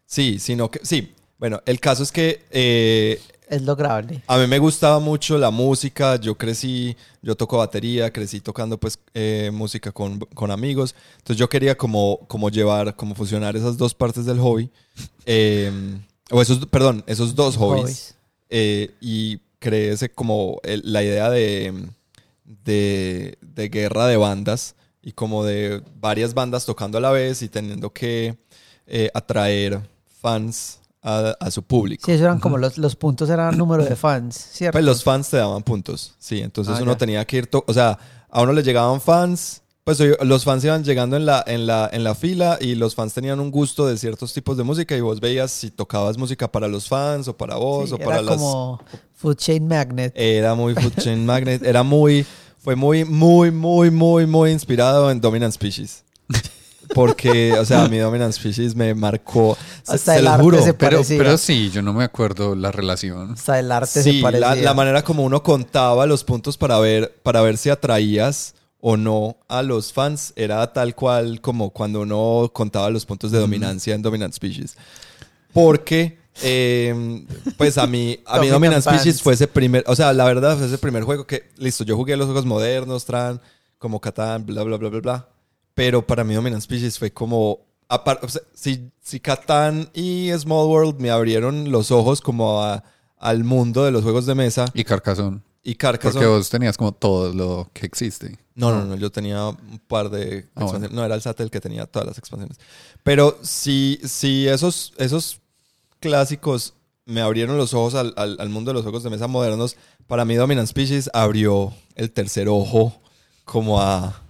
sí, 0.06 0.38
sino 0.38 0.70
que... 0.70 0.80
Sí, 0.84 1.14
bueno, 1.38 1.62
el 1.66 1.80
caso 1.80 2.02
es 2.02 2.12
que 2.12 2.44
eh, 2.50 3.20
Es 3.50 3.62
lograble. 3.62 4.22
A 4.28 4.38
mí 4.38 4.46
me 4.46 4.58
gustaba 4.60 5.00
mucho 5.00 5.36
la 5.36 5.50
música, 5.50 6.16
yo 6.16 6.36
crecí, 6.36 6.96
yo 7.20 7.34
toco 7.34 7.58
batería, 7.58 8.12
crecí 8.12 8.40
tocando 8.40 8.78
pues 8.78 8.98
eh, 9.12 9.50
música 9.52 9.90
con, 9.92 10.20
con 10.20 10.50
amigos, 10.52 10.94
entonces 11.18 11.36
yo 11.36 11.48
quería 11.48 11.76
como, 11.76 12.20
como 12.28 12.48
llevar, 12.48 12.94
como 12.94 13.14
fusionar 13.16 13.56
esas 13.56 13.76
dos 13.76 13.92
partes 13.92 14.24
del 14.24 14.38
hobby, 14.38 14.70
eh, 15.26 15.70
o 16.30 16.40
esos, 16.40 16.64
perdón, 16.66 17.02
esos 17.08 17.34
dos 17.34 17.56
hobbies, 17.56 17.82
Hobbies. 17.82 18.14
eh, 18.50 18.90
y 19.00 19.38
creé 19.58 19.92
ese 19.92 20.10
como 20.10 20.60
el- 20.62 20.82
la 20.84 21.02
idea 21.02 21.28
de, 21.28 21.88
de, 22.44 23.36
de 23.40 23.68
guerra 23.68 24.06
de 24.06 24.16
bandas 24.16 24.74
y 25.02 25.12
como 25.12 25.44
de 25.44 25.82
varias 25.96 26.34
bandas 26.34 26.66
tocando 26.66 26.98
a 26.98 27.00
la 27.00 27.10
vez 27.10 27.42
y 27.42 27.48
teniendo 27.48 27.92
que 27.92 28.36
eh, 28.86 29.10
atraer 29.14 29.80
fans 30.20 30.79
a, 31.02 31.34
a 31.40 31.50
su 31.50 31.62
público. 31.62 32.04
Sí, 32.06 32.12
eso 32.12 32.24
eran 32.24 32.38
como 32.40 32.58
los, 32.58 32.76
los 32.78 32.96
puntos, 32.96 33.30
eran 33.30 33.56
número 33.56 33.84
de 33.84 33.96
fans, 33.96 34.36
¿cierto? 34.52 34.72
Pues 34.76 34.84
los 34.84 35.02
fans 35.04 35.30
te 35.30 35.36
daban 35.38 35.62
puntos, 35.62 36.14
sí. 36.18 36.40
Entonces 36.40 36.74
Ah, 36.78 36.82
uno 36.82 36.92
ya. 36.92 36.98
tenía 36.98 37.24
que 37.24 37.36
ir, 37.38 37.46
to- 37.46 37.64
o 37.66 37.72
sea, 37.72 37.98
a 38.28 38.42
uno 38.42 38.52
le 38.52 38.62
llegaban 38.62 39.00
fans, 39.00 39.62
pues 39.82 39.98
los 40.22 40.44
fans 40.44 40.62
iban 40.62 40.84
llegando 40.84 41.16
en 41.16 41.24
la, 41.26 41.42
en, 41.46 41.66
la, 41.66 41.88
en 41.92 42.04
la 42.04 42.14
fila 42.14 42.58
y 42.60 42.74
los 42.74 42.94
fans 42.94 43.14
tenían 43.14 43.40
un 43.40 43.50
gusto 43.50 43.86
de 43.86 43.96
ciertos 43.96 44.32
tipos 44.34 44.56
de 44.56 44.62
música 44.62 44.94
y 44.96 45.00
vos 45.00 45.20
veías 45.20 45.50
si 45.50 45.70
tocabas 45.70 46.18
música 46.18 46.52
para 46.52 46.68
los 46.68 46.86
fans 46.86 47.26
o 47.28 47.36
para 47.36 47.56
vos 47.56 47.88
Sí, 47.88 47.94
o 47.94 47.98
para 47.98 48.16
era 48.16 48.22
las... 48.22 48.34
como 48.36 48.80
Food 49.16 49.36
Chain 49.36 49.66
Magnet. 49.66 50.12
Era 50.14 50.54
muy 50.54 50.74
Food 50.74 50.94
Chain 50.98 51.24
Magnet, 51.24 51.62
era 51.64 51.82
muy, 51.82 52.24
fue 52.58 52.76
muy, 52.76 53.04
muy, 53.06 53.50
muy, 53.50 53.90
muy, 53.90 54.26
muy 54.26 54.50
inspirado 54.50 55.10
en 55.10 55.18
Dominant 55.20 55.54
Species. 55.54 56.04
Porque, 56.94 57.52
o 57.54 57.64
sea, 57.64 57.88
mi 57.88 57.98
Dominant 57.98 58.32
Species 58.32 58.74
me 58.74 58.94
marcó, 58.94 59.56
Hasta 59.86 60.14
se 60.14 60.18
el 60.18 60.24
lo 60.24 60.30
arte 60.30 60.42
juro. 60.42 60.62
se 60.62 60.74
Pero, 60.74 61.38
sí, 61.38 61.70
yo 61.70 61.82
no 61.82 61.92
me 61.92 62.04
acuerdo 62.04 62.54
la 62.54 62.72
relación. 62.72 63.32
Hasta 63.32 63.58
el 63.58 63.70
arte 63.70 64.02
Sí, 64.02 64.12
se 64.12 64.16
la, 64.16 64.22
parecía. 64.22 64.64
la 64.64 64.74
manera 64.74 65.02
como 65.04 65.24
uno 65.24 65.42
contaba 65.42 66.06
los 66.06 66.24
puntos 66.24 66.56
para 66.58 66.78
ver, 66.78 67.14
para 67.22 67.42
ver 67.42 67.56
si 67.58 67.70
atraías 67.70 68.54
o 68.80 68.96
no 68.96 69.36
a 69.46 69.62
los 69.62 69.92
fans 69.92 70.32
era 70.36 70.72
tal 70.72 70.94
cual 70.94 71.40
como 71.40 71.70
cuando 71.70 72.00
uno 72.00 72.50
contaba 72.52 72.88
los 72.90 73.04
puntos 73.06 73.30
de 73.30 73.38
dominancia 73.38 73.94
en 73.94 74.02
Dominant 74.02 74.32
Species. 74.34 74.76
Porque, 75.52 76.18
eh, 76.42 77.24
pues 77.56 77.76
a 77.78 77.86
mí, 77.86 78.18
a 78.26 78.40
mí 78.40 78.48
Dominant 78.48 78.82
Dominant 78.84 79.02
Species 79.02 79.22
fue 79.22 79.34
ese 79.34 79.46
primer, 79.48 79.84
o 79.86 79.94
sea, 79.94 80.12
la 80.12 80.24
verdad 80.24 80.56
fue 80.56 80.66
ese 80.66 80.78
primer 80.78 81.02
juego 81.04 81.26
que, 81.26 81.50
listo, 81.58 81.84
yo 81.84 81.96
jugué 81.96 82.16
los 82.16 82.26
juegos 82.26 82.46
modernos, 82.46 83.04
Tran, 83.04 83.40
como 83.78 84.00
Catán, 84.00 84.46
bla, 84.46 84.62
bla, 84.62 84.76
bla, 84.76 84.88
bla, 84.88 85.00
bla. 85.00 85.28
Pero 85.74 86.06
para 86.06 86.24
mí 86.24 86.34
Dominant 86.34 86.62
Species 86.62 86.98
fue 86.98 87.10
como... 87.12 87.60
apar- 87.88 88.18
o 88.22 88.28
sea, 88.28 88.42
si, 88.54 88.90
si 89.02 89.20
Catán 89.20 89.88
y 89.94 90.30
Small 90.38 90.66
World 90.66 91.00
me 91.00 91.10
abrieron 91.10 91.70
los 91.70 91.90
ojos 91.90 92.20
como 92.20 92.62
a- 92.62 92.82
al 93.18 93.44
mundo 93.44 93.84
de 93.84 93.90
los 93.90 94.02
juegos 94.02 94.26
de 94.26 94.34
mesa 94.34 94.64
Y 94.74 94.84
Carcassonne. 94.84 95.40
y 95.62 95.74
Carcassonne... 95.74 96.14
Porque 96.24 96.26
vos 96.26 96.48
tenías 96.50 96.76
como 96.76 96.92
todo 96.92 97.32
lo 97.34 97.70
que 97.72 97.86
existe. 97.86 98.38
No, 98.54 98.70
no, 98.72 98.84
no, 98.84 98.96
yo 98.96 99.10
tenía 99.10 99.46
un 99.48 99.80
par 99.86 100.10
de 100.10 100.20
Ah, 100.20 100.20
bueno. 100.24 100.66
expansiones. 100.66 100.90
No, 100.92 101.04
era 101.04 101.14
el 101.14 101.22
SAT 101.22 101.40
el 101.40 101.50
que 101.50 101.60
tenía 101.60 101.86
todas 101.86 102.06
las 102.08 102.18
expansiones. 102.18 102.58
Pero 103.02 103.38
si, 103.42 103.98
si 104.04 104.46
esos, 104.48 104.92
esos 104.98 105.40
clásicos 106.00 106.74
me 107.06 107.20
abrieron 107.22 107.56
los 107.56 107.74
ojos 107.74 107.94
al, 107.94 108.12
al- 108.16 108.36
al 108.40 108.48
mundo 108.50 108.70
de 108.70 108.74
los 108.74 108.82
juegos 108.82 109.02
de 109.02 109.10
mesa 109.10 109.26
modernos, 109.26 109.76
para 110.06 110.24
mí 110.24 110.34
Dominant 110.34 110.68
Species 110.68 111.10
abrió 111.12 111.72
el 111.94 112.10
tercer 112.10 112.48
ojo 112.48 113.00
como 113.44 113.80
a... 113.80 114.22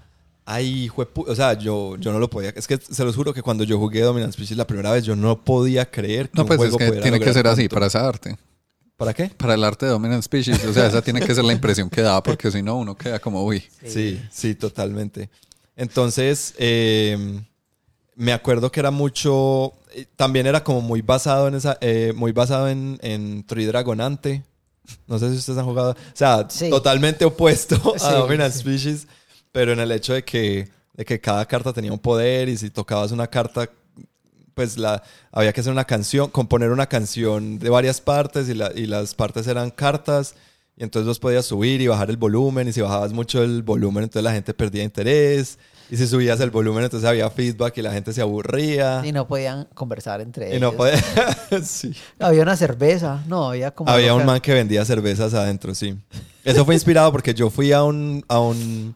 Ay, 0.52 0.88
juepu- 0.88 1.26
o 1.28 1.34
sea, 1.36 1.52
yo, 1.54 1.96
yo 1.98 2.12
no 2.12 2.18
lo 2.18 2.28
podía... 2.28 2.50
Es 2.56 2.66
que 2.66 2.76
se 2.78 3.04
los 3.04 3.14
juro 3.14 3.32
que 3.32 3.40
cuando 3.42 3.62
yo 3.64 3.78
jugué 3.78 4.00
Dominant 4.00 4.32
Species 4.32 4.56
la 4.56 4.66
primera 4.66 4.90
vez, 4.90 5.04
yo 5.04 5.14
no 5.14 5.42
podía 5.44 5.88
creer 5.90 6.28
que 6.28 6.36
No, 6.36 6.42
un 6.42 6.48
pues 6.48 6.56
es 6.56 6.60
juego 6.62 6.78
que 6.78 6.86
pudiera 6.86 7.02
tiene 7.02 7.20
que 7.20 7.32
ser 7.32 7.46
así 7.46 7.62
tanto. 7.62 7.74
para 7.74 7.86
esa 7.86 8.08
arte. 8.08 8.36
¿Para 8.96 9.14
qué? 9.14 9.28
Para 9.36 9.54
el 9.54 9.62
arte 9.64 9.86
de 9.86 9.92
Dominant 9.92 10.22
Species. 10.22 10.64
O 10.64 10.72
sea, 10.72 10.86
esa 10.88 11.02
tiene 11.02 11.20
que 11.20 11.34
ser 11.34 11.44
la 11.44 11.52
impresión 11.52 11.88
que 11.88 12.02
da, 12.02 12.22
porque 12.22 12.50
si 12.50 12.62
no, 12.62 12.76
uno 12.76 12.96
queda 12.96 13.18
como, 13.20 13.44
uy. 13.44 13.62
Sí, 13.86 14.20
sí, 14.30 14.54
totalmente. 14.56 15.30
Entonces, 15.76 16.54
eh, 16.58 17.40
me 18.16 18.32
acuerdo 18.32 18.70
que 18.70 18.80
era 18.80 18.90
mucho, 18.90 19.72
eh, 19.94 20.06
también 20.16 20.46
era 20.46 20.62
como 20.64 20.80
muy 20.82 21.00
basado 21.00 21.48
en 21.48 21.54
esa, 21.54 21.78
eh, 21.80 22.12
muy 22.14 22.32
basado 22.32 22.68
en, 22.68 22.98
en 23.02 23.44
Tridragonante. 23.46 24.42
No 25.06 25.18
sé 25.18 25.30
si 25.30 25.36
ustedes 25.36 25.58
han 25.58 25.64
jugado, 25.64 25.92
o 25.92 25.96
sea, 26.16 26.46
Sí. 26.50 26.68
totalmente 26.68 27.24
opuesto 27.24 27.76
Sí, 27.96 28.04
a 28.04 28.14
Dominant 28.14 28.52
sí. 28.52 28.58
Species, 28.60 29.06
pero 29.52 29.72
en 29.72 29.80
el 29.80 29.90
hecho 29.92 30.12
de 30.14 30.24
que, 30.24 30.68
de 30.94 31.04
que 31.04 31.20
cada 31.20 31.44
carta 31.46 31.72
tenía 31.72 31.92
un 31.92 31.98
poder 31.98 32.48
y 32.48 32.56
si 32.56 32.70
tocabas 32.70 33.12
una 33.12 33.26
carta, 33.26 33.68
pues 34.54 34.76
la, 34.78 35.02
había 35.32 35.52
que 35.52 35.60
hacer 35.60 35.72
una 35.72 35.84
canción, 35.86 36.30
componer 36.30 36.70
una 36.70 36.86
canción 36.86 37.58
de 37.58 37.70
varias 37.70 38.00
partes 38.00 38.48
y, 38.48 38.54
la- 38.54 38.72
y 38.74 38.86
las 38.86 39.14
partes 39.14 39.46
eran 39.46 39.70
cartas. 39.70 40.34
Y 40.76 40.82
entonces 40.82 41.06
vos 41.06 41.18
podías 41.18 41.44
subir 41.44 41.80
y 41.82 41.88
bajar 41.88 42.08
el 42.08 42.16
volumen 42.16 42.66
y 42.68 42.72
si 42.72 42.80
bajabas 42.80 43.12
mucho 43.12 43.42
el 43.42 43.62
volumen 43.62 44.04
entonces 44.04 44.24
la 44.24 44.32
gente 44.32 44.54
perdía 44.54 44.82
interés. 44.82 45.58
Y 45.90 45.96
si 45.96 46.06
subías 46.06 46.40
el 46.40 46.50
volumen 46.50 46.84
entonces 46.84 47.06
había 47.08 47.28
feedback 47.30 47.76
y 47.78 47.82
la 47.82 47.92
gente 47.92 48.12
se 48.14 48.22
aburría. 48.22 49.02
Y 49.04 49.12
no 49.12 49.26
podían 49.26 49.64
conversar 49.74 50.20
entre 50.22 50.46
Y 50.46 50.56
ellos. 50.56 50.60
no 50.62 50.72
podía... 50.72 50.94
sí. 51.64 51.92
Había 52.18 52.42
una 52.42 52.56
cerveza, 52.56 53.22
no, 53.26 53.50
había 53.50 53.72
como... 53.72 53.90
Había 53.90 54.14
un 54.14 54.24
man 54.24 54.40
que 54.40 54.54
vendía 54.54 54.84
cervezas 54.84 55.34
adentro, 55.34 55.74
sí. 55.74 55.98
Eso 56.44 56.64
fue 56.64 56.74
inspirado 56.74 57.10
porque 57.12 57.34
yo 57.34 57.50
fui 57.50 57.72
a 57.72 57.82
un, 57.82 58.24
a 58.28 58.38
un, 58.40 58.94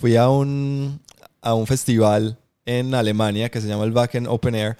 fui 0.00 0.16
a 0.16 0.28
un, 0.30 0.98
a 1.42 1.52
un 1.54 1.66
festival 1.66 2.38
en 2.64 2.94
Alemania 2.94 3.50
que 3.50 3.60
se 3.60 3.68
llama 3.68 3.84
el 3.84 3.92
Wacken 3.92 4.26
Open 4.26 4.54
Air. 4.54 4.76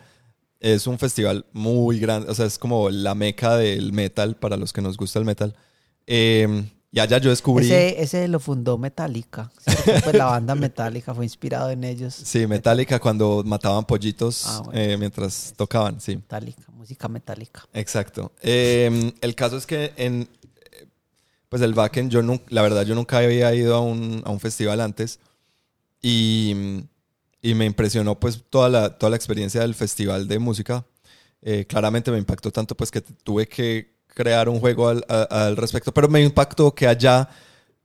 Es 0.61 0.87
un 0.87 0.99
festival 0.99 1.45
muy 1.53 1.99
grande, 2.01 2.31
o 2.31 2.35
sea, 2.35 2.47
es 2.47 2.59
como 2.59 2.89
la 2.91 3.15
meca 3.15 3.57
del 3.57 3.93
metal 3.93 4.37
para 4.37 4.57
los 4.57 4.73
que 4.73 4.81
nos 4.83 4.97
gusta 4.97 5.19
el 5.19 5.25
metal. 5.25 5.55
Eh, 6.07 6.65
y 6.93 6.99
allá 6.99 7.19
yo 7.19 7.31
descubrí, 7.31 7.67
Ese, 7.67 8.03
ese 8.03 8.29
lo 8.29 8.41
fundó 8.41 8.77
Metallica. 8.77 9.51
Pues 10.05 10.15
la 10.15 10.25
banda 10.25 10.55
Metallica 10.55 11.15
fue 11.15 11.25
inspirado 11.25 11.71
en 11.71 11.85
ellos. 11.85 12.15
sí, 12.15 12.47
Metallica 12.47 12.99
cuando 12.99 13.43
mataban 13.45 13.85
pollitos 13.85 14.45
Ah, 14.47 14.63
bueno. 14.65 14.79
eh, 14.81 14.97
mientras 14.99 15.53
tocaban, 15.57 16.01
sí. 16.01 16.17
Metallica, 16.17 16.65
música 16.73 17.09
metálica. 17.09 17.65
Exacto. 17.75 18.33
Eh, 18.43 19.13
el 19.21 19.35
caso 19.35 19.57
es 19.57 19.67
que 19.67 19.93
en 19.97 20.29
pues 21.51 21.61
el 21.61 21.75
Wacken, 21.75 22.09
yo 22.09 22.23
nun- 22.23 22.41
la 22.49 22.63
verdad 22.63 22.87
yo 22.87 22.95
nunca 22.95 23.19
había 23.19 23.55
ido 23.55 23.75
a 23.75 23.81
un, 23.81 24.23
a 24.25 24.31
un 24.31 24.41
festival 24.41 24.81
antes 24.81 25.19
y, 26.03 26.55
y 27.43 27.55
me 27.55 27.67
impresionó 27.67 28.19
pues 28.19 28.43
toda 28.49 28.69
la, 28.69 28.97
toda 28.99 29.11
la 29.11 29.17
experiencia 29.17 29.61
del 29.61 29.75
festival 29.75 30.27
de 30.29 30.39
música. 30.39 30.85
Eh, 31.43 31.65
claramente 31.67 32.11
me 32.11 32.19
impactó 32.19 32.51
tanto 32.51 32.75
pues 32.77 32.91
que 32.91 33.01
tuve 33.01 33.47
que 33.47 33.95
crear 34.07 34.49
un 34.49 34.61
juego 34.61 34.89
al, 34.89 35.05
a- 35.09 35.47
al 35.47 35.57
respecto, 35.57 35.93
pero 35.93 36.09
me 36.09 36.23
impactó 36.23 36.75
que 36.75 36.87
allá 36.87 37.29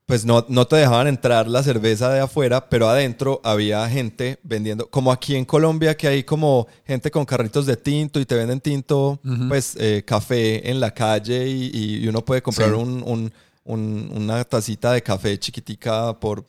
pues 0.06 0.24
no, 0.24 0.46
no 0.50 0.68
te 0.68 0.76
dejaban 0.76 1.08
entrar 1.08 1.48
la 1.48 1.64
cerveza 1.64 2.12
de 2.14 2.20
afuera, 2.20 2.70
pero 2.70 2.88
adentro 2.88 3.42
había 3.44 3.90
gente 3.90 4.38
vendiendo, 4.44 4.88
como 4.88 5.12
aquí 5.12 5.36
en 5.36 5.46
Colombia, 5.46 5.98
que 5.98 6.08
hay 6.08 6.24
como 6.24 6.68
gente 6.86 7.10
con 7.10 7.26
carritos 7.26 7.66
de 7.66 7.76
tinto 7.76 8.20
y 8.20 8.26
te 8.28 8.36
venden 8.36 8.62
tinto, 8.62 9.20
Ujú. 9.26 9.48
pues 9.48 9.76
eh, 9.80 10.04
café 10.06 10.70
en 10.70 10.80
la 10.80 10.94
calle 10.94 11.48
y, 11.48 11.72
y 12.04 12.08
uno 12.08 12.24
puede 12.24 12.44
comprar 12.44 12.70
Sí. 12.70 12.76
un, 12.76 13.02
un- 13.04 13.34
un- 13.66 14.10
una 14.16 14.44
tacita 14.46 14.94
de 14.94 15.04
café 15.04 15.38
chiquitica 15.40 16.18
por 16.20 16.46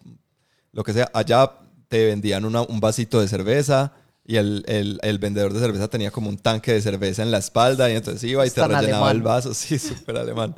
lo 0.73 0.85
que 0.85 0.93
sea. 0.93 1.11
Allá 1.13 1.51
te 1.89 2.07
vendían 2.07 2.45
una- 2.45 2.63
un 2.63 2.79
vasito 2.81 3.21
de 3.21 3.29
cerveza 3.29 3.93
y 4.25 4.37
el, 4.37 4.65
el- 4.69 4.99
el 5.03 5.19
vendedor 5.19 5.53
de 5.53 5.61
cerveza 5.61 5.89
tenía 5.89 6.11
como 6.11 6.29
un 6.29 6.37
tanque 6.39 6.73
de 6.73 6.81
cerveza 6.83 7.23
en 7.23 7.31
la 7.31 7.39
espalda 7.39 7.91
y 7.91 7.95
entonces 7.97 8.23
iba 8.25 8.45
y 8.47 8.51
te 8.51 8.61
rellenaba 8.81 9.11
el 9.11 9.23
vaso. 9.23 9.55
Sí, 9.55 9.79
súper 9.79 10.17
alemán. 10.19 10.55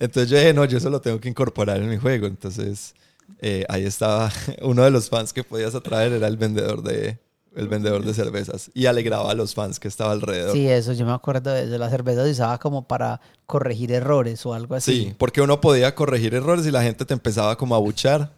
Entonces 0.00 0.28
yo 0.30 0.36
dije, 0.36 0.52
no, 0.52 0.64
yo 0.64 0.78
eso 0.78 0.90
lo 0.90 1.00
tengo 1.00 1.20
que 1.20 1.28
incorporar 1.28 1.78
en 1.78 1.88
mi 1.88 1.96
juego. 1.96 2.26
Entonces 2.26 2.94
eh, 3.40 3.64
ahí 3.68 3.84
estaba 3.84 4.30
uno 4.62 4.82
de 4.84 4.90
los 4.90 5.08
fans 5.08 5.32
que 5.32 5.44
podías 5.44 5.74
atraer 5.74 6.12
era 6.12 6.26
el 6.28 6.36
vendedor 6.36 6.82
de 6.82 7.18
el 7.54 7.68
vendedor 7.68 8.04
de 8.04 8.14
cervezas 8.14 8.70
y 8.74 8.86
alegraba 8.86 9.30
a 9.30 9.34
los 9.34 9.54
fans 9.54 9.78
que 9.78 9.88
estaba 9.88 10.12
alrededor. 10.12 10.52
Sí, 10.52 10.68
eso, 10.68 10.92
yo 10.92 11.06
me 11.06 11.12
acuerdo 11.12 11.52
de 11.52 11.64
eso. 11.64 11.78
La 11.78 11.90
cerveza 11.90 12.24
se 12.24 12.30
usaba 12.30 12.58
como 12.58 12.86
para 12.86 13.20
corregir 13.46 13.92
errores 13.92 14.44
o 14.46 14.54
algo 14.54 14.74
así. 14.74 14.92
Sí, 14.92 15.14
porque 15.16 15.40
uno 15.40 15.60
podía 15.60 15.94
corregir 15.94 16.34
errores 16.34 16.66
y 16.66 16.70
la 16.70 16.82
gente 16.82 17.04
te 17.04 17.14
empezaba 17.14 17.56
como 17.56 17.74
a 17.74 17.78
buchar. 17.78 18.32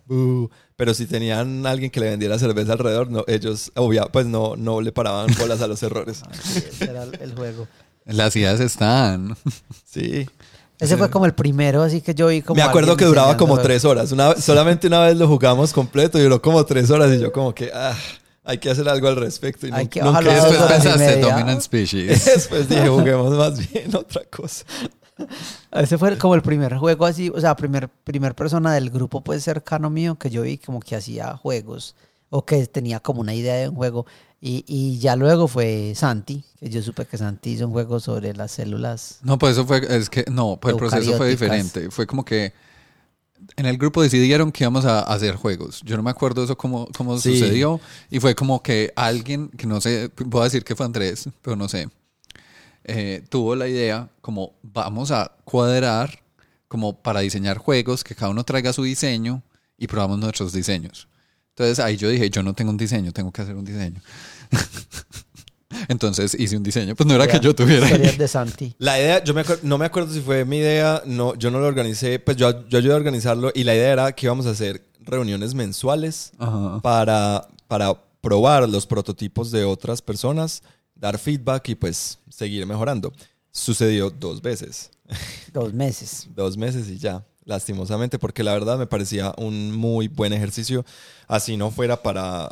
Pero 0.76 0.92
si 0.94 1.06
tenían 1.06 1.66
alguien 1.66 1.90
que 1.90 2.00
le 2.00 2.10
vendiera 2.10 2.38
cerveza 2.38 2.72
alrededor, 2.72 3.10
no, 3.10 3.24
ellos 3.26 3.72
obvia, 3.74 4.06
pues 4.06 4.26
no, 4.26 4.56
no 4.56 4.80
le 4.80 4.92
paraban 4.92 5.28
bolas 5.38 5.62
a 5.62 5.66
los 5.66 5.82
errores. 5.82 6.22
Ah, 6.26 6.34
sí, 6.34 6.64
ese 6.68 6.84
era 6.84 7.04
el 7.04 7.34
juego. 7.34 7.66
Las 8.04 8.34
ideas 8.36 8.60
están. 8.60 9.36
Sí. 9.84 10.26
Ese 10.78 10.96
fue 10.96 11.08
como 11.08 11.24
el 11.24 11.34
primero, 11.34 11.82
así 11.82 12.02
que 12.02 12.14
yo 12.14 12.28
vi 12.28 12.42
como. 12.42 12.56
Me 12.56 12.62
acuerdo 12.62 12.96
que 12.96 13.04
duraba 13.04 13.36
como 13.36 13.58
tres 13.58 13.84
horas. 13.84 14.12
Una, 14.12 14.34
solamente 14.34 14.86
una 14.88 15.00
vez 15.00 15.16
lo 15.16 15.26
jugamos 15.26 15.72
completo 15.72 16.18
y 16.18 16.22
duró 16.22 16.42
como 16.42 16.64
tres 16.66 16.90
horas 16.90 17.12
y 17.14 17.18
yo 17.18 17.32
como 17.32 17.54
que 17.54 17.70
ah, 17.72 17.96
hay 18.46 18.58
que 18.58 18.70
hacer 18.70 18.88
algo 18.88 19.08
al 19.08 19.16
respecto. 19.16 19.66
Y 19.66 19.70
Hay 19.72 19.84
nun- 19.84 19.88
que 19.90 20.02
nunca- 20.02 20.20
Después 20.22 20.58
pensaste. 20.62 21.20
Dominant 21.20 21.60
Species. 21.60 22.24
Después 22.24 22.68
dije, 22.68 22.88
juguemos 22.88 23.36
más 23.36 23.72
bien 23.72 23.94
otra 23.94 24.22
cosa. 24.24 24.64
Ese 25.72 25.98
fue 25.98 26.16
como 26.18 26.34
el 26.34 26.42
primer 26.42 26.76
juego 26.76 27.06
así, 27.06 27.30
o 27.34 27.40
sea, 27.40 27.56
primer, 27.56 27.88
primer 27.88 28.34
persona 28.34 28.74
del 28.74 28.90
grupo 28.90 29.22
pues 29.22 29.42
cercano 29.42 29.90
mío 29.90 30.16
que 30.16 30.30
yo 30.30 30.42
vi 30.42 30.58
como 30.58 30.80
que 30.80 30.94
hacía 30.94 31.36
juegos 31.36 31.94
o 32.30 32.44
que 32.44 32.66
tenía 32.66 33.00
como 33.00 33.20
una 33.20 33.34
idea 33.34 33.54
de 33.56 33.68
un 33.68 33.74
juego. 33.76 34.06
Y, 34.40 34.64
y 34.68 34.98
ya 34.98 35.16
luego 35.16 35.48
fue 35.48 35.94
Santi, 35.96 36.44
que 36.60 36.68
yo 36.68 36.82
supe 36.82 37.06
que 37.06 37.16
Santi 37.16 37.52
hizo 37.52 37.66
un 37.66 37.72
juego 37.72 37.98
sobre 37.98 38.34
las 38.34 38.52
células. 38.52 39.18
No, 39.22 39.38
pues 39.38 39.52
eso 39.52 39.66
fue, 39.66 39.80
es 39.88 40.10
que, 40.10 40.24
no, 40.30 40.58
pues 40.60 40.74
el 40.74 40.78
proceso 40.78 41.16
fue 41.16 41.30
diferente. 41.30 41.90
Fue 41.90 42.06
como 42.06 42.24
que 42.24 42.52
en 43.56 43.66
el 43.66 43.78
grupo 43.78 44.02
decidieron 44.02 44.52
que 44.52 44.64
íbamos 44.64 44.84
a 44.84 45.00
hacer 45.00 45.34
juegos. 45.36 45.80
Yo 45.84 45.96
no 45.96 46.02
me 46.02 46.10
acuerdo 46.10 46.44
eso 46.44 46.56
cómo, 46.56 46.88
cómo 46.96 47.18
Sí. 47.18 47.32
sucedió. 47.38 47.80
Y 48.10 48.20
fue 48.20 48.34
como 48.34 48.62
que 48.62 48.92
alguien, 48.96 49.48
que 49.50 49.66
no 49.66 49.80
sé, 49.80 50.10
voy 50.24 50.42
a 50.42 50.44
decir 50.44 50.64
que 50.64 50.74
fue 50.76 50.86
Andrés, 50.86 51.28
pero 51.42 51.56
no 51.56 51.68
sé, 51.68 51.88
eh, 52.84 53.24
tuvo 53.28 53.56
la 53.56 53.66
idea 53.68 54.08
como 54.20 54.52
vamos 54.62 55.10
a 55.10 55.32
cuadrar 55.44 56.22
como 56.68 57.00
para 57.00 57.20
diseñar 57.20 57.58
juegos, 57.58 58.02
que 58.04 58.14
cada 58.14 58.30
uno 58.30 58.44
traiga 58.44 58.72
su 58.72 58.82
diseño 58.82 59.42
y 59.78 59.86
probamos 59.86 60.18
nuestros 60.18 60.52
diseños. 60.52 61.08
Entonces 61.50 61.78
ahí 61.78 61.96
yo 61.96 62.08
dije, 62.10 62.28
yo 62.28 62.42
no 62.42 62.54
tengo 62.54 62.70
un 62.70 62.76
diseño, 62.76 63.12
tengo 63.12 63.32
que 63.32 63.42
hacer 63.42 63.54
un 63.56 63.64
diseño. 63.64 64.00
Entonces 65.88 66.34
hice 66.38 66.56
un 66.56 66.62
diseño. 66.62 66.94
Pues 66.96 67.06
no 67.06 67.14
era 67.14 67.26
que 67.26 67.40
yo 67.40 67.54
tuviera 67.54 67.86
Historias 67.86 68.18
de 68.18 68.28
Santi. 68.28 68.74
La 68.78 68.98
idea, 68.98 69.22
yo 69.22 69.34
me 69.34 69.44
no 69.62 69.78
me 69.78 69.86
acuerdo 69.86 70.12
si 70.12 70.20
fue 70.20 70.44
mi 70.44 70.58
idea, 70.58 71.02
no, 71.06 71.34
yo 71.34 71.50
no 71.50 71.58
lo 71.60 71.66
organicé, 71.66 72.18
pues 72.18 72.36
yo, 72.36 72.66
yo 72.68 72.78
ayudé 72.78 72.94
a 72.94 72.96
organizarlo 72.96 73.52
y 73.54 73.64
la 73.64 73.74
idea 73.74 73.92
era 73.92 74.12
que 74.12 74.26
íbamos 74.26 74.46
a 74.46 74.50
hacer 74.50 74.82
reuniones 75.00 75.54
mensuales 75.54 76.32
Ajá. 76.38 76.80
para, 76.82 77.48
para 77.68 77.94
probar 78.20 78.68
los 78.68 78.86
prototipos 78.86 79.50
de 79.50 79.64
otras 79.64 80.02
personas, 80.02 80.62
dar 80.94 81.18
feedback 81.18 81.68
y 81.68 81.74
pues 81.76 82.18
seguir 82.28 82.66
mejorando. 82.66 83.12
Sucedió 83.52 84.10
dos 84.10 84.42
veces, 84.42 84.90
Dos 85.52 85.72
meses. 85.72 86.26
dos 86.34 86.56
meses 86.56 86.88
y 86.88 86.98
ya, 86.98 87.24
lastimosamente, 87.44 88.18
porque 88.18 88.42
la 88.42 88.52
verdad 88.52 88.76
me 88.78 88.86
parecía 88.86 89.32
un 89.38 89.70
muy 89.76 90.08
buen 90.08 90.32
ejercicio, 90.32 90.84
así 91.28 91.56
no 91.56 91.70
fuera 91.70 92.02
para, 92.02 92.50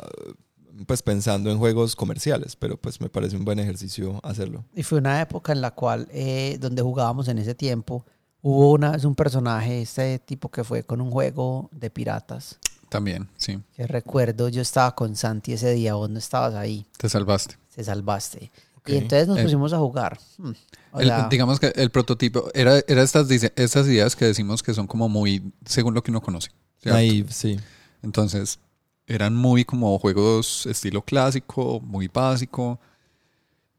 pues 0.85 1.01
pensando 1.01 1.49
en 1.51 1.57
juegos 1.57 1.95
comerciales, 1.95 2.55
pero 2.55 2.77
pues 2.77 2.99
me 3.01 3.09
parece 3.09 3.35
un 3.37 3.45
buen 3.45 3.59
ejercicio 3.59 4.19
hacerlo. 4.23 4.65
Y 4.75 4.83
fue 4.83 4.97
una 4.99 5.21
época 5.21 5.51
en 5.53 5.61
la 5.61 5.71
cual, 5.71 6.07
eh, 6.11 6.57
donde 6.59 6.81
jugábamos 6.81 7.27
en 7.27 7.37
ese 7.37 7.55
tiempo, 7.55 8.05
hubo 8.41 8.71
una 8.71 8.91
vez 8.91 9.05
un 9.05 9.15
personaje, 9.15 9.81
este 9.81 10.19
tipo 10.19 10.49
que 10.49 10.63
fue 10.63 10.83
con 10.83 11.01
un 11.01 11.11
juego 11.11 11.69
de 11.71 11.89
piratas. 11.89 12.59
También, 12.89 13.27
sí. 13.37 13.59
Que 13.75 13.87
recuerdo, 13.87 14.47
yo 14.49 14.61
estaba 14.61 14.93
con 14.95 15.15
Santi 15.15 15.53
ese 15.53 15.71
día, 15.73 15.95
vos 15.95 16.09
no 16.09 16.19
estabas 16.19 16.53
ahí, 16.55 16.85
Te 16.97 17.09
salvaste. 17.09 17.57
se 17.69 17.83
salvaste. 17.83 18.51
Ok. 18.77 18.89
Y 18.89 18.97
entonces 18.97 19.27
nos 19.27 19.37
El- 19.39 19.43
pusimos 19.45 19.73
a 19.73 19.79
jugar. 19.79 20.19
Hmm. 20.37 20.51
El- 20.99 21.11
digamos 21.29 21.59
que 21.59 21.73
el 21.75 21.89
prototipo 21.89 22.49
era, 22.53 22.79
era 22.87 23.01
estas, 23.01 23.27
dice- 23.27 23.51
estas 23.55 23.87
ideas 23.87 24.15
que 24.15 24.25
decimos 24.25 24.61
que 24.61 24.73
son 24.73 24.85
como 24.87 25.09
muy 25.09 25.51
según 25.65 25.93
lo 25.95 26.03
que 26.03 26.11
uno 26.11 26.21
conoce. 26.21 26.51
Ahí, 26.85 27.25
sí. 27.29 27.59
Entonces, 28.03 28.59
eran 29.07 29.35
muy 29.35 29.65
como 29.65 29.97
juegos 29.99 30.65
estilo 30.65 31.01
clásico, 31.01 31.79
muy 31.81 32.07
básico, 32.07 32.79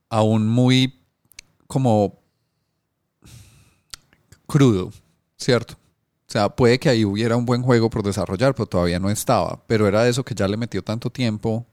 aún 0.08 0.46
muy 0.48 0.94
como 1.66 2.20
crudo, 4.46 4.92
¿cierto? 5.36 5.74
O 5.74 6.32
sea, 6.32 6.48
puede 6.48 6.78
que 6.78 6.88
ahí 6.88 7.04
hubiera 7.04 7.36
un 7.36 7.46
buen 7.46 7.62
juego 7.62 7.88
por 7.90 8.02
desarrollar, 8.02 8.54
pero 8.54 8.66
todavía 8.66 8.98
no 8.98 9.10
estaba. 9.10 9.62
Pero 9.66 9.86
era 9.86 10.08
eso 10.08 10.24
que 10.24 10.34
ya 10.34 10.48
le 10.48 10.56
metió 10.56 10.82
tanto 10.82 11.10
tiempo 11.10 11.64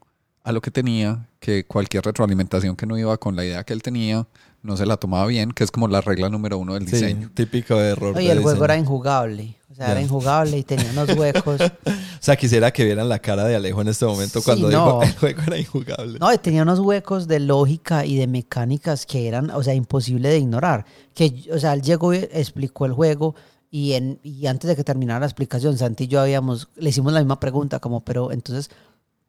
a 0.44 0.52
lo 0.52 0.62
que 0.62 0.72
tenía, 0.72 1.28
que 1.40 1.66
cualquier 1.66 2.04
retroalimentación 2.04 2.76
que 2.76 2.86
no 2.86 2.98
iba 2.98 3.18
con 3.18 3.36
la 3.36 3.46
idea 3.46 3.64
que 3.64 3.74
él 3.74 3.82
tenía, 3.82 4.28
no 4.62 4.78
se 4.78 4.86
la 4.86 4.98
tomaba 4.98 5.26
bien, 5.28 5.52
que 5.52 5.64
es 5.64 5.72
como 5.72 5.88
la 5.88 6.02
regla 6.02 6.30
número 6.30 6.58
uno 6.58 6.74
del 6.74 6.86
Sí, 6.88 6.94
diseño. 6.96 7.32
típico 7.34 7.76
error. 7.80 8.16
Oye, 8.16 8.28
de 8.28 8.32
el 8.34 8.38
juego 8.40 8.50
diseño. 8.52 8.66
era 8.66 8.78
injugable. 8.78 9.58
O 9.72 9.76
sea, 9.76 9.88
Ya. 9.88 9.92
era 9.94 10.02
injugable 10.02 10.58
y 10.58 10.64
tenía 10.64 10.90
unos 10.92 11.10
huecos. 11.18 11.60
O 12.24 12.26
sea, 12.26 12.38
quisiera 12.38 12.72
que 12.72 12.86
vieran 12.86 13.10
la 13.10 13.20
cara 13.20 13.44
de 13.44 13.54
Alejo 13.58 13.82
en 13.82 13.90
este 13.90 14.06
momento 14.06 14.40
Sí, 14.40 14.46
cuando 14.46 14.72
no. 14.72 15.02
dijo 15.02 15.04
el 15.04 15.14
juego 15.16 15.42
era 15.48 15.58
injugable. 15.60 16.20
No, 16.20 16.34
y 16.34 16.38
tenía 16.38 16.64
unos 16.64 16.80
huecos 16.80 17.28
de 17.28 17.42
lógica 17.42 18.06
y 18.06 18.16
de 18.16 18.28
mecánicas 18.28 19.06
que 19.06 19.28
eran, 19.28 19.50
o 19.50 19.62
sea, 19.62 19.74
imposible 19.74 20.30
de 20.30 20.38
ignorar. 20.38 20.86
Que, 21.14 21.44
o 21.54 21.60
sea, 21.60 21.74
él 21.74 21.82
llegó 21.82 22.14
y 22.14 22.20
explicó 22.32 22.86
el 22.86 22.94
juego 22.94 23.36
y, 23.70 23.92
en, 23.94 24.20
y 24.24 24.46
antes 24.48 24.70
de 24.70 24.78
que 24.78 24.86
terminara 24.86 25.20
la 25.20 25.26
explicación, 25.26 25.78
Santi 25.78 26.06
y 26.06 26.08
yo 26.08 26.22
habíamos, 26.22 26.70
le 26.78 26.92
hicimos 26.92 27.12
la 27.12 27.20
misma 27.20 27.42
pregunta, 27.42 27.80
como, 27.80 28.06
pero 28.06 28.32
entonces, 28.32 28.70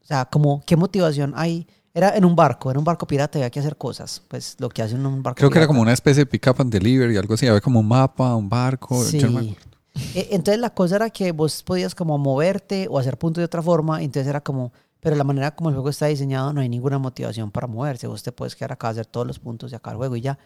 o 0.05 0.07
sea, 0.07 0.26
como, 0.26 0.62
¿qué 0.66 0.76
motivación 0.76 1.32
hay? 1.34 1.66
Era 1.94 2.14
en 2.16 2.24
un 2.24 2.36
barco, 2.36 2.70
era 2.70 2.78
un 2.78 2.84
barco 2.84 3.07
pirata 3.07 3.38
había 3.38 3.50
que 3.50 3.59
hacer 3.61 3.76
cosas. 3.76 4.22
Pues 4.28 4.57
lo 4.59 4.68
que 4.68 4.82
hace 4.82 4.94
un 4.96 5.22
barco 5.22 5.38
Creo 5.38 5.50
que 5.50 5.59
era 5.59 5.66
como 5.66 5.80
una 5.80 5.92
especie 5.92 6.22
de 6.24 6.26
pick 6.26 6.46
up 6.48 6.57
and 6.59 6.70
delivery, 6.70 7.16
algo 7.16 7.34
así. 7.34 7.46
Había 7.46 7.61
como 7.61 7.80
un 7.80 7.88
mapa, 7.88 8.34
un 8.36 8.48
barco. 8.48 9.02
Sí. 9.02 9.18
yo 9.18 9.28
no 9.28 9.40
me 9.40 9.50
acuerdo. 9.50 9.78
E- 10.14 10.28
Entonces 10.32 10.61
la 10.61 10.70
cosa 10.70 10.96
era 10.96 11.09
que 11.11 11.32
vos 11.32 11.62
podías 11.62 11.94
como 11.94 12.18
moverte 12.18 12.86
o 12.90 12.98
hacer 12.98 13.16
puntos 13.16 13.40
de 13.40 13.46
otra 13.46 13.62
forma, 13.62 14.02
entonces 14.02 14.28
era 14.28 14.40
como, 14.42 14.72
Pero 15.00 15.16
la 15.16 15.24
manera 15.24 15.55
como 15.55 15.70
el 15.70 15.76
juego 15.76 15.88
está 15.88 16.07
diseñado, 16.07 16.52
no 16.52 16.61
hay 16.61 16.68
ninguna 16.68 16.98
motivación 16.98 17.50
para 17.50 17.66
moverse. 17.66 18.07
Vos 18.09 18.22
te 18.22 18.32
puedes 18.32 18.57
quedar 18.57 18.72
acá, 18.72 18.88
hacer 18.88 19.07
todos 19.07 19.26
los 19.26 19.38
puntos 19.38 19.70
de 19.70 19.76
acá 19.76 19.90
el 19.92 19.96
juego 19.96 20.16
y 20.16 20.20
ya. 20.20 20.38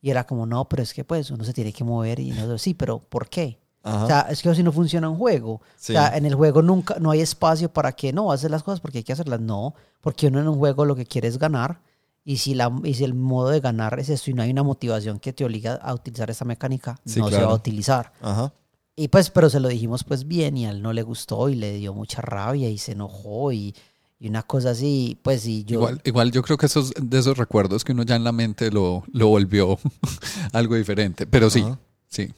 Y 0.00 0.10
era 0.10 0.24
como, 0.26 0.46
no, 0.46 0.68
pero 0.68 0.82
es 0.82 0.92
que 0.92 1.04
pues 1.04 1.30
uno 1.30 1.44
se 1.44 1.52
tiene 1.52 1.72
que 1.72 1.84
mover 1.84 2.18
y 2.18 2.32
no 2.32 2.58
sí, 2.58 2.74
pero 2.74 2.98
¿por 2.98 3.28
qué? 3.28 3.61
Ajá. 3.82 4.04
O 4.04 4.06
sea, 4.06 4.20
es 4.30 4.42
que 4.42 4.48
así 4.48 4.62
no 4.62 4.72
funciona 4.72 5.08
un 5.08 5.16
juego. 5.18 5.60
Sí. 5.76 5.92
O 5.92 5.96
sea, 5.96 6.16
en 6.16 6.24
el 6.26 6.34
juego 6.34 6.62
nunca, 6.62 6.96
no 7.00 7.10
hay 7.10 7.20
espacio 7.20 7.72
para 7.72 7.92
que 7.92 8.12
no 8.12 8.30
hacer 8.32 8.50
las 8.50 8.62
cosas 8.62 8.80
porque 8.80 8.98
hay 8.98 9.04
que 9.04 9.12
hacerlas. 9.12 9.40
No, 9.40 9.74
porque 10.00 10.28
uno 10.28 10.40
en 10.40 10.48
un 10.48 10.58
juego 10.58 10.84
lo 10.84 10.94
que 10.96 11.06
quiere 11.06 11.28
es 11.28 11.38
ganar. 11.38 11.80
Y 12.24 12.36
si, 12.36 12.54
la, 12.54 12.72
y 12.84 12.94
si 12.94 13.02
el 13.02 13.14
modo 13.14 13.48
de 13.48 13.58
ganar 13.60 13.98
es 13.98 14.08
esto 14.08 14.30
y 14.30 14.34
no 14.34 14.42
hay 14.42 14.50
una 14.50 14.62
motivación 14.62 15.18
que 15.18 15.32
te 15.32 15.44
obliga 15.44 15.74
a 15.74 15.92
utilizar 15.92 16.30
esa 16.30 16.44
mecánica, 16.44 17.00
Sí, 17.04 17.18
no 17.18 17.26
se 17.26 17.32
va 17.34 17.38
claro. 17.40 17.50
a 17.52 17.56
utilizar. 17.56 18.12
Ajá. 18.22 18.52
Y 18.94 19.08
pues, 19.08 19.30
pero 19.30 19.50
se 19.50 19.58
lo 19.58 19.66
dijimos 19.68 20.04
pues 20.04 20.28
bien 20.28 20.56
y 20.56 20.66
a 20.66 20.70
él 20.70 20.82
no 20.82 20.92
le 20.92 21.02
gustó 21.02 21.48
y 21.48 21.56
le 21.56 21.72
dio 21.72 21.94
mucha 21.94 22.20
rabia 22.22 22.68
y 22.68 22.78
se 22.78 22.92
enojó 22.92 23.50
y, 23.50 23.74
y 24.20 24.28
una 24.28 24.44
cosa 24.44 24.70
así, 24.70 25.18
pues 25.22 25.44
y 25.46 25.64
yo... 25.64 25.80
Igual, 25.80 26.00
igual 26.04 26.30
yo 26.30 26.42
creo 26.42 26.56
que 26.58 26.66
esos 26.66 26.92
de 26.96 27.18
esos 27.18 27.36
recuerdos 27.38 27.82
que 27.82 27.90
uno 27.90 28.04
ya 28.04 28.14
en 28.14 28.22
la 28.22 28.30
mente 28.32 28.70
lo, 28.70 29.02
lo 29.12 29.26
volvió 29.26 29.78
algo 30.52 30.76
diferente. 30.76 31.26
Pero 31.26 31.50
sí, 31.50 31.62
Ajá. 31.62 31.78
sí. 32.06 32.32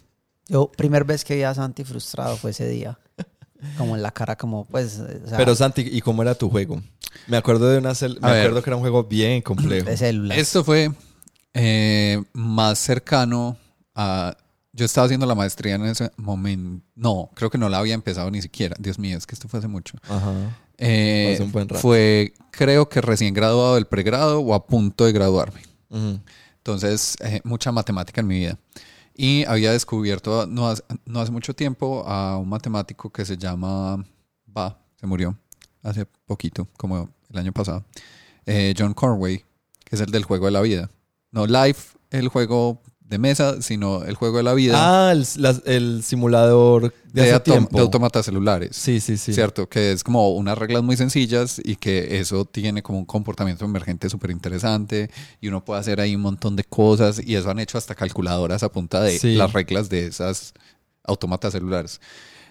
Yo, 0.49 0.71
primer 0.71 1.05
vez 1.05 1.25
que 1.25 1.37
vi 1.37 1.43
a 1.43 1.55
Santi 1.55 1.85
frustrado 1.85 2.37
fue 2.37 2.51
ese 2.51 2.69
día. 2.69 2.99
Como 3.79 3.97
en 3.97 4.03
la 4.03 4.11
cara, 4.11 4.37
como 4.37 4.67
pues... 4.67 4.99
o 5.01 5.27
sea, 5.29 5.39
Pero 5.39 5.55
Santi, 5.55 5.83
¿y 5.91 6.01
cómo 6.03 6.21
era 6.23 6.35
tu 6.35 6.51
juego? 6.51 6.83
Me 7.29 7.37
acuerdo 7.39 7.69
de 7.71 7.79
una 7.79 7.93
cel- 7.93 8.21
me 8.21 8.31
ver. 8.31 8.41
acuerdo 8.43 8.63
que 8.63 8.69
era 8.71 8.77
un 8.77 8.83
juego 8.83 9.05
bien 9.05 9.41
complejo. 9.41 9.89
de 9.89 9.97
celular. 9.97 10.39
Esto 10.39 10.63
fue 10.65 10.91
eh, 11.55 12.23
más 12.35 12.79
cercano 12.79 13.57
a... 13.95 14.37
Yo 14.73 14.85
estaba 14.85 15.05
haciendo 15.07 15.25
la 15.25 15.37
maestría 15.37 15.77
en 15.77 15.87
ese 15.87 16.11
momento. 16.17 16.85
No, 16.97 17.31
creo 17.35 17.49
que 17.49 17.59
no 17.59 17.69
la 17.69 17.79
había 17.79 17.95
empezado 17.95 18.29
ni 18.31 18.43
siquiera. 18.43 18.75
Dios 18.79 18.99
mío, 18.99 19.17
es 19.17 19.25
que 19.25 19.35
esto 19.37 19.47
fue 19.49 19.61
hace 19.61 19.69
mucho. 19.69 19.97
Ajá. 20.09 20.33
Eh, 20.77 21.31
Hace 21.35 21.45
un 21.45 21.53
buen 21.53 21.69
rato. 21.69 21.81
Fue, 21.81 22.35
creo 22.51 22.89
que 22.89 23.01
recién 23.01 23.33
graduado 23.33 23.77
del 23.77 23.87
pregrado 23.87 24.41
o 24.41 24.53
a 24.53 24.67
punto 24.67 25.05
de 25.07 25.13
graduarme. 25.13 25.63
Entonces, 26.57 27.17
eh, 27.21 27.41
mucha 27.45 27.71
matemática 27.73 28.21
en 28.21 28.27
mi 28.27 28.39
vida. 28.41 28.59
Y 29.15 29.45
había 29.45 29.71
descubierto 29.71 30.47
no 30.47 30.69
hace, 30.69 30.83
no 31.05 31.21
hace 31.21 31.31
mucho 31.31 31.55
tiempo 31.55 32.05
a 32.07 32.37
un 32.37 32.49
matemático 32.49 33.11
que 33.11 33.25
se 33.25 33.37
llama, 33.37 34.05
va, 34.57 34.79
se 34.97 35.07
murió 35.07 35.39
hace 35.83 36.07
poquito, 36.27 36.67
como 36.77 37.11
el 37.31 37.39
año 37.39 37.53
pasado, 37.53 37.85
eh, 38.47 38.75
John 38.77 38.95
Conway, 38.95 39.45
que 39.85 39.97
es 39.97 40.01
el 40.01 40.11
del 40.11 40.25
juego 40.25 40.47
de 40.47 40.53
la 40.53 40.63
vida. 40.63 40.91
No 41.31 41.47
Life, 41.47 41.97
el 42.11 42.29
juego 42.29 42.83
de 43.15 43.19
mesa, 43.19 43.63
sino 43.63 44.05
el 44.05 44.15
juego 44.17 44.37
de 44.39 44.43
la 44.43 44.55
vida 44.55 44.75
Ah, 44.77 45.13
el, 45.13 46.03
simulador 46.03 46.93
de, 47.13 47.23
de, 47.23 47.33
hace 47.33 47.51
de 47.53 47.81
autómatas 47.81 48.27
celulares. 48.27 48.77
Sí, 48.77 49.01
sí, 49.01 49.17
sí. 49.17 49.33
¿Cierto? 49.33 49.69
Que 49.69 49.93
es 49.93 50.03
como 50.05 50.31
unas 50.35 50.59
reglas 50.59 50.83
muy 50.83 50.97
sencillas 50.97 51.61
y 51.65 51.77
que 51.77 52.19
eso 52.21 52.45
tiene 52.45 52.83
como 52.83 52.99
un 52.99 53.05
comportamiento 53.05 53.65
emergente 53.65 54.11
súper 54.11 54.31
interesante 54.31 55.11
y 55.41 55.49
uno 55.49 55.65
puede 55.65 55.81
hacer 55.81 56.01
ahí 56.01 56.15
un 56.17 56.23
montón 56.23 56.57
de 56.57 56.65
cosas 56.65 57.21
y 57.25 57.37
eso 57.37 57.51
han 57.51 57.59
hecho 57.61 57.79
hasta 57.79 57.95
calculadoras 57.95 58.63
a 58.63 58.69
punta 58.71 59.01
de 59.01 59.19
Sí. 59.19 59.35
las 59.37 59.53
reglas 59.53 59.89
de 59.89 60.07
esas 60.07 60.53
autómatas 61.05 61.53
celulares. 61.53 62.01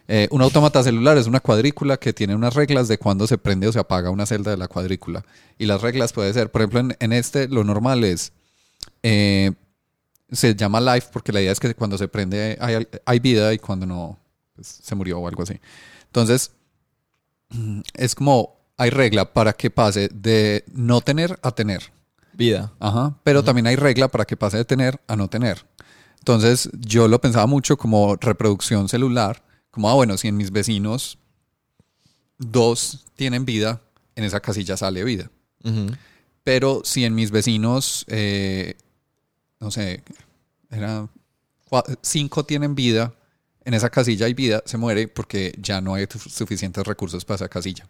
Eh, 0.07 0.27
un 0.31 0.41
autómata 0.41 0.83
celular 0.83 1.17
es 1.17 1.27
una 1.27 1.39
cuadrícula 1.39 1.95
que 1.97 2.11
tiene 2.11 2.35
unas 2.35 2.55
reglas 2.55 2.87
de 2.89 2.97
cuándo 2.97 3.25
se 3.25 3.37
prende 3.37 3.67
o 3.67 3.71
se 3.71 3.79
apaga 3.79 4.09
una 4.09 4.25
celda 4.25 4.51
de 4.51 4.57
la 4.57 4.67
cuadrícula. 4.67 5.23
Y 5.57 5.65
las 5.65 5.81
reglas 5.81 6.11
puede 6.11 6.33
ser, 6.33 6.51
por 6.51 6.61
ejemplo, 6.61 6.79
en, 6.81 6.95
en 6.99 7.13
este 7.13 7.47
lo 7.47 7.63
normal 7.63 8.03
es, 8.03 8.33
eh, 9.01 9.51
se 10.31 10.55
llama 10.55 10.81
life 10.81 11.07
porque 11.11 11.31
la 11.31 11.41
idea 11.41 11.51
es 11.51 11.59
que 11.59 11.75
cuando 11.75 11.97
se 11.97 12.07
prende 12.07 12.57
hay, 12.59 12.87
hay 13.05 13.19
vida 13.19 13.53
y 13.53 13.59
cuando 13.59 13.85
no 13.85 14.19
pues, 14.55 14.67
se 14.67 14.95
murió 14.95 15.19
o 15.19 15.27
algo 15.27 15.43
así. 15.43 15.59
Entonces, 16.05 16.51
es 17.93 18.15
como 18.15 18.63
hay 18.77 18.89
regla 18.89 19.33
para 19.33 19.53
que 19.53 19.69
pase 19.69 20.09
de 20.09 20.63
no 20.71 21.01
tener 21.01 21.39
a 21.41 21.51
tener. 21.51 21.91
Vida. 22.33 22.73
Ajá. 22.79 23.15
Pero 23.23 23.43
también 23.43 23.67
hay 23.67 23.75
regla 23.75 24.07
para 24.07 24.25
que 24.25 24.35
pase 24.35 24.57
de 24.57 24.65
tener 24.65 24.99
a 25.07 25.15
no 25.15 25.27
tener. 25.27 25.65
Entonces, 26.19 26.69
yo 26.79 27.07
lo 27.07 27.21
pensaba 27.21 27.45
mucho 27.47 27.77
como 27.77 28.15
reproducción 28.15 28.89
celular. 28.89 29.43
Como, 29.69 29.89
ah, 29.89 29.93
bueno, 29.93 30.17
si 30.17 30.29
en 30.29 30.37
mis 30.37 30.51
vecinos 30.51 31.17
dos 32.37 33.05
tienen 33.15 33.45
vida, 33.45 33.81
en 34.15 34.23
esa 34.23 34.39
casilla 34.39 34.77
sale 34.77 35.03
vida. 35.03 35.29
Pero 36.43 36.81
si 36.83 37.05
en 37.05 37.15
mis 37.15 37.31
vecinos, 37.31 38.05
eh, 38.07 38.75
no 39.63 39.71
sé, 39.71 40.03
era 40.69 41.07
cinco 42.01 42.43
tienen 42.45 42.75
vida, 42.75 43.13
en 43.65 43.73
esa 43.73 43.89
casilla 43.89 44.25
hay 44.25 44.33
vida, 44.33 44.61
se 44.65 44.77
muere 44.77 45.07
porque 45.07 45.55
ya 45.57 45.79
no 45.79 45.93
hay 45.95 46.05
suficientes 46.11 46.85
recursos 46.85 47.23
para 47.23 47.35
esa 47.37 47.47
casilla. 47.47 47.87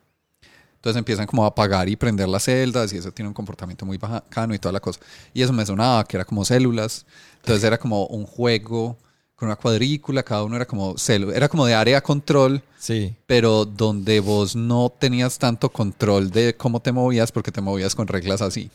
Entonces 0.76 1.00
empiezan 1.00 1.26
como 1.26 1.44
a 1.46 1.48
apagar 1.48 1.90
y 1.90 1.96
prender 1.96 2.28
las 2.30 2.44
celdas 2.44 2.94
y 2.94 2.98
eso 2.98 3.12
tiene 3.12 3.30
un 3.30 3.34
comportamiento 3.34 3.86
muy 3.86 3.98
bacano 3.98 4.54
y 4.54 4.60
toda 4.60 4.74
la 4.74 4.80
cosa. 4.82 5.00
Y 5.34 5.42
eso 5.42 5.52
me 5.54 5.66
sonaba 5.66 6.04
que 6.04 6.18
era 6.18 6.26
como 6.26 6.46
células. 6.46 7.06
Entonces 7.38 7.64
era 7.64 7.78
como 7.78 8.06
un 8.08 8.26
juego 8.26 8.98
con 9.36 9.48
una 9.48 9.56
cuadrícula, 9.56 10.22
cada 10.24 10.44
uno 10.44 10.58
era 10.58 10.66
como 10.66 10.98
células. 10.98 11.36
Era 11.36 11.48
como 11.50 11.66
de 11.66 11.74
área 11.74 12.02
control, 12.02 12.62
Sí. 12.78 13.16
pero 13.26 13.66
donde 13.66 14.20
vos 14.20 14.56
no 14.58 14.90
tenías 15.00 15.40
tanto 15.40 15.70
control 15.70 16.30
de 16.30 16.56
cómo 16.56 16.82
te 16.82 16.92
movías 16.92 17.32
porque 17.32 17.52
te 17.52 17.62
movías 17.62 17.96
con 17.96 18.08
reglas 18.08 18.42
así. 18.42 18.70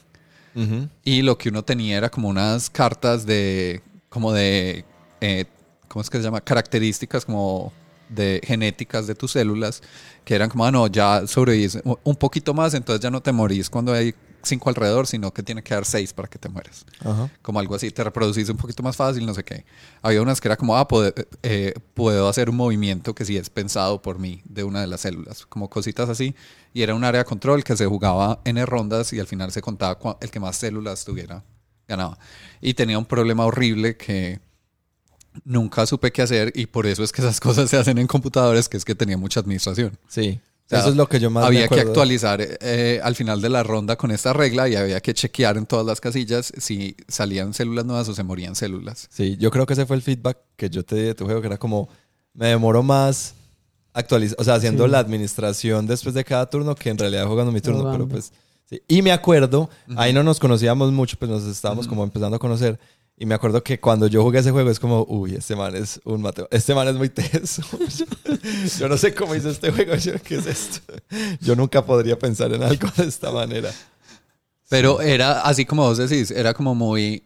Ujú. 0.55 0.89
Y 1.05 1.23
lo 1.23 1.39
que 1.39 1.49
uno 1.49 1.65
tenía 1.65 1.97
era 1.97 2.11
como 2.11 2.29
unas 2.29 2.71
cartas 2.71 3.27
de, 3.27 3.83
como 4.09 4.33
de, 4.33 4.85
eh, 5.21 5.45
¿cómo 5.89 6.03
es 6.03 6.11
que 6.11 6.19
se 6.19 6.25
llama? 6.25 6.41
Características 6.41 7.25
como 7.25 7.73
de 8.09 8.41
genéticas 8.45 9.07
de 9.07 9.15
tus 9.15 9.33
células, 9.33 9.83
que 10.25 10.35
eran 10.35 10.49
como, 10.49 10.65
ah, 10.65 10.71
no, 10.71 10.87
ya 10.87 11.27
sobrevivís 11.27 11.79
un 11.85 12.17
poquito 12.17 12.55
más, 12.55 12.75
entonces 12.75 13.03
ya 13.03 13.11
no 13.11 13.21
te 13.21 13.33
morís 13.33 13.69
cuando 13.69 13.93
hay 13.93 14.15
cinco 14.43 14.69
alrededor, 14.69 15.07
sino 15.07 15.33
que 15.33 15.43
tiene 15.43 15.63
que 15.63 15.75
dar 15.75 15.85
seis 15.85 16.13
para 16.13 16.29
que 16.29 16.39
te 16.39 16.49
mueras. 16.49 16.87
Ajá. 17.01 17.31
Como 17.43 17.61
algo 17.61 17.75
así, 17.75 17.91
te 17.91 18.03
reproducís 18.05 18.49
un 18.49 18.57
poquito 18.57 18.83
más 18.83 18.97
fácil, 18.97 19.27
no 19.27 19.35
sé 19.35 19.45
qué. 19.45 19.65
Había 20.01 20.23
unas 20.23 20.41
que 20.41 20.49
era 20.49 20.57
como, 20.57 20.77
ah, 20.77 20.89
puedo, 20.89 21.13
eh, 21.43 21.75
puedo 21.95 22.29
hacer 22.29 22.49
un 22.49 22.57
movimiento 22.57 23.15
que 23.15 23.25
sí 23.25 23.37
es 23.37 23.51
pensado 23.51 24.01
por 24.01 24.19
mí 24.19 24.43
de 24.45 24.65
una 24.65 24.81
de 24.81 24.87
las 24.87 25.03
células, 25.03 25.45
como 25.47 25.69
cositas 25.69 26.09
así. 26.09 26.35
Y 26.79 26.83
era 26.83 26.95
un 26.95 27.03
área 27.03 27.25
control 27.25 27.65
que 27.65 27.77
se 27.77 27.87
jugaba 27.87 28.41
en 28.45 28.65
rondas 28.65 29.13
y 29.13 29.19
al 29.19 29.27
final 29.27 29.51
se 29.51 29.61
contaba 29.61 29.99
el 30.21 30.31
que 30.31 30.39
más 30.39 30.57
células 30.57 31.05
tuviera, 31.05 31.43
ganaba. 31.89 32.17
Y 32.61 32.75
tenía 32.75 32.97
un 33.01 33.05
problema 33.05 33.45
horrible 33.47 33.97
que 33.97 34.39
nunca 35.43 35.87
supe 35.87 36.13
qué 36.13 36.23
hacer 36.23 36.53
y 36.55 36.67
por 36.67 36.87
eso 36.87 37.03
es 37.03 37.11
que 37.11 37.21
esas 37.21 37.41
cosas 37.41 37.69
se 37.69 37.79
hacen 37.79 37.99
en 37.99 38.07
computadores, 38.07 38.69
que 38.69 38.77
es 38.77 38.85
que 38.85 38.95
tenía 38.95 39.19
mucha 39.19 39.41
administración. 39.41 39.99
Sí. 40.07 40.41
O 40.41 40.69
sea, 40.69 40.79
Eso 40.79 40.91
es 40.91 40.95
lo 40.95 41.09
que 41.09 41.19
yo 41.19 41.31
más 41.31 41.43
me 41.43 41.49
había 41.49 41.63
que 41.67 41.75
acuerdo. 41.75 41.91
actualizar 41.91 42.41
eh, 42.61 43.01
al 43.03 43.17
final 43.17 43.41
de 43.43 43.49
la 43.49 43.65
ronda 43.65 43.97
con 43.97 44.13
esta 44.13 44.33
regla 44.33 44.69
y 44.69 44.77
había 44.77 45.01
que 45.01 45.15
chequear 45.15 45.57
en 45.57 45.67
todas 45.67 45.85
las 45.85 46.01
casillas 46.01 46.53
si 46.59 46.95
salían 47.09 47.55
células 47.55 47.87
nuevas 47.87 48.09
o 48.09 48.15
se 48.15 48.23
morían 48.23 48.55
células. 48.55 49.09
Sí, 49.11 49.37
yo 49.41 49.51
creo 49.51 49.67
que 49.67 49.73
ese 49.73 49.85
fue 49.85 49.97
el 49.97 50.03
feedback 50.03 50.39
que 50.55 50.71
yo 50.71 50.85
te 50.85 50.95
di 50.95 51.03
de 51.03 51.17
tu 51.17 51.25
juego, 51.25 51.41
que 51.41 51.49
era 51.49 51.59
como, 51.59 51.89
me 52.35 52.47
demoro 52.47 52.85
más 52.85 53.35
actualizar, 53.99 54.37
o 54.41 54.45
sea, 54.45 54.55
haciendo 54.55 54.85
Sí. 54.85 54.91
la 54.91 54.99
administración 54.99 55.87
después 55.87 56.15
de 56.15 56.25
cada 56.25 56.49
turno 56.49 56.75
que 56.75 56.91
en 56.91 56.99
realidad 56.99 57.27
jugando 57.27 57.53
mi 57.53 57.61
turno, 57.61 57.91
pero 57.91 58.09
pues... 58.09 58.33
sí. 58.69 58.81
Y 58.89 59.03
me 59.03 59.13
acuerdo, 59.13 59.69
ahí 59.97 60.13
no 60.13 60.23
nos 60.23 60.39
conocíamos 60.39 60.93
mucho, 60.93 61.17
pues 61.19 61.31
nos 61.31 61.45
estábamos 61.45 61.87
como 61.89 62.05
empezando 62.05 62.37
a 62.37 62.39
conocer. 62.39 62.79
Y 63.21 63.27
me 63.27 63.35
acuerdo 63.35 63.65
que 63.65 63.81
cuando 63.81 64.07
yo 64.07 64.23
jugué 64.23 64.39
ese 64.39 64.53
juego 64.53 64.71
es 64.71 64.79
como, 64.79 65.05
uy, 65.09 65.35
este 65.35 65.57
man 65.57 65.75
es 65.75 66.01
un 66.05 66.23
mateo, 66.23 66.47
este 66.53 66.73
man 66.73 66.87
es 66.87 66.95
muy 66.95 67.09
teso. 67.09 67.63
yo 68.79 68.89
no 68.89 68.97
sé 68.97 69.13
cómo 69.13 69.35
hizo 69.35 69.51
este 69.51 69.73
juego, 69.73 69.97
yo, 69.97 70.13
¿qué 70.23 70.37
es 70.37 70.47
esto? 70.47 70.81
Yo 71.41 71.57
nunca 71.57 71.85
podría 71.85 72.17
pensar 72.17 72.53
en 72.53 72.63
algo 72.63 72.89
de 72.97 73.05
esta 73.07 73.33
manera. 73.33 73.73
Pero 74.69 75.01
era 75.01 75.41
así 75.41 75.65
como 75.65 75.83
vos 75.83 75.99
decís, 75.99 76.31
era 76.31 76.55
como 76.55 76.75
muy 76.77 77.25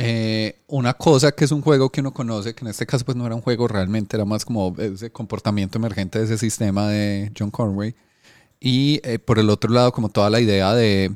eh, 0.00 0.62
una 0.66 0.94
cosa 0.94 1.32
que 1.32 1.44
es 1.44 1.52
un 1.52 1.62
juego 1.62 1.90
que 1.90 2.00
uno 2.00 2.12
conoce, 2.12 2.54
que 2.54 2.64
en 2.64 2.70
este 2.70 2.86
caso 2.86 3.04
pues 3.04 3.16
no 3.16 3.26
era 3.26 3.34
un 3.34 3.42
juego 3.42 3.68
realmente, 3.68 4.16
era 4.16 4.24
más 4.24 4.44
como 4.44 4.74
ese 4.78 5.10
comportamiento 5.12 5.78
emergente 5.78 6.18
de 6.18 6.24
ese 6.24 6.38
sistema 6.38 6.88
de 6.88 7.32
John 7.38 7.50
Conway. 7.50 7.94
Y 8.60 9.00
eh, 9.04 9.18
por 9.18 9.38
el 9.38 9.50
otro 9.50 9.72
lado 9.72 9.92
como 9.92 10.08
toda 10.08 10.30
la 10.30 10.40
idea 10.40 10.74
de 10.74 11.14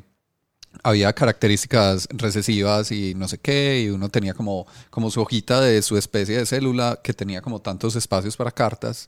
había 0.83 1.13
características 1.13 2.07
recesivas 2.11 2.91
y 2.91 3.13
no 3.15 3.27
sé 3.27 3.37
qué, 3.37 3.81
y 3.85 3.89
uno 3.89 4.09
tenía 4.09 4.33
como, 4.33 4.67
como 4.89 5.09
su 5.09 5.21
hojita 5.21 5.61
de 5.61 5.81
su 5.81 5.97
especie 5.97 6.37
de 6.37 6.45
célula 6.45 6.99
que 7.03 7.13
tenía 7.13 7.41
como 7.41 7.61
tantos 7.61 7.95
espacios 7.95 8.37
para 8.37 8.51
cartas 8.51 9.07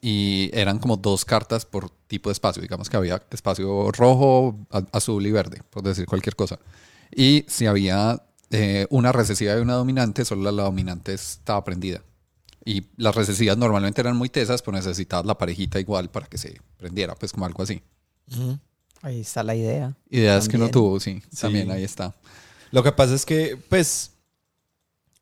y 0.00 0.50
eran 0.52 0.78
como 0.78 0.96
dos 0.96 1.24
cartas 1.24 1.64
por 1.64 1.90
tipo 2.06 2.28
de 2.28 2.34
espacio, 2.34 2.62
digamos 2.62 2.88
que 2.88 2.96
había 2.96 3.22
espacio 3.30 3.90
rojo, 3.92 4.56
azul 4.92 5.26
y 5.26 5.32
verde, 5.32 5.62
por 5.70 5.82
decir 5.82 6.06
cualquier 6.06 6.36
cosa. 6.36 6.58
Y 7.14 7.44
si 7.48 7.66
había 7.66 8.22
eh, 8.50 8.86
una 8.90 9.12
recesiva 9.12 9.54
y 9.56 9.60
una 9.60 9.74
dominante, 9.74 10.24
solo 10.24 10.50
la 10.50 10.62
dominante 10.62 11.12
estaba 11.14 11.64
prendida. 11.64 12.02
Y 12.64 12.84
las 12.96 13.14
recesivas 13.14 13.56
normalmente 13.56 14.00
eran 14.00 14.16
muy 14.16 14.28
tesas, 14.28 14.62
pero 14.62 14.76
necesitabas 14.76 15.24
la 15.24 15.38
parejita 15.38 15.80
igual 15.80 16.10
para 16.10 16.26
que 16.26 16.36
se 16.38 16.60
prendiera, 16.76 17.14
pues 17.14 17.32
como 17.32 17.46
algo 17.46 17.62
así. 17.62 17.82
Ahí 19.02 19.20
está 19.20 19.42
la 19.42 19.54
idea. 19.54 19.96
Ideas 20.10 20.48
que 20.48 20.56
uno 20.56 20.68
tuvo, 20.70 21.00
sí, 21.00 21.22
Sí. 21.30 21.40
también 21.40 21.70
ahí 21.70 21.84
está. 21.84 22.14
Lo 22.70 22.82
que 22.82 22.92
pasa 22.92 23.14
es 23.14 23.24
que, 23.24 23.56
pues, 23.68 24.10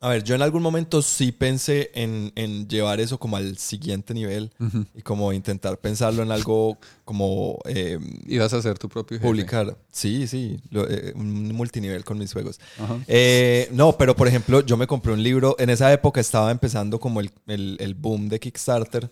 A 0.01 0.11
ver, 0.11 0.23
yo 0.25 0.35
en 0.35 0.43
algún 0.43 0.63
momento 0.63 1.01
sí 1.01 1.33
pensé 1.33 1.91
en, 1.95 2.31
en 2.37 2.69
llevar 2.69 3.01
eso 3.01 3.19
como 3.19 3.39
al 3.39 3.57
siguiente 3.57 4.13
nivel 4.13 4.53
y 4.95 5.01
como 5.01 5.33
intentar 5.33 5.79
pensarlo 5.79 6.23
en 6.23 6.31
algo 6.31 6.77
como 7.07 7.59
eh, 7.65 7.99
Ibas 8.27 8.53
a 8.53 8.59
hacer 8.59 8.79
tu 8.79 8.91
propio 8.91 9.17
jefe. 9.17 9.27
publicar. 9.27 9.77
Sí, 9.91 10.27
sí, 10.27 10.61
lo- 10.71 10.87
eh, 10.89 11.13
un 11.17 11.49
multinivel 11.55 12.05
con 12.05 12.19
mis 12.19 12.31
juegos. 12.33 12.61
Eh, 13.09 13.69
no, 13.73 13.97
pero 13.97 14.15
por 14.15 14.29
ejemplo, 14.29 14.61
yo 14.61 14.77
me 14.77 14.87
compré 14.87 15.13
un 15.15 15.23
libro. 15.23 15.57
En 15.59 15.71
esa 15.71 15.91
época 15.93 16.21
estaba 16.21 16.51
empezando 16.51 17.01
como 17.01 17.21
el, 17.21 17.31
el- 17.47 17.79
el 17.81 17.95
boom 17.95 18.29
de 18.29 18.39
Kickstarter. 18.39 19.11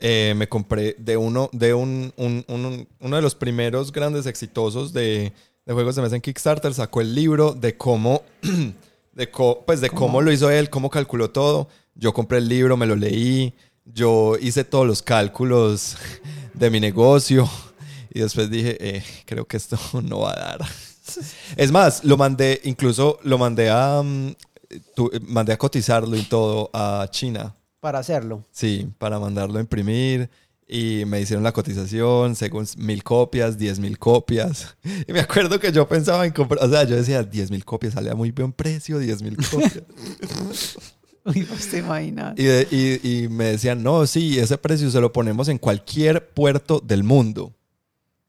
Eh, 0.00 0.34
me 0.36 0.48
compré 0.48 0.96
de 0.98 1.16
uno, 1.16 1.48
de 1.52 1.72
un, 1.74 2.12
un- 2.16 2.44
un- 2.48 2.88
uno 2.98 3.16
de 3.16 3.22
los 3.22 3.36
primeros 3.36 3.92
grandes 3.92 4.26
exitosos 4.26 4.92
de, 4.92 5.32
de 5.64 5.72
juegos 5.72 5.94
de 5.94 6.02
mesa 6.02 6.16
en 6.16 6.22
Kickstarter. 6.22 6.74
Sacó 6.74 7.00
el 7.00 7.14
libro 7.14 7.52
de 7.54 7.76
cómo, 7.76 8.22
de 9.14 9.30
co- 9.30 9.64
pues 9.66 9.80
de 9.80 9.90
cómo 9.90 10.20
lo 10.20 10.32
hizo 10.32 10.50
él, 10.50 10.70
cómo 10.70 10.90
calculó 10.90 11.30
todo. 11.30 11.68
Yo 11.94 12.12
compré 12.12 12.38
el 12.38 12.48
libro, 12.48 12.76
me 12.76 12.86
lo 12.86 12.96
leí. 12.96 13.54
Yo 13.84 14.36
hice 14.40 14.64
todos 14.64 14.86
los 14.86 15.02
cálculos 15.02 15.96
de 16.54 16.70
mi 16.70 16.80
negocio. 16.80 17.48
Y 18.12 18.20
después 18.20 18.50
dije, 18.50 18.76
eh, 18.80 19.04
creo 19.26 19.44
que 19.46 19.56
esto 19.56 19.78
no 20.02 20.20
va 20.20 20.32
a 20.32 20.36
dar. 20.36 20.60
Es 21.56 21.70
más, 21.70 22.02
lo 22.02 22.16
mandé, 22.16 22.60
incluso 22.64 23.18
lo 23.24 23.36
mandé 23.36 23.68
a, 23.70 24.00
mm, 24.02 24.34
tu- 24.96 25.10
mandé 25.28 25.52
a 25.52 25.58
cotizarlo 25.58 26.16
y 26.16 26.22
todo 26.22 26.70
a 26.72 27.06
China. 27.10 27.54
Para 27.80 27.98
hacerlo. 27.98 28.42
Sí, 28.50 28.88
para 28.96 29.18
mandarlo 29.18 29.58
a 29.58 29.60
imprimir. 29.60 30.30
Y 30.66 31.04
me 31.06 31.20
hicieron 31.20 31.44
la 31.44 31.52
cotización, 31.52 32.34
según 32.36 32.66
mil 32.78 33.02
copias, 33.04 33.58
diez 33.58 33.78
mil 33.78 33.98
copias. 33.98 34.76
Y 35.06 35.12
me 35.12 35.20
acuerdo 35.20 35.60
que 35.60 35.70
yo 35.72 35.86
pensaba 35.86 36.24
en 36.26 36.32
comprar, 36.32 36.64
o 36.64 36.68
sea, 36.70 36.84
yo 36.84 36.96
decía, 36.96 37.22
diez 37.22 37.50
mil 37.50 37.64
copias, 37.64 37.94
sale 37.94 38.10
a 38.10 38.14
muy 38.14 38.30
buen 38.30 38.52
precio, 38.52 38.98
diez 38.98 39.22
mil 39.22 39.36
copias. 39.36 39.82
Uy, 41.26 41.46
te 41.70 41.78
imaginas. 41.78 42.34
y, 42.38 42.44
de- 42.44 42.68
y- 43.02 43.24
y 43.24 43.28
me 43.28 43.44
decían, 43.46 43.82
no, 43.82 44.06
sí, 44.06 44.38
ese 44.38 44.58
precio 44.58 44.90
se 44.90 45.00
lo 45.00 45.10
ponemos 45.12 45.48
en 45.48 45.56
cualquier 45.58 46.28
puerto 46.30 46.80
del 46.84 47.02
mundo. 47.02 47.54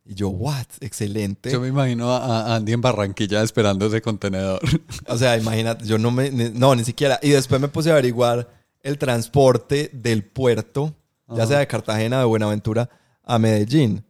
Y 0.06 0.14
yo, 0.14 0.30
what, 0.30 0.66
excelente. 0.82 1.52
Yo 1.52 1.60
me 1.60 1.68
imagino 1.68 2.12
a, 2.12 2.52
a 2.52 2.56
Andy 2.56 2.74
en 2.74 2.82
Barranquilla 2.82 3.42
esperando 3.44 3.88
ese 3.88 4.02
contenedor. 4.02 4.60
O 5.08 5.18
sea, 5.18 5.38
imagínate, 5.38 5.86
yo 5.86 5.98
no 5.98 6.12
me. 6.12 6.32
ni- 6.32 6.50
no, 6.52 6.76
ni 6.76 6.84
siquiera. 6.86 7.20
Y 7.22 7.30
después 7.30 7.60
me 7.60 7.68
puse 7.68 7.90
a 7.90 7.94
averiguar 7.94 8.50
el 8.84 8.98
transporte 8.98 9.90
del 9.94 10.24
puerto, 10.24 10.96
ya 11.30 11.46
sea 11.48 11.60
de 11.60 11.68
Cartagena 11.68 12.20
de 12.20 12.26
Buenaventura, 12.26 12.90
a 13.24 13.40
Medellín. 13.40 14.04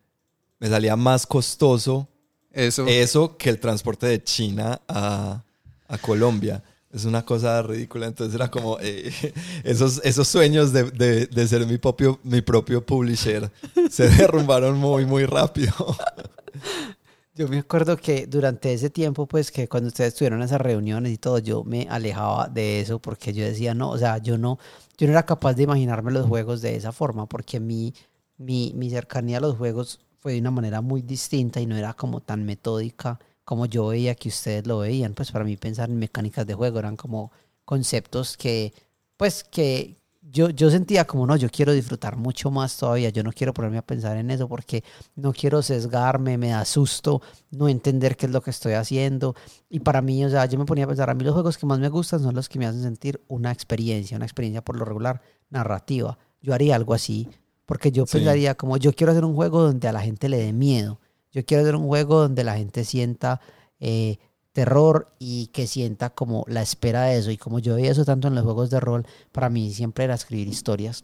Me 0.59 0.67
salía 0.69 0.95
más 0.95 1.25
costoso 1.27 2.07
Eso. 2.51 2.85
eso 2.87 3.37
que 3.37 3.49
el 3.49 3.59
transporte 3.59 4.07
de 4.07 4.23
China 4.23 4.81
a, 4.87 5.43
a 5.87 5.97
Colombia. 5.97 6.63
Es 6.93 7.03
una 7.03 7.25
cosa 7.25 7.61
ridícula. 7.61 8.05
Entonces 8.07 8.33
era 8.35 8.49
como 8.49 8.77
eh, 8.79 9.11
esos, 9.63 9.99
esos 10.03 10.27
sueños 10.27 10.71
de, 10.71 10.83
de- 10.91 11.27
de 11.27 11.47
ser 11.47 11.65
mi 11.67 11.77
propio, 11.77 12.19
mi 12.23 12.41
propio 12.41 12.85
publisher 12.85 13.51
se 13.91 14.07
derrumbaron 14.17 14.77
muy, 14.77 15.05
muy 15.05 15.25
rápido. 15.25 15.73
Yo 17.37 17.49
me 17.49 17.59
acuerdo 17.59 17.97
que 17.97 18.27
durante 18.27 18.71
ese 18.73 18.89
tiempo, 18.89 19.27
pues 19.27 19.51
que 19.51 19.67
cuando 19.67 19.89
ustedes 19.89 20.15
tuvieron 20.15 20.41
esas 20.41 20.61
reuniones 20.61 21.11
y 21.11 21.17
todo, 21.17 21.37
yo 21.39 21.65
me 21.65 21.85
alejaba 21.89 22.47
de 22.47 22.79
eso 22.79 22.99
porque 22.99 23.33
yo 23.33 23.43
decía, 23.43 23.73
no, 23.73 23.89
o 23.89 23.97
sea, 23.97 24.19
yo 24.19 24.37
no, 24.37 24.57
yo 24.97 25.05
no 25.07 25.11
era 25.11 25.25
capaz 25.25 25.53
de 25.53 25.63
imaginarme 25.63 26.13
los 26.13 26.27
juegos 26.27 26.61
de 26.61 26.77
esa 26.77 26.93
forma 26.93 27.25
porque 27.27 27.59
mi, 27.59 27.93
mi, 28.37 28.71
mi 28.75 28.89
cercanía 28.89 29.39
a 29.39 29.41
los 29.41 29.57
juegos 29.57 29.99
fue 30.21 30.31
de 30.33 30.39
una 30.39 30.51
manera 30.51 30.79
muy 30.79 31.01
distinta 31.01 31.59
y 31.59 31.65
no 31.65 31.75
era 31.75 31.93
como 31.93 32.21
tan 32.21 32.45
metódica 32.45 33.19
como 33.43 33.65
yo 33.65 33.87
veía 33.87 34.15
que 34.15 34.29
ustedes 34.29 34.65
lo 34.65 34.79
veían. 34.79 35.13
Pues 35.13 35.31
para 35.31 35.43
mí 35.43 35.57
pensar 35.57 35.89
en 35.89 35.99
mecánicas 35.99 36.47
de 36.47 36.53
juego 36.53 36.79
eran 36.79 36.95
como 36.95 37.31
conceptos 37.65 38.37
que, 38.37 38.73
pues 39.17 39.43
que 39.43 39.97
yo, 40.31 40.49
yo 40.49 40.69
sentía 40.69 41.05
como, 41.05 41.25
no, 41.27 41.35
yo 41.35 41.49
quiero 41.49 41.71
disfrutar 41.71 42.17
mucho 42.17 42.51
más 42.51 42.75
todavía, 42.77 43.09
yo 43.09 43.23
no 43.23 43.31
quiero 43.31 43.53
ponerme 43.53 43.77
a 43.77 43.85
pensar 43.85 44.17
en 44.17 44.31
eso 44.31 44.47
porque 44.49 44.83
no 45.15 45.31
quiero 45.33 45.61
sesgarme, 45.61 46.37
me 46.37 46.49
da 46.49 46.65
susto 46.65 47.21
no 47.51 47.69
entender 47.69 48.17
qué 48.17 48.25
es 48.25 48.31
lo 48.31 48.41
que 48.41 48.49
estoy 48.49 48.73
haciendo. 48.73 49.35
Y 49.69 49.79
para 49.81 50.01
mí, 50.01 50.25
o 50.25 50.29
sea, 50.29 50.45
yo 50.45 50.57
me 50.57 50.65
ponía 50.65 50.85
a 50.85 50.87
pensar, 50.87 51.09
a 51.09 51.13
mí 51.13 51.23
los 51.23 51.33
juegos 51.33 51.57
que 51.57 51.65
más 51.65 51.79
me 51.79 51.89
gustan 51.89 52.21
son 52.21 52.35
los 52.35 52.49
que 52.49 52.59
me 52.59 52.65
hacen 52.65 52.81
sentir 52.83 53.21
una 53.27 53.51
experiencia, 53.51 54.17
una 54.17 54.25
experiencia 54.25 54.63
por 54.63 54.77
lo 54.77 54.85
regular 54.85 55.21
narrativa. 55.49 56.17
Yo 56.41 56.53
haría 56.53 56.75
algo 56.75 56.93
así, 56.93 57.27
porque 57.65 57.91
yo 57.91 58.05
Sí. 58.05 58.17
pensaría 58.17 58.55
como, 58.55 58.77
yo 58.77 58.93
quiero 58.93 59.11
hacer 59.11 59.25
un 59.25 59.35
juego 59.35 59.61
donde 59.61 59.87
a 59.87 59.91
la 59.91 60.01
gente 60.01 60.27
le 60.29 60.37
dé 60.37 60.53
miedo, 60.53 60.99
yo 61.31 61.45
quiero 61.45 61.63
hacer 61.63 61.75
un 61.75 61.87
juego 61.87 62.21
donde 62.21 62.43
la 62.43 62.57
gente 62.57 62.83
sienta 62.83 63.41
eh, 63.79 64.17
terror 64.55 65.11
y 65.19 65.47
que 65.47 65.67
sienta 65.67 66.09
como 66.11 66.45
la 66.47 66.61
espera 66.61 67.03
de 67.03 67.17
eso. 67.17 67.29
Y 67.29 67.37
como 67.37 67.59
yo 67.59 67.75
veía 67.75 67.91
eso 67.91 68.05
tanto 68.05 68.29
en 68.29 68.35
los 68.35 68.43
juegos 68.45 68.69
de 68.69 68.79
rol, 68.79 69.05
para 69.33 69.49
mí 69.49 69.71
siempre 69.73 70.05
era 70.05 70.15
escribir 70.15 70.47
historias 70.47 71.03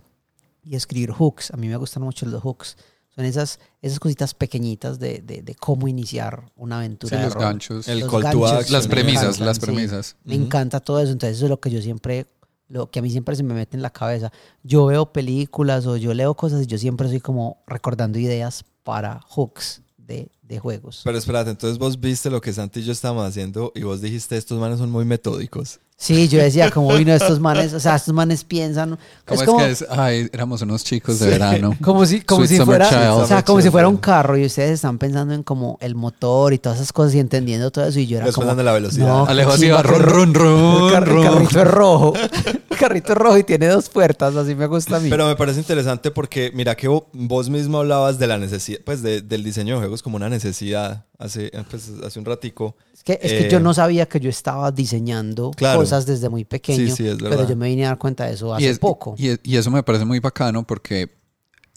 y 0.63 0.75
escribir 0.77 1.11
hooks. 1.11 1.51
A 1.51 1.57
mí 1.57 1.67
me 1.67 1.75
gustan 1.75 2.01
mucho 2.01 2.25
los 2.25 2.41
hooks. 2.41 2.77
Son 3.13 3.25
esas, 3.25 3.59
esas 3.81 3.99
cositas 3.99 4.33
pequeñitas 4.33 4.97
de, 4.97 5.19
de, 5.19 5.41
de 5.41 5.55
cómo 5.55 5.89
iniciar 5.89 6.49
una 6.55 6.77
aventura. 6.77 7.09
Sí, 7.09 7.17
de 7.17 7.25
los 7.25 7.33
rol. 7.33 7.43
ganchos. 7.43 7.87
El 7.89 7.99
Los 7.99 8.09
call 8.09 8.21
to 8.31 8.39
ganchos. 8.39 8.51
action. 8.53 8.73
las 8.73 8.87
premisas, 8.87 9.23
encantan, 9.23 9.45
las 9.47 9.57
sí. 9.57 9.61
premisas. 9.61 10.15
Me 10.23 10.35
encanta 10.35 10.79
todo 10.79 11.01
eso. 11.01 11.11
Entonces 11.11 11.35
eso 11.35 11.45
es 11.47 11.49
lo 11.49 11.59
que 11.59 11.69
yo 11.71 11.81
siempre, 11.81 12.27
lo 12.69 12.89
que 12.89 12.99
a 12.99 13.01
mí 13.01 13.11
siempre 13.11 13.35
se 13.35 13.43
me 13.43 13.53
mete 13.53 13.75
en 13.75 13.83
la 13.83 13.89
cabeza. 13.89 14.31
Yo 14.63 14.85
veo 14.85 15.11
películas 15.11 15.85
o 15.87 15.97
yo 15.97 16.13
leo 16.13 16.35
cosas 16.35 16.61
y 16.63 16.67
yo 16.67 16.77
siempre 16.77 17.09
soy 17.09 17.19
como 17.19 17.57
recordando 17.67 18.17
ideas 18.17 18.63
para 18.83 19.19
hooks 19.27 19.81
de, 19.97 20.31
juegos. 20.59 21.01
Pero 21.03 21.17
espérate, 21.17 21.49
entonces 21.49 21.77
vos 21.77 21.99
viste 21.99 22.29
lo 22.29 22.41
que 22.41 22.53
Santi 22.53 22.81
y 22.81 22.83
yo 22.83 22.91
haciendo 23.25 23.71
y 23.75 23.83
vos 23.83 24.01
dijiste, 24.01 24.37
estos 24.37 24.59
manes 24.59 24.79
son 24.79 24.91
muy 24.91 25.05
metódicos. 25.05 25.79
Sí, 26.03 26.27
yo 26.27 26.39
decía 26.41 26.71
como 26.71 26.91
vino 26.97 27.13
estos 27.13 27.39
manes, 27.39 27.73
o 27.75 27.79
sea, 27.79 27.95
estos 27.95 28.11
manes 28.11 28.43
piensan. 28.43 28.97
¿Cómo 29.23 29.39
es, 29.39 29.45
como, 29.47 29.59
que 29.59 29.69
es? 29.69 29.85
Ay, 29.87 30.27
éramos 30.33 30.59
unos 30.63 30.83
chicos 30.83 31.19
de 31.19 31.29
verano. 31.29 31.77
como 31.83 32.07
si, 32.07 32.21
como 32.21 32.43
Sweet 32.47 32.59
si 32.61 32.65
fuera, 32.65 32.89
Child. 32.89 33.09
o 33.21 33.27
sea, 33.27 33.45
como 33.45 33.61
si 33.61 33.69
fuera 33.69 33.87
un 33.87 33.97
carro 33.97 34.35
y 34.35 34.43
ustedes 34.43 34.71
están 34.71 34.97
pensando 34.97 35.35
en 35.35 35.43
como 35.43 35.77
el 35.79 35.93
motor 35.93 36.53
y 36.53 36.57
todas 36.57 36.79
esas 36.79 36.91
cosas 36.91 37.13
y 37.13 37.19
entendiendo 37.19 37.69
todo 37.69 37.85
eso 37.85 37.99
y 37.99 38.07
yo 38.07 38.17
era 38.17 38.31
como 38.31 38.51
la 38.51 38.71
velocidad. 38.73 39.05
No, 39.05 39.25
Alejo 39.27 39.51
así 39.51 39.69
va, 39.69 39.83
run, 39.83 40.01
run, 40.01 40.33
run, 40.33 40.85
el, 40.87 40.91
car- 40.91 41.03
el 41.03 41.09
run. 41.13 41.23
carrito 41.23 41.61
es 41.61 41.67
rojo. 41.67 42.13
El 42.71 42.77
carrito 42.87 43.11
es 43.11 43.17
rojo 43.19 43.37
y 43.37 43.43
tiene 43.43 43.67
dos 43.67 43.89
puertas, 43.89 44.35
así 44.35 44.55
me 44.55 44.65
gusta 44.65 44.95
a 44.95 44.99
mí. 44.99 45.07
Pero 45.11 45.27
me 45.27 45.35
parece 45.35 45.59
interesante 45.59 46.09
porque 46.09 46.51
mira 46.55 46.73
que 46.75 46.89
vo- 46.89 47.05
vos 47.13 47.47
mismo 47.47 47.77
hablabas 47.77 48.17
de 48.17 48.25
la 48.25 48.39
necesidad, 48.39 48.79
pues 48.83 49.03
de- 49.03 49.21
del 49.21 49.43
diseño 49.43 49.75
de 49.75 49.81
juegos 49.81 50.01
como 50.01 50.15
una 50.15 50.29
necesidad 50.29 51.05
hace, 51.19 51.51
pues, 51.69 51.91
hace 52.03 52.17
un 52.17 52.25
ratico. 52.25 52.75
Es 53.01 53.03
que, 53.03 53.13
es 53.13 53.31
que 53.33 53.47
Eh, 53.47 53.49
yo 53.49 53.59
no 53.59 53.73
sabía 53.73 54.05
que 54.07 54.19
yo 54.19 54.29
estaba 54.29 54.71
diseñando 54.71 55.49
Claro. 55.51 55.79
cosas 55.79 56.05
desde 56.05 56.29
muy 56.29 56.45
pequeño, 56.45 56.87
Sí, 56.95 57.03
sí, 57.03 57.07
es 57.07 57.17
pero 57.19 57.47
yo 57.49 57.55
me 57.55 57.67
vine 57.67 57.85
a 57.85 57.89
dar 57.89 57.97
cuenta 57.97 58.25
de 58.27 58.33
eso 58.33 58.53
hace 58.53 58.63
y, 58.63 58.67
es- 58.67 58.77
poco. 58.79 59.15
y 59.17 59.55
eso 59.57 59.71
me 59.71 59.81
parece 59.81 60.05
muy 60.05 60.19
bacano 60.19 60.65
porque 60.67 61.09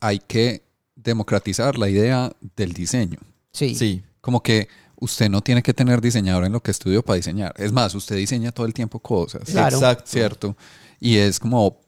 hay 0.00 0.18
que 0.18 0.62
democratizar 0.96 1.78
la 1.78 1.88
idea 1.88 2.30
del 2.56 2.72
diseño. 2.74 3.18
sí. 3.52 3.74
Sí, 3.74 4.02
Como 4.20 4.42
que 4.42 4.68
usted 5.00 5.28
no 5.30 5.40
tiene 5.42 5.62
que 5.62 5.72
tener 5.74 6.00
diseñador 6.00 6.44
en 6.44 6.52
lo 6.52 6.62
que 6.62 6.70
estudió 6.70 7.02
para 7.02 7.16
diseñar. 7.16 7.54
Es 7.58 7.72
más, 7.72 7.94
usted 7.94 8.16
diseña 8.16 8.52
todo 8.52 8.64
el 8.66 8.72
tiempo 8.74 8.98
cosas. 9.00 9.42
Claro. 9.44 9.76
exacto. 9.76 10.04
¿Cierto? 10.06 10.56
Y 11.00 11.16
es 11.16 11.38
como, 11.40 11.78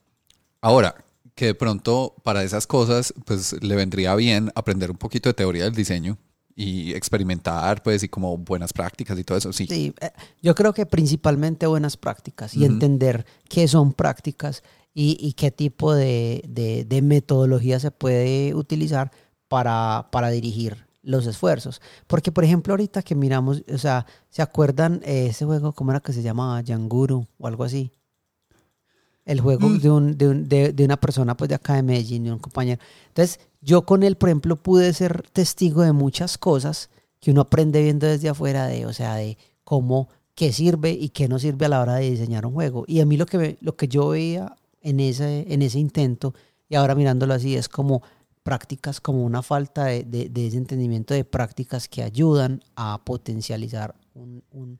ahora, 0.61 0.95
que 1.35 1.45
de 1.47 1.53
pronto 1.55 2.15
para 2.23 2.43
esas 2.43 2.65
cosas, 2.67 3.13
pues 3.25 3.53
le 3.61 3.75
vendría 3.75 4.13
bien 4.15 4.51
aprender 4.55 4.89
un 4.91 4.97
poquito 4.97 5.29
de 5.29 5.33
teoría 5.35 5.63
del 5.65 5.73
diseño 5.75 6.17
y 6.59 6.93
experimentar, 6.95 7.83
pues, 7.83 8.01
y 8.01 8.09
como 8.09 8.35
buenas 8.35 8.73
prácticas 8.73 9.17
y 9.19 9.23
todo 9.23 9.37
eso. 9.37 9.53
Sí. 9.53 9.67
Sí, 9.67 9.93
eh, 10.01 10.09
yo 10.41 10.55
creo 10.55 10.73
que 10.73 10.87
principalmente 10.87 11.67
buenas 11.67 11.95
prácticas 11.97 12.55
y 12.55 12.65
entender 12.65 13.25
qué 13.47 13.67
son 13.67 13.93
prácticas 13.93 14.63
y, 14.93 15.15
y 15.21 15.33
qué 15.33 15.51
tipo 15.51 15.93
de, 15.93 16.43
de- 16.49 16.83
de 16.83 17.01
metodología 17.03 17.79
se 17.79 17.91
puede 17.91 18.55
utilizar 18.55 19.11
para, 19.47 20.07
para 20.11 20.29
dirigir 20.29 20.87
los 21.03 21.27
esfuerzos. 21.27 21.79
Porque, 22.07 22.31
por 22.31 22.43
ejemplo, 22.43 22.73
ahorita 22.73 23.03
que 23.03 23.13
miramos, 23.13 23.63
o 23.71 23.77
sea, 23.77 24.07
¿se 24.31 24.41
acuerdan 24.41 25.01
eh, 25.05 25.27
ese 25.29 25.45
juego, 25.45 25.73
cómo 25.73 25.91
era 25.91 25.99
que 25.99 26.11
se 26.11 26.23
llamaba? 26.23 26.59
Yanguru 26.61 27.27
o 27.37 27.47
algo 27.47 27.63
así. 27.65 27.91
El 29.27 29.41
juego 29.41 29.69
Mm. 29.69 29.77
de, 29.79 29.89
un, 29.91 30.17
de, 30.17 30.27
un- 30.27 30.47
de- 30.49 30.73
de 30.73 30.83
una 30.85 30.97
persona 30.97 31.37
pues 31.37 31.49
de 31.49 31.55
acá 31.55 31.75
de 31.75 31.83
Medellín, 31.83 32.23
de 32.23 32.31
un 32.31 32.39
compañero. 32.39 32.81
Entonces, 33.09 33.39
yo 33.61 33.83
con 33.85 34.01
él, 34.03 34.15
por 34.15 34.29
ejemplo, 34.29 34.55
pude 34.55 34.91
ser 34.93 35.21
testigo 35.33 35.81
de 35.83 35.91
muchas 35.91 36.37
cosas 36.37 36.89
que 37.19 37.31
uno 37.31 37.41
aprende 37.41 37.81
viendo 37.83 38.07
desde 38.07 38.29
afuera 38.29 38.67
de, 38.67 38.85
o 38.85 38.93
sea, 38.93 39.15
de 39.15 39.37
cómo, 39.63 40.07
qué 40.33 40.51
sirve 40.53 40.91
y 40.91 41.09
qué 41.09 41.27
no 41.27 41.39
sirve 41.39 41.65
a 41.65 41.69
la 41.69 41.81
hora 41.81 41.95
de 41.95 42.09
diseñar 42.09 42.45
un 42.45 42.53
juego. 42.53 42.85
Y 42.87 42.99
a 43.01 43.05
mí 43.05 43.17
lo 43.17 43.25
que, 43.25 43.37
me- 43.37 43.57
lo 43.61 43.75
que 43.75 43.87
yo 43.87 44.09
veía 44.09 44.55
en 44.81 44.99
ese, 44.99 45.45
en 45.53 45.61
ese 45.61 45.79
intento, 45.79 46.33
y 46.69 46.75
ahora 46.75 46.95
mirándolo 46.95 47.33
así, 47.33 47.55
es 47.55 47.67
como 47.67 48.01
prácticas, 48.43 49.01
como 49.01 49.25
una 49.25 49.41
falta 49.41 49.85
de, 49.85 50.03
de- 50.05 50.29
de 50.29 50.47
ese 50.47 50.55
entendimiento 50.57 51.13
de 51.13 51.25
prácticas 51.25 51.89
que 51.89 52.01
ayudan 52.03 52.61
a 52.77 53.01
potencializar 53.03 53.93
un, 54.13 54.41
un- 54.51 54.79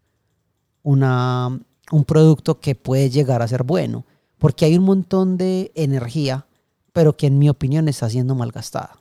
una, 0.84 1.60
un 1.92 2.04
producto 2.06 2.60
que 2.62 2.76
puede 2.76 3.10
llegar 3.10 3.42
a 3.42 3.48
ser 3.48 3.64
bueno. 3.64 4.06
Porque 4.38 4.66
hay 4.66 4.78
un 4.78 4.86
montón 4.86 5.38
de 5.38 5.72
energía, 5.76 6.46
pero 6.94 7.18
que 7.18 7.28
en 7.28 7.40
mi 7.40 7.50
opinión 7.50 7.88
está 7.88 8.10
siendo 8.10 8.36
malgastada. 8.36 9.00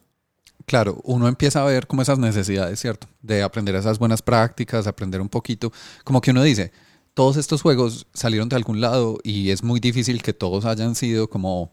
Claro, 0.67 1.01
uno 1.05 1.29
empieza 1.29 1.63
a 1.63 1.67
ver 1.67 1.87
como 1.87 2.03
esas 2.03 2.19
necesidades, 2.19 2.81
¿cierto? 2.81 3.07
De 3.23 3.43
aprender 3.43 3.75
esas 3.77 3.99
buenas 3.99 4.23
prácticas, 4.23 4.87
aprender 4.87 5.21
un 5.21 5.29
poquito. 5.29 5.73
Como 6.03 6.21
que 6.21 6.33
uno 6.33 6.43
dice, 6.43 6.73
todos 7.15 7.37
estos 7.37 7.63
juegos 7.63 8.07
salieron 8.13 8.49
de 8.49 8.57
algún 8.57 8.81
lado 8.81 9.19
y 9.23 9.51
es 9.51 9.63
muy 9.63 9.81
difícil 9.81 10.23
que 10.23 10.33
todos 10.33 10.65
hayan 10.65 10.95
sido 10.95 11.31
como 11.31 11.73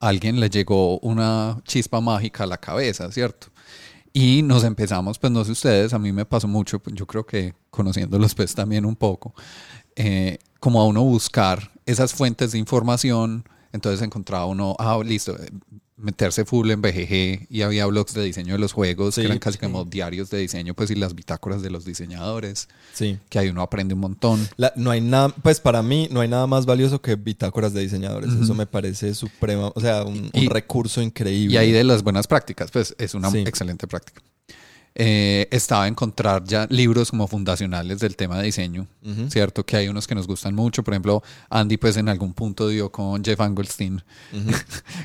alguien 0.00 0.40
le 0.40 0.50
llegó 0.50 0.98
una 1.00 1.62
chispa 1.64 2.00
mágica 2.00 2.44
a 2.44 2.46
la 2.46 2.58
cabeza, 2.58 3.12
¿cierto? 3.12 3.48
Y 4.12 4.42
nos 4.42 4.64
empezamos, 4.64 5.18
pues 5.18 5.32
no 5.32 5.44
sé 5.44 5.52
ustedes, 5.52 5.94
a 5.94 5.98
mí 5.98 6.10
me 6.12 6.24
pasó 6.24 6.48
mucho, 6.48 6.80
pues, 6.80 6.96
yo 6.96 7.06
creo 7.06 7.24
que 7.24 7.54
conociéndolos 7.70 8.34
pues 8.34 8.54
también 8.54 8.84
un 8.84 8.96
poco, 8.96 9.34
eh, 9.94 10.38
como 10.60 10.80
a 10.80 10.86
uno 10.86 11.02
buscar 11.02 11.72
esas 11.86 12.14
fuentes 12.14 12.52
de 12.52 12.58
información, 12.58 13.44
entonces 13.72 14.02
encontraba 14.02 14.46
uno, 14.46 14.76
ah, 14.78 15.00
listo, 15.04 15.36
eh, 15.36 15.48
meterse 15.96 16.46
full 16.46 16.70
en 16.70 16.80
BGG 16.80 17.46
y 17.50 17.60
había 17.60 17.84
blogs 17.84 18.14
de 18.14 18.22
diseño 18.24 18.54
de 18.54 18.58
los 18.58 18.72
juegos, 18.72 19.14
Sí, 19.14 19.20
que 19.20 19.26
eran 19.26 19.38
casi 19.38 19.58
sí. 19.58 19.64
como 19.66 19.84
diarios 19.84 20.30
de 20.30 20.38
diseño, 20.38 20.72
pues 20.72 20.90
y 20.90 20.94
las 20.94 21.14
bitácoras 21.14 21.60
de 21.60 21.68
los 21.68 21.84
diseñadores, 21.84 22.68
Sí. 22.94 23.18
que 23.28 23.38
ahí 23.38 23.48
uno 23.50 23.60
aprende 23.60 23.92
un 23.92 24.00
montón. 24.00 24.48
La- 24.56 24.72
no 24.76 24.90
hay 24.92 25.02
nada, 25.02 25.28
pues 25.42 25.60
para 25.60 25.82
mí 25.82 26.08
no 26.10 26.20
hay 26.20 26.28
nada 26.28 26.46
más 26.46 26.64
valioso 26.64 27.02
que 27.02 27.16
bitácoras 27.16 27.74
de 27.74 27.82
diseñadores. 27.82 28.32
Eso 28.32 28.54
me 28.54 28.66
parece 28.66 29.14
suprema, 29.14 29.72
o 29.74 29.80
sea, 29.80 30.04
un, 30.04 30.30
recurso 30.48 31.02
increíble. 31.02 31.54
Y 31.54 31.58
ahí 31.58 31.70
de 31.70 31.84
las 31.84 32.02
buenas 32.02 32.26
prácticas, 32.26 32.70
pues 32.70 32.94
es 32.98 33.14
una 33.14 33.30
Sí. 33.30 33.38
excelente 33.40 33.86
práctica. 33.86 34.22
Eh, 34.96 35.46
estaba 35.52 35.84
a 35.84 35.88
encontrar 35.88 36.42
ya 36.44 36.66
libros 36.68 37.10
como 37.12 37.28
fundacionales 37.28 38.00
del 38.00 38.16
tema 38.16 38.38
de 38.38 38.44
diseño. 38.46 38.86
¿cierto? 39.28 39.64
Que 39.64 39.76
hay 39.76 39.88
unos 39.88 40.06
que 40.06 40.14
nos 40.14 40.26
gustan 40.26 40.54
mucho. 40.54 40.82
Por 40.82 40.92
ejemplo, 40.94 41.22
Andy 41.48 41.76
pues 41.76 41.96
en 41.96 42.08
algún 42.08 42.34
punto 42.34 42.68
dio 42.68 42.90
con 42.90 43.24
Jeff 43.24 43.40
Angelstein, 43.40 44.02
que 44.32 44.54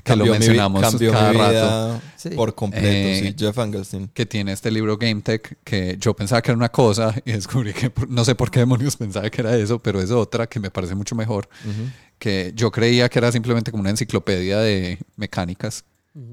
Cambió 0.03 0.25
lo 0.25 0.31
mencionamos 0.33 0.81
cada 0.81 1.31
mi 1.31 1.37
rato, 1.37 2.01
Sí. 2.17 2.29
por 2.29 2.55
completo, 2.55 2.87
Eh, 2.87 3.21
sí, 3.29 3.35
Jeff 3.37 3.57
Angelstein. 3.57 4.09
que 4.13 4.25
tiene 4.25 4.51
este 4.51 4.71
libro 4.71 4.97
Game 4.97 5.21
Tech, 5.21 5.57
que 5.63 5.97
yo 5.99 6.13
pensaba 6.15 6.41
que 6.41 6.51
era 6.51 6.57
una 6.57 6.69
cosa 6.69 7.13
y 7.23 7.31
descubrí 7.33 7.73
que 7.73 7.91
no 8.09 8.25
sé 8.25 8.35
por 8.35 8.49
qué 8.51 8.59
demonios 8.61 8.97
pensaba 8.97 9.29
que 9.29 9.41
era 9.41 9.55
eso, 9.55 9.79
pero 9.79 10.01
es 10.01 10.11
otra 10.11 10.47
que 10.47 10.59
me 10.59 10.71
parece 10.71 10.95
mucho 10.95 11.15
mejor, 11.15 11.47
que 12.19 12.51
yo 12.55 12.71
creía 12.71 13.07
que 13.09 13.19
era 13.19 13.31
simplemente 13.31 13.71
como 13.71 13.81
una 13.81 13.91
enciclopedia 13.91 14.59
de 14.59 14.99
mecánicas, 15.15 15.85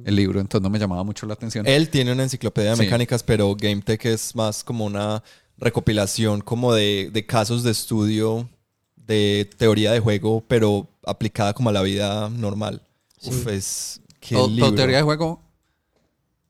el 0.05 0.15
libro, 0.17 0.41
entonces 0.41 0.63
no 0.63 0.71
me 0.71 0.79
llamaba 0.79 1.03
mucho 1.03 1.27
la 1.27 1.35
atención. 1.35 1.67
Él 1.67 1.89
tiene 1.89 2.13
una 2.13 2.23
enciclopedia 2.23 2.71
de 2.71 2.77
Sí. 2.77 2.83
mecánicas, 2.83 3.23
pero 3.23 3.55
GameTech 3.57 4.05
es 4.07 4.35
más 4.37 4.63
como 4.63 4.85
una 4.85 5.23
recopilación 5.59 6.41
como 6.41 6.73
de, 6.73 7.11
de 7.13 7.27
casos 7.27 7.63
de 7.65 7.73
estudio 7.73 8.49
de 8.97 9.51
teoría 9.59 9.91
de 9.93 9.99
juego, 10.01 10.45
pero 10.47 10.89
aplicada 11.05 11.53
como 11.53 11.71
a 11.71 11.73
la 11.73 11.83
vida 11.83 12.29
normal. 12.31 12.83
Uf, 13.25 13.47
es... 13.49 14.01
Qué 14.21 14.37
O- 14.37 14.47
libro. 14.49 14.73
teoría 14.75 14.99
de 14.99 15.03
juego, 15.03 15.41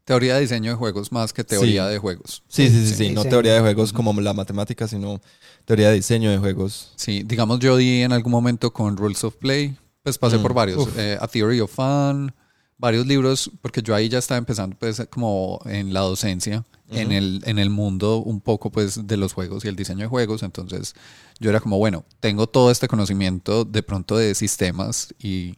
teoría 0.04 0.34
de 0.34 0.42
diseño 0.42 0.72
de 0.72 0.76
juegos 0.76 1.10
más 1.12 1.32
que 1.32 1.42
teoría 1.44 1.86
Sí. 1.86 1.92
de 1.92 1.98
juegos. 1.98 2.42
Sí, 2.48 2.68
sí, 2.68 2.80
sí, 2.86 2.88
sí, 2.88 2.94
Sí, 3.08 3.10
no 3.14 3.24
teoría 3.24 3.54
de 3.54 3.60
juegos 3.60 3.92
como 3.92 4.12
la 4.20 4.34
matemática, 4.34 4.86
sino 4.86 5.20
teoría 5.64 5.88
de 5.88 5.94
diseño 5.94 6.30
de 6.30 6.38
juegos. 6.38 6.92
Sí, 6.96 7.22
digamos 7.24 7.60
yo 7.60 7.76
di 7.78 8.02
en 8.02 8.12
algún 8.12 8.32
momento 8.32 8.72
con 8.72 8.96
Rules 8.96 9.24
of 9.24 9.36
Play, 9.36 9.76
pues 10.02 10.18
pasé 10.18 10.36
Mm, 10.38 10.42
por 10.42 10.52
varios, 10.54 10.86
eh, 10.96 11.16
A 11.20 11.26
Theory 11.28 11.60
of 11.60 11.72
Fun, 11.72 12.34
varios 12.82 13.06
libros, 13.06 13.48
porque 13.60 13.80
yo 13.80 13.94
ahí 13.94 14.08
ya 14.08 14.18
estaba 14.18 14.38
empezando 14.38 14.76
pues 14.76 15.00
como 15.08 15.60
en 15.66 15.94
la 15.94 16.00
docencia, 16.00 16.64
en, 16.90 17.12
el, 17.12 17.40
en 17.46 17.60
el 17.60 17.70
mundo 17.70 18.16
un 18.16 18.40
poco 18.40 18.70
pues 18.72 19.06
de 19.06 19.16
los 19.16 19.32
juegos 19.32 19.64
y 19.64 19.68
el 19.68 19.76
diseño 19.76 20.00
de 20.00 20.08
juegos, 20.08 20.42
entonces 20.42 20.94
yo 21.38 21.50
era 21.50 21.60
como, 21.60 21.78
bueno, 21.78 22.04
tengo 22.18 22.48
todo 22.48 22.72
este 22.72 22.88
conocimiento 22.88 23.64
de 23.64 23.84
pronto 23.84 24.16
de 24.16 24.34
sistemas 24.34 25.14
y 25.20 25.54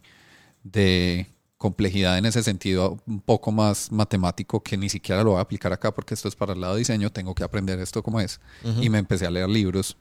de 0.63 1.27
complejidad 1.57 2.19
en 2.19 2.27
ese 2.27 2.43
sentido 2.43 2.99
un 3.07 3.21
poco 3.21 3.51
más 3.51 3.91
matemático 3.91 4.61
que 4.61 4.77
ni 4.77 4.87
siquiera 4.87 5.23
lo 5.23 5.31
voy 5.31 5.39
a 5.39 5.41
aplicar 5.41 5.73
acá 5.73 5.95
porque 5.95 6.13
esto 6.13 6.27
es 6.27 6.35
para 6.35 6.53
el 6.53 6.61
lado 6.61 6.75
de 6.75 6.79
diseño, 6.79 7.11
tengo 7.11 7.33
que 7.33 7.43
aprender 7.43 7.79
esto 7.79 8.03
como 8.03 8.19
es. 8.19 8.39
Y 8.81 8.91
me 8.91 8.99
empecé 8.99 9.25
a 9.25 9.31
leer 9.31 9.49
libros 9.49 9.97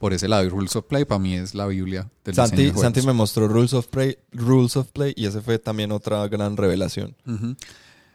por 0.00 0.12
ese 0.14 0.26
lado. 0.28 0.42
Y 0.44 0.48
Rules 0.48 0.74
of 0.74 0.86
Play 0.86 1.04
para 1.04 1.18
mí 1.18 1.34
es 1.34 1.54
la 1.54 1.66
Biblia 1.66 2.08
del 2.24 2.32
diseño 2.32 2.46
Santi, 2.48 2.62
de 2.64 2.68
juegos. 2.70 2.82
Santi 2.82 3.02
me 3.06 3.12
mostró 3.12 3.46
Rules 3.46 3.74
of, 3.74 3.86
Play, 3.88 4.16
Rules 4.32 4.76
of 4.76 4.88
Play 4.92 5.12
y 5.14 5.26
ese 5.26 5.42
fue 5.42 5.58
también 5.58 5.92
otra 5.92 6.26
gran 6.26 6.56
revelación. 6.56 7.14
Ujú. 7.26 7.54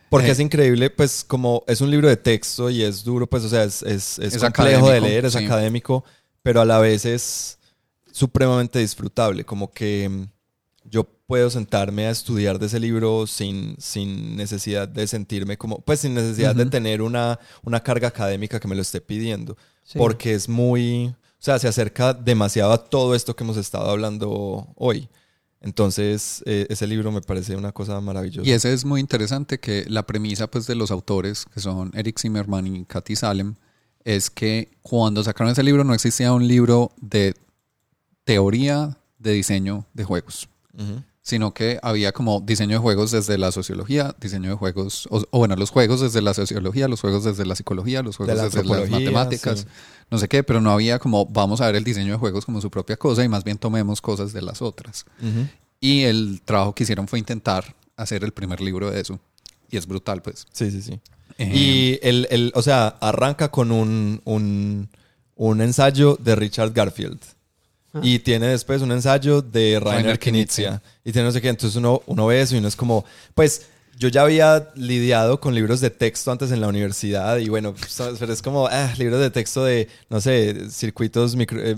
Porque 0.10 0.28
Eh, 0.30 0.32
es 0.32 0.40
increíble, 0.40 0.90
pues 0.90 1.24
como 1.24 1.64
es 1.68 1.82
un 1.82 1.92
libro 1.92 2.10
de 2.10 2.18
texto 2.18 2.70
y 2.72 2.82
es 2.82 3.04
duro, 3.04 3.28
pues 3.28 3.44
o 3.44 3.50
sea, 3.50 3.64
es, 3.64 3.84
es, 3.84 4.18
es 4.20 4.34
Es 4.36 4.42
complejo 4.42 4.90
de 4.90 5.00
leer, 5.00 5.26
es 5.26 5.34
sí. 5.34 5.46
académico, 5.46 6.04
pero 6.42 6.60
a 6.62 6.66
la 6.66 6.80
vez 6.80 7.06
es 7.06 7.60
supremamente 8.12 8.80
disfrutable, 8.80 9.44
como 9.44 9.72
que 9.72 10.10
mm, 10.10 10.24
yo 10.90 11.04
puedo 11.28 11.50
sentarme 11.50 12.06
a 12.08 12.12
estudiar 12.12 12.60
de 12.60 12.68
ese 12.68 12.80
libro 12.80 13.26
sin, 13.28 13.76
sin 13.80 14.36
necesidad 14.38 14.88
de 14.88 15.08
sentirme 15.08 15.58
como, 15.58 15.80
pues 15.82 16.00
sin 16.02 16.14
necesidad 16.14 16.56
de 16.56 16.64
Ujú. 16.64 16.72
tener 16.72 17.02
una, 17.02 17.40
una 17.64 17.80
carga 17.82 18.08
académica 18.08 18.60
que 18.60 18.68
me 18.68 18.76
lo 18.76 18.82
esté 18.82 19.02
pidiendo, 19.02 19.58
Sí. 19.84 19.98
porque 20.00 20.34
es 20.34 20.48
muy, 20.50 21.14
sea, 21.46 21.60
se 21.60 21.68
acerca 21.68 22.14
demasiado 22.14 22.74
a 22.74 22.84
todo 22.84 23.14
esto 23.14 23.36
que 23.36 23.44
hemos 23.44 23.58
estado 23.58 23.90
hablando 23.90 24.68
hoy. 24.76 25.10
Entonces, 25.62 26.44
eh, 26.46 26.66
ese 26.70 26.88
libro 26.88 27.12
me 27.12 27.22
parece 27.22 27.56
una 27.56 27.72
cosa 27.72 28.00
maravillosa. 28.02 28.48
Y 28.48 28.52
ese 28.52 28.74
es 28.74 28.84
muy 28.84 29.00
interesante 29.00 29.60
que 29.60 29.86
la 29.88 30.08
premisa 30.08 30.48
pues 30.48 30.66
de 30.68 30.76
los 30.76 30.92
autores, 30.92 31.46
que 31.54 31.60
son 31.60 31.92
Eric 31.96 32.20
Zimmerman 32.20 32.68
y 32.68 32.86
Katy 32.86 33.16
Salem, 33.16 33.56
es 34.04 34.30
que 34.30 34.72
cuando 34.82 35.24
sacaron 35.24 35.52
ese 35.52 35.64
libro 35.64 35.84
no 35.84 35.94
existía 35.94 36.34
un 36.34 36.48
libro 36.48 36.92
de 37.00 37.36
teoría 38.24 38.98
de 39.20 39.32
diseño 39.32 39.86
de 39.94 40.04
juegos, 40.04 40.50
sino 41.22 41.54
que 41.54 41.80
había 41.82 42.12
como 42.12 42.42
diseño 42.42 42.74
de 42.74 42.80
juegos 42.80 43.10
desde 43.10 43.38
la 43.40 43.52
sociología, 43.52 44.16
diseño 44.20 44.50
de 44.50 44.56
juegos, 44.56 45.08
o, 45.10 45.24
o 45.32 45.38
bueno, 45.40 45.56
los 45.56 45.72
juegos 45.72 46.02
desde 46.02 46.22
la 46.22 46.36
sociología, 46.36 46.88
los 46.88 47.02
juegos 47.02 47.24
desde 47.24 47.46
la 47.46 47.56
psicología, 47.56 48.04
los 48.04 48.18
juegos 48.18 48.36
la 48.36 48.44
desde 48.44 48.64
las 48.64 48.90
matemáticas, 48.90 49.60
sí. 49.62 49.66
No 50.12 50.18
sé 50.18 50.28
qué, 50.28 50.44
pero 50.44 50.62
no 50.62 50.72
había 50.72 51.00
como 51.00 51.26
vamos 51.26 51.62
a 51.62 51.66
ver 51.68 51.76
el 51.76 51.84
diseño 51.84 52.14
de 52.14 52.18
juegos 52.18 52.46
como 52.46 52.62
su 52.62 52.70
propia 52.70 52.96
cosa 52.98 53.24
y 53.24 53.30
más 53.30 53.44
bien 53.44 53.58
tomemos 53.58 54.02
cosas 54.02 54.34
de 54.34 54.42
las 54.42 54.62
otras. 54.62 55.06
Y 55.80 56.04
el 56.04 56.42
trabajo 56.46 56.74
que 56.74 56.84
hicieron 56.84 57.08
fue 57.08 57.20
intentar 57.20 57.76
hacer 57.98 58.24
el 58.24 58.32
primer 58.32 58.62
libro 58.62 58.92
de 58.92 59.02
eso. 59.02 59.20
Y 59.70 59.78
es 59.78 59.88
brutal, 59.88 60.22
pues. 60.22 60.46
Sí, 60.52 60.72
sí, 60.72 60.82
sí. 60.82 61.00
Eh, 61.38 61.52
Y 61.54 62.00
el, 62.08 62.28
el, 62.30 62.52
o 62.56 62.62
sea, 62.62 62.88
arranca 63.02 63.50
con 63.52 63.72
un, 63.72 64.22
un, 64.26 64.90
un 65.36 65.62
ensayo 65.62 66.18
de 66.22 66.36
Richard 66.36 66.72
Garfield. 66.72 67.20
Y 68.02 68.20
tiene 68.20 68.48
después 68.48 68.82
un 68.82 68.92
ensayo 68.92 69.42
de 69.42 69.80
Rainer 69.80 70.04
Rainer. 70.04 70.20
Knizia. 70.20 70.82
Y 71.06 71.14
tiene 71.14 71.28
no 71.28 71.32
sé 71.32 71.42
qué. 71.42 71.48
Entonces 71.48 71.78
uno, 71.78 72.02
uno 72.08 72.28
ve 72.28 72.42
eso 72.42 72.54
y 72.56 72.58
uno 72.58 72.68
es 72.68 72.76
como, 72.76 73.06
pues 73.34 73.68
yo 73.98 74.10
ya 74.10 74.24
había 74.24 74.70
lidiado 74.76 75.40
con 75.40 75.56
libros 75.56 75.80
de 75.80 75.90
texto 75.90 76.32
antes 76.32 76.52
en 76.52 76.60
la 76.62 76.68
universidad. 76.68 77.38
Y 77.38 77.48
bueno, 77.50 77.74
pero 78.20 78.34
es 78.34 78.42
como, 78.42 78.68
ah, 78.68 78.94
libros 78.98 79.20
de 79.22 79.30
texto 79.30 79.64
de, 79.64 79.88
no 80.10 80.20
sé, 80.20 80.70
circuitos 80.70 81.36
micro, 81.36 81.60
eh. 81.62 81.76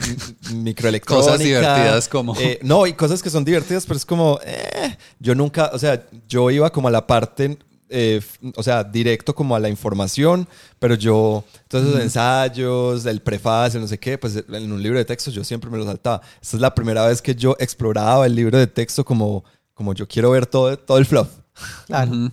Cosas 1.15 1.39
divertidas 1.39 2.07
como- 2.07 2.35
eh, 2.39 2.59
no, 2.63 2.87
y 2.87 2.93
cosas 2.93 3.21
que 3.21 3.29
son 3.29 3.45
divertidas, 3.45 3.85
pero 3.85 3.97
es 3.97 4.05
como, 4.05 4.39
eh, 4.43 4.97
yo 5.19 5.35
nunca, 5.35 5.69
o 5.73 5.79
sea, 5.79 6.05
yo 6.27 6.49
iba 6.49 6.71
como 6.71 6.87
a 6.87 6.91
la 6.91 7.05
parte, 7.05 7.57
eh, 7.89 8.19
o 8.55 8.63
sea, 8.63 8.83
directo 8.83 9.33
como 9.35 9.55
a 9.55 9.59
la 9.59 9.69
información, 9.69 10.47
pero 10.79 10.95
yo, 10.95 11.43
todos 11.67 11.85
esos 11.87 12.01
ensayos, 12.01 13.05
el 13.05 13.21
prefacio, 13.21 13.79
no 13.79 13.87
sé 13.87 13.97
qué, 13.99 14.17
pues 14.17 14.35
en 14.51 14.71
un 14.71 14.81
libro 14.81 14.97
de 14.97 15.05
texto 15.05 15.31
yo 15.31 15.43
siempre 15.43 15.69
me 15.69 15.77
lo 15.77 15.85
saltaba. 15.85 16.21
Esta 16.41 16.57
es 16.57 16.61
la 16.61 16.73
primera 16.73 17.05
vez 17.07 17.21
que 17.21 17.35
yo 17.35 17.55
exploraba 17.59 18.25
el 18.25 18.35
libro 18.35 18.57
de 18.57 18.67
texto 18.67 19.05
como, 19.05 19.43
como 19.73 19.93
yo 19.93 20.07
quiero 20.07 20.31
ver 20.31 20.45
todo, 20.47 20.77
todo 20.77 20.97
el 20.97 21.05
fluff. 21.05 21.27
Claro. 21.85 22.31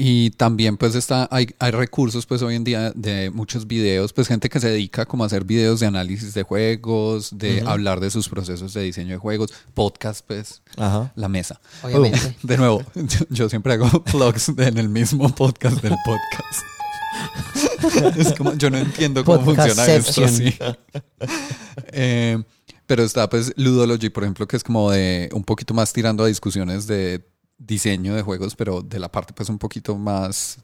Y 0.00 0.30
también 0.30 0.76
pues 0.76 0.94
está, 0.94 1.26
hay, 1.28 1.48
hay 1.58 1.72
recursos 1.72 2.24
pues 2.24 2.40
hoy 2.42 2.54
en 2.54 2.62
día 2.62 2.92
de 2.94 3.30
muchos 3.30 3.66
videos, 3.66 4.12
pues 4.12 4.28
gente 4.28 4.48
que 4.48 4.60
se 4.60 4.68
dedica 4.70 5.06
como 5.06 5.24
a 5.24 5.26
hacer 5.26 5.42
videos 5.42 5.80
de 5.80 5.86
análisis 5.86 6.34
de 6.34 6.44
juegos, 6.44 7.36
de 7.36 7.64
hablar 7.66 7.98
de 7.98 8.08
sus 8.10 8.28
procesos 8.28 8.72
de 8.74 8.82
diseño 8.82 9.14
de 9.14 9.16
juegos, 9.16 9.52
podcast 9.74 10.24
pues, 10.24 10.62
Ajá. 10.76 11.12
la 11.16 11.28
mesa. 11.28 11.60
Obviamente. 11.82 12.36
De 12.44 12.56
nuevo, 12.56 12.84
yo, 12.94 13.26
yo 13.28 13.48
siempre 13.48 13.72
hago 13.72 13.88
vlogs 14.12 14.50
en 14.50 14.78
el 14.78 14.88
mismo 14.88 15.34
podcast 15.34 15.82
del 15.82 15.96
podcast. 16.04 16.62
es 18.16 18.34
como, 18.34 18.54
yo 18.54 18.70
no 18.70 18.78
entiendo 18.78 19.24
cómo 19.24 19.44
funciona 19.44 19.84
esto. 19.84 20.22
Podcastception. 20.22 20.28
Sí. 20.28 20.58
Eh, 21.90 22.40
pero 22.86 23.02
está 23.02 23.28
pues 23.28 23.52
Ludology, 23.56 24.10
por 24.10 24.22
ejemplo, 24.22 24.46
que 24.46 24.56
es 24.56 24.62
como 24.62 24.92
de 24.92 25.28
un 25.32 25.42
poquito 25.42 25.74
más 25.74 25.92
tirando 25.92 26.22
a 26.22 26.28
discusiones 26.28 26.86
de 26.86 27.26
diseño 27.58 28.14
de 28.14 28.22
juegos, 28.22 28.54
pero 28.56 28.82
de 28.82 28.98
la 28.98 29.10
parte 29.10 29.32
pues 29.34 29.48
un 29.48 29.58
poquito 29.58 29.96
más 29.96 30.58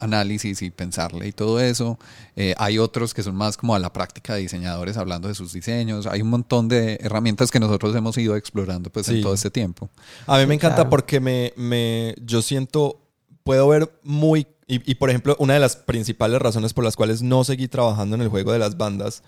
análisis 0.00 0.60
y 0.60 0.70
pensarle 0.70 1.28
y 1.28 1.32
todo 1.32 1.60
eso. 1.60 1.98
Eh, 2.36 2.54
hay 2.58 2.78
otros 2.78 3.14
que 3.14 3.22
son 3.22 3.34
más 3.36 3.56
como 3.56 3.74
a 3.74 3.78
la 3.78 3.92
práctica 3.92 4.34
de 4.34 4.40
diseñadores 4.42 4.96
hablando 4.98 5.28
de 5.28 5.34
sus 5.34 5.52
diseños. 5.52 6.06
Hay 6.06 6.20
un 6.20 6.28
montón 6.28 6.68
de 6.68 6.98
herramientas 7.00 7.50
que 7.50 7.58
nosotros 7.60 7.94
hemos 7.96 8.18
ido 8.18 8.36
explorando 8.36 8.90
pues 8.90 9.06
Sí. 9.06 9.16
en 9.16 9.22
todo 9.22 9.32
este 9.34 9.50
tiempo. 9.50 9.88
A 10.26 10.38
mí 10.38 10.46
me 10.46 10.54
encanta 10.54 10.76
Claro. 10.76 10.90
porque 10.90 11.20
me, 11.20 11.54
me, 11.56 12.14
yo 12.20 12.42
siento, 12.42 13.00
puedo 13.44 13.66
ver 13.68 13.90
muy, 14.02 14.46
y, 14.66 14.90
y, 14.90 14.96
por 14.96 15.08
ejemplo, 15.10 15.36
una 15.38 15.54
de 15.54 15.60
las 15.60 15.76
principales 15.76 16.40
razones 16.42 16.74
por 16.74 16.84
las 16.84 16.96
cuales 16.96 17.22
no 17.22 17.44
seguí 17.44 17.68
trabajando 17.68 18.16
en 18.16 18.22
el 18.22 18.28
juego 18.28 18.52
de 18.52 18.58
las 18.58 18.76
bandas, 18.76 19.22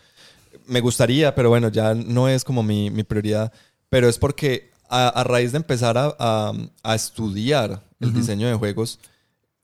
me 0.66 0.80
gustaría, 0.80 1.34
pero 1.34 1.48
bueno, 1.48 1.68
ya 1.68 1.94
no 1.94 2.28
es 2.28 2.42
como 2.44 2.62
mi, 2.62 2.90
mi 2.90 3.04
prioridad, 3.04 3.52
pero 3.88 4.08
es 4.08 4.18
porque 4.18 4.72
a, 4.88 5.08
a 5.08 5.24
raíz 5.24 5.52
de 5.52 5.58
empezar 5.58 5.96
a, 5.98 6.14
a- 6.18 6.52
a 6.82 6.94
estudiar 6.94 7.82
el 8.00 8.12
diseño 8.12 8.46
de 8.48 8.54
juegos, 8.54 8.98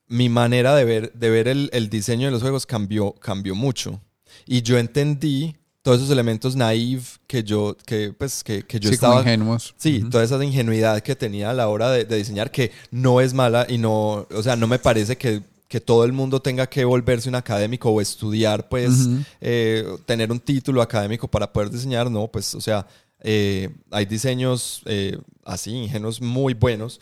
mi 0.09 0.28
manera 0.28 0.74
de 0.74 0.85
ver, 0.85 1.12
de 1.15 1.31
ver 1.31 1.49
el, 1.49 1.70
el 1.73 1.89
diseño 1.89 2.27
de 2.27 2.32
los 2.32 2.43
juegos 2.43 2.66
cambió, 2.66 3.12
cambió 3.15 3.55
mucho. 3.55 4.01
Y 4.47 4.62
yo 4.62 4.78
entendí 4.78 5.57
todos 5.82 5.99
esos 5.99 6.11
elementos 6.11 6.55
naive 6.55 7.03
que 7.27 7.43
yo, 7.43 7.77
que, 7.85 8.12
pues, 8.12 8.44
que, 8.44 8.62
que 8.62 8.78
yo 8.78 8.89
Sí, 8.89 8.94
estaba... 8.94 9.20
ingenuos. 9.20 9.74
Sí, 9.77 9.99
Ujú. 10.01 10.11
toda 10.11 10.24
esa 10.24 10.43
ingenuidad 10.44 11.01
que 11.03 11.16
tenía 11.16 11.51
a 11.51 11.55
la 11.55 11.69
hora 11.69 11.90
de, 11.90 12.05
de 12.05 12.16
diseñar, 12.16 12.51
que 12.51 12.70
no 12.90 13.20
es 13.20 13.35
mala 13.35 13.66
y 13.69 13.78
no, 13.78 14.27
o 14.32 14.43
sea, 14.43 14.55
no 14.57 14.66
me 14.66 14.78
parece 14.78 15.16
que, 15.16 15.43
que 15.69 15.81
todo 15.81 16.05
el 16.05 16.12
mundo 16.12 16.40
tenga 16.40 16.69
que 16.69 16.85
volverse 16.85 17.28
un 17.28 17.35
académico 17.35 17.90
o 17.90 18.01
estudiar, 18.01 18.69
pues, 18.69 19.09
eh, 19.40 19.85
tener 20.07 20.31
un 20.31 20.39
título 20.40 20.82
académico 20.82 21.27
para 21.28 21.53
poder 21.53 21.70
diseñar, 21.70 22.11
no, 22.11 22.28
pues, 22.28 22.55
o 22.55 22.61
sea, 22.61 22.86
eh, 23.23 23.70
hay 23.90 24.07
diseños 24.07 24.82
eh, 24.86 25.19
así, 25.44 25.70
ingenuos 25.70 26.20
muy 26.20 26.55
buenos, 26.55 27.01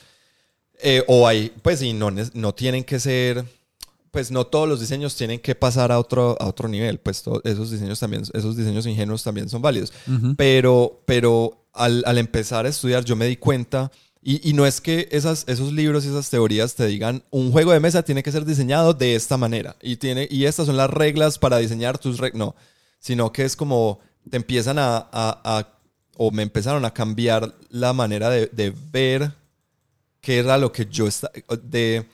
eh, 0.83 1.03
o 1.09 1.27
hay, 1.29 1.53
pues, 1.63 1.83
y 1.83 1.93
no, 1.93 2.11
no 2.11 2.55
tienen 2.55 2.85
que 2.85 2.99
ser, 3.01 3.45
pues, 4.11 4.31
no 4.31 4.47
todos 4.47 4.69
los 4.69 4.81
diseños 4.81 5.15
tienen 5.17 5.39
que 5.39 5.55
pasar 5.55 5.93
a 5.93 5.99
otro, 5.99 6.37
a 6.41 6.47
otro 6.47 6.69
nivel, 6.69 6.99
pues, 6.99 7.23
to- 7.23 7.41
esos 7.45 7.71
diseños 7.71 8.01
también, 8.01 8.23
esos 8.33 8.57
diseños 8.57 8.87
ingenuos 8.87 9.23
también 9.23 9.49
son 9.49 9.61
válidos. 9.63 9.93
Ujú. 10.09 10.35
Pero, 10.37 11.03
pero 11.07 11.67
al, 11.73 12.03
al 12.07 12.19
empezar 12.19 12.65
a 12.67 12.69
estudiar 12.71 13.05
yo 13.05 13.15
me 13.15 13.27
di 13.27 13.37
cuenta, 13.37 13.91
y, 14.23 14.47
y 14.49 14.53
no 14.53 14.67
es 14.67 14.81
que 14.83 15.09
esas, 15.13 15.45
esos 15.49 15.73
libros 15.73 16.05
y 16.05 16.09
esas 16.09 16.29
teorías 16.29 16.75
te 16.75 16.87
digan, 16.87 17.23
un 17.31 17.53
juego 17.53 17.73
de 17.73 17.81
mesa 17.81 18.03
tiene 18.03 18.23
que 18.23 18.33
ser 18.33 18.45
diseñado 18.45 18.93
de 18.95 19.15
esta 19.15 19.37
manera, 19.37 19.77
y, 19.83 19.97
tiene, 19.97 20.29
y 20.31 20.47
estas 20.47 20.67
son 20.67 20.77
las 20.77 20.91
reglas 20.91 21.39
para 21.39 21.59
diseñar 21.59 21.99
tus 21.99 22.19
reglas, 22.19 22.39
no, 22.39 22.55
sino 22.99 23.33
que 23.33 23.45
es 23.45 23.55
como 23.57 24.01
te 24.31 24.37
empiezan 24.39 24.79
a, 24.79 24.97
a- 24.97 25.41
a- 25.45 25.80
o 26.23 26.31
me 26.31 26.43
empezaron 26.43 26.85
a 26.85 26.93
cambiar 26.93 27.55
la 27.71 27.95
manera 27.95 28.29
de, 28.29 28.47
de 28.53 28.75
ver 28.93 29.33
qué 30.21 30.39
era 30.39 30.59
lo 30.59 30.71
que 30.71 30.85
yo 30.85 31.07
estaba, 31.07 31.33
de 31.63 32.07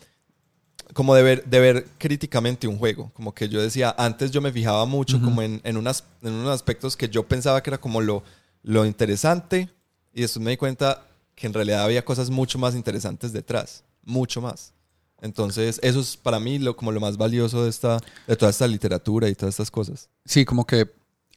como 0.93 1.13
de 1.17 1.25
ver, 1.25 1.45
de 1.45 1.59
ver 1.59 1.87
críticamente 1.99 2.69
un 2.69 2.79
juego. 2.79 3.11
Como 3.15 3.35
que 3.35 3.49
yo 3.49 3.61
decía, 3.61 3.97
antes 3.99 4.31
yo 4.31 4.41
me 4.41 4.53
fijaba 4.53 4.87
mucho 4.87 5.21
como 5.21 5.43
en, 5.43 5.61
en, 5.65 5.77
unas, 5.77 6.05
en 6.23 6.35
unos 6.35 6.55
aspectos 6.55 6.97
que 6.97 7.09
yo 7.09 7.27
pensaba 7.27 7.61
que 7.65 7.71
era 7.71 7.79
como 7.79 8.01
lo, 8.01 8.23
lo 8.63 8.87
interesante 8.87 9.69
y 10.15 10.21
después 10.21 10.41
me 10.41 10.53
di 10.53 10.57
cuenta 10.57 11.05
que 11.35 11.49
en 11.49 11.53
realidad 11.53 11.83
había 11.83 12.05
cosas 12.05 12.31
mucho 12.31 12.61
más 12.61 12.77
interesantes 12.77 13.33
detrás, 13.33 13.83
mucho 14.05 14.41
más. 14.41 14.73
Entonces, 15.21 15.81
eso 15.83 15.99
es 15.99 16.17
para 16.17 16.39
mí 16.39 16.61
lo, 16.61 16.77
como 16.77 16.93
lo 16.93 17.01
más 17.01 17.17
valioso 17.17 17.65
de, 17.65 17.71
esta, 17.71 17.99
de 18.29 18.37
toda 18.37 18.53
esta 18.53 18.69
literatura 18.69 19.29
y 19.29 19.35
todas 19.35 19.55
estas 19.55 19.73
cosas. 19.73 20.09
Sí, 20.25 20.45
como 20.45 20.65
que 20.65 20.89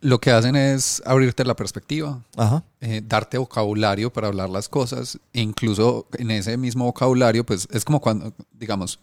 lo 0.02 0.20
que 0.22 0.32
hacen 0.32 0.56
es 0.56 1.02
abrirte 1.06 1.44
la 1.44 1.56
perspectiva, 1.56 2.24
Ajá. 2.38 2.64
eh, 2.82 3.02
darte 3.06 3.38
vocabulario 3.38 4.12
para 4.14 4.28
hablar 4.28 4.50
las 4.50 4.70
cosas, 4.70 5.20
e 5.34 5.42
incluso 5.42 6.08
en 6.18 6.32
ese 6.32 6.58
mismo 6.58 6.86
vocabulario, 6.86 7.46
pues 7.46 7.68
es 7.72 7.84
como 7.84 8.00
cuando, 8.00 8.34
digamos, 8.54 9.00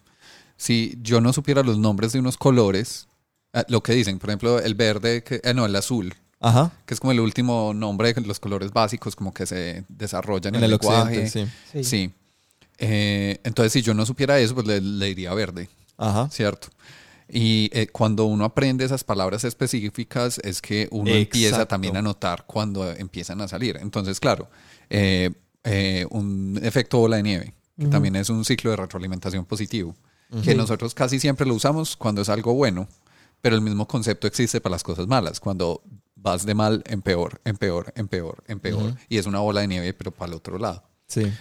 si 0.57 0.97
yo 1.03 1.21
no 1.21 1.33
supiera 1.33 1.61
los 1.63 1.77
nombres 1.77 2.13
de 2.13 2.19
unos 2.19 2.37
colores, 2.37 3.07
eh, 3.53 3.63
lo 3.67 3.81
que 3.83 3.93
dicen, 3.93 4.17
por 4.19 4.29
ejemplo, 4.31 4.59
el 4.59 4.73
verde, 4.75 5.23
que, 5.23 5.39
eh, 5.43 5.53
no, 5.53 5.65
el 5.65 5.75
azul, 5.75 6.15
Ajá. 6.39 6.71
que 6.85 6.93
es 6.93 6.99
como 6.99 7.11
el 7.11 7.19
último 7.19 7.73
nombre 7.75 8.13
de 8.13 8.21
los 8.21 8.39
colores 8.39 8.71
básicos, 8.73 9.15
como 9.15 9.33
que 9.33 9.45
se 9.45 9.83
desarrollan 9.89 10.55
en, 10.55 10.59
En 10.59 10.63
el 10.65 10.71
lenguaje. 10.71 11.29
sí. 11.29 11.45
Sí. 11.83 12.11
Eh, 12.79 13.39
entonces, 13.43 13.73
si 13.73 13.81
yo 13.81 13.93
no 13.93 14.05
supiera 14.05 14.39
eso, 14.39 14.53
pues 14.55 14.67
le, 14.67 14.81
le 14.81 15.07
diría 15.07 15.33
verde. 15.33 15.69
Ajá. 15.97 16.29
¿cierto? 16.29 16.67
Y 17.29 17.69
eh, 17.73 17.87
cuando 17.87 18.25
uno 18.25 18.45
aprende 18.45 18.85
esas 18.85 19.03
palabras 19.03 19.43
específicas 19.43 20.39
es 20.43 20.61
que 20.61 20.87
uno 20.91 21.11
empieza 21.11 21.65
también 21.65 21.97
a 21.97 22.01
notar 22.01 22.45
cuando 22.45 22.89
empiezan 22.91 23.41
a 23.41 23.47
salir. 23.47 23.77
Entonces, 23.81 24.19
claro, 24.19 24.49
eh, 24.89 25.31
eh, 25.63 26.05
un 26.09 26.59
efecto 26.63 26.99
bola 26.99 27.17
de 27.17 27.23
nieve, 27.23 27.53
que 27.77 27.87
también 27.87 28.15
es 28.15 28.29
un 28.29 28.45
ciclo 28.45 28.71
de 28.71 28.77
retroalimentación 28.77 29.45
positivo, 29.45 29.95
que 30.43 30.55
nosotros 30.55 30.93
casi 30.93 31.19
siempre 31.19 31.45
lo 31.45 31.53
usamos 31.53 31.97
cuando 31.97 32.21
es 32.21 32.29
algo 32.29 32.53
bueno, 32.53 32.87
pero 33.41 33.55
el 33.55 33.61
mismo 33.61 33.87
concepto 33.87 34.27
existe 34.27 34.61
para 34.61 34.73
las 34.75 34.83
cosas 34.83 35.07
malas, 35.07 35.39
cuando 35.39 35.83
vas 36.15 36.45
de 36.45 36.55
mal 36.55 36.83
en 36.87 37.01
peor, 37.01 37.41
en 37.43 37.57
peor, 37.57 37.93
en 37.95 38.07
peor, 38.07 38.43
en 38.47 38.59
peor, 38.59 38.95
y 39.09 39.17
es 39.17 39.25
una 39.25 39.39
bola 39.39 39.61
de 39.61 39.67
nieve, 39.67 39.93
pero 39.93 40.11
para 40.11 40.29
el 40.29 40.37
otro 40.37 40.57
lado. 40.57 40.83
Sí. 41.07 41.31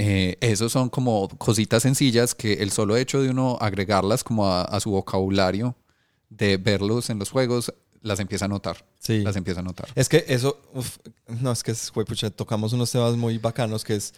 Eh, 0.00 0.36
esos 0.40 0.70
son 0.70 0.88
como 0.88 1.28
cositas 1.38 1.82
sencillas 1.82 2.34
que 2.34 2.54
el 2.54 2.70
solo 2.70 2.96
hecho 2.96 3.20
de 3.20 3.30
uno 3.30 3.58
agregarlas 3.60 4.22
como 4.22 4.46
a, 4.46 4.62
a 4.62 4.78
su 4.80 4.90
vocabulario, 4.90 5.74
de 6.30 6.56
verlos 6.56 7.10
en 7.10 7.18
los 7.18 7.30
juegos, 7.30 7.72
las 8.02 8.20
empieza 8.20 8.44
a 8.44 8.48
notar. 8.48 8.84
Sí. 8.98 9.22
Las 9.22 9.36
empieza 9.36 9.60
a 9.60 9.62
notar. 9.62 9.88
Es 9.94 10.08
que 10.08 10.24
eso, 10.28 10.60
uf, 10.72 10.98
no, 11.40 11.52
es 11.52 11.62
que 11.62 11.72
es, 11.72 11.90
pucha, 11.90 12.30
tocamos 12.30 12.72
unos 12.72 12.90
temas 12.90 13.16
muy 13.16 13.38
bacanos 13.38 13.84
que 13.84 13.96
es 13.96 14.14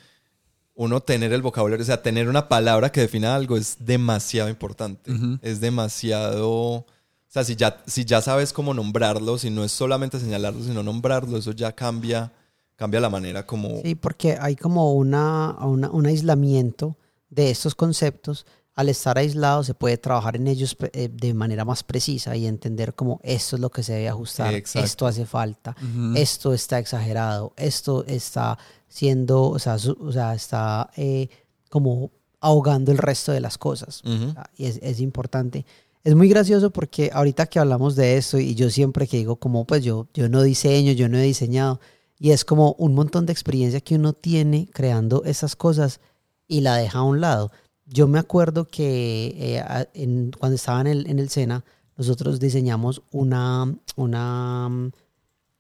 uno 0.75 1.01
tener 1.01 1.33
el 1.33 1.43
vocabulario, 1.43 1.83
o 1.83 1.87
sea, 1.87 2.03
tener 2.03 2.29
una 2.29 2.49
palabra 2.49 2.91
que 2.91 3.01
defina 3.01 3.35
algo 3.35 3.57
es 3.57 3.77
demasiado 3.81 4.49
importante. 4.49 5.11
Es 5.43 5.61
demasiado, 5.61 6.51
o 6.51 6.87
sea, 7.29 7.45
si 7.45 7.57
ya, 7.57 7.83
si 7.87 8.05
ya 8.05 8.23
sabes 8.23 8.53
cómo 8.53 8.73
nombrarlo, 8.73 9.37
si 9.37 9.51
no 9.51 9.65
es 9.65 9.73
solamente 9.73 10.19
señalarlo, 10.19 10.63
sino 10.63 10.83
nombrarlo, 10.83 11.37
eso 11.37 11.53
ya 11.53 11.73
cambia, 11.73 12.33
cambia 12.81 12.99
la 12.99 13.11
manera 13.11 13.45
como... 13.47 13.83
Sí, 13.83 13.95
porque 13.95 14.39
hay 14.41 14.57
como 14.57 14.95
una, 14.95 15.55
una- 15.61 15.91
un 15.91 16.07
aislamiento 16.07 16.97
de 17.29 17.51
estos 17.51 17.75
conceptos. 17.75 18.47
Al 18.75 18.89
estar 18.89 19.19
aislado 19.19 19.63
se 19.63 19.75
puede 19.75 19.99
trabajar 19.99 20.37
en 20.37 20.47
ellos 20.47 20.75
eh, 20.95 21.11
de 21.13 21.35
manera 21.35 21.67
más 21.67 21.83
precisa 21.83 22.35
y 22.37 22.47
entender 22.47 22.95
como 22.95 23.21
esto 23.23 23.57
es 23.57 23.61
lo 23.61 23.69
que 23.71 23.83
se 23.83 23.93
debe 23.93 24.09
ajustar, 24.09 24.55
Exacto. 24.55 24.87
esto 24.87 25.07
hace 25.07 25.27
falta, 25.27 25.77
Ujú. 25.83 26.15
esto 26.17 26.55
está 26.55 26.79
exagerado, 26.79 27.53
esto 27.59 28.03
está 28.07 28.57
siendo, 28.89 29.43
o 29.51 29.59
sea, 29.59 29.79
su- 29.79 29.99
o 30.01 30.11
sea, 30.11 30.35
está 30.35 30.89
eh, 30.97 31.29
como 31.69 32.11
ahogando 32.41 32.91
el 32.93 32.97
resto 32.99 33.33
de 33.33 33.41
las 33.41 33.59
cosas. 33.59 34.03
Ujú. 34.07 34.33
Ah, 34.37 34.49
Y 34.57 34.65
es, 34.65 34.79
es 34.83 35.01
importante. 35.01 35.67
Es 36.03 36.15
muy 36.15 36.31
gracioso 36.31 36.71
porque 36.71 37.11
ahorita 37.13 37.45
que 37.47 37.59
hablamos 37.59 37.95
de 37.97 38.17
esto 38.17 38.39
y 38.39 38.55
yo 38.55 38.71
siempre 38.71 39.07
que 39.07 39.19
digo 39.19 39.37
como 39.37 39.67
pues 39.67 39.85
yo, 39.85 40.07
yo 40.15 40.31
no 40.31 40.41
diseño, 40.43 40.93
yo 40.93 41.11
no 41.11 41.19
he 41.19 41.23
diseñado 41.25 41.79
y 42.21 42.31
es 42.33 42.45
como 42.45 42.75
un 42.79 42.95
montón 42.95 43.25
de 43.27 43.33
experiencia 43.33 43.81
que 43.81 43.97
uno 43.97 44.13
tiene 44.13 44.69
creando 44.73 45.25
esas 45.25 45.57
cosas 45.57 45.99
y 46.47 46.61
la 46.61 46.77
deja 46.77 46.99
a 46.99 47.03
un 47.03 47.21
lado. 47.21 47.51
Yo 47.87 48.07
me 48.07 48.19
acuerdo 48.21 48.69
que 48.69 49.35
eh, 49.59 49.87
en- 49.95 50.31
cuando 50.39 50.55
estaba 50.57 50.81
en 50.83 50.87
el, 50.87 51.11
en 51.11 51.19
el 51.19 51.31
SENA 51.31 51.65
nosotros 51.97 52.39
diseñamos 52.39 53.03
una, 53.11 53.75
una, 53.97 54.69
mm, 54.69 54.91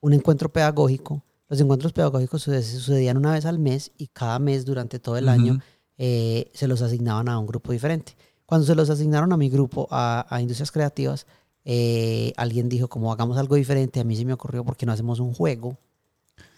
un 0.02 0.12
encuentro 0.12 0.50
pedagógico. 0.52 1.22
Los 1.48 1.60
encuentros 1.60 1.92
pedagógicos 1.92 2.42
suce- 2.42 2.62
sucedían 2.62 3.16
una 3.16 3.32
vez 3.32 3.46
al 3.46 3.58
mes 3.58 3.90
y 3.98 4.06
cada 4.08 4.38
mes 4.38 4.64
durante 4.64 4.98
todo 5.00 5.16
el 5.16 5.28
año 5.28 5.60
eh, 5.98 6.50
se 6.54 6.68
los 6.68 6.82
asignaban 6.82 7.28
a 7.28 7.38
un 7.38 7.46
grupo 7.46 7.72
diferente. 7.72 8.16
Cuando 8.46 8.66
se 8.66 8.74
los 8.74 8.90
asignaron 8.90 9.32
a 9.32 9.36
mi 9.36 9.48
grupo, 9.48 9.86
a, 9.90 10.26
a 10.28 10.40
Industrias 10.40 10.70
Creativas, 10.72 11.26
eh, 11.64 12.32
alguien 12.36 12.68
dijo, 12.68 12.88
como 12.88 13.12
hagamos 13.12 13.36
algo 13.38 13.54
diferente, 13.56 14.00
a 14.00 14.04
mí 14.04 14.14
se 14.16 14.24
me 14.24 14.32
ocurrió, 14.32 14.64
¿por 14.64 14.76
qué 14.76 14.86
no 14.86 14.92
hacemos 14.92 15.20
un 15.20 15.32
juego 15.34 15.76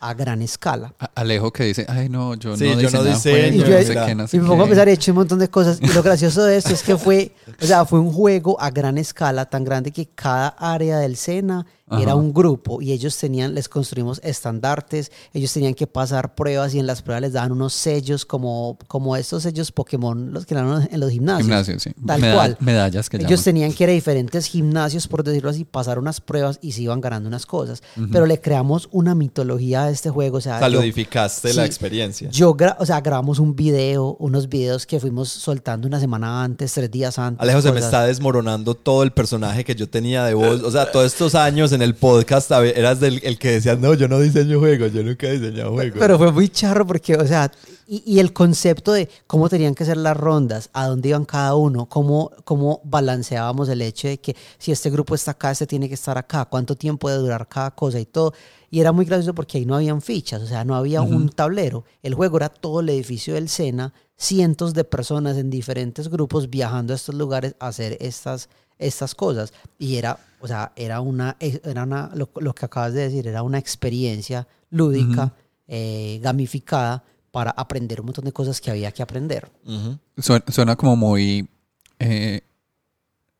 a 0.08 0.14
gran 0.14 0.42
escala? 0.42 0.94
A- 0.98 1.10
Alejo 1.14 1.52
que 1.52 1.64
dice, 1.64 1.86
ay 1.88 2.08
no, 2.08 2.34
yo 2.34 2.56
Sí, 2.56 2.64
no 2.64 2.80
yo 2.80 2.90
no 2.90 3.04
diseño, 3.04 3.54
Y 3.56 3.58
yo 3.58 3.68
no 3.78 3.82
sé 3.84 3.94
qué, 4.06 4.14
no 4.14 4.26
sé 4.28 4.36
Y 4.36 4.40
me 4.40 4.48
pongo 4.48 4.62
a 4.62 4.66
qué". 4.66 4.70
pensar, 4.70 4.88
he 4.88 4.92
hecho 4.92 5.12
un 5.12 5.16
montón 5.18 5.38
de 5.38 5.48
cosas. 5.48 5.78
Y 5.80 5.86
lo 5.88 6.02
gracioso 6.02 6.42
de 6.44 6.56
esto 6.56 6.70
es 6.74 6.82
que 6.82 6.96
fue, 6.96 7.32
o 7.60 7.64
sea, 7.66 7.84
fue 7.84 7.98
un 8.00 8.12
juego 8.12 8.60
a 8.60 8.70
gran 8.70 8.98
escala, 8.98 9.46
tan 9.46 9.64
grande 9.64 9.90
que 9.92 10.06
cada 10.06 10.48
área 10.48 10.98
del 10.98 11.16
SENA 11.16 11.66
era 11.90 12.12
Ajá. 12.12 12.14
un 12.14 12.32
grupo 12.32 12.80
y 12.80 12.92
ellos 12.92 13.18
tenían, 13.18 13.52
les 13.54 13.68
construimos 13.68 14.18
estandartes, 14.24 15.12
ellos 15.34 15.52
tenían 15.52 15.74
que 15.74 15.86
pasar 15.86 16.34
pruebas 16.34 16.72
y 16.74 16.78
en 16.78 16.86
las 16.86 17.02
pruebas 17.02 17.20
les 17.20 17.32
daban 17.34 17.52
unos 17.52 17.74
sellos 17.74 18.24
como, 18.24 18.78
como 18.88 19.14
estos 19.16 19.42
sellos 19.42 19.72
Pokémon, 19.72 20.32
los 20.32 20.46
que 20.46 20.54
dan 20.54 20.88
en 20.90 21.00
los 21.00 21.10
gimnasios. 21.10 21.42
Gimnasio, 21.46 21.78
sí. 21.78 21.92
Tal 22.06 22.20
Meda- 22.20 22.34
cual. 22.34 22.56
Medallas 22.60 23.10
que 23.10 23.18
Ellos 23.18 23.28
llaman. 23.30 23.44
tenían 23.44 23.72
que 23.74 23.84
ir 23.84 23.90
a 23.90 23.92
diferentes 23.92 24.46
gimnasios, 24.46 25.06
por 25.06 25.22
decirlo 25.22 25.50
así, 25.50 25.64
pasar 25.66 25.98
unas 25.98 26.22
pruebas 26.22 26.58
y 26.62 26.72
se 26.72 26.80
iban 26.82 27.02
ganando 27.02 27.28
unas 27.28 27.44
cosas. 27.44 27.82
Pero 28.10 28.24
le 28.24 28.40
creamos 28.40 28.88
una 28.90 29.14
mitología 29.14 29.90
a 29.92 29.94
este 29.94 30.10
juego. 30.10 30.38
O 30.38 30.40
sea, 30.40 30.54
yo- 30.58 30.60
Saludificaste 30.60 31.54
la 31.54 31.62
Sí. 31.62 31.66
experiencia. 31.66 32.28
yo, 32.30 32.56
o 32.78 32.86
sea, 32.86 33.00
grabamos 33.00 33.38
un 33.38 33.54
video, 33.54 34.16
unos 34.18 34.48
videos 34.48 34.86
que 34.86 34.98
fuimos 35.00 35.28
soltando 35.28 35.86
una 35.86 36.00
semana 36.00 36.42
antes, 36.42 36.72
tres 36.72 36.90
días 36.90 37.18
antes. 37.18 37.40
Alejo, 37.40 37.62
se 37.62 37.68
me 37.68 37.74
cosas. 37.74 37.84
está 37.86 38.06
desmoronando 38.06 38.74
todo 38.74 39.02
el 39.02 39.12
personaje 39.12 39.64
que 39.64 39.74
yo 39.74 39.88
tenía 39.88 40.24
de 40.24 40.34
voz. 40.34 40.62
O 40.62 40.70
sea, 40.70 40.90
todos 40.90 41.06
estos 41.06 41.34
años 41.34 41.72
en 41.72 41.82
el 41.82 41.94
podcast 41.94 42.50
eras 42.50 43.00
del, 43.00 43.20
el 43.22 43.38
que 43.38 43.52
decía, 43.52 43.76
no, 43.76 43.94
yo 43.94 44.08
no 44.08 44.18
diseño 44.18 44.58
juegos, 44.58 44.92
yo 44.92 45.02
nunca 45.02 45.26
he 45.28 45.38
diseñado 45.38 45.72
juegos. 45.72 45.98
Pero 45.98 46.18
fue 46.18 46.32
muy 46.32 46.48
charro 46.48 46.86
porque, 46.86 47.14
o 47.16 47.26
sea, 47.26 47.50
y, 47.86 48.02
y 48.06 48.18
el 48.20 48.32
concepto 48.32 48.92
de 48.92 49.08
cómo 49.26 49.48
tenían 49.48 49.74
que 49.74 49.84
ser 49.84 49.96
las 49.96 50.16
rondas, 50.16 50.70
a 50.72 50.86
dónde 50.86 51.10
iban 51.10 51.24
cada 51.24 51.54
uno, 51.56 51.86
cómo, 51.86 52.30
cómo 52.44 52.80
balanceábamos 52.84 53.68
el 53.68 53.82
hecho 53.82 54.08
de 54.08 54.18
que 54.18 54.34
si 54.58 54.72
este 54.72 54.90
grupo 54.90 55.14
está 55.14 55.32
acá, 55.32 55.50
este 55.50 55.66
tiene 55.66 55.88
que 55.88 55.94
estar 55.94 56.16
acá, 56.16 56.44
cuánto 56.46 56.74
tiempo 56.76 57.08
debe 57.10 57.22
durar 57.22 57.48
cada 57.48 57.70
cosa 57.72 57.98
y 58.00 58.06
todo. 58.06 58.32
Y 58.72 58.80
era 58.80 58.90
muy 58.90 59.04
gracioso 59.04 59.34
porque 59.34 59.58
ahí 59.58 59.66
no 59.66 59.74
habían 59.74 60.00
fichas, 60.00 60.40
o 60.40 60.46
sea, 60.46 60.64
no 60.64 60.74
había 60.74 61.02
un 61.02 61.28
tablero. 61.28 61.84
El 62.02 62.14
juego 62.14 62.38
era 62.38 62.48
todo 62.48 62.80
el 62.80 62.88
edificio 62.88 63.34
del 63.34 63.50
Sena, 63.50 63.92
cientos 64.16 64.72
de 64.72 64.82
personas 64.84 65.36
en 65.36 65.50
diferentes 65.50 66.08
grupos 66.08 66.48
viajando 66.48 66.94
a 66.94 66.96
estos 66.96 67.14
lugares 67.14 67.54
a 67.58 67.66
hacer 67.68 67.98
estas, 68.00 68.48
estas 68.78 69.14
cosas. 69.14 69.52
Y 69.78 69.96
era, 69.96 70.18
o 70.40 70.48
sea, 70.48 70.72
era 70.74 71.02
una, 71.02 71.36
era 71.38 71.82
una 71.82 72.12
lo, 72.14 72.30
lo 72.36 72.54
que 72.54 72.64
acabas 72.64 72.94
de 72.94 73.02
decir, 73.02 73.28
era 73.28 73.42
una 73.42 73.58
experiencia 73.58 74.48
lúdica, 74.70 75.34
eh, 75.68 76.18
gamificada, 76.22 77.04
para 77.30 77.50
aprender 77.50 78.00
un 78.00 78.06
montón 78.06 78.24
de 78.24 78.32
cosas 78.32 78.58
que 78.58 78.70
había 78.70 78.90
que 78.90 79.02
aprender. 79.02 79.50
Suena 80.48 80.76
como 80.76 80.96
muy... 80.96 81.46
eh, 81.98 82.40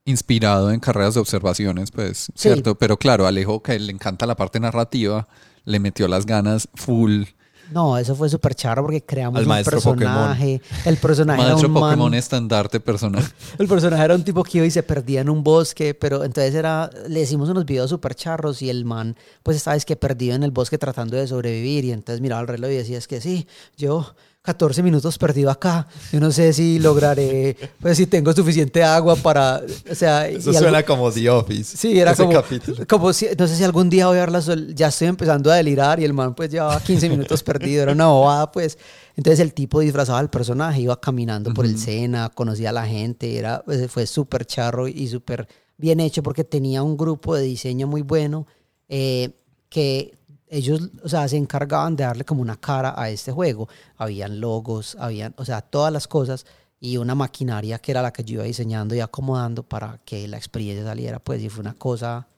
inspirado 0.05 0.71
en 0.73 0.81
carreras 0.81 1.15
de 1.15 1.21
observaciones, 1.21 1.91
pues, 1.91 2.29
¿cierto? 2.35 2.75
Pero 2.77 2.97
claro, 2.97 3.27
Alejo, 3.27 3.63
que 3.63 3.79
le 3.79 3.93
encanta 3.93 4.27
la 4.27 4.37
parte 4.37 4.59
narrativa, 4.61 5.29
le 5.65 5.79
metió 5.79 6.09
las 6.09 6.27
ganas 6.27 6.69
full. 6.75 7.25
No, 7.71 7.97
eso 7.97 8.15
fue 8.15 8.29
súper 8.29 8.55
charro 8.55 8.83
porque 8.83 9.03
creamos 9.03 9.39
Al 9.39 9.49
un 9.49 9.65
personaje. 9.65 10.61
El 10.85 10.97
personaje 10.99 11.39
Maestro 11.41 11.59
era 11.59 11.69
un 11.69 11.75
Pokémon 11.75 12.11
man- 12.11 12.15
estandarte 12.15 12.81
personal. 12.81 13.25
El 13.59 13.67
personaje 13.67 14.05
era 14.05 14.15
un 14.15 14.25
tipo 14.25 14.43
que 14.43 14.59
iba 14.59 14.67
y 14.67 14.71
se 14.71 14.83
perdía 14.83 15.23
en 15.23 15.31
un 15.31 15.43
bosque, 15.43 15.95
pero 15.95 16.23
entonces 16.25 16.55
era, 16.55 16.91
le 17.09 17.23
hicimos 17.23 17.49
unos 17.49 17.65
videos 17.65 17.89
súper 17.89 18.15
charros 18.15 18.61
y 18.61 18.69
el 18.69 18.85
man, 18.85 19.17
pues 19.43 19.57
estaba 19.57 19.75
es 19.77 19.87
que 19.87 19.97
perdido 19.97 20.35
en 20.35 20.43
el 20.43 20.51
bosque 20.51 20.77
tratando 20.77 21.17
de 21.17 21.27
sobrevivir 21.27 21.87
y 21.87 21.93
entonces 21.93 22.21
miraba 22.21 22.43
el 22.43 22.49
reloj 22.49 22.71
y 22.73 22.75
decía, 22.75 22.99
es 22.99 23.09
que 23.09 23.23
sí, 23.23 23.47
yo 23.79 24.15
14 24.43 24.83
minutos 24.83 25.19
perdido 25.19 25.51
acá, 25.53 25.87
yo 26.13 26.19
no 26.19 26.33
sé 26.33 26.53
si 26.53 26.81
lograré, 26.81 27.57
pues 27.81 27.97
si 27.97 28.07
tengo 28.07 28.33
suficiente 28.33 28.83
agua 28.83 29.15
para, 29.15 29.63
o 29.89 29.95
sea... 29.95 30.27
Eso 30.29 30.51
y 30.51 30.57
algo- 30.57 30.69
suena 30.69 30.83
como 30.85 31.13
The 31.13 31.31
Office. 31.31 31.77
Sí, 31.77 31.97
era 32.01 32.13
como, 32.17 32.33
capítulo. 32.33 32.85
como 32.89 33.13
si, 33.13 33.29
no 33.39 33.47
sé 33.47 33.55
si 33.57 33.63
algún 33.63 33.89
día 33.89 34.09
voy 34.09 34.17
a 34.17 34.21
ver 34.23 34.33
la 34.33 34.43
sol, 34.43 34.75
ya 34.75 34.89
estoy 34.89 35.07
empezando 35.07 35.53
a 35.53 35.55
delirar 35.55 36.01
y 36.01 36.05
el 36.05 36.13
man 36.13 36.35
pues 36.35 36.51
llevaba 36.51 36.81
15 36.83 37.09
minutos 37.09 37.41
perdido, 37.45 37.85
era 37.85 37.93
una 37.93 38.09
bobada 38.09 38.51
pues. 38.51 38.79
Entonces 39.15 39.39
el 39.39 39.55
tipo 39.55 39.79
disfrazaba 39.79 40.19
al 40.19 40.29
personaje, 40.31 40.81
iba 40.81 41.01
caminando 41.01 41.55
por 41.55 41.65
el 41.65 41.79
Sena, 41.79 42.29
conocía 42.31 42.71
a 42.71 42.73
la 42.73 42.87
gente, 42.87 43.39
era, 43.39 43.63
pues, 43.65 43.89
fue 43.93 44.07
súper 44.09 44.45
charro 44.45 44.89
y 44.89 45.07
súper 45.07 45.47
bien 45.77 46.01
hecho 46.01 46.23
porque 46.23 46.43
tenía 46.43 46.83
un 46.83 46.97
grupo 46.97 47.37
de 47.37 47.43
diseño 47.43 47.87
muy 47.87 48.03
bueno 48.03 48.47
eh, 48.89 49.31
que 49.69 50.15
ellos, 50.53 50.91
o 51.03 51.09
sea, 51.09 51.27
se 51.29 51.39
encargaban 51.39 51.97
de 51.97 52.05
darle 52.05 52.25
como 52.25 52.43
una 52.43 52.57
cara 52.57 52.95
a 52.95 53.09
este 53.09 53.33
juego. 53.33 53.69
Habían 53.97 54.39
logos, 54.39 54.97
habían, 55.01 55.35
o 55.39 55.47
sea, 55.47 55.63
todas 55.63 55.91
las 55.91 56.07
cosas 56.07 56.45
y 56.79 56.99
una 56.99 57.15
maquinaria 57.15 57.79
que 57.79 57.91
era 57.91 58.03
la 58.03 58.13
que 58.13 58.23
yo 58.23 58.35
iba 58.35 58.45
diseñando 58.45 58.95
y 58.95 59.01
acomodando 59.01 59.63
para 59.63 59.99
que 60.05 60.29
la 60.29 60.37
experiencia 60.37 60.85
saliera, 60.85 61.21
pues, 61.21 61.43
y 61.43 61.49
fue 61.49 61.63
una 61.63 61.73
cosa 61.73 62.29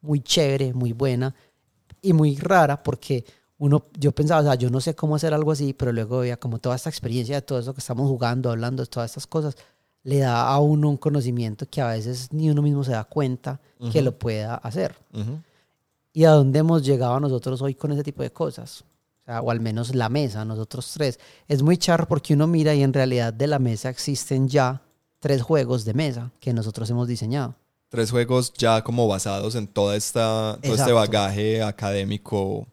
muy 0.00 0.20
chévere, 0.20 0.74
muy 0.74 0.92
buena 0.92 1.32
y 2.02 2.12
muy 2.12 2.36
rara 2.38 2.82
porque 2.82 3.24
uno, 3.58 3.84
yo 3.96 4.10
pensaba, 4.10 4.40
o 4.40 4.44
sea, 4.44 4.54
yo 4.56 4.68
no 4.68 4.80
sé 4.80 4.96
cómo 4.96 5.14
hacer 5.14 5.32
algo 5.32 5.52
así, 5.52 5.72
pero 5.72 5.92
luego 5.92 6.20
veía 6.20 6.38
como 6.38 6.58
toda 6.58 6.74
esta 6.74 6.90
experiencia 6.90 7.36
de 7.36 7.42
todo 7.42 7.60
eso 7.60 7.72
que 7.72 7.80
estamos 7.80 8.08
jugando, 8.08 8.50
hablando 8.50 8.82
de 8.82 8.88
todas 8.88 9.12
estas 9.12 9.28
cosas, 9.28 9.56
le 10.02 10.18
da 10.18 10.48
a 10.48 10.58
uno 10.58 10.88
un 10.88 10.96
conocimiento 10.96 11.66
que 11.70 11.80
a 11.80 11.88
veces 11.88 12.32
ni 12.32 12.50
uno 12.50 12.62
mismo 12.62 12.82
se 12.82 12.92
da 12.92 13.04
cuenta 13.04 13.60
que 13.92 14.02
lo 14.02 14.18
pueda 14.18 14.56
hacer. 14.56 14.96
Ujú. 15.12 15.40
¿Y 16.12 16.24
a 16.24 16.30
dónde 16.30 16.58
hemos 16.58 16.84
llegado 16.84 17.18
nosotros 17.20 17.62
hoy 17.62 17.74
con 17.74 17.92
ese 17.92 18.02
tipo 18.02 18.22
de 18.22 18.32
cosas? 18.32 18.82
O, 18.82 19.24
sea, 19.26 19.40
o 19.42 19.50
al 19.50 19.60
menos 19.60 19.94
la 19.94 20.08
mesa, 20.08 20.44
nosotros 20.44 20.90
tres. 20.92 21.20
Es 21.46 21.62
muy 21.62 21.76
charro 21.76 22.08
porque 22.08 22.34
uno 22.34 22.46
mira 22.46 22.74
y 22.74 22.82
en 22.82 22.92
realidad 22.92 23.32
de 23.32 23.46
la 23.46 23.58
mesa 23.58 23.88
existen 23.90 24.48
ya 24.48 24.82
tres 25.20 25.42
juegos 25.42 25.84
de 25.84 25.94
mesa 25.94 26.32
que 26.40 26.52
nosotros 26.52 26.88
hemos 26.90 27.06
diseñado. 27.06 27.54
Tres 27.90 28.10
juegos 28.10 28.52
ya 28.56 28.82
como 28.82 29.06
basados 29.08 29.54
en 29.54 29.66
toda 29.68 29.96
esta, 29.96 30.54
todo 30.54 30.56
este 30.62 30.68
Exacto. 30.70 30.94
bagaje 30.94 31.62
académico, 31.62 32.66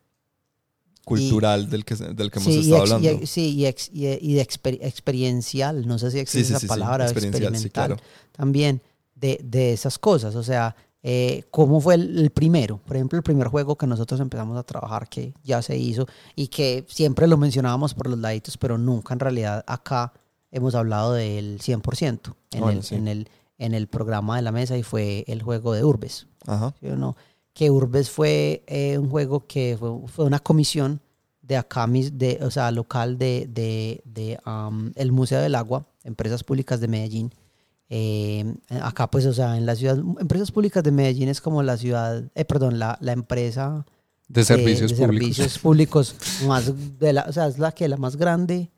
cultural 1.06 1.70
del 1.70 1.86
que, 1.86 1.96
del 1.96 2.30
que 2.32 2.40
hemos 2.40 2.54
Sí, 2.54 2.60
y 2.60 2.62
estado 2.74 2.82
ex- 2.84 2.90
y 2.90 2.94
hablando. 2.94 3.10
ex- 3.24 3.30
sí, 3.30 3.50
y, 3.56 3.66
ex- 3.66 3.90
y- 3.94 4.08
y 4.08 4.34
de 4.34 4.46
exper- 4.46 4.80
experiencial, 4.82 5.88
no 5.88 5.98
sé 6.00 6.12
si 6.12 6.20
existe 6.20 6.48
sí, 6.48 6.52
esa 6.54 6.60
sí, 6.60 6.66
sí, 6.66 6.68
palabra, 6.68 7.06
experimental 7.06 7.72
claro. 7.72 7.98
también, 8.34 8.82
de, 9.16 9.40
de 9.44 9.74
esas 9.74 9.98
cosas. 9.98 10.36
O 10.36 10.44
sea, 10.44 10.76
eh, 11.04 11.44
¿cómo 11.52 11.80
fue 11.80 11.96
el, 11.96 12.20
el 12.20 12.30
primero? 12.32 12.80
Por 12.80 12.96
ejemplo, 12.96 13.18
el 13.18 13.24
primer 13.24 13.48
juego 13.48 13.78
que 13.78 13.88
nosotros 13.88 14.20
empezamos 14.20 14.58
a 14.58 14.64
trabajar, 14.64 15.08
que 15.08 15.34
ya 15.44 15.62
se 15.62 15.78
hizo 15.78 16.06
y 16.36 16.48
que 16.48 16.86
siempre 16.88 17.28
lo 17.28 17.38
mencionábamos 17.38 17.94
por 17.94 18.10
los 18.10 18.20
laditos, 18.20 18.58
pero 18.58 18.78
nunca 18.78 19.14
en 19.14 19.20
realidad 19.20 19.64
acá 19.68 20.14
hemos 20.52 20.76
hablado 20.76 21.14
del 21.14 21.60
100% 21.60 22.36
en, 22.52 22.60
Bueno, 22.60 22.80
el, 22.80 22.84
sí. 22.84 22.96
en, 22.96 23.08
el, 23.08 23.30
en 23.58 23.74
el 23.74 23.88
programa 23.88 24.36
de 24.38 24.42
la 24.42 24.52
mesa 24.52 24.78
y 24.78 24.84
fue 24.84 25.24
el 25.28 25.42
juego 25.42 25.74
de 25.74 25.84
Urbes. 25.84 26.28
Ajá. 26.46 26.74
¿sí 26.80 26.88
o 26.88 26.96
no? 26.96 27.16
Que 27.54 27.72
Urbes 27.72 28.10
fue 28.10 28.64
eh, 28.68 28.98
un 28.98 29.10
juego 29.10 29.46
que 29.48 29.76
fue, 29.80 29.92
fue 30.08 30.26
una 30.26 30.40
comisión 30.40 31.02
de 31.42 31.56
acá, 31.56 31.88
de, 31.88 32.40
o 32.42 32.52
sea, 32.52 32.72
local 32.72 33.18
de, 33.18 33.48
de, 33.50 34.02
de, 34.04 34.38
um, 34.46 34.92
el 34.96 35.12
Museo 35.12 35.40
del 35.40 35.56
Agua, 35.56 35.88
Empresas 36.04 36.44
Públicas 36.44 36.82
de 36.82 36.88
Medellín. 36.90 37.32
Eh, 37.90 38.54
acá, 38.82 39.10
pues, 39.10 39.26
o 39.26 39.34
sea, 39.34 39.58
en 39.58 39.66
la 39.66 39.76
ciudad, 39.76 39.98
Empresas 40.20 40.52
Públicas 40.52 40.84
de 40.84 40.92
Medellín 40.92 41.30
es 41.30 41.40
como 41.42 41.64
la 41.64 41.78
ciudad, 41.78 42.24
eh, 42.36 42.46
perdón, 42.46 42.80
la, 42.80 42.98
la 43.02 43.14
empresa 43.14 43.86
De 44.28 44.44
servicios 44.44 44.92
de 44.92 44.98
públicos. 45.06 45.36
servicios 45.38 45.60
públicos 45.60 46.16
más, 46.48 47.00
de 47.00 47.14
la, 47.14 47.26
o 47.30 47.32
sea, 47.32 47.48
es 47.48 47.60
la 47.60 47.72
que 47.72 47.88
la 47.88 47.98
más 47.98 48.18
grande 48.18 48.70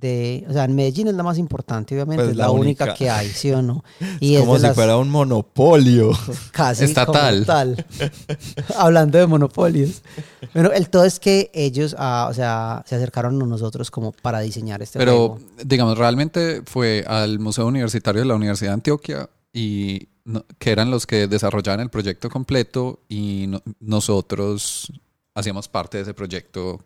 de, 0.00 0.44
o 0.48 0.52
sea, 0.52 0.64
en 0.64 0.74
Medellín 0.76 1.08
es 1.08 1.14
la 1.14 1.22
más 1.24 1.38
importante, 1.38 1.94
obviamente, 1.94 2.22
Pues 2.22 2.30
es 2.32 2.36
la 2.36 2.44
la, 2.44 2.50
única. 2.52 2.84
única. 2.84 2.94
que 2.96 3.10
hay, 3.10 3.28
¿sí 3.28 3.50
o 3.50 3.62
no? 3.62 3.82
Y 4.20 4.34
Es 4.36 4.40
como 4.40 4.56
si 4.56 4.62
las- 4.62 4.74
fuera 4.74 4.96
un 4.96 5.10
monopolio. 5.10 6.12
casi 6.52 6.84
Estatal. 6.84 7.44
tal. 7.44 7.84
Hablando 8.76 9.18
de 9.18 9.26
monopolios. 9.26 10.02
Bueno, 10.54 10.70
el 10.72 10.88
todo 10.88 11.04
es 11.04 11.18
que 11.18 11.50
ellos, 11.52 11.96
ah, 11.98 12.28
o 12.30 12.34
sea, 12.34 12.82
se 12.86 12.94
acercaron 12.96 13.40
a 13.42 13.46
nosotros 13.46 13.90
como 13.90 14.12
para 14.12 14.40
diseñar 14.40 14.82
este 14.82 14.98
Pero, 14.98 15.12
juego. 15.12 15.38
digamos, 15.64 15.98
realmente 15.98 16.62
fue 16.64 17.04
al 17.06 17.38
Museo 17.38 17.66
Universitario 17.66 18.20
de 18.22 18.26
la 18.28 18.34
Universidad 18.34 18.70
de 18.70 18.74
Antioquia 18.74 19.28
y 19.52 20.08
no- 20.24 20.44
que 20.58 20.70
eran 20.70 20.90
los 20.90 21.06
que 21.06 21.26
desarrollaban 21.26 21.80
el 21.80 21.90
proyecto 21.90 22.28
completo 22.30 23.00
y 23.08 23.46
no- 23.48 23.62
nosotros 23.80 24.92
hacíamos 25.34 25.68
parte 25.68 25.96
de 25.98 26.02
ese 26.04 26.14
proyecto 26.14 26.78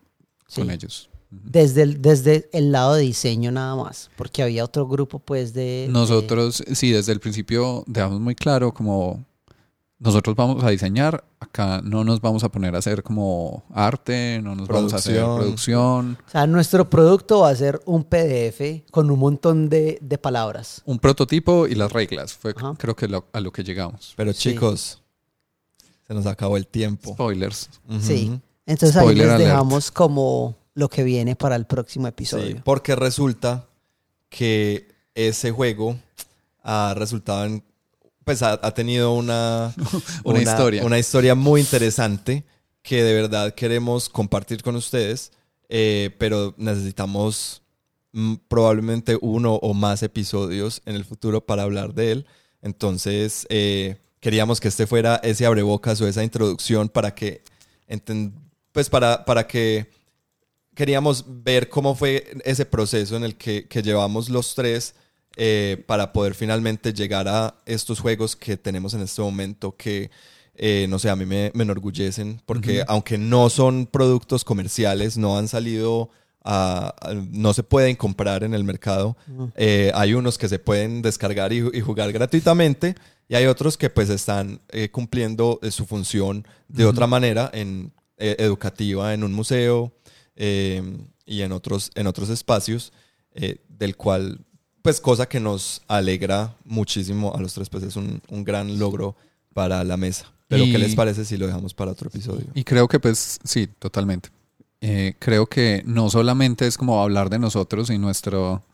con 0.54 0.66
Sí. 0.68 0.72
ellos. 0.72 1.08
Desde 1.44 1.82
el, 1.82 2.02
desde 2.02 2.50
el 2.52 2.72
lado 2.72 2.92
de 2.94 3.02
diseño 3.02 3.50
nada 3.52 3.74
más, 3.74 4.10
porque 4.16 4.42
había 4.42 4.64
otro 4.64 4.86
grupo 4.86 5.18
pues 5.18 5.54
de... 5.54 5.86
de- 5.86 5.88
Nosotros, 5.88 6.62
sí, 6.74 6.90
desde 6.92 7.12
el 7.12 7.20
principio 7.20 7.84
dejamos 7.86 8.20
muy 8.20 8.34
claro 8.34 8.74
como 8.74 9.24
nosotros 9.98 10.36
vamos 10.36 10.62
a 10.62 10.68
diseñar, 10.70 11.24
acá 11.40 11.80
no 11.82 12.04
nos 12.04 12.20
vamos 12.20 12.42
a 12.44 12.50
poner 12.50 12.74
a 12.74 12.78
hacer 12.78 13.02
como 13.02 13.62
arte, 13.72 14.40
no 14.42 14.54
nos 14.56 14.68
vamos 14.68 14.92
a 14.92 14.96
hacer 14.96 15.14
Producción. 15.22 15.38
producción, 15.38 16.18
o 16.26 16.30
sea, 16.30 16.46
nuestro 16.46 16.90
producto 16.90 17.40
va 17.40 17.50
a 17.50 17.56
ser 17.56 17.80
un 17.86 18.04
PDF 18.04 18.82
con 18.90 19.10
un 19.10 19.18
montón 19.18 19.68
de, 19.70 19.98
de 20.02 20.18
palabras. 20.18 20.82
un 20.84 20.98
prototipo 20.98 21.66
y 21.66 21.76
las 21.76 21.92
reglas. 21.92 22.34
Fue 22.34 22.52
Ajá. 22.54 22.74
creo 22.76 22.94
que 22.96 23.08
lo- 23.08 23.26
a 23.32 23.40
lo 23.40 23.52
que 23.52 23.62
llegamos. 23.64 24.12
Pero 24.16 24.32
Sí. 24.34 24.50
chicos, 24.50 25.00
se 26.06 26.12
nos 26.14 26.26
acabó 26.26 26.56
el 26.58 26.66
tiempo. 26.66 27.12
Spoilers. 27.14 27.70
Sí. 28.00 28.38
Entonces 28.66 28.96
ahí 28.96 29.02
Spoiler 29.04 29.26
les 29.26 29.34
alert. 29.36 29.50
dejamos 29.50 29.90
como 29.90 30.56
lo 30.74 30.88
que 30.88 31.02
viene 31.04 31.36
para 31.36 31.56
el 31.56 31.66
próximo 31.66 32.06
Sí, 32.06 32.10
episodio. 32.10 32.62
porque 32.64 32.96
resulta 32.96 33.66
que 34.28 34.88
ese 35.14 35.50
juego 35.50 35.98
ha 36.62 36.94
resultado 36.96 37.44
en. 37.44 37.62
Pues 38.24 38.42
ha, 38.42 38.52
ha 38.62 38.72
tenido 38.72 39.12
una, 39.14 39.74
Una 40.24 40.40
historia. 40.42 40.84
Una 40.84 40.98
historia 40.98 41.34
muy 41.34 41.60
interesante 41.60 42.44
que 42.82 43.02
de 43.02 43.14
verdad 43.14 43.54
queremos 43.54 44.08
compartir 44.08 44.62
con 44.62 44.76
ustedes, 44.76 45.32
eh, 45.68 46.14
pero 46.18 46.54
necesitamos 46.56 47.62
mm, 48.12 48.34
probablemente 48.48 49.18
uno 49.20 49.54
o 49.56 49.74
más 49.74 50.02
episodios 50.02 50.82
en 50.86 50.94
el 50.96 51.04
futuro 51.04 51.44
para 51.44 51.62
hablar 51.64 51.94
de 51.94 52.12
él. 52.12 52.26
Entonces, 52.62 53.46
eh, 53.50 53.96
queríamos 54.20 54.60
que 54.60 54.68
este 54.68 54.86
fuera 54.86 55.16
ese 55.22 55.44
abrebocas 55.46 56.00
o 56.00 56.06
esa 56.08 56.22
introducción 56.24 56.88
para 56.88 57.14
que, 57.14 57.42
enten- 57.88 58.32
pues 58.72 58.88
para, 58.88 59.24
para 59.24 59.46
que 59.46 59.90
queríamos 60.86 61.24
ver 61.44 61.68
cómo 61.68 61.94
fue 61.94 62.26
ese 62.44 62.66
proceso 62.66 63.16
en 63.16 63.22
el 63.22 63.36
que, 63.36 63.68
que 63.68 63.82
llevamos 63.82 64.28
los 64.28 64.56
tres 64.56 64.96
eh, 65.36 65.80
para 65.86 66.12
poder 66.12 66.34
finalmente 66.34 66.92
llegar 66.92 67.28
a 67.28 67.54
estos 67.66 68.00
juegos 68.00 68.34
que 68.34 68.56
tenemos 68.56 68.92
en 68.92 69.02
este 69.02 69.22
momento 69.22 69.76
que, 69.76 70.10
eh, 70.56 70.86
no 70.88 70.98
sé, 70.98 71.08
a 71.08 71.14
mí 71.14 71.24
me, 71.24 71.52
me 71.54 71.62
enorgullecen 71.62 72.42
porque 72.46 72.78
aunque 72.88 73.16
no 73.16 73.48
son 73.48 73.86
productos 73.86 74.42
comerciales, 74.42 75.16
no 75.16 75.38
han 75.38 75.46
salido, 75.46 76.10
a- 76.42 76.92
a- 77.00 77.14
no 77.30 77.54
se 77.54 77.62
pueden 77.62 77.94
comprar 77.94 78.42
en 78.42 78.52
el 78.52 78.64
mercado, 78.64 79.16
eh, 79.54 79.92
hay 79.94 80.14
unos 80.14 80.36
que 80.36 80.48
se 80.48 80.58
pueden 80.58 81.00
descargar 81.00 81.52
y, 81.52 81.58
y 81.72 81.80
jugar 81.80 82.10
gratuitamente 82.12 82.96
y 83.28 83.36
hay 83.36 83.46
otros 83.46 83.76
que 83.78 83.88
pues 83.88 84.10
están 84.10 84.60
eh, 84.70 84.88
cumpliendo 84.90 85.60
eh, 85.62 85.70
su 85.70 85.86
función 85.86 86.44
de 86.66 86.86
otra 86.86 87.06
manera 87.06 87.48
en 87.54 87.92
eh, 88.18 88.34
educativa 88.40 89.14
en 89.14 89.22
un 89.22 89.32
museo 89.32 89.92
eh, 90.36 90.82
y 91.26 91.42
en 91.42 91.52
otros, 91.52 91.90
en 91.94 92.06
otros 92.06 92.28
espacios, 92.30 92.92
eh, 93.34 93.56
del 93.68 93.96
cual, 93.96 94.40
pues 94.82 95.00
cosa 95.00 95.26
que 95.28 95.40
nos 95.40 95.82
alegra 95.88 96.56
muchísimo 96.64 97.34
a 97.34 97.40
los 97.40 97.54
tres, 97.54 97.68
pues 97.68 97.84
es 97.84 97.96
un, 97.96 98.20
un 98.28 98.44
gran 98.44 98.78
logro 98.78 99.16
para 99.54 99.84
la 99.84 99.96
mesa. 99.96 100.26
Pero 100.48 100.64
Y- 100.64 100.72
¿qué 100.72 100.78
les 100.78 100.94
parece 100.94 101.24
si 101.24 101.36
lo 101.36 101.46
dejamos 101.46 101.72
para 101.74 101.92
otro 101.92 102.08
episodio? 102.08 102.46
Y 102.54 102.64
creo 102.64 102.88
que 102.88 102.98
pues 103.00 103.38
sí, 103.44 103.68
totalmente. 103.78 104.30
Eh, 104.80 105.14
creo 105.18 105.46
que 105.46 105.82
no 105.86 106.10
solamente 106.10 106.66
es 106.66 106.76
como 106.76 107.00
hablar 107.00 107.30
de 107.30 107.38
nosotros 107.38 107.88
y 107.90 107.98
nuestro, 107.98 108.64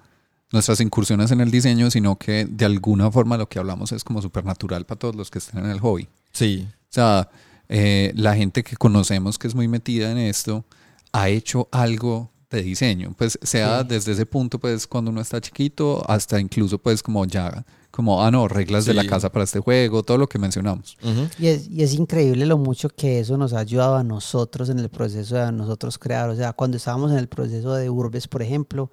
nuestras 0.50 0.80
incursiones 0.80 1.30
en 1.30 1.40
el 1.42 1.50
diseño, 1.50 1.90
sino 1.90 2.16
que 2.16 2.46
de 2.46 2.64
alguna 2.64 3.10
forma 3.12 3.36
lo 3.36 3.48
que 3.48 3.58
hablamos 3.58 3.92
es 3.92 4.02
como 4.02 4.22
supernatural 4.22 4.86
para 4.86 4.98
todos 4.98 5.14
los 5.14 5.30
que 5.30 5.38
estén 5.38 5.64
en 5.64 5.70
el 5.70 5.80
hobby. 5.80 6.08
Sí, 6.32 6.66
O 6.66 6.86
sea, 6.88 7.28
eh, 7.68 8.12
la 8.16 8.34
gente 8.34 8.64
que 8.64 8.76
conocemos 8.76 9.38
que 9.38 9.46
es 9.48 9.54
muy 9.54 9.68
metida 9.68 10.10
en 10.10 10.16
esto 10.18 10.64
ha 11.12 11.28
hecho 11.28 11.68
algo 11.70 12.30
de 12.50 12.62
diseño, 12.62 13.14
pues 13.16 13.38
sea 13.42 13.80
Sí. 13.82 13.88
desde 13.88 14.12
ese 14.12 14.26
punto, 14.26 14.58
pues 14.58 14.86
cuando 14.86 15.10
uno 15.10 15.20
está 15.20 15.40
chiquito, 15.40 16.02
hasta 16.08 16.40
incluso 16.40 16.78
pues 16.78 17.02
como 17.02 17.24
ya 17.26 17.64
como, 17.90 18.22
ah, 18.22 18.30
no, 18.30 18.46
reglas 18.46 18.84
de 18.84 18.94
la 18.94 19.04
casa 19.04 19.32
para 19.32 19.44
este 19.44 19.58
juego, 19.58 20.04
todo 20.04 20.18
lo 20.18 20.28
que 20.28 20.38
mencionamos. 20.38 20.96
Y 21.38 21.48
es, 21.48 21.68
y 21.68 21.82
es 21.82 21.94
increíble 21.94 22.46
lo 22.46 22.56
mucho 22.56 22.90
que 22.90 23.18
eso 23.18 23.36
nos 23.36 23.54
ha 23.54 23.58
ayudado 23.58 23.96
a 23.96 24.04
nosotros 24.04 24.68
en 24.68 24.78
el 24.78 24.88
proceso 24.88 25.34
de 25.34 25.42
a 25.42 25.50
nosotros 25.50 25.98
crear. 25.98 26.30
O 26.30 26.36
sea, 26.36 26.52
cuando 26.52 26.76
estábamos 26.76 27.10
en 27.10 27.18
el 27.18 27.26
proceso 27.26 27.74
de 27.74 27.90
Urbes, 27.90 28.28
por 28.28 28.40
ejemplo, 28.42 28.90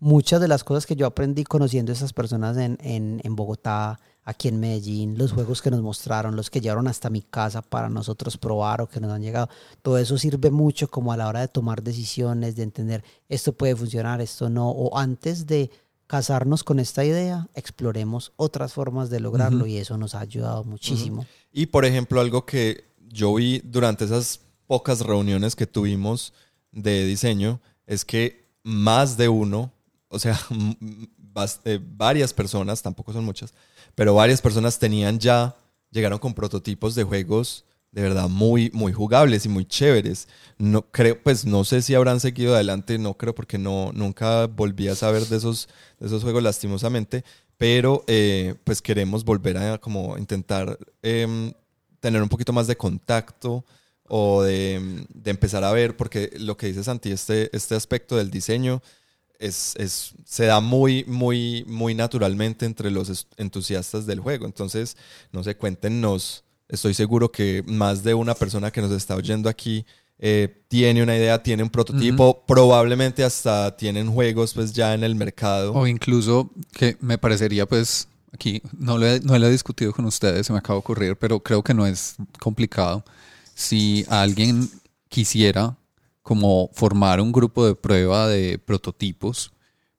muchas 0.00 0.40
de 0.40 0.48
las 0.48 0.64
cosas 0.64 0.86
que 0.86 0.96
yo 0.96 1.06
aprendí 1.06 1.44
conociendo 1.44 1.92
a 1.92 1.94
esas 1.96 2.14
personas 2.14 2.56
en, 2.56 2.78
en, 2.80 3.20
en 3.24 3.36
Bogotá, 3.36 4.00
aquí 4.26 4.48
en 4.48 4.58
Medellín, 4.58 5.16
los 5.16 5.32
juegos 5.32 5.62
que 5.62 5.70
nos 5.70 5.80
mostraron, 5.80 6.34
los 6.34 6.50
que 6.50 6.60
llegaron 6.60 6.88
hasta 6.88 7.08
mi 7.08 7.22
casa 7.22 7.62
para 7.62 7.88
nosotros 7.88 8.36
probar 8.36 8.82
o 8.82 8.88
que 8.88 9.00
nos 9.00 9.12
han 9.12 9.22
llegado, 9.22 9.48
todo 9.82 9.98
eso 9.98 10.18
sirve 10.18 10.50
mucho 10.50 10.88
como 10.88 11.12
a 11.12 11.16
la 11.16 11.28
hora 11.28 11.40
de 11.40 11.48
tomar 11.48 11.80
decisiones, 11.82 12.56
de 12.56 12.64
entender 12.64 13.04
esto 13.28 13.52
puede 13.52 13.76
funcionar, 13.76 14.20
esto 14.20 14.50
no, 14.50 14.68
o 14.68 14.98
antes 14.98 15.46
de 15.46 15.70
casarnos 16.08 16.64
con 16.64 16.80
esta 16.80 17.04
idea, 17.04 17.48
exploremos 17.54 18.32
otras 18.34 18.72
formas 18.72 19.10
de 19.10 19.20
lograrlo 19.20 19.60
Ujú. 19.60 19.68
y 19.68 19.76
eso 19.78 19.96
nos 19.96 20.16
ha 20.16 20.20
ayudado 20.20 20.64
muchísimo. 20.64 21.24
Y 21.52 21.66
por 21.66 21.84
ejemplo, 21.84 22.20
algo 22.20 22.44
que 22.44 22.84
yo 23.08 23.32
vi 23.34 23.60
durante 23.64 24.04
esas 24.04 24.40
pocas 24.66 25.00
reuniones 25.02 25.54
que 25.54 25.68
tuvimos 25.68 26.32
de 26.72 27.04
diseño 27.06 27.60
es 27.86 28.04
que 28.04 28.48
más 28.64 29.16
de 29.16 29.28
uno, 29.28 29.72
o 30.08 30.18
sea, 30.18 30.36
eh, 31.64 31.80
varias 31.80 32.34
personas, 32.34 32.82
tampoco 32.82 33.12
son 33.12 33.24
muchas, 33.24 33.54
pero 33.96 34.14
varias 34.14 34.40
personas 34.40 34.78
tenían 34.78 35.18
ya, 35.18 35.56
llegaron 35.90 36.20
con 36.20 36.34
prototipos 36.34 36.94
de 36.94 37.02
juegos 37.02 37.66
de 37.96 38.02
verdad 38.02 38.28
muy, 38.28 38.70
muy 38.74 38.92
jugables 38.92 39.46
y 39.46 39.48
muy 39.48 39.64
chéveres. 39.64 40.28
No 40.58 40.82
creo, 40.82 41.18
pues 41.22 41.46
no 41.46 41.64
sé 41.64 41.80
si 41.80 41.94
habrán 41.94 42.20
seguido 42.20 42.54
adelante, 42.54 42.98
no 42.98 43.14
creo 43.14 43.34
porque 43.34 43.56
no, 43.56 43.90
nunca 43.94 44.46
volví 44.48 44.88
a 44.88 44.94
saber 44.94 45.24
de 45.24 45.38
esos, 45.38 45.66
de 45.98 46.06
esos 46.06 46.22
juegos 46.22 46.42
lastimosamente, 46.42 47.24
pero 47.56 48.04
eh, 48.06 48.54
pues 48.64 48.82
queremos 48.82 49.24
volver 49.24 49.56
a 49.56 49.78
como 49.78 50.18
intentar 50.18 50.78
em, 51.00 51.54
tener 51.98 52.22
un 52.22 52.28
poquito 52.28 52.52
más 52.52 52.66
de 52.66 52.76
contacto 52.76 53.64
o 54.08 54.42
de, 54.42 55.06
de 55.14 55.30
empezar 55.30 55.64
a 55.64 55.72
ver, 55.72 55.96
porque 55.96 56.30
lo 56.38 56.58
que 56.58 56.66
dice 56.66 56.84
Santi, 56.84 57.10
este, 57.12 57.48
este 57.56 57.74
aspecto 57.76 58.16
del 58.18 58.30
diseño 58.30 58.82
es, 59.38 59.74
es- 59.76 60.12
se 60.24 60.46
da 60.46 60.60
muy, 60.60 61.04
muy, 61.06 61.64
muy 61.68 61.94
naturalmente 61.94 62.66
entre 62.66 62.90
los 62.90 63.26
entusiastas 63.36 64.06
del 64.06 64.20
juego. 64.20 64.46
Entonces, 64.46 64.96
no 65.32 65.42
sé, 65.44 65.56
cuéntenos. 65.56 66.42
Estoy 66.68 66.94
seguro 66.94 67.30
que 67.30 67.62
más 67.66 68.02
de 68.02 68.14
una 68.14 68.34
persona 68.34 68.70
que 68.72 68.80
nos 68.80 68.90
está 68.90 69.14
oyendo 69.14 69.48
aquí 69.48 69.86
eh, 70.18 70.62
tiene 70.68 71.02
una 71.02 71.14
idea, 71.16 71.42
tiene 71.42 71.62
un 71.62 71.68
prototipo, 71.70 72.44
probablemente 72.46 73.22
hasta 73.22 73.76
tienen 73.76 74.10
juegos 74.10 74.52
pues 74.54 74.72
ya 74.72 74.94
en 74.94 75.04
el 75.04 75.14
mercado. 75.14 75.72
O 75.74 75.86
incluso 75.86 76.50
que 76.72 76.96
me 77.00 77.18
parecería, 77.18 77.66
pues, 77.66 78.08
aquí 78.32 78.62
no 78.76 78.98
lo, 78.98 79.06
he, 79.06 79.20
no 79.20 79.38
lo 79.38 79.46
he 79.46 79.50
discutido 79.50 79.92
con 79.92 80.06
ustedes, 80.06 80.46
se 80.46 80.52
me 80.52 80.58
acaba 80.58 80.74
de 80.76 80.78
ocurrir, 80.80 81.16
pero 81.16 81.38
creo 81.40 81.62
que 81.62 81.72
no 81.74 81.86
es 81.86 82.16
complicado. 82.40 83.04
Si 83.54 84.04
alguien 84.08 84.68
quisiera 85.08 85.76
como 86.26 86.70
formar 86.72 87.20
un 87.20 87.30
grupo 87.30 87.64
de 87.64 87.76
prueba 87.76 88.26
de 88.26 88.58
prototipos, 88.58 89.52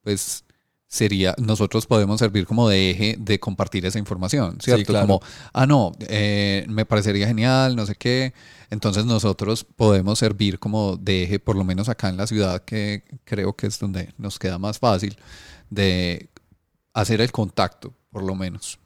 pues 0.04 0.44
sería, 0.86 1.34
nosotros 1.38 1.86
podemos 1.86 2.20
servir 2.20 2.46
como 2.46 2.68
de 2.68 2.92
eje 2.92 3.16
de 3.18 3.40
compartir 3.40 3.86
esa 3.86 3.98
información, 3.98 4.58
¿cierto? 4.60 4.88
claro. 4.88 5.08
Como, 5.08 5.22
ah, 5.54 5.66
no, 5.66 5.94
eh, 6.02 6.66
me 6.68 6.86
parecería 6.86 7.28
genial, 7.28 7.78
no 7.78 7.86
sé 7.86 7.96
qué. 7.96 8.34
Entonces 8.70 9.06
nosotros 9.06 9.64
podemos 9.64 10.20
servir 10.20 10.60
como 10.60 10.98
de 10.98 11.24
eje, 11.24 11.40
por 11.40 11.56
lo 11.56 11.64
menos 11.64 11.88
acá 11.88 12.10
en 12.10 12.18
la 12.18 12.28
ciudad, 12.28 12.62
que 12.66 13.06
creo 13.24 13.54
que 13.54 13.68
es 13.68 13.80
donde 13.80 14.14
nos 14.18 14.38
queda 14.38 14.58
más 14.58 14.80
fácil, 14.80 15.16
de 15.70 16.28
hacer 16.94 17.22
el 17.22 17.32
contacto, 17.32 17.94
por 18.12 18.24
lo 18.24 18.36
menos. 18.36 18.80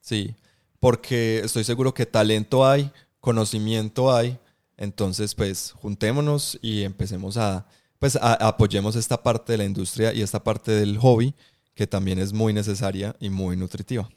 Sí, 0.00 0.36
porque 0.78 1.40
estoy 1.40 1.64
seguro 1.64 1.92
que 1.92 2.06
talento 2.06 2.64
hay, 2.64 2.92
conocimiento 3.18 4.14
hay, 4.14 4.38
entonces 4.80 5.36
pues 5.36 5.70
juntémonos 5.80 6.58
y 6.60 6.82
empecemos 6.82 7.36
a, 7.36 7.66
pues 8.00 8.16
a- 8.16 8.34
apoyemos 8.48 8.96
esta 8.96 9.22
parte 9.22 9.52
de 9.52 9.58
la 9.58 9.64
industria 9.64 10.12
y 10.12 10.22
esta 10.22 10.42
parte 10.42 10.72
del 10.72 10.98
hobby 10.98 11.34
que 11.74 11.86
también 11.86 12.18
es 12.18 12.32
muy 12.32 12.52
necesaria 12.52 13.14
y 13.20 13.30
muy 13.30 13.56
nutritiva. 13.56 14.08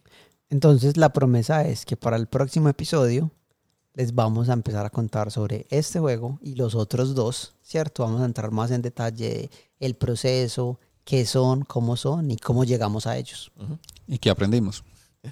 Entonces 0.49 0.97
la 0.97 1.13
promesa 1.13 1.67
es 1.67 1.85
que 1.85 1.95
para 1.95 2.17
el 2.17 2.25
próximo 2.27 2.67
episodio 2.69 3.29
les 3.93 4.15
vamos 4.15 4.49
a 4.49 4.53
empezar 4.53 4.85
a 4.85 4.89
contar 4.89 5.29
sobre 5.31 5.67
este 5.69 5.99
juego 5.99 6.39
y 6.41 6.55
los 6.55 6.73
otros 6.73 7.13
dos, 7.13 7.53
¿cierto? 7.61 8.03
Vamos 8.03 8.21
a 8.21 8.25
entrar 8.25 8.49
más 8.49 8.71
en 8.71 8.81
detalle 8.81 9.29
de 9.29 9.49
el 9.79 9.93
proceso, 9.95 10.79
qué 11.05 11.25
son, 11.25 11.63
cómo 11.63 11.95
son 11.95 12.31
y 12.31 12.37
cómo 12.37 12.63
llegamos 12.63 13.05
a 13.05 13.17
ellos. 13.17 13.51
Y 14.07 14.17
que 14.17 14.29
aprendimos. 14.31 14.83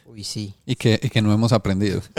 Uy, 0.05 0.23
sí. 0.23 0.53
Y 0.65 0.75
que, 0.75 0.99
y 1.01 1.09
que 1.09 1.21
no 1.21 1.33
hemos 1.33 1.51
aprendido. 1.53 2.01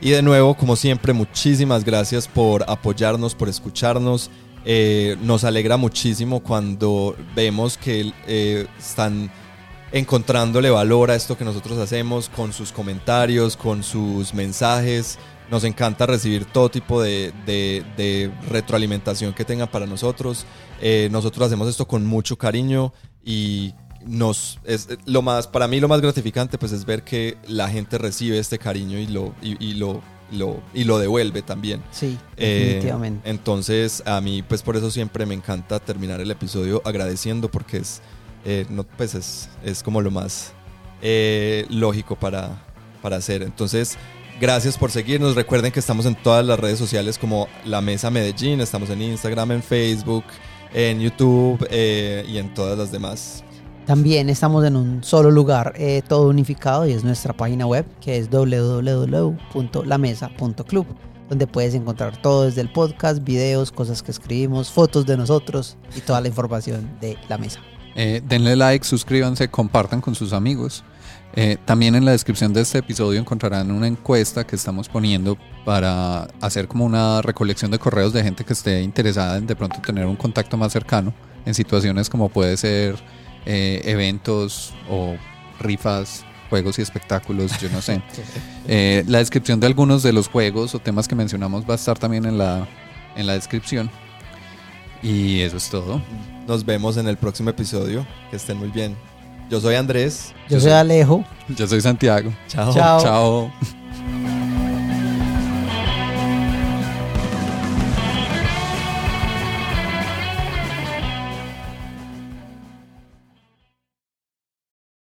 Y 0.00 0.10
de 0.10 0.22
nuevo, 0.22 0.54
como 0.54 0.76
siempre, 0.76 1.12
muchísimas 1.12 1.84
gracias 1.84 2.28
por 2.28 2.64
apoyarnos, 2.68 3.34
por 3.34 3.48
escucharnos. 3.48 4.30
Eh, 4.64 5.16
nos 5.22 5.44
alegra 5.44 5.76
muchísimo 5.76 6.40
cuando 6.40 7.16
vemos 7.34 7.76
que 7.76 8.12
eh, 8.26 8.66
están 8.78 9.30
encontrándole 9.90 10.70
valor 10.70 11.10
a 11.10 11.14
esto 11.16 11.36
que 11.36 11.44
nosotros 11.44 11.78
hacemos 11.78 12.28
con 12.28 12.52
sus 12.52 12.70
comentarios, 12.70 13.56
con 13.56 13.82
sus 13.82 14.34
mensajes. 14.34 15.18
Nos 15.50 15.64
encanta 15.64 16.06
recibir 16.06 16.44
todo 16.44 16.68
tipo 16.68 17.02
de, 17.02 17.32
de- 17.46 18.30
retroalimentación 18.50 19.32
que 19.32 19.44
tengan 19.44 19.68
para 19.68 19.86
nosotros. 19.86 20.44
Eh, 20.80 21.08
nosotros 21.10 21.46
hacemos 21.46 21.68
esto 21.68 21.88
con 21.88 22.04
mucho 22.06 22.36
cariño 22.36 22.92
y 23.24 23.72
nos 24.08 24.58
es 24.64 24.88
lo 25.04 25.20
más 25.22 25.46
para 25.46 25.68
mí 25.68 25.80
lo 25.80 25.88
más 25.88 26.00
gratificante 26.00 26.56
pues 26.56 26.72
es 26.72 26.84
ver 26.86 27.02
que 27.02 27.36
la 27.46 27.68
gente 27.68 27.98
recibe 27.98 28.38
este 28.38 28.58
cariño 28.58 28.98
y 28.98 29.06
lo 29.06 29.34
y, 29.42 29.62
y 29.64 29.74
lo, 29.74 30.00
lo 30.32 30.62
y 30.74 30.84
lo 30.84 30.98
devuelve 30.98 31.42
también. 31.42 31.82
Sí, 31.90 32.18
Eh, 32.36 32.64
definitivamente. 32.64 33.28
entonces, 33.30 34.02
a 34.06 34.20
mí, 34.20 34.42
pues 34.42 34.62
por 34.62 34.76
eso 34.76 34.90
siempre 34.90 35.26
me 35.26 35.34
encanta 35.34 35.78
terminar 35.78 36.20
el 36.20 36.30
episodio 36.30 36.80
agradeciendo 36.84 37.50
porque 37.50 37.78
es, 37.78 38.00
eh, 38.44 38.64
no, 38.70 38.84
pues 38.84 39.14
es, 39.14 39.48
es 39.64 39.82
como 39.82 40.00
lo 40.00 40.10
más 40.10 40.52
eh, 41.02 41.66
lógico 41.70 42.16
para, 42.16 42.62
para 43.02 43.16
hacer. 43.16 43.42
Entonces, 43.42 43.96
gracias 44.40 44.76
por 44.78 44.90
seguirnos. 44.90 45.34
Recuerden 45.34 45.70
que 45.72 45.80
estamos 45.80 46.06
en 46.06 46.14
todas 46.14 46.44
las 46.46 46.58
redes 46.58 46.78
sociales 46.78 47.18
como 47.18 47.46
La 47.64 47.80
Mesa 47.80 48.10
Medellín. 48.10 48.60
Estamos 48.60 48.90
en 48.90 49.02
Instagram, 49.02 49.52
en 49.52 49.62
Facebook, 49.62 50.24
en 50.74 51.00
YouTube 51.00 51.66
eh, 51.70 52.24
y 52.28 52.38
en 52.38 52.52
todas 52.54 52.76
las 52.78 52.90
demás. 52.92 53.44
También 53.88 54.28
estamos 54.28 54.64
en 54.66 54.76
un 54.76 55.02
solo 55.02 55.30
lugar, 55.30 55.72
eh, 55.78 56.02
todo 56.06 56.28
unificado, 56.28 56.86
y 56.86 56.92
es 56.92 57.04
nuestra 57.04 57.32
página 57.32 57.64
web, 57.64 57.86
que 58.02 58.18
es 58.18 58.28
www.lamesa.club, 58.28 60.86
donde 61.30 61.46
puedes 61.46 61.72
encontrar 61.72 62.20
todo 62.20 62.44
desde 62.44 62.60
el 62.60 62.70
podcast, 62.70 63.24
videos, 63.24 63.72
cosas 63.72 64.02
que 64.02 64.10
escribimos, 64.10 64.70
fotos 64.70 65.06
de 65.06 65.16
nosotros 65.16 65.78
y 65.96 66.02
toda 66.02 66.20
la 66.20 66.28
información 66.28 66.98
de 67.00 67.16
la 67.30 67.38
mesa. 67.38 67.60
Eh, 67.96 68.20
denle 68.28 68.56
like, 68.56 68.84
suscríbanse, 68.84 69.48
compartan 69.48 70.02
con 70.02 70.14
sus 70.14 70.34
amigos. 70.34 70.84
Eh, 71.34 71.56
también 71.64 71.94
en 71.94 72.04
la 72.04 72.10
descripción 72.10 72.52
de 72.52 72.60
este 72.60 72.80
episodio 72.80 73.18
encontrarán 73.18 73.70
una 73.70 73.86
encuesta 73.86 74.46
que 74.46 74.56
estamos 74.56 74.90
poniendo 74.90 75.38
para 75.64 76.24
hacer 76.42 76.68
como 76.68 76.84
una 76.84 77.22
recolección 77.22 77.70
de 77.70 77.78
correos 77.78 78.12
de 78.12 78.22
gente 78.22 78.44
que 78.44 78.52
esté 78.52 78.82
interesada 78.82 79.38
en 79.38 79.46
de 79.46 79.56
pronto 79.56 79.80
tener 79.80 80.04
un 80.04 80.16
contacto 80.16 80.58
más 80.58 80.74
cercano 80.74 81.14
en 81.46 81.54
situaciones 81.54 82.10
como 82.10 82.28
puede 82.28 82.58
ser 82.58 82.96
eh, 83.46 83.82
eventos 83.84 84.74
o 84.90 85.16
rifas, 85.60 86.24
juegos 86.50 86.78
y 86.78 86.82
espectáculos, 86.82 87.58
yo 87.60 87.68
no 87.70 87.82
sé. 87.82 88.02
Eh, 88.70 89.02
la 89.06 89.16
descripción 89.16 89.60
de 89.60 89.66
algunos 89.66 90.02
de 90.02 90.12
los 90.12 90.28
juegos 90.28 90.74
o 90.74 90.78
temas 90.78 91.08
que 91.08 91.14
mencionamos 91.14 91.64
va 91.64 91.72
a 91.72 91.76
estar 91.76 91.98
también 91.98 92.26
en 92.26 92.36
la, 92.36 92.68
en 93.16 93.26
la 93.26 93.32
descripción. 93.32 93.90
Y 95.02 95.40
eso 95.40 95.56
es 95.56 95.70
todo. 95.70 96.02
Nos 96.46 96.66
vemos 96.66 96.98
en 96.98 97.08
el 97.08 97.16
próximo 97.16 97.48
episodio. 97.48 98.06
Que 98.30 98.36
estén 98.36 98.58
muy 98.58 98.68
bien. 98.68 98.94
Yo 99.48 99.58
soy 99.58 99.76
Andrés. 99.76 100.34
Yo 100.50 100.60
soy 100.60 100.72
Alejo. 100.72 101.24
Yo 101.48 101.66
soy 101.66 101.80
Santiago. 101.80 102.30
Chao. 102.48 102.74
Chao. 102.74 103.02
Chao. 103.02 103.52